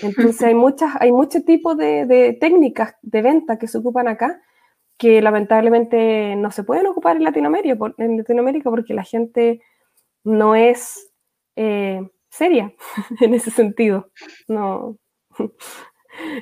Entonces 0.02 0.42
hay 0.44 0.56
muchas, 0.56 0.96
hay 1.00 1.12
muchos 1.12 1.46
tipos 1.46 1.78
de, 1.78 2.06
de, 2.06 2.34
técnicas 2.34 2.96
de 3.02 3.22
venta 3.22 3.58
que 3.58 3.68
se 3.68 3.78
ocupan 3.78 4.08
acá 4.08 4.42
que 4.98 5.22
lamentablemente 5.22 6.36
no 6.36 6.52
se 6.52 6.64
pueden 6.64 6.88
ocupar 6.88 7.18
en 7.18 7.24
Latinoamérica, 7.24 7.78
en 7.98 8.18
Latinoamérica 8.18 8.70
porque 8.70 8.94
la 8.94 9.04
gente 9.04 9.62
no 10.24 10.56
es 10.56 11.12
eh, 11.56 12.02
seria 12.36 12.74
en 13.22 13.34
ese 13.34 13.52
sentido. 13.52 14.10
No. 14.48 14.98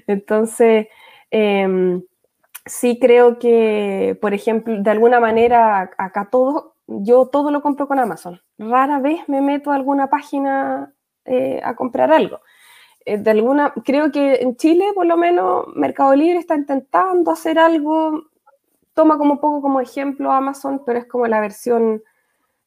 Entonces, 0.08 0.88
em, 1.32 2.04
sí 2.66 3.00
creo 3.00 3.40
que, 3.40 4.18
por 4.22 4.34
ejemplo, 4.34 4.82
de 4.82 4.92
alguna 4.92 5.20
manera 5.20 5.92
acá 5.98 6.30
todo, 6.32 6.76
yo 6.88 7.28
todo 7.28 7.52
lo 7.52 7.62
compro 7.62 7.88
con 7.88 8.00
Amazon. 8.00 8.42
Rara 8.58 9.00
vez 9.00 9.28
me 9.28 9.42
meto 9.42 9.72
a 9.72 9.76
alguna 9.76 10.10
página 10.10 10.94
eh, 11.26 11.62
a 11.64 11.76
comprar 11.76 12.12
algo. 12.12 12.42
Eh, 13.06 13.18
de 13.18 13.32
alguna, 13.32 13.74
creo 13.86 14.12
que 14.12 14.36
en 14.36 14.56
Chile, 14.58 14.86
por 14.96 15.06
lo 15.06 15.18
menos, 15.18 15.68
Mercado 15.76 16.16
Libre 16.16 16.40
está 16.40 16.56
intentando 16.56 17.32
hacer 17.32 17.60
algo. 17.60 18.24
Toma 18.94 19.18
como 19.18 19.40
poco 19.40 19.62
como 19.62 19.82
ejemplo 19.82 20.32
Amazon, 20.32 20.84
pero 20.86 21.00
es 21.00 21.06
como 21.08 21.28
la 21.28 21.40
versión, 21.42 22.04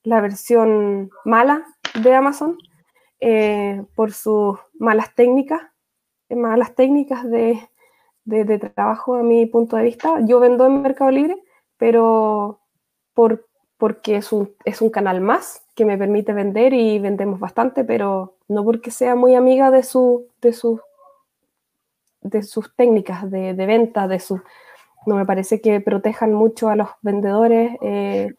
la 0.03 0.21
versión 0.21 1.11
mala 1.25 1.65
de 2.03 2.15
Amazon. 2.15 2.59
Eh, 3.21 3.83
por 3.95 4.13
sus 4.13 4.59
malas 4.79 5.15
técnicas, 5.15 5.63
eh, 6.29 6.37
malas 6.37 6.75
técnicas 6.75 7.25
de, 7.25 7.61
de, 8.25 8.59
trabajo 8.59 9.15
a 9.15 9.23
mi 9.23 9.47
punto 9.47 9.77
de 9.77 9.85
vista. 9.85 10.19
Yo 10.27 10.41
vendo 10.41 10.67
en 10.67 10.83
Mercado 10.83 11.11
Libre, 11.11 11.37
pero 11.79 12.61
por, 13.15 13.47
porque 13.79 14.17
es 14.17 14.33
un, 14.33 14.55
es 14.65 14.83
un 14.83 14.91
canal 14.91 15.21
más 15.21 15.65
que 15.75 15.85
me 15.85 15.99
permite 15.99 16.33
vender 16.33 16.75
y 16.75 16.99
vendemos 16.99 17.41
bastante, 17.41 17.85
pero 17.85 18.37
no 18.49 18.65
porque 18.65 18.91
sea 18.91 19.15
muy 19.15 19.35
amiga 19.35 19.71
de, 19.71 19.83
su, 19.83 20.29
de, 20.41 20.53
su, 20.53 20.81
de 22.21 22.43
sus 22.43 22.75
técnicas 22.77 23.31
de, 23.31 23.55
de 23.55 23.67
venta, 23.67 24.09
de 24.09 24.21
su, 24.21 24.41
no 25.07 25.17
me 25.17 25.25
parece 25.25 25.61
que 25.61 25.81
protejan 25.81 26.35
mucho 26.35 26.69
a 26.69 26.77
los 26.77 26.89
vendedores 27.01 27.77
eh, 27.81 28.35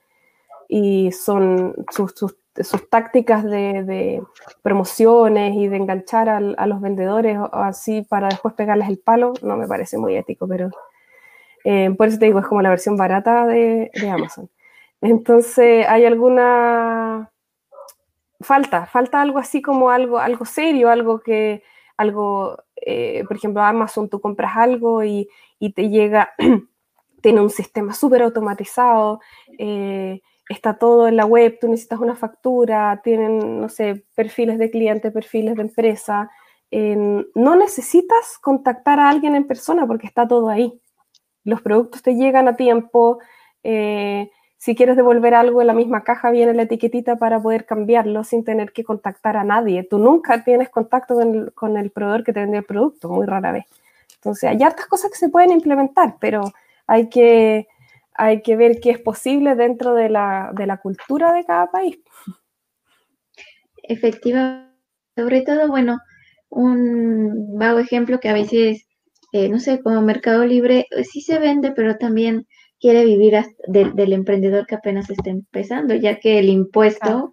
y 0.68 1.12
son 1.12 1.74
sus, 1.92 2.12
sus 2.12 2.38
sus 2.64 2.90
tácticas 2.90 3.44
de, 3.44 4.22
promociones 4.62 5.56
y 5.56 5.68
de 5.68 5.78
enganchar 5.78 6.30
a 6.30 6.68
los 6.68 6.82
vendedores 6.82 7.38
así 7.52 8.02
para 8.02 8.30
después 8.30 8.54
pegarles 8.54 8.90
el 8.90 9.00
palo, 9.00 9.34
no 9.42 9.58
me 9.58 9.68
parece 9.68 9.98
muy 9.98 10.16
ético, 10.16 10.48
pero 10.48 10.70
eh, 11.70 11.94
por 11.98 12.08
eso 12.08 12.18
te 12.18 12.26
digo, 12.26 12.40
es 12.40 12.48
como 12.48 12.62
la 12.62 12.70
versión 12.70 12.96
barata 12.96 13.46
de, 13.46 13.92
Amazon. 14.10 14.50
Entonces, 15.02 15.86
hay 15.88 16.06
alguna 16.06 17.30
falta, 18.40 18.86
falta 18.86 19.22
algo 19.22 19.40
así 19.40 19.62
como 19.62 19.90
algo, 19.90 20.18
algo 20.20 20.46
serio, 20.46 20.90
algo 20.90 21.20
que, 21.20 21.64
algo, 21.98 22.64
eh, 22.78 23.24
por 23.28 23.36
ejemplo, 23.36 23.62
Amazon, 23.62 24.08
tú 24.08 24.22
compras 24.22 24.56
algo 24.56 25.04
y, 25.04 25.28
te 25.76 25.90
llega, 25.90 26.34
tiene 27.22 27.42
un 27.42 27.50
sistema 27.50 27.94
súper 27.94 28.22
automatizado, 28.22 29.20
eh, 29.58 30.22
está 30.50 30.78
todo 30.78 31.08
en 31.08 31.18
la 31.18 31.26
web, 31.26 31.58
tú 31.60 31.68
necesitas 31.68 32.00
una 32.00 32.16
factura, 32.16 33.02
tienen, 33.04 33.60
no 33.60 33.70
sé, 33.70 34.06
perfiles 34.16 34.58
de 34.60 34.70
cliente, 34.72 35.12
perfiles 35.12 35.56
de 35.56 35.62
empresa. 35.62 36.30
no 36.72 37.56
necesitas 37.56 38.38
contactar 38.42 39.00
a 39.00 39.10
alguien 39.10 39.36
en 39.36 39.48
persona 39.48 39.86
porque 39.88 40.08
está 40.08 40.28
todo 40.28 40.50
ahí. 40.50 40.80
Los 41.44 41.62
productos 41.62 42.02
te 42.02 42.16
llegan 42.16 42.48
a 42.48 42.56
tiempo. 42.56 43.20
Eh, 43.64 44.30
si 44.58 44.76
quieres 44.76 44.96
devolver 44.96 45.34
algo 45.34 45.62
en 45.62 45.68
la 45.68 45.74
misma 45.74 46.04
caja, 46.04 46.32
viene 46.32 46.54
la 46.54 46.64
etiquetita 46.64 47.16
para 47.18 47.40
poder 47.40 47.66
cambiarlo 47.66 48.24
sin 48.24 48.44
tener 48.44 48.74
que 48.74 48.84
contactar 48.84 49.38
a 49.38 49.44
nadie. 49.44 49.84
Tú 49.84 50.00
nunca 50.00 50.44
tienes 50.44 50.70
contacto 50.70 51.16
con 51.16 51.36
el, 51.36 51.54
con 51.54 51.78
el 51.78 51.92
proveedor 51.92 52.24
que 52.24 52.34
te 52.34 52.42
vende 52.42 52.58
el 52.58 52.66
producto, 52.66 53.10
muy 53.10 53.26
rara 53.26 53.52
vez. 53.52 53.66
Entonces, 54.16 54.50
hay 54.50 54.62
hartas 54.64 54.88
cosas 54.88 55.12
que 55.12 55.18
se 55.18 55.30
pueden 55.30 55.52
implementar, 55.52 56.16
pero 56.20 56.42
hay 56.88 57.08
que 57.08 57.68
hay 58.18 58.42
que 58.42 58.56
ver 58.56 58.80
qué 58.82 58.92
es 58.92 59.00
posible 59.00 59.56
dentro 59.56 59.94
de 59.94 60.10
la, 60.10 60.80
cultura 60.82 61.34
de 61.34 61.46
cada 61.46 61.68
país. 61.72 62.00
Efectivamente, 63.84 64.68
sobre 65.16 65.42
todo, 65.42 65.68
bueno, 65.68 66.00
un 66.50 67.58
vago 67.58 67.80
ejemplo 67.80 68.20
que 68.20 68.30
a 68.30 68.34
veces, 68.34 68.88
eh, 69.32 69.50
no 69.50 69.60
sé, 69.60 69.82
como 69.82 70.02
Mercado 70.02 70.46
Libre 70.46 70.88
eh, 70.92 71.04
sí 71.04 71.22
se 71.22 71.40
vende, 71.40 71.72
pero 71.72 71.98
también 71.98 72.48
quiere 72.80 73.06
vivir 73.06 73.36
del 73.68 74.14
emprendedor 74.14 74.68
que 74.68 74.76
apenas 74.76 75.10
está 75.10 75.30
empezando, 75.30 75.96
ya 75.96 76.20
que 76.20 76.40
el 76.40 76.50
impuesto 76.50 77.32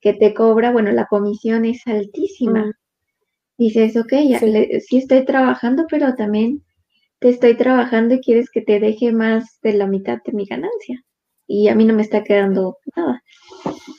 que 0.00 0.14
te 0.14 0.34
cobra, 0.34 0.70
bueno, 0.70 0.92
la 0.92 1.06
comisión 1.06 1.64
es 1.64 1.86
altísima. 1.86 2.66
Mm. 2.66 2.72
Dices, 3.58 3.96
ok, 3.96 4.12
ya, 4.28 4.38
Sí. 4.38 4.46
le- 4.50 4.80
sí 4.80 4.98
estoy 4.98 5.24
trabajando, 5.24 5.86
pero 5.90 6.14
también 6.14 6.62
te 7.18 7.30
estoy 7.30 7.56
trabajando 7.56 8.14
y 8.14 8.20
quieres 8.20 8.50
que 8.50 8.60
te 8.62 8.80
deje 8.80 9.12
más 9.12 9.58
de 9.62 9.72
la 9.72 9.86
mitad 9.86 10.18
de 10.24 10.32
mi 10.32 10.44
ganancia. 10.44 11.02
Y 11.46 11.68
a 11.68 11.74
mí 11.74 11.84
no 11.84 11.94
me 11.94 12.02
está 12.02 12.24
quedando 12.24 12.78
nada. 12.96 13.22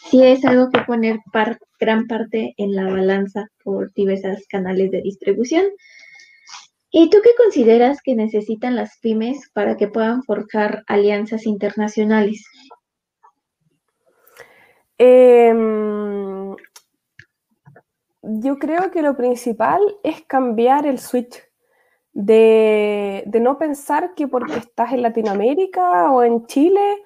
Sí 0.10 0.24
es 0.24 0.44
algo 0.46 0.70
que 0.70 0.82
poner 0.82 1.20
par- 1.32 1.60
gran 1.80 2.08
parte 2.08 2.54
en 2.58 2.76
la 2.76 2.84
balanza 2.84 3.48
por 3.64 3.94
diversos 3.94 4.46
canales 4.50 4.92
de 4.92 5.02
distribución. 5.02 5.66
¿Y 6.90 7.10
tú 7.10 7.20
qué 7.24 7.32
consideras 7.38 8.02
que 8.02 8.16
necesitan 8.16 8.76
las 8.76 8.98
pymes 9.02 9.50
para 9.54 9.78
que 9.78 9.88
puedan 9.88 10.24
forjar 10.24 10.84
alianzas 10.88 11.46
internacionales? 11.46 12.44
Em, 14.98 16.56
yo 18.22 18.58
creo 18.58 18.90
que 18.92 19.02
lo 19.02 19.16
principal 19.16 19.82
es 20.04 20.22
cambiar 20.24 20.86
el 20.88 20.98
switch 21.00 21.47
de, 22.18 23.22
de 23.28 23.40
no 23.40 23.60
pensar 23.60 24.16
que 24.16 24.28
porque 24.28 24.56
estás 24.56 24.92
en 24.92 25.04
Latinoamérica 25.04 26.12
o 26.12 26.24
en 26.24 26.48
Chile, 26.48 26.98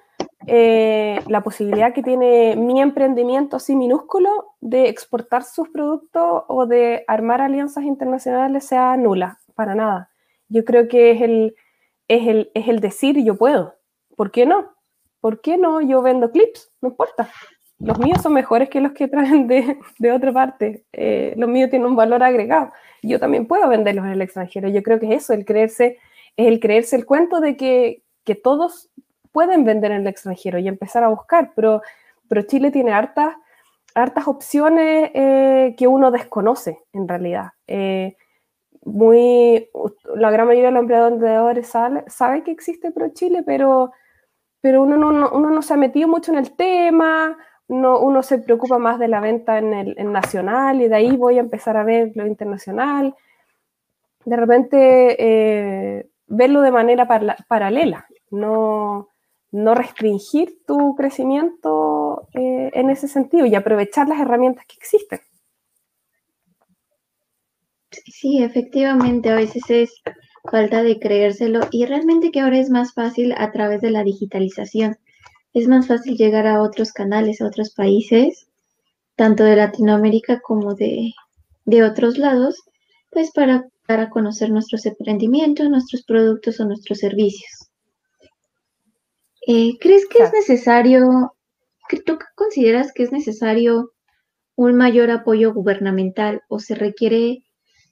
eh, 0.46 1.20
la 1.28 1.42
posibilidad 1.42 1.92
que 1.92 2.02
tiene 2.02 2.56
mi 2.56 2.80
emprendimiento 2.80 3.56
así 3.56 3.76
minúsculo 3.76 4.54
de 4.62 4.88
exportar 4.88 5.44
sus 5.44 5.68
productos 5.68 6.44
o 6.48 6.64
de 6.64 7.04
armar 7.08 7.42
alianzas 7.42 7.84
internacionales 7.84 8.64
sea 8.64 8.96
nula, 8.96 9.38
para 9.54 9.74
nada. 9.74 10.10
Yo 10.48 10.64
creo 10.64 10.88
que 10.88 11.10
es 11.10 11.20
el, 11.20 11.56
es 12.08 12.26
el, 12.26 12.50
es 12.54 12.68
el 12.68 12.80
decir 12.80 13.22
yo 13.22 13.36
puedo. 13.36 13.74
¿Por 14.16 14.30
qué 14.30 14.46
no? 14.46 14.72
¿Por 15.20 15.42
qué 15.42 15.58
no? 15.58 15.82
Yo 15.82 16.00
vendo 16.00 16.30
clips, 16.30 16.72
no 16.80 16.88
importa. 16.88 17.28
Los 17.84 17.98
míos 17.98 18.22
son 18.22 18.32
mejores 18.32 18.68
que 18.68 18.80
los 18.80 18.92
que 18.92 19.08
traen 19.08 19.48
de, 19.48 19.76
de 19.98 20.12
otra 20.12 20.32
parte. 20.32 20.84
Eh, 20.92 21.34
los 21.36 21.48
míos 21.48 21.68
tienen 21.68 21.88
un 21.88 21.96
valor 21.96 22.22
agregado. 22.22 22.70
Yo 23.02 23.18
también 23.18 23.46
puedo 23.46 23.68
venderlos 23.68 24.04
en 24.04 24.12
el 24.12 24.22
extranjero. 24.22 24.68
Yo 24.68 24.82
creo 24.82 25.00
que 25.00 25.12
es 25.12 25.24
eso, 25.24 25.32
el 25.32 25.44
creerse, 25.44 25.98
es 26.36 26.46
el 26.46 26.60
creerse 26.60 26.94
el 26.94 27.04
cuento 27.04 27.40
de 27.40 27.56
que, 27.56 28.02
que 28.24 28.36
todos 28.36 28.90
pueden 29.32 29.64
vender 29.64 29.90
en 29.90 30.02
el 30.02 30.06
extranjero 30.06 30.58
y 30.58 30.68
empezar 30.68 31.02
a 31.02 31.08
buscar, 31.08 31.52
pero, 31.56 31.82
pero 32.28 32.42
Chile 32.42 32.70
tiene 32.70 32.92
hartas, 32.92 33.34
hartas 33.94 34.28
opciones 34.28 35.10
eh, 35.14 35.74
que 35.76 35.88
uno 35.88 36.10
desconoce 36.12 36.78
en 36.92 37.08
realidad. 37.08 37.48
Eh, 37.66 38.16
muy, 38.84 39.68
la 40.14 40.30
gran 40.30 40.46
mayoría 40.46 40.68
de 40.68 40.74
los 40.74 40.82
emprendedores 40.82 41.66
sabe, 41.66 42.04
sabe 42.06 42.44
que 42.44 42.50
existe 42.50 42.92
Pro 42.92 43.08
Chile, 43.12 43.42
pero, 43.44 43.92
pero 44.60 44.82
uno, 44.82 44.96
no, 44.96 45.10
no, 45.10 45.30
uno 45.32 45.50
no 45.50 45.62
se 45.62 45.74
ha 45.74 45.76
metido 45.76 46.08
mucho 46.08 46.30
en 46.32 46.38
el 46.38 46.54
tema, 46.54 47.36
no, 47.68 48.00
uno 48.00 48.22
se 48.22 48.38
preocupa 48.38 48.78
más 48.78 48.98
de 48.98 49.08
la 49.08 49.20
venta 49.20 49.58
en 49.58 49.72
el 49.72 50.12
nacional 50.12 50.82
y 50.82 50.88
de 50.88 50.96
ahí 50.96 51.16
voy 51.16 51.38
a 51.38 51.40
empezar 51.40 51.76
a 51.76 51.84
ver 51.84 52.12
lo 52.14 52.26
internacional. 52.26 53.14
De 54.24 54.36
repente, 54.36 55.16
eh, 55.18 56.10
verlo 56.26 56.60
de 56.62 56.70
manera 56.70 57.06
paralela, 57.48 58.06
no, 58.30 59.08
no 59.50 59.74
restringir 59.74 60.64
tu 60.66 60.94
crecimiento 60.96 62.28
eh, 62.34 62.70
en 62.72 62.90
ese 62.90 63.08
sentido 63.08 63.46
y 63.46 63.54
aprovechar 63.54 64.08
las 64.08 64.20
herramientas 64.20 64.64
que 64.66 64.76
existen. 64.76 65.20
Sí, 67.90 68.42
efectivamente, 68.42 69.30
a 69.30 69.34
veces 69.34 69.62
es 69.68 70.02
falta 70.50 70.82
de 70.82 70.98
creérselo 70.98 71.60
y 71.70 71.84
realmente 71.84 72.30
que 72.30 72.40
ahora 72.40 72.58
es 72.58 72.70
más 72.70 72.94
fácil 72.94 73.34
a 73.36 73.52
través 73.52 73.80
de 73.82 73.90
la 73.90 74.02
digitalización. 74.02 74.96
Es 75.54 75.68
más 75.68 75.86
fácil 75.86 76.16
llegar 76.16 76.46
a 76.46 76.62
otros 76.62 76.92
canales, 76.92 77.40
a 77.40 77.46
otros 77.46 77.74
países, 77.74 78.46
tanto 79.16 79.44
de 79.44 79.56
Latinoamérica 79.56 80.40
como 80.40 80.74
de, 80.74 81.12
de 81.64 81.82
otros 81.82 82.18
lados, 82.18 82.56
pues 83.10 83.30
para, 83.32 83.68
conocer 84.10 84.50
nuestros 84.50 84.86
emprendimientos, 84.86 85.68
nuestros 85.68 86.02
productos 86.04 86.58
o 86.58 86.64
nuestros 86.64 86.98
servicios. 86.98 87.68
Eh, 89.46 89.72
¿Crees 89.80 90.06
que 90.08 90.22
es 90.22 90.32
necesario, 90.32 91.34
tú 92.06 92.18
consideras 92.34 92.90
que 92.94 93.02
es 93.02 93.12
necesario 93.12 93.92
un 94.56 94.76
mayor 94.76 95.10
apoyo 95.10 95.52
gubernamental 95.52 96.40
o 96.48 96.58
se 96.58 96.74
requiere 96.74 97.44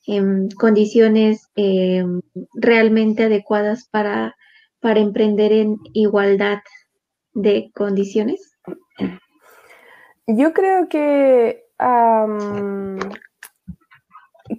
em, 0.06 0.48
condiciones 0.48 1.48
em, 1.54 2.22
realmente 2.54 3.24
adecuadas 3.24 3.86
para, 3.90 4.36
para 4.80 5.00
emprender 5.00 5.52
en 5.52 5.76
igualdad 5.92 6.60
de 7.32 7.70
condiciones? 7.74 8.56
Yo 10.26 10.52
creo 10.52 10.88
que, 10.88 11.66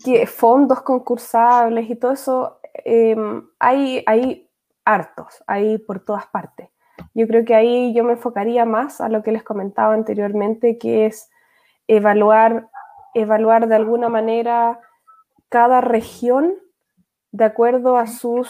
que 0.03 0.27
fondos 0.27 0.81
concursables 0.81 1.89
y 1.89 1.95
todo 1.95 2.11
eso, 2.11 2.60
em, 2.73 3.48
hay, 3.60 4.03
hay 4.06 4.49
hartos, 4.85 5.43
hay 5.48 5.77
por 5.77 6.03
todas 6.03 6.27
partes. 6.27 6.69
Yo 7.14 7.27
creo 7.27 7.45
que 7.45 7.56
ahí 7.56 7.93
yo 7.93 8.03
me 8.03 8.14
enfocaría 8.14 8.65
más 8.65 9.02
a 9.02 9.10
lo 9.10 9.23
que 9.23 9.31
les 9.31 9.43
comentaba 9.43 9.93
anteriormente, 9.93 10.77
que 10.77 11.06
es 11.06 11.30
evaluar, 11.88 12.69
evaluar 13.14 13.68
de 13.68 13.76
alguna 13.76 14.10
manera 14.10 14.80
cada 15.49 15.81
región 15.81 16.56
de 17.31 17.45
acuerdo 17.45 17.98
a 17.98 18.07
sus 18.07 18.49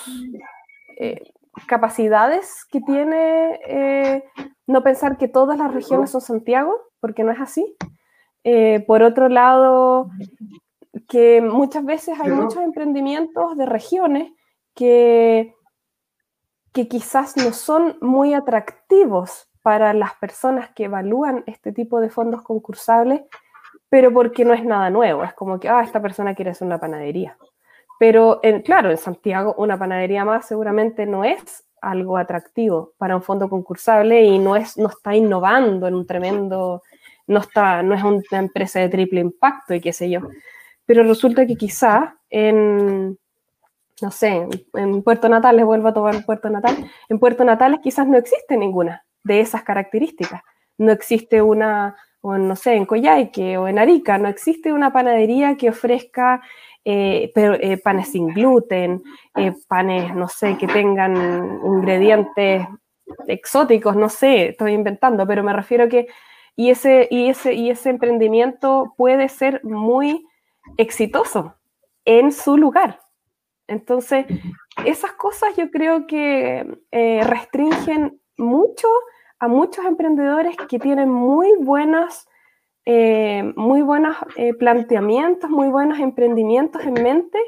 eh, 0.98 1.34
capacidades 1.68 2.65
que 2.72 2.82
tiene, 2.82 3.60
eh, 3.65 4.23
no 4.68 4.84
pensar 4.84 5.18
que 5.18 5.28
todas 5.28 5.57
las 5.57 5.73
regiones 5.73 6.11
son 6.11 6.22
Santiago, 6.22 6.76
porque 6.99 7.23
no 7.23 7.32
es 7.32 7.40
así. 7.40 7.76
Eh, 8.44 8.84
por 8.88 9.03
otro 9.03 9.30
lado, 9.30 10.10
que 11.07 11.41
muchas 11.41 11.86
veces 11.86 12.19
hay 12.19 12.32
muchos 12.32 12.64
emprendimientos 12.64 13.57
de 13.57 13.65
regiones 13.65 14.32
que, 14.73 15.53
que 16.72 16.88
quizás 16.88 17.38
no 17.38 17.53
son 17.53 17.98
muy 18.02 18.34
atractivos 18.34 19.49
para 19.61 19.94
las 19.94 20.15
personas 20.15 20.72
que 20.72 20.86
evalúan 20.86 21.44
este 21.45 21.72
tipo 21.72 21.99
de 21.99 22.10
fondos 22.10 22.41
concursables, 22.41 23.22
pero 23.90 24.11
porque 24.14 24.45
no 24.45 24.53
es 24.53 24.64
nada 24.64 24.90
nuevo, 24.90 25.23
es 25.23 25.34
como 25.34 25.60
que, 25.60 25.69
ah, 25.69 25.82
esta 25.82 26.02
persona 26.02 26.34
quiere 26.34 26.52
hacer 26.52 26.65
una 26.65 26.80
panadería. 26.80 27.38
Pero 28.02 28.41
claro, 28.65 28.90
en 28.90 28.98
Santiago 28.98 29.53
una 29.60 29.78
panadería 29.78 30.26
más 30.26 30.48
seguramente 30.48 31.06
no 31.06 31.23
es 31.23 31.64
algo 31.82 32.18
atractivo 32.18 32.94
para 32.98 33.15
un 33.15 33.22
fondo 33.22 33.48
concursable 33.48 34.23
y 34.23 34.40
no, 34.40 34.56
es, 34.56 34.76
no 34.76 34.88
está 34.88 35.15
innovando 35.15 35.88
en 35.88 35.94
un 35.94 36.07
tremendo, 36.07 36.82
no, 37.28 37.40
está, 37.40 37.84
no 37.84 37.94
es 37.94 38.03
una 38.03 38.40
empresa 38.40 38.80
de 38.80 38.90
triple 38.90 39.22
impacto 39.22 39.76
y 39.76 39.82
qué 39.82 39.94
sé 39.94 40.10
yo. 40.10 40.22
Pero 40.84 41.03
resulta 41.03 41.45
que 41.45 41.56
quizá 41.56 42.15
en, 42.32 43.19
no 44.02 44.10
sé, 44.10 44.48
en 44.73 45.03
Puerto 45.03 45.30
Natales, 45.30 45.64
vuelvo 45.64 45.90
a 45.90 45.94
tomar 45.94 46.26
Puerto 46.26 46.49
Natal, 46.49 46.76
en 47.07 47.19
Puerto 47.19 47.44
Natales 47.44 47.82
quizás 47.84 48.07
no 48.07 48.18
existe 48.18 48.57
ninguna 48.57 49.06
de 49.23 49.41
esas 49.41 49.61
características. 49.61 50.41
No 50.80 50.91
existe 50.91 51.40
una, 51.44 51.95
o 52.22 52.36
no 52.36 52.56
sé, 52.56 52.73
en 52.73 52.88
Coyhaique 52.88 53.60
o 53.60 53.68
en 53.68 53.78
Arica, 53.78 54.18
no 54.18 54.28
existe 54.28 54.73
una 54.73 54.91
panadería 54.91 55.56
que 55.56 55.69
ofrezca 55.69 56.41
eh, 56.84 57.32
pero, 57.36 57.53
eh, 57.53 57.78
panes 57.78 58.12
sin 58.12 58.28
gluten, 58.28 59.03
eh, 59.36 59.53
panes, 59.68 60.16
no 60.16 60.28
sé, 60.28 60.58
que 60.58 60.68
tengan 60.68 61.16
ingredientes 61.64 62.68
exóticos, 63.28 63.95
no 63.95 64.10
sé, 64.10 64.49
estoy 64.49 64.74
inventando, 64.74 65.28
pero 65.28 65.44
me 65.44 65.53
refiero 65.53 65.88
que, 65.88 66.08
y 66.56 66.72
ese, 66.72 67.08
y 67.12 67.30
ese, 67.30 67.53
y 67.53 67.70
ese 67.70 67.90
emprendimiento 67.90 68.94
puede 68.98 69.30
ser 69.30 69.64
muy 69.64 70.26
exitoso 70.78 71.56
en 72.06 72.32
su 72.32 72.58
lugar. 72.58 72.99
Entonces, 73.68 74.26
esas 74.86 75.14
cosas 75.14 75.56
yo 75.56 75.70
creo 75.70 76.08
que 76.08 76.66
restringen 76.91 78.20
mucho 78.38 78.88
a 79.40 79.48
muchos 79.48 79.86
emprendedores 79.86 80.56
que 80.70 80.80
tienen 80.80 81.10
muy 81.10 81.53
buenas, 81.60 82.28
eh, 82.94 83.54
muy 83.56 83.82
buenos 83.84 84.18
eh, 84.36 84.54
planteamientos, 84.54 85.50
muy 85.50 85.70
buenos 85.70 85.98
emprendimientos 85.98 86.84
en 86.84 86.96
mente, 86.96 87.40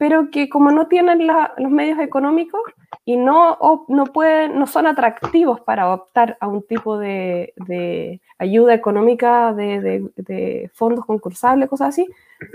pero 0.00 0.32
que 0.32 0.48
como 0.48 0.72
no 0.72 0.88
tienen 0.88 1.28
los 1.28 1.70
medios 1.70 2.00
económicos 2.00 2.60
y 3.04 3.16
no, 3.16 3.56
no, 3.86 4.06
pueden, 4.06 4.58
no 4.58 4.66
son 4.66 4.88
atractivos 4.88 5.60
para 5.60 5.94
optar 5.94 6.36
a 6.40 6.48
un 6.48 6.66
tipo 6.66 6.98
de, 6.98 8.20
ayuda 8.36 8.74
económica, 8.74 9.54
de, 9.54 10.68
fondos 10.74 11.06
concursables, 11.06 11.68
cosas 11.68 11.90
así, 11.90 12.08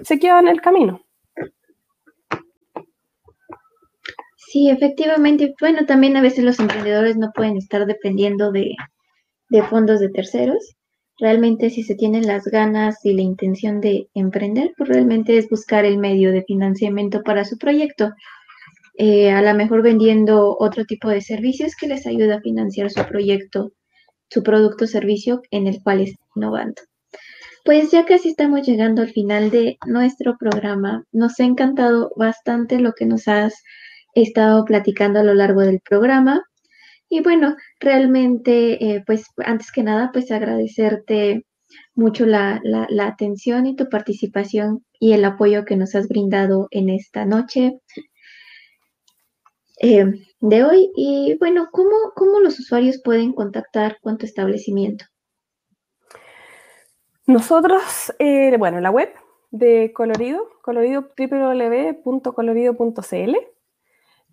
se 0.03 0.19
quedan 0.19 0.47
en 0.47 0.51
el 0.51 0.61
camino. 0.61 0.99
Sí, 4.35 4.69
efectivamente. 4.69 5.55
Bueno, 5.61 5.85
también 5.85 6.17
a 6.17 6.21
veces 6.21 6.43
los 6.43 6.59
emprendedores 6.59 7.15
no 7.15 7.31
pueden 7.33 7.55
estar 7.55 7.85
dependiendo 7.85 8.51
de, 8.51 8.75
de, 9.47 9.63
fondos 9.63 10.01
de 10.01 10.09
terceros. 10.09 10.75
Realmente 11.17 11.69
si 11.69 11.83
se 11.83 11.95
tienen 11.95 12.27
las 12.27 12.45
ganas 12.45 13.05
y 13.05 13.13
la 13.13 13.21
intención 13.21 13.79
de 13.79 14.09
emprender, 14.13 14.73
pues 14.77 14.89
realmente 14.89 15.37
es 15.37 15.49
buscar 15.49 15.85
el 15.85 15.97
medio 15.97 16.31
de 16.31 16.43
financiamiento 16.43 17.23
para 17.23 17.45
su 17.45 17.57
proyecto. 17.57 18.11
Eh, 18.97 19.31
a 19.31 19.41
lo 19.41 19.53
mejor 19.53 19.81
vendiendo 19.81 20.55
otro 20.59 20.85
tipo 20.85 21.09
de 21.09 21.21
servicios 21.21 21.75
que 21.75 21.87
les 21.87 22.05
ayuda 22.05 22.35
a 22.35 22.41
financiar 22.41 22.89
su 22.89 23.05
proyecto, 23.05 23.71
su 24.29 24.43
producto 24.43 24.85
o 24.85 24.87
servicio 24.87 25.41
en 25.51 25.67
el 25.67 25.81
cual 25.81 26.01
está 26.01 26.21
innovando. 26.35 26.81
Pues 27.63 27.91
ya 27.91 28.05
casi 28.05 28.29
estamos 28.29 28.65
llegando 28.67 29.01
al 29.01 29.09
final 29.09 29.49
de 29.49 29.77
nuestro 29.87 30.37
programa. 30.37 31.03
Nos 31.11 31.39
ha 31.39 31.45
encantado 31.45 32.11
bastante 32.15 32.79
lo 32.79 32.93
que 32.93 33.05
nos 33.05 33.27
has 33.27 33.63
estado 34.13 34.63
platicando 34.65 35.19
a 35.19 35.23
lo 35.23 35.33
largo 35.33 35.61
del 35.61 35.79
programa. 35.79 36.43
Y 37.09 37.21
bueno, 37.21 37.55
realmente, 37.79 38.83
eh, 38.83 39.03
pues 39.05 39.25
antes 39.37 39.71
que 39.71 39.83
nada, 39.83 40.09
pues 40.11 40.31
agradecerte 40.31 41.45
mucho 41.93 42.25
la, 42.25 42.59
la, 42.63 43.07
atención 43.07 43.65
y 43.65 43.75
tu 43.75 43.89
participación 43.89 44.85
y 44.99 45.13
el 45.13 45.25
apoyo 45.25 45.65
que 45.65 45.75
nos 45.75 45.95
has 45.95 46.07
brindado 46.07 46.67
en 46.71 46.89
esta 46.89 47.25
noche 47.25 47.79
eh, 49.81 50.05
de 50.39 50.63
hoy. 50.63 50.91
Y 50.95 51.35
bueno, 51.39 51.69
¿cómo, 51.71 51.95
¿cómo 52.15 52.39
los 52.39 52.59
usuarios 52.59 53.01
pueden 53.03 53.33
contactar 53.33 53.97
con 54.01 54.17
tu 54.17 54.25
establecimiento? 54.25 55.05
Nosotros, 57.27 58.13
eh, 58.19 58.55
bueno, 58.57 58.79
la 58.79 58.91
web 58.91 59.09
de 59.51 59.91
Colorido, 59.93 60.47
colorido 60.61 61.11
www.colorido.cl. 61.17 63.54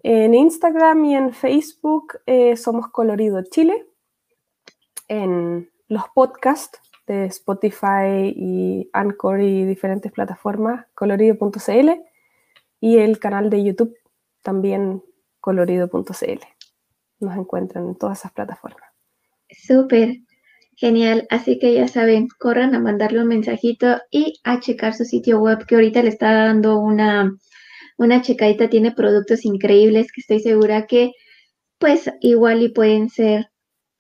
En 0.03 0.35
Instagram 0.35 1.05
y 1.05 1.15
en 1.15 1.33
Facebook 1.33 2.21
eh, 2.27 2.57
somos 2.57 2.89
Colorido 2.89 3.43
Chile. 3.45 3.87
En 5.09 5.71
los 5.89 6.05
podcasts 6.15 6.81
de 7.07 7.27
Spotify 7.27 8.33
y 8.35 8.91
Anchor 8.93 9.41
y 9.41 9.65
diferentes 9.65 10.11
plataformas, 10.11 10.87
colorido.cl. 10.95 11.91
Y 12.81 12.99
el 12.99 13.19
canal 13.21 13.49
de 13.49 13.63
YouTube 13.63 13.97
también 14.43 15.03
colorido.cl. 15.41 16.41
Nos 17.21 17.37
encuentran 17.37 17.89
en 17.89 17.95
todas 17.97 18.19
esas 18.19 18.33
plataformas. 18.33 18.91
Súper. 19.51 20.17
Genial, 20.75 21.27
así 21.31 21.59
que 21.59 21.75
ya 21.75 21.87
saben, 21.87 22.27
corran 22.39 22.75
a 22.75 22.81
mandarle 22.81 23.21
un 23.21 23.29
mensajito 23.29 24.01
y 24.11 24.41
a 24.43 24.59
checar 24.59 24.95
su 24.95 25.05
sitio 25.05 25.39
web 25.39 25.65
que 25.67 25.75
ahorita 25.77 26.03
le 26.03 26.09
está 26.09 26.33
dando 26.33 26.81
una, 26.81 27.31
una 27.99 28.23
checadita, 28.23 28.69
tiene 28.69 28.93
productos 28.93 29.45
increíbles 29.45 30.13
que 30.13 30.21
estoy 30.21 30.41
segura 30.41 30.87
que 30.87 31.13
pues 31.79 32.11
igual 32.21 32.63
y 32.63 32.69
pueden 32.69 33.09
ser 33.09 33.49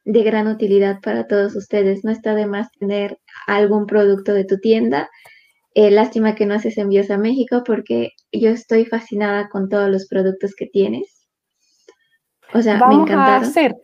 de 0.04 0.22
gran 0.22 0.46
utilidad 0.46 1.00
para 1.00 1.26
todos 1.26 1.56
ustedes. 1.56 2.04
No 2.04 2.10
está 2.10 2.34
de 2.34 2.46
más 2.46 2.70
tener 2.72 3.18
algún 3.46 3.86
producto 3.86 4.34
de 4.34 4.44
tu 4.44 4.58
tienda. 4.58 5.10
Eh, 5.74 5.90
lástima 5.90 6.34
que 6.34 6.46
no 6.46 6.54
haces 6.54 6.78
envíos 6.78 7.10
a 7.10 7.18
México 7.18 7.62
porque 7.64 8.10
yo 8.30 8.50
estoy 8.50 8.84
fascinada 8.84 9.48
con 9.48 9.68
todos 9.68 9.90
los 9.90 10.06
productos 10.06 10.54
que 10.54 10.66
tienes. 10.66 11.26
O 12.54 12.60
sea, 12.60 12.74
me 12.86 12.94
encantaron. 12.94 13.44
A 13.44 13.48
hacer 13.48 13.74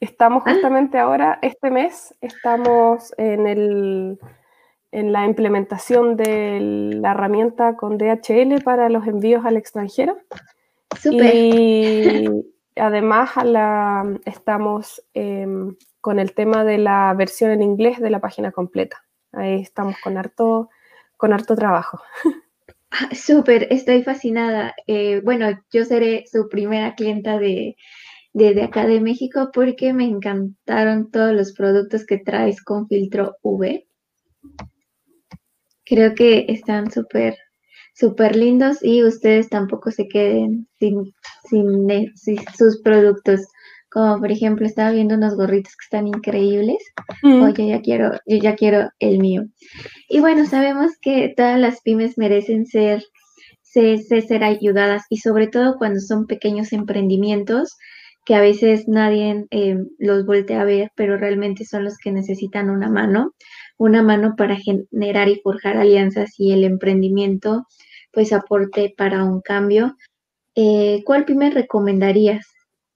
Estamos 0.00 0.42
ah. 0.46 0.52
justamente 0.52 0.98
ahora, 0.98 1.38
este 1.42 1.70
mes, 1.70 2.14
estamos 2.22 3.12
en, 3.18 3.46
el, 3.46 4.18
en 4.92 5.12
la 5.12 5.24
implementación 5.24 6.16
de 6.16 6.58
la 7.00 7.12
herramienta 7.12 7.76
con 7.76 7.98
DHL 7.98 8.62
para 8.64 8.88
los 8.88 9.06
envíos 9.06 9.44
al 9.44 9.56
extranjero. 9.56 10.18
Y 11.04 12.26
además 12.76 13.30
la, 13.44 14.18
estamos 14.24 15.02
em, 15.14 15.76
con 16.00 16.18
el 16.18 16.32
tema 16.34 16.64
de 16.64 16.78
la 16.78 17.14
versión 17.16 17.50
en 17.50 17.62
inglés 17.62 18.00
de 18.00 18.10
la 18.10 18.20
página 18.20 18.52
completa. 18.52 19.04
Ahí 19.32 19.60
estamos 19.60 19.96
con 20.02 20.16
harto, 20.16 20.70
con 21.16 21.32
harto 21.32 21.54
trabajo. 21.54 22.00
Ah, 22.92 23.14
súper, 23.14 23.68
estoy 23.70 24.02
fascinada. 24.02 24.74
Eh, 24.88 25.20
bueno, 25.24 25.46
yo 25.72 25.84
seré 25.84 26.24
su 26.26 26.48
primera 26.48 26.96
clienta 26.96 27.38
de, 27.38 27.76
desde 28.32 28.64
acá 28.64 28.84
de 28.84 29.00
México 29.00 29.50
porque 29.52 29.92
me 29.92 30.04
encantaron 30.04 31.10
todos 31.10 31.32
los 31.32 31.52
productos 31.52 32.04
que 32.04 32.18
traes 32.18 32.60
con 32.62 32.88
filtro 32.88 33.36
V. 33.42 33.86
Creo 35.90 36.14
que 36.14 36.44
están 36.46 36.88
súper, 36.92 37.36
súper 37.94 38.36
lindos 38.36 38.78
y 38.80 39.02
ustedes 39.02 39.48
tampoco 39.48 39.90
se 39.90 40.06
queden 40.06 40.68
sin, 40.78 41.12
sin, 41.48 42.38
sus 42.56 42.80
productos. 42.80 43.40
Como 43.90 44.20
por 44.20 44.30
ejemplo, 44.30 44.64
estaba 44.64 44.92
viendo 44.92 45.16
unos 45.16 45.34
gorritos 45.34 45.72
que 45.72 45.84
están 45.86 46.06
increíbles. 46.06 46.78
Mm. 47.24 47.42
Oye, 47.42 47.66
ya 47.66 47.80
quiero, 47.80 48.12
yo 48.24 48.36
ya 48.36 48.54
quiero 48.54 48.88
el 49.00 49.18
mío. 49.18 49.42
Y 50.08 50.20
bueno, 50.20 50.46
sabemos 50.46 50.92
que 51.02 51.34
todas 51.36 51.58
las 51.58 51.80
pymes 51.80 52.16
merecen 52.16 52.66
ser, 52.66 53.02
ser, 53.60 53.98
ser 54.00 54.44
ayudadas 54.44 55.02
y 55.10 55.16
sobre 55.16 55.48
todo 55.48 55.74
cuando 55.76 55.98
son 55.98 56.28
pequeños 56.28 56.72
emprendimientos 56.72 57.76
que 58.24 58.36
a 58.36 58.40
veces 58.40 58.86
nadie 58.86 59.46
eh, 59.50 59.76
los 59.98 60.24
voltea 60.24 60.60
a 60.60 60.64
ver, 60.64 60.92
pero 60.94 61.16
realmente 61.16 61.64
son 61.64 61.82
los 61.82 61.96
que 61.98 62.12
necesitan 62.12 62.70
una 62.70 62.88
mano, 62.88 63.34
una 63.80 64.02
mano 64.02 64.34
para 64.36 64.56
generar 64.56 65.28
y 65.30 65.40
forjar 65.40 65.78
alianzas 65.78 66.38
y 66.38 66.52
el 66.52 66.64
emprendimiento 66.64 67.66
pues 68.12 68.30
aporte 68.34 68.94
para 68.94 69.24
un 69.24 69.40
cambio. 69.40 69.96
Eh, 70.54 71.02
¿Cuál 71.06 71.24
pyme 71.24 71.48
recomendarías 71.48 72.46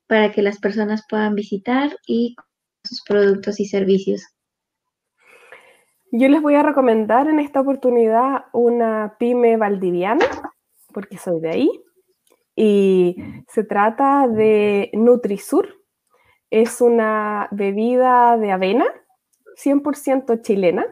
para 0.06 0.30
que 0.30 0.42
las 0.42 0.58
personas 0.58 1.02
puedan 1.08 1.34
visitar 1.36 1.96
y 2.06 2.36
sus 2.84 3.02
productos 3.02 3.60
y 3.60 3.64
servicios? 3.64 4.26
Yo 6.12 6.28
les 6.28 6.42
voy 6.42 6.54
a 6.56 6.62
recomendar 6.62 7.28
en 7.28 7.38
esta 7.40 7.62
oportunidad 7.62 8.44
una 8.52 9.16
pyme 9.18 9.56
valdiviana, 9.56 10.26
porque 10.92 11.16
soy 11.16 11.40
de 11.40 11.48
ahí. 11.48 11.70
Y 12.54 13.16
se 13.48 13.64
trata 13.64 14.28
de 14.28 14.90
Nutrisur. 14.92 15.82
Es 16.50 16.82
una 16.82 17.48
bebida 17.52 18.36
de 18.36 18.52
avena 18.52 18.84
100% 19.56 20.42
chilena 20.42 20.86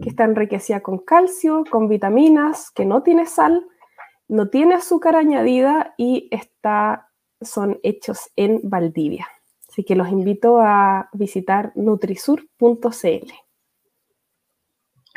que 0.00 0.10
está 0.10 0.24
enriquecida 0.24 0.80
con 0.80 0.98
calcio, 0.98 1.64
con 1.70 1.88
vitaminas, 1.88 2.70
que 2.70 2.84
no 2.84 3.02
tiene 3.02 3.26
sal, 3.26 3.66
no 4.28 4.48
tiene 4.48 4.74
azúcar 4.74 5.16
añadida 5.16 5.94
y 5.96 6.28
está, 6.30 7.10
son 7.40 7.80
hechos 7.82 8.30
en 8.36 8.60
Valdivia. 8.62 9.26
Así 9.68 9.84
que 9.84 9.96
los 9.96 10.08
invito 10.08 10.60
a 10.60 11.08
visitar 11.12 11.72
nutrisur.cl. 11.74 13.32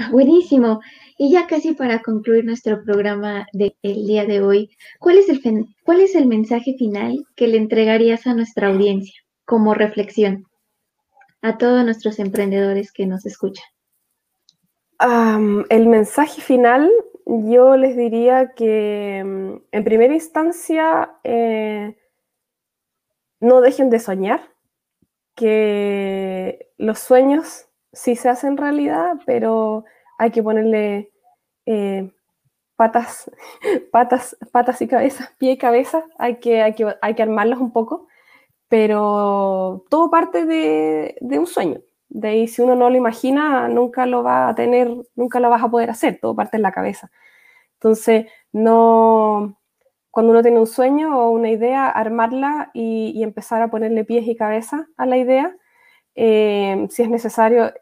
Buenísimo. 0.09 0.81
Y 1.17 1.31
ya 1.31 1.45
casi 1.45 1.73
para 1.73 2.01
concluir 2.01 2.45
nuestro 2.45 2.83
programa 2.83 3.45
del 3.53 3.75
día 3.83 4.25
de 4.25 4.41
hoy, 4.41 4.69
¿cuál 4.99 5.19
es, 5.19 5.29
el, 5.29 5.41
¿cuál 5.83 6.01
es 6.01 6.15
el 6.15 6.25
mensaje 6.25 6.75
final 6.77 7.23
que 7.35 7.47
le 7.47 7.57
entregarías 7.57 8.25
a 8.25 8.33
nuestra 8.33 8.69
audiencia 8.69 9.13
como 9.45 9.73
reflexión 9.73 10.45
a 11.41 11.57
todos 11.57 11.83
nuestros 11.83 12.19
emprendedores 12.19 12.91
que 12.91 13.05
nos 13.05 13.25
escuchan? 13.25 13.65
el 15.69 15.87
mensaje 15.87 16.41
final, 16.41 16.87
yo 17.25 17.75
les 17.75 17.97
diría 17.97 18.53
que 18.55 19.23
mm, 19.25 19.55
en 19.71 19.83
primera 19.83 20.13
instancia 20.13 21.13
eh, 21.23 21.97
no 23.39 23.61
dejen 23.61 23.89
de 23.89 23.99
soñar, 23.99 24.51
que 25.35 26.71
los 26.77 26.99
sueños 26.99 27.67
sí 27.93 28.15
se 28.15 28.29
hacen 28.29 28.57
realidad, 28.57 29.17
pero 29.25 29.85
hay 30.19 30.29
que 30.29 30.43
ponerle 30.43 31.11
eh, 31.65 32.11
patas, 32.75 33.31
patas, 33.91 34.37
patas 34.51 34.81
y 34.81 34.87
cabeza, 34.87 35.33
pie 35.37 35.53
y 35.53 35.57
cabeza, 35.57 36.05
hay 36.17 36.37
que, 36.37 36.61
hay 36.61 36.75
que, 36.75 36.95
hay 37.01 37.15
que 37.15 37.23
armarlos 37.23 37.59
un 37.59 37.71
poco, 37.71 38.07
pero 38.71 39.83
todo 39.89 40.09
parte 40.09 40.45
de, 40.45 41.17
un 41.37 41.45
sueño. 41.45 41.81
De 42.07 42.29
ahí, 42.29 42.47
si 42.47 42.61
uno 42.61 42.73
no 42.73 42.89
lo 42.89 42.95
imagina, 42.95 43.67
nunca 43.67 44.05
lo 44.05 44.23
va 44.23 44.47
a 44.47 44.55
tener, 44.55 44.95
nunca 45.13 45.41
lo 45.41 45.49
vas 45.49 45.61
a 45.61 45.69
poder 45.69 45.89
hacer, 45.89 46.19
todo 46.21 46.33
parte 46.37 46.55
en 46.55 46.63
la 46.63 46.71
cabeza. 46.71 47.11
Entonces, 47.73 48.27
no, 48.53 49.57
cuando 50.09 50.31
uno 50.31 50.41
tiene 50.41 50.57
un 50.57 50.67
sueño 50.67 51.19
o 51.19 51.31
una 51.31 51.49
idea, 51.49 51.89
armarla 51.89 52.71
y, 52.73 53.21
empezar 53.21 53.61
a 53.61 53.69
ponerle 53.69 54.05
pies 54.05 54.25
y 54.25 54.37
cabeza 54.37 54.87
a 54.95 55.05
la 55.05 55.17
idea. 55.17 55.53
Eh, 56.15 56.87
si 56.91 57.03
es 57.03 57.09
necesario, 57.09 57.73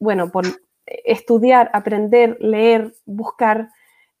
bueno, 0.00 0.30
por, 0.30 0.44
estudiar, 0.84 1.70
aprender, 1.72 2.36
leer, 2.40 2.92
buscar, 3.06 3.70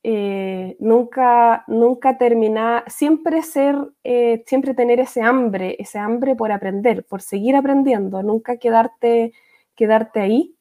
eh, 0.08 0.76
nunca, 0.78 1.64
nunca 1.66 2.16
terminar, 2.16 2.84
siempre 2.86 3.42
ser, 3.42 3.76
eh, 4.04 4.44
siempre 4.46 4.72
tener 4.72 5.00
ese 5.00 5.20
hambre, 5.20 5.74
ese 5.80 5.98
hambre 5.98 6.36
por 6.36 6.52
aprender, 6.52 7.04
por 7.04 7.22
seguir 7.22 7.56
aprendiendo, 7.56 8.22
nunca 8.22 8.56
quedarte, 8.56 9.32
quedarte 9.74 10.20
ahí, 10.20 10.54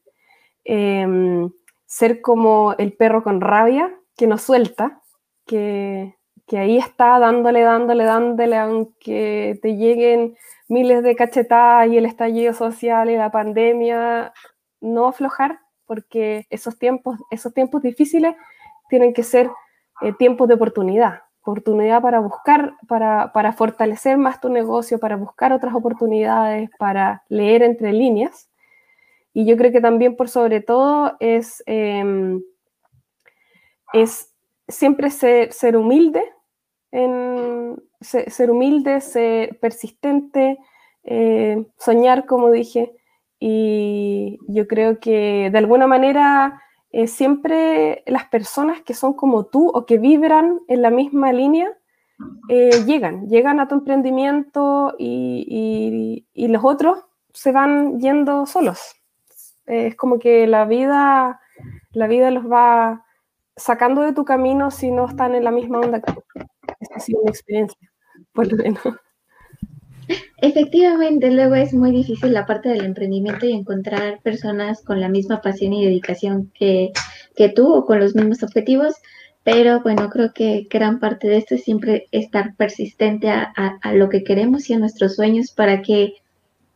em, 0.64 1.52
ser 1.86 2.22
como 2.22 2.74
el 2.80 2.94
perro 2.94 3.22
con 3.24 3.40
rabia 3.40 3.96
que 4.18 4.26
no 4.26 4.40
suelta, 4.40 5.04
que, 5.46 6.16
que 6.48 6.58
ahí 6.58 6.78
está 6.80 7.20
dándole, 7.20 7.62
dándole, 7.62 8.04
dándole, 8.04 8.58
aunque 8.58 9.60
te 9.62 9.76
lleguen 9.76 10.36
miles 10.68 11.04
de 11.04 11.16
cachetadas 11.16 11.88
y 11.90 11.98
el 11.98 12.08
estallido 12.08 12.54
social 12.56 13.12
y 13.12 13.16
la 13.18 13.30
pandemia, 13.30 14.34
no 14.82 15.08
aflojar, 15.08 15.60
porque 15.86 16.48
esos 16.50 16.80
tiempos, 16.80 17.20
esos 17.30 17.54
tiempos 17.54 17.84
difíciles 17.84 18.36
tienen 18.90 19.14
que 19.14 19.24
ser 19.24 19.50
eh, 20.02 20.14
tiempos 20.14 20.48
de 20.48 20.56
oportunidad, 20.56 21.22
oportunidad 21.42 22.02
para 22.02 22.20
buscar, 22.20 22.76
para, 22.88 23.32
para, 23.34 23.54
fortalecer 23.54 24.18
más 24.18 24.42
tu 24.42 24.50
negocio, 24.50 25.00
para 25.00 25.16
buscar 25.16 25.54
otras 25.54 25.74
oportunidades, 25.74 26.70
para 26.78 27.24
leer 27.30 27.64
entre 27.64 27.94
líneas 27.94 28.50
Y 29.34 29.46
yo 29.46 29.56
creo 29.58 29.72
que 29.72 29.82
también 29.82 30.16
por 30.16 30.28
sobre 30.30 30.62
todo 30.62 31.16
es, 31.20 31.64
em, 31.66 32.42
es 33.94 34.34
siempre 34.68 35.10
ser, 35.12 35.54
ser 35.54 35.78
humilde, 35.78 36.24
en, 36.92 37.82
ser, 38.02 38.52
humilde, 38.52 39.02
ser 39.02 39.60
persistente, 39.60 40.58
eh, 41.04 41.66
soñar, 41.78 42.26
como 42.26 42.52
dije. 42.52 42.94
Y 43.40 44.40
yo 44.48 44.68
creo 44.68 45.00
que 45.00 45.50
de 45.52 45.58
alguna 45.58 45.88
manera 45.88 46.62
eh, 46.98 47.08
siempre 47.08 48.04
las 48.06 48.24
personas 48.30 48.82
que 48.82 48.94
son 48.94 49.16
como 49.16 49.48
tú 49.48 49.68
o 49.68 49.86
que 49.86 49.98
vibran 49.98 50.62
en 50.70 50.82
la 50.82 50.92
misma 50.92 51.34
línea 51.34 51.78
eh, 52.48 52.86
llegan, 52.86 53.28
llegan 53.28 53.60
a 53.60 53.68
tu 53.68 53.76
emprendimiento 53.76 54.96
y, 54.98 56.26
los 56.34 56.64
otros 56.64 57.00
se 57.34 57.52
van 57.52 58.00
yendo 58.00 58.46
solos. 58.46 58.96
es 59.66 59.98
como 59.98 60.20
que 60.20 60.48
la 60.48 60.64
vida, 60.64 61.42
la 61.92 62.08
vida 62.08 62.32
los 62.32 62.50
va 62.50 63.04
sacando 63.58 64.02
de 64.04 64.14
tu 64.14 64.24
camino 64.24 64.72
si 64.72 64.90
no 64.90 65.06
están 65.10 65.36
en 65.36 65.44
la 65.44 65.52
misma 65.52 65.82
onda 65.82 66.02
que 66.02 66.14
tú. 66.14 66.24
Esta 66.80 66.96
ha 66.96 67.00
sido 67.02 67.20
mi 67.24 67.30
experiencia, 67.30 67.92
por 68.32 68.50
lo 68.50 68.56
menos. 68.56 68.82
Efectivamente, 70.46 71.32
luego 71.32 71.56
es 71.56 71.74
muy 71.74 71.90
difícil 71.90 72.32
la 72.32 72.46
parte 72.46 72.70
del 72.70 72.86
emprendimiento 72.86 73.48
y 73.48 73.54
encontrar 73.54 74.22
personas 74.22 74.84
con 74.84 75.02
la 75.02 75.10
misma 75.10 75.42
pasión 75.42 75.74
y 75.74 75.84
dedicación 75.84 76.52
que, 76.54 76.92
que 77.36 77.50
tú 77.50 77.74
o 77.74 77.84
con 77.88 78.00
los 78.00 78.14
mismos 78.14 78.44
objetivos, 78.44 78.94
pero 79.44 79.82
bueno, 79.82 80.08
creo 80.12 80.34
que 80.34 80.68
gran 80.70 81.00
parte 81.00 81.28
de 81.28 81.38
esto 81.38 81.56
es 81.56 81.64
siempre 81.64 82.08
estar 82.12 82.56
persistente 82.58 83.32
a, 83.32 83.54
a, 83.56 83.94
lo 83.94 84.08
que 84.08 84.24
queremos 84.24 84.70
y 84.70 84.76
a 84.76 84.78
nuestros 84.78 85.16
sueños 85.16 85.50
para 85.50 85.82
que 85.82 86.14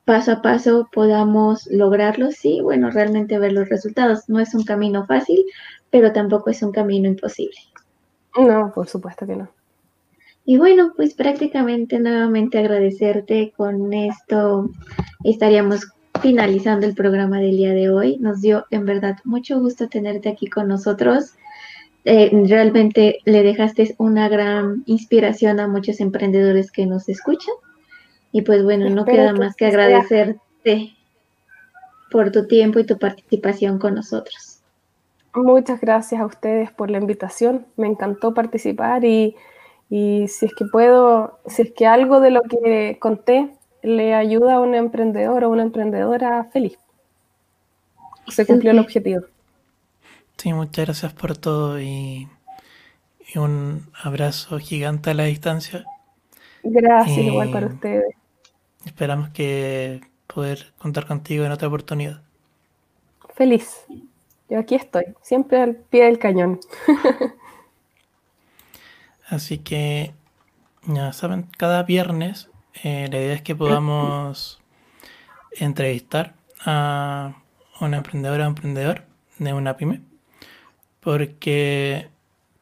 paso 0.03 0.31
a 0.31 0.41
paso 0.41 0.89
podamos 0.91 1.67
lograrlos 1.67 2.43
y 2.45 2.61
bueno, 2.61 2.89
realmente 2.89 3.37
ver 3.37 3.51
los 3.51 3.69
resultados. 3.69 4.27
No 4.29 4.39
es 4.39 4.55
un 4.55 4.63
camino 4.63 5.05
fácil, 5.05 5.45
pero 5.91 6.11
tampoco 6.11 6.49
es 6.49 6.63
un 6.63 6.71
camino 6.71 7.07
imposible. 7.07 7.59
No, 8.35 8.71
por 8.73 8.87
supuesto 8.87 9.27
que 9.27 9.35
no. 9.35 9.58
Y 10.49 10.57
bueno, 10.57 10.93
pues 10.95 11.13
prácticamente 11.13 11.99
nuevamente 11.99 12.57
agradecerte. 12.57 13.53
Con 13.55 13.93
esto 13.93 14.71
estaríamos 15.23 15.81
finalizando 16.23 16.87
el 16.87 16.95
programa 16.95 17.37
del 17.37 17.55
día 17.55 17.71
de 17.71 17.91
hoy. 17.91 18.17
Nos 18.17 18.41
dio 18.41 18.65
en 18.71 18.83
verdad 18.83 19.17
mucho 19.25 19.59
gusto 19.59 19.89
tenerte 19.89 20.27
aquí 20.27 20.47
con 20.47 20.67
nosotros. 20.67 21.35
Eh, 22.03 22.31
realmente 22.47 23.19
le 23.25 23.43
dejaste 23.43 23.93
una 23.99 24.27
gran 24.27 24.81
inspiración 24.87 25.59
a 25.59 25.67
muchos 25.67 25.99
emprendedores 25.99 26.71
que 26.71 26.87
nos 26.87 27.07
escuchan. 27.09 27.53
Y 28.31 28.41
pues 28.41 28.63
bueno, 28.63 28.89
no 28.89 29.05
queda 29.05 29.33
más 29.33 29.55
que 29.55 29.67
agradecerte 29.67 30.95
por 32.09 32.31
tu 32.31 32.47
tiempo 32.47 32.79
y 32.79 32.87
tu 32.87 32.97
participación 32.97 33.77
con 33.77 33.93
nosotros. 33.93 34.63
Muchas 35.35 35.79
gracias 35.79 36.19
a 36.19 36.25
ustedes 36.25 36.71
por 36.71 36.89
la 36.89 36.97
invitación. 36.97 37.67
Me 37.77 37.85
encantó 37.85 38.33
participar 38.33 39.05
y 39.05 39.35
y 39.89 40.27
si 40.27 40.45
es 40.45 40.53
que 40.53 40.65
puedo, 40.65 41.39
si 41.47 41.63
es 41.63 41.71
que 41.71 41.87
algo 41.87 42.19
de 42.19 42.31
lo 42.31 42.43
que 42.43 42.97
conté 42.99 43.49
le 43.81 44.13
ayuda 44.13 44.55
a 44.55 44.59
un 44.59 44.75
emprendedor 44.75 45.43
o 45.43 45.49
una 45.49 45.63
emprendedora 45.63 46.45
feliz. 46.45 46.77
Se 48.27 48.45
cumplió 48.45 48.71
el 48.71 48.79
objetivo. 48.79 49.21
Sí, 50.37 50.53
muchas 50.53 50.85
gracias 50.85 51.13
por 51.13 51.37
todo 51.37 51.79
y, 51.81 52.27
un 53.35 53.87
abrazo 54.01 54.57
gigante 54.57 55.11
a 55.11 55.13
la 55.13 55.25
distancia. 55.25 55.85
Gracias, 56.63 57.17
igual 57.17 57.51
para 57.51 57.67
ustedes. 57.67 58.15
Esperamos 58.85 59.29
que 59.29 60.01
poder 60.33 60.73
contar 60.77 61.05
contigo 61.05 61.45
en 61.45 61.51
otra 61.51 61.67
oportunidad. 61.67 62.21
Feliz. 63.35 63.85
Yo 64.49 64.59
aquí 64.59 64.75
estoy, 64.75 65.05
siempre 65.21 65.61
al 65.61 65.75
pie 65.75 66.05
del 66.05 66.17
cañón. 66.17 66.59
Así 69.29 69.59
que, 69.59 70.13
ya 70.87 71.13
saben, 71.13 71.47
cada 71.57 71.83
viernes 71.83 72.49
eh, 72.83 73.07
la 73.11 73.19
idea 73.19 73.33
es 73.33 73.41
que 73.43 73.55
podamos 73.55 74.59
entrevistar 75.59 76.33
a 76.65 77.35
una 77.79 77.97
emprendedora 77.97 78.45
o 78.45 78.49
emprendedor 78.49 79.03
de 79.37 79.53
una 79.53 79.77
pyme, 79.77 80.01
porque 80.99 82.09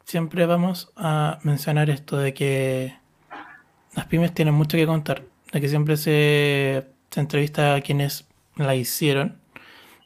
siempre 0.04 0.46
vamos 0.46 0.92
a 0.98 1.40
mencionar 1.44 1.90
esto 1.90 2.18
de 2.18 2.34
que 2.34 2.98
las 3.96 4.06
pymes 4.08 4.34
tienen 4.34 4.54
mucho 4.54 4.78
que 4.78 4.86
contar, 4.86 5.24
de 5.54 5.62
que 5.62 5.70
siempre 5.70 5.96
se, 5.96 6.86
se 7.10 7.20
entrevista 7.20 7.76
a 7.76 7.82
quienes 7.82 8.28
la 8.58 8.76
hicieron, 8.76 9.38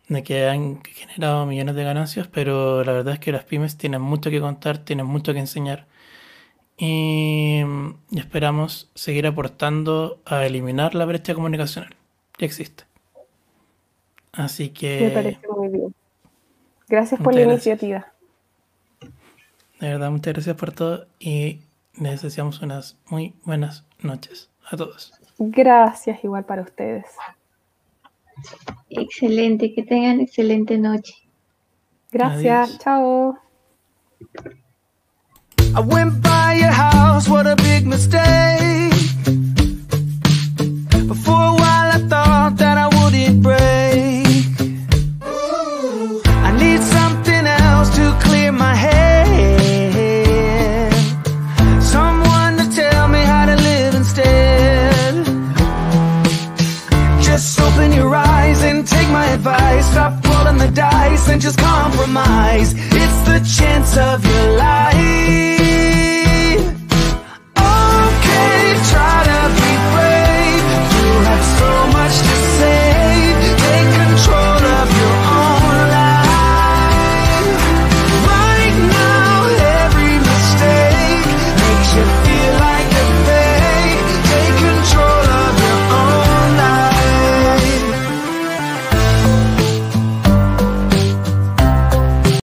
de 0.10 0.24
que 0.24 0.48
han 0.48 0.84
generado 0.84 1.46
millones 1.46 1.76
de 1.76 1.84
ganancias, 1.84 2.28
pero 2.28 2.84
la 2.84 2.92
verdad 2.92 3.16
es 3.16 3.20
que 3.20 3.32
las 3.32 3.46
pymes 3.46 3.78
tienen 3.78 4.02
mucho 4.02 4.30
que 4.30 4.40
contar, 4.42 4.78
tienen 4.78 5.08
mucho 5.08 5.34
que 5.34 5.40
enseñar 5.40 5.88
y, 6.84 7.62
esperamos 8.18 8.90
seguir 8.96 9.28
aportando 9.28 10.20
a 10.26 10.48
eliminar 10.48 10.96
la 10.96 11.06
brecha 11.06 11.36
comunicacional 11.36 11.96
que 12.36 12.46
existe. 12.46 12.86
Así 14.32 14.70
que... 14.70 15.02
Me 15.02 15.12
parece 15.12 15.48
muy 15.48 15.68
bien. 15.70 15.96
Gracias 16.90 17.22
por 17.22 17.36
la 17.36 17.44
iniciativa. 17.44 18.12
De 19.80 19.90
verdad, 19.90 20.10
muchas 20.10 20.34
gracias 20.34 20.56
por 20.56 20.72
todo 20.72 21.06
y 21.20 21.60
les 22.00 22.24
deseamos 22.24 22.64
unas 22.64 22.98
muy 23.06 23.36
buenas 23.46 23.86
noches 24.00 24.50
a 24.72 24.76
todos. 24.76 25.14
Gracias 25.38 26.24
igual 26.24 26.46
para 26.46 26.64
ustedes. 26.64 27.06
Excelente, 28.90 29.72
que 29.72 29.84
tengan 29.84 30.20
excelente 30.20 30.80
noche. 30.80 31.14
Gracias, 32.12 32.80
chao. 32.80 33.38
I 35.74 35.80
went 35.80 36.22
by 36.22 36.56
your 36.56 36.72
house, 36.72 37.30
what 37.30 37.48
a 37.48 37.56
big 37.56 37.88
mistake. 37.88 38.92
But 41.08 41.18
for 41.26 41.42
a 41.52 41.56
while 41.62 41.90
I 41.98 42.00
thought 42.10 42.58
that 42.58 42.78
I 42.78 42.88
wouldn't 42.96 43.42
break. 43.42 44.28
I 46.28 46.52
need 46.64 46.82
something 46.82 47.48
else 47.48 47.90
to 47.96 48.18
clear 48.22 48.52
my 48.52 48.76
head. 48.76 49.14
Someone 51.82 52.58
to 52.58 52.68
tell 52.76 53.08
me 53.08 53.20
how 53.20 53.46
to 53.46 53.56
live 53.56 53.96
instead. 53.96 55.26
Just 57.24 57.60
open 57.62 57.94
your 57.94 58.14
eyes 58.14 58.62
and 58.64 58.86
take 58.86 59.10
my 59.10 59.26
advice. 59.28 59.86
Stop 59.92 60.22
rolling 60.26 60.58
the 60.58 60.70
dice 60.76 61.30
and 61.30 61.42
just 61.42 61.58
compromise. 61.60 62.74
It's 62.76 63.22
the 63.30 63.40
chance 63.58 63.96
of 63.96 64.26
your 64.26 64.58
life. 64.58 65.01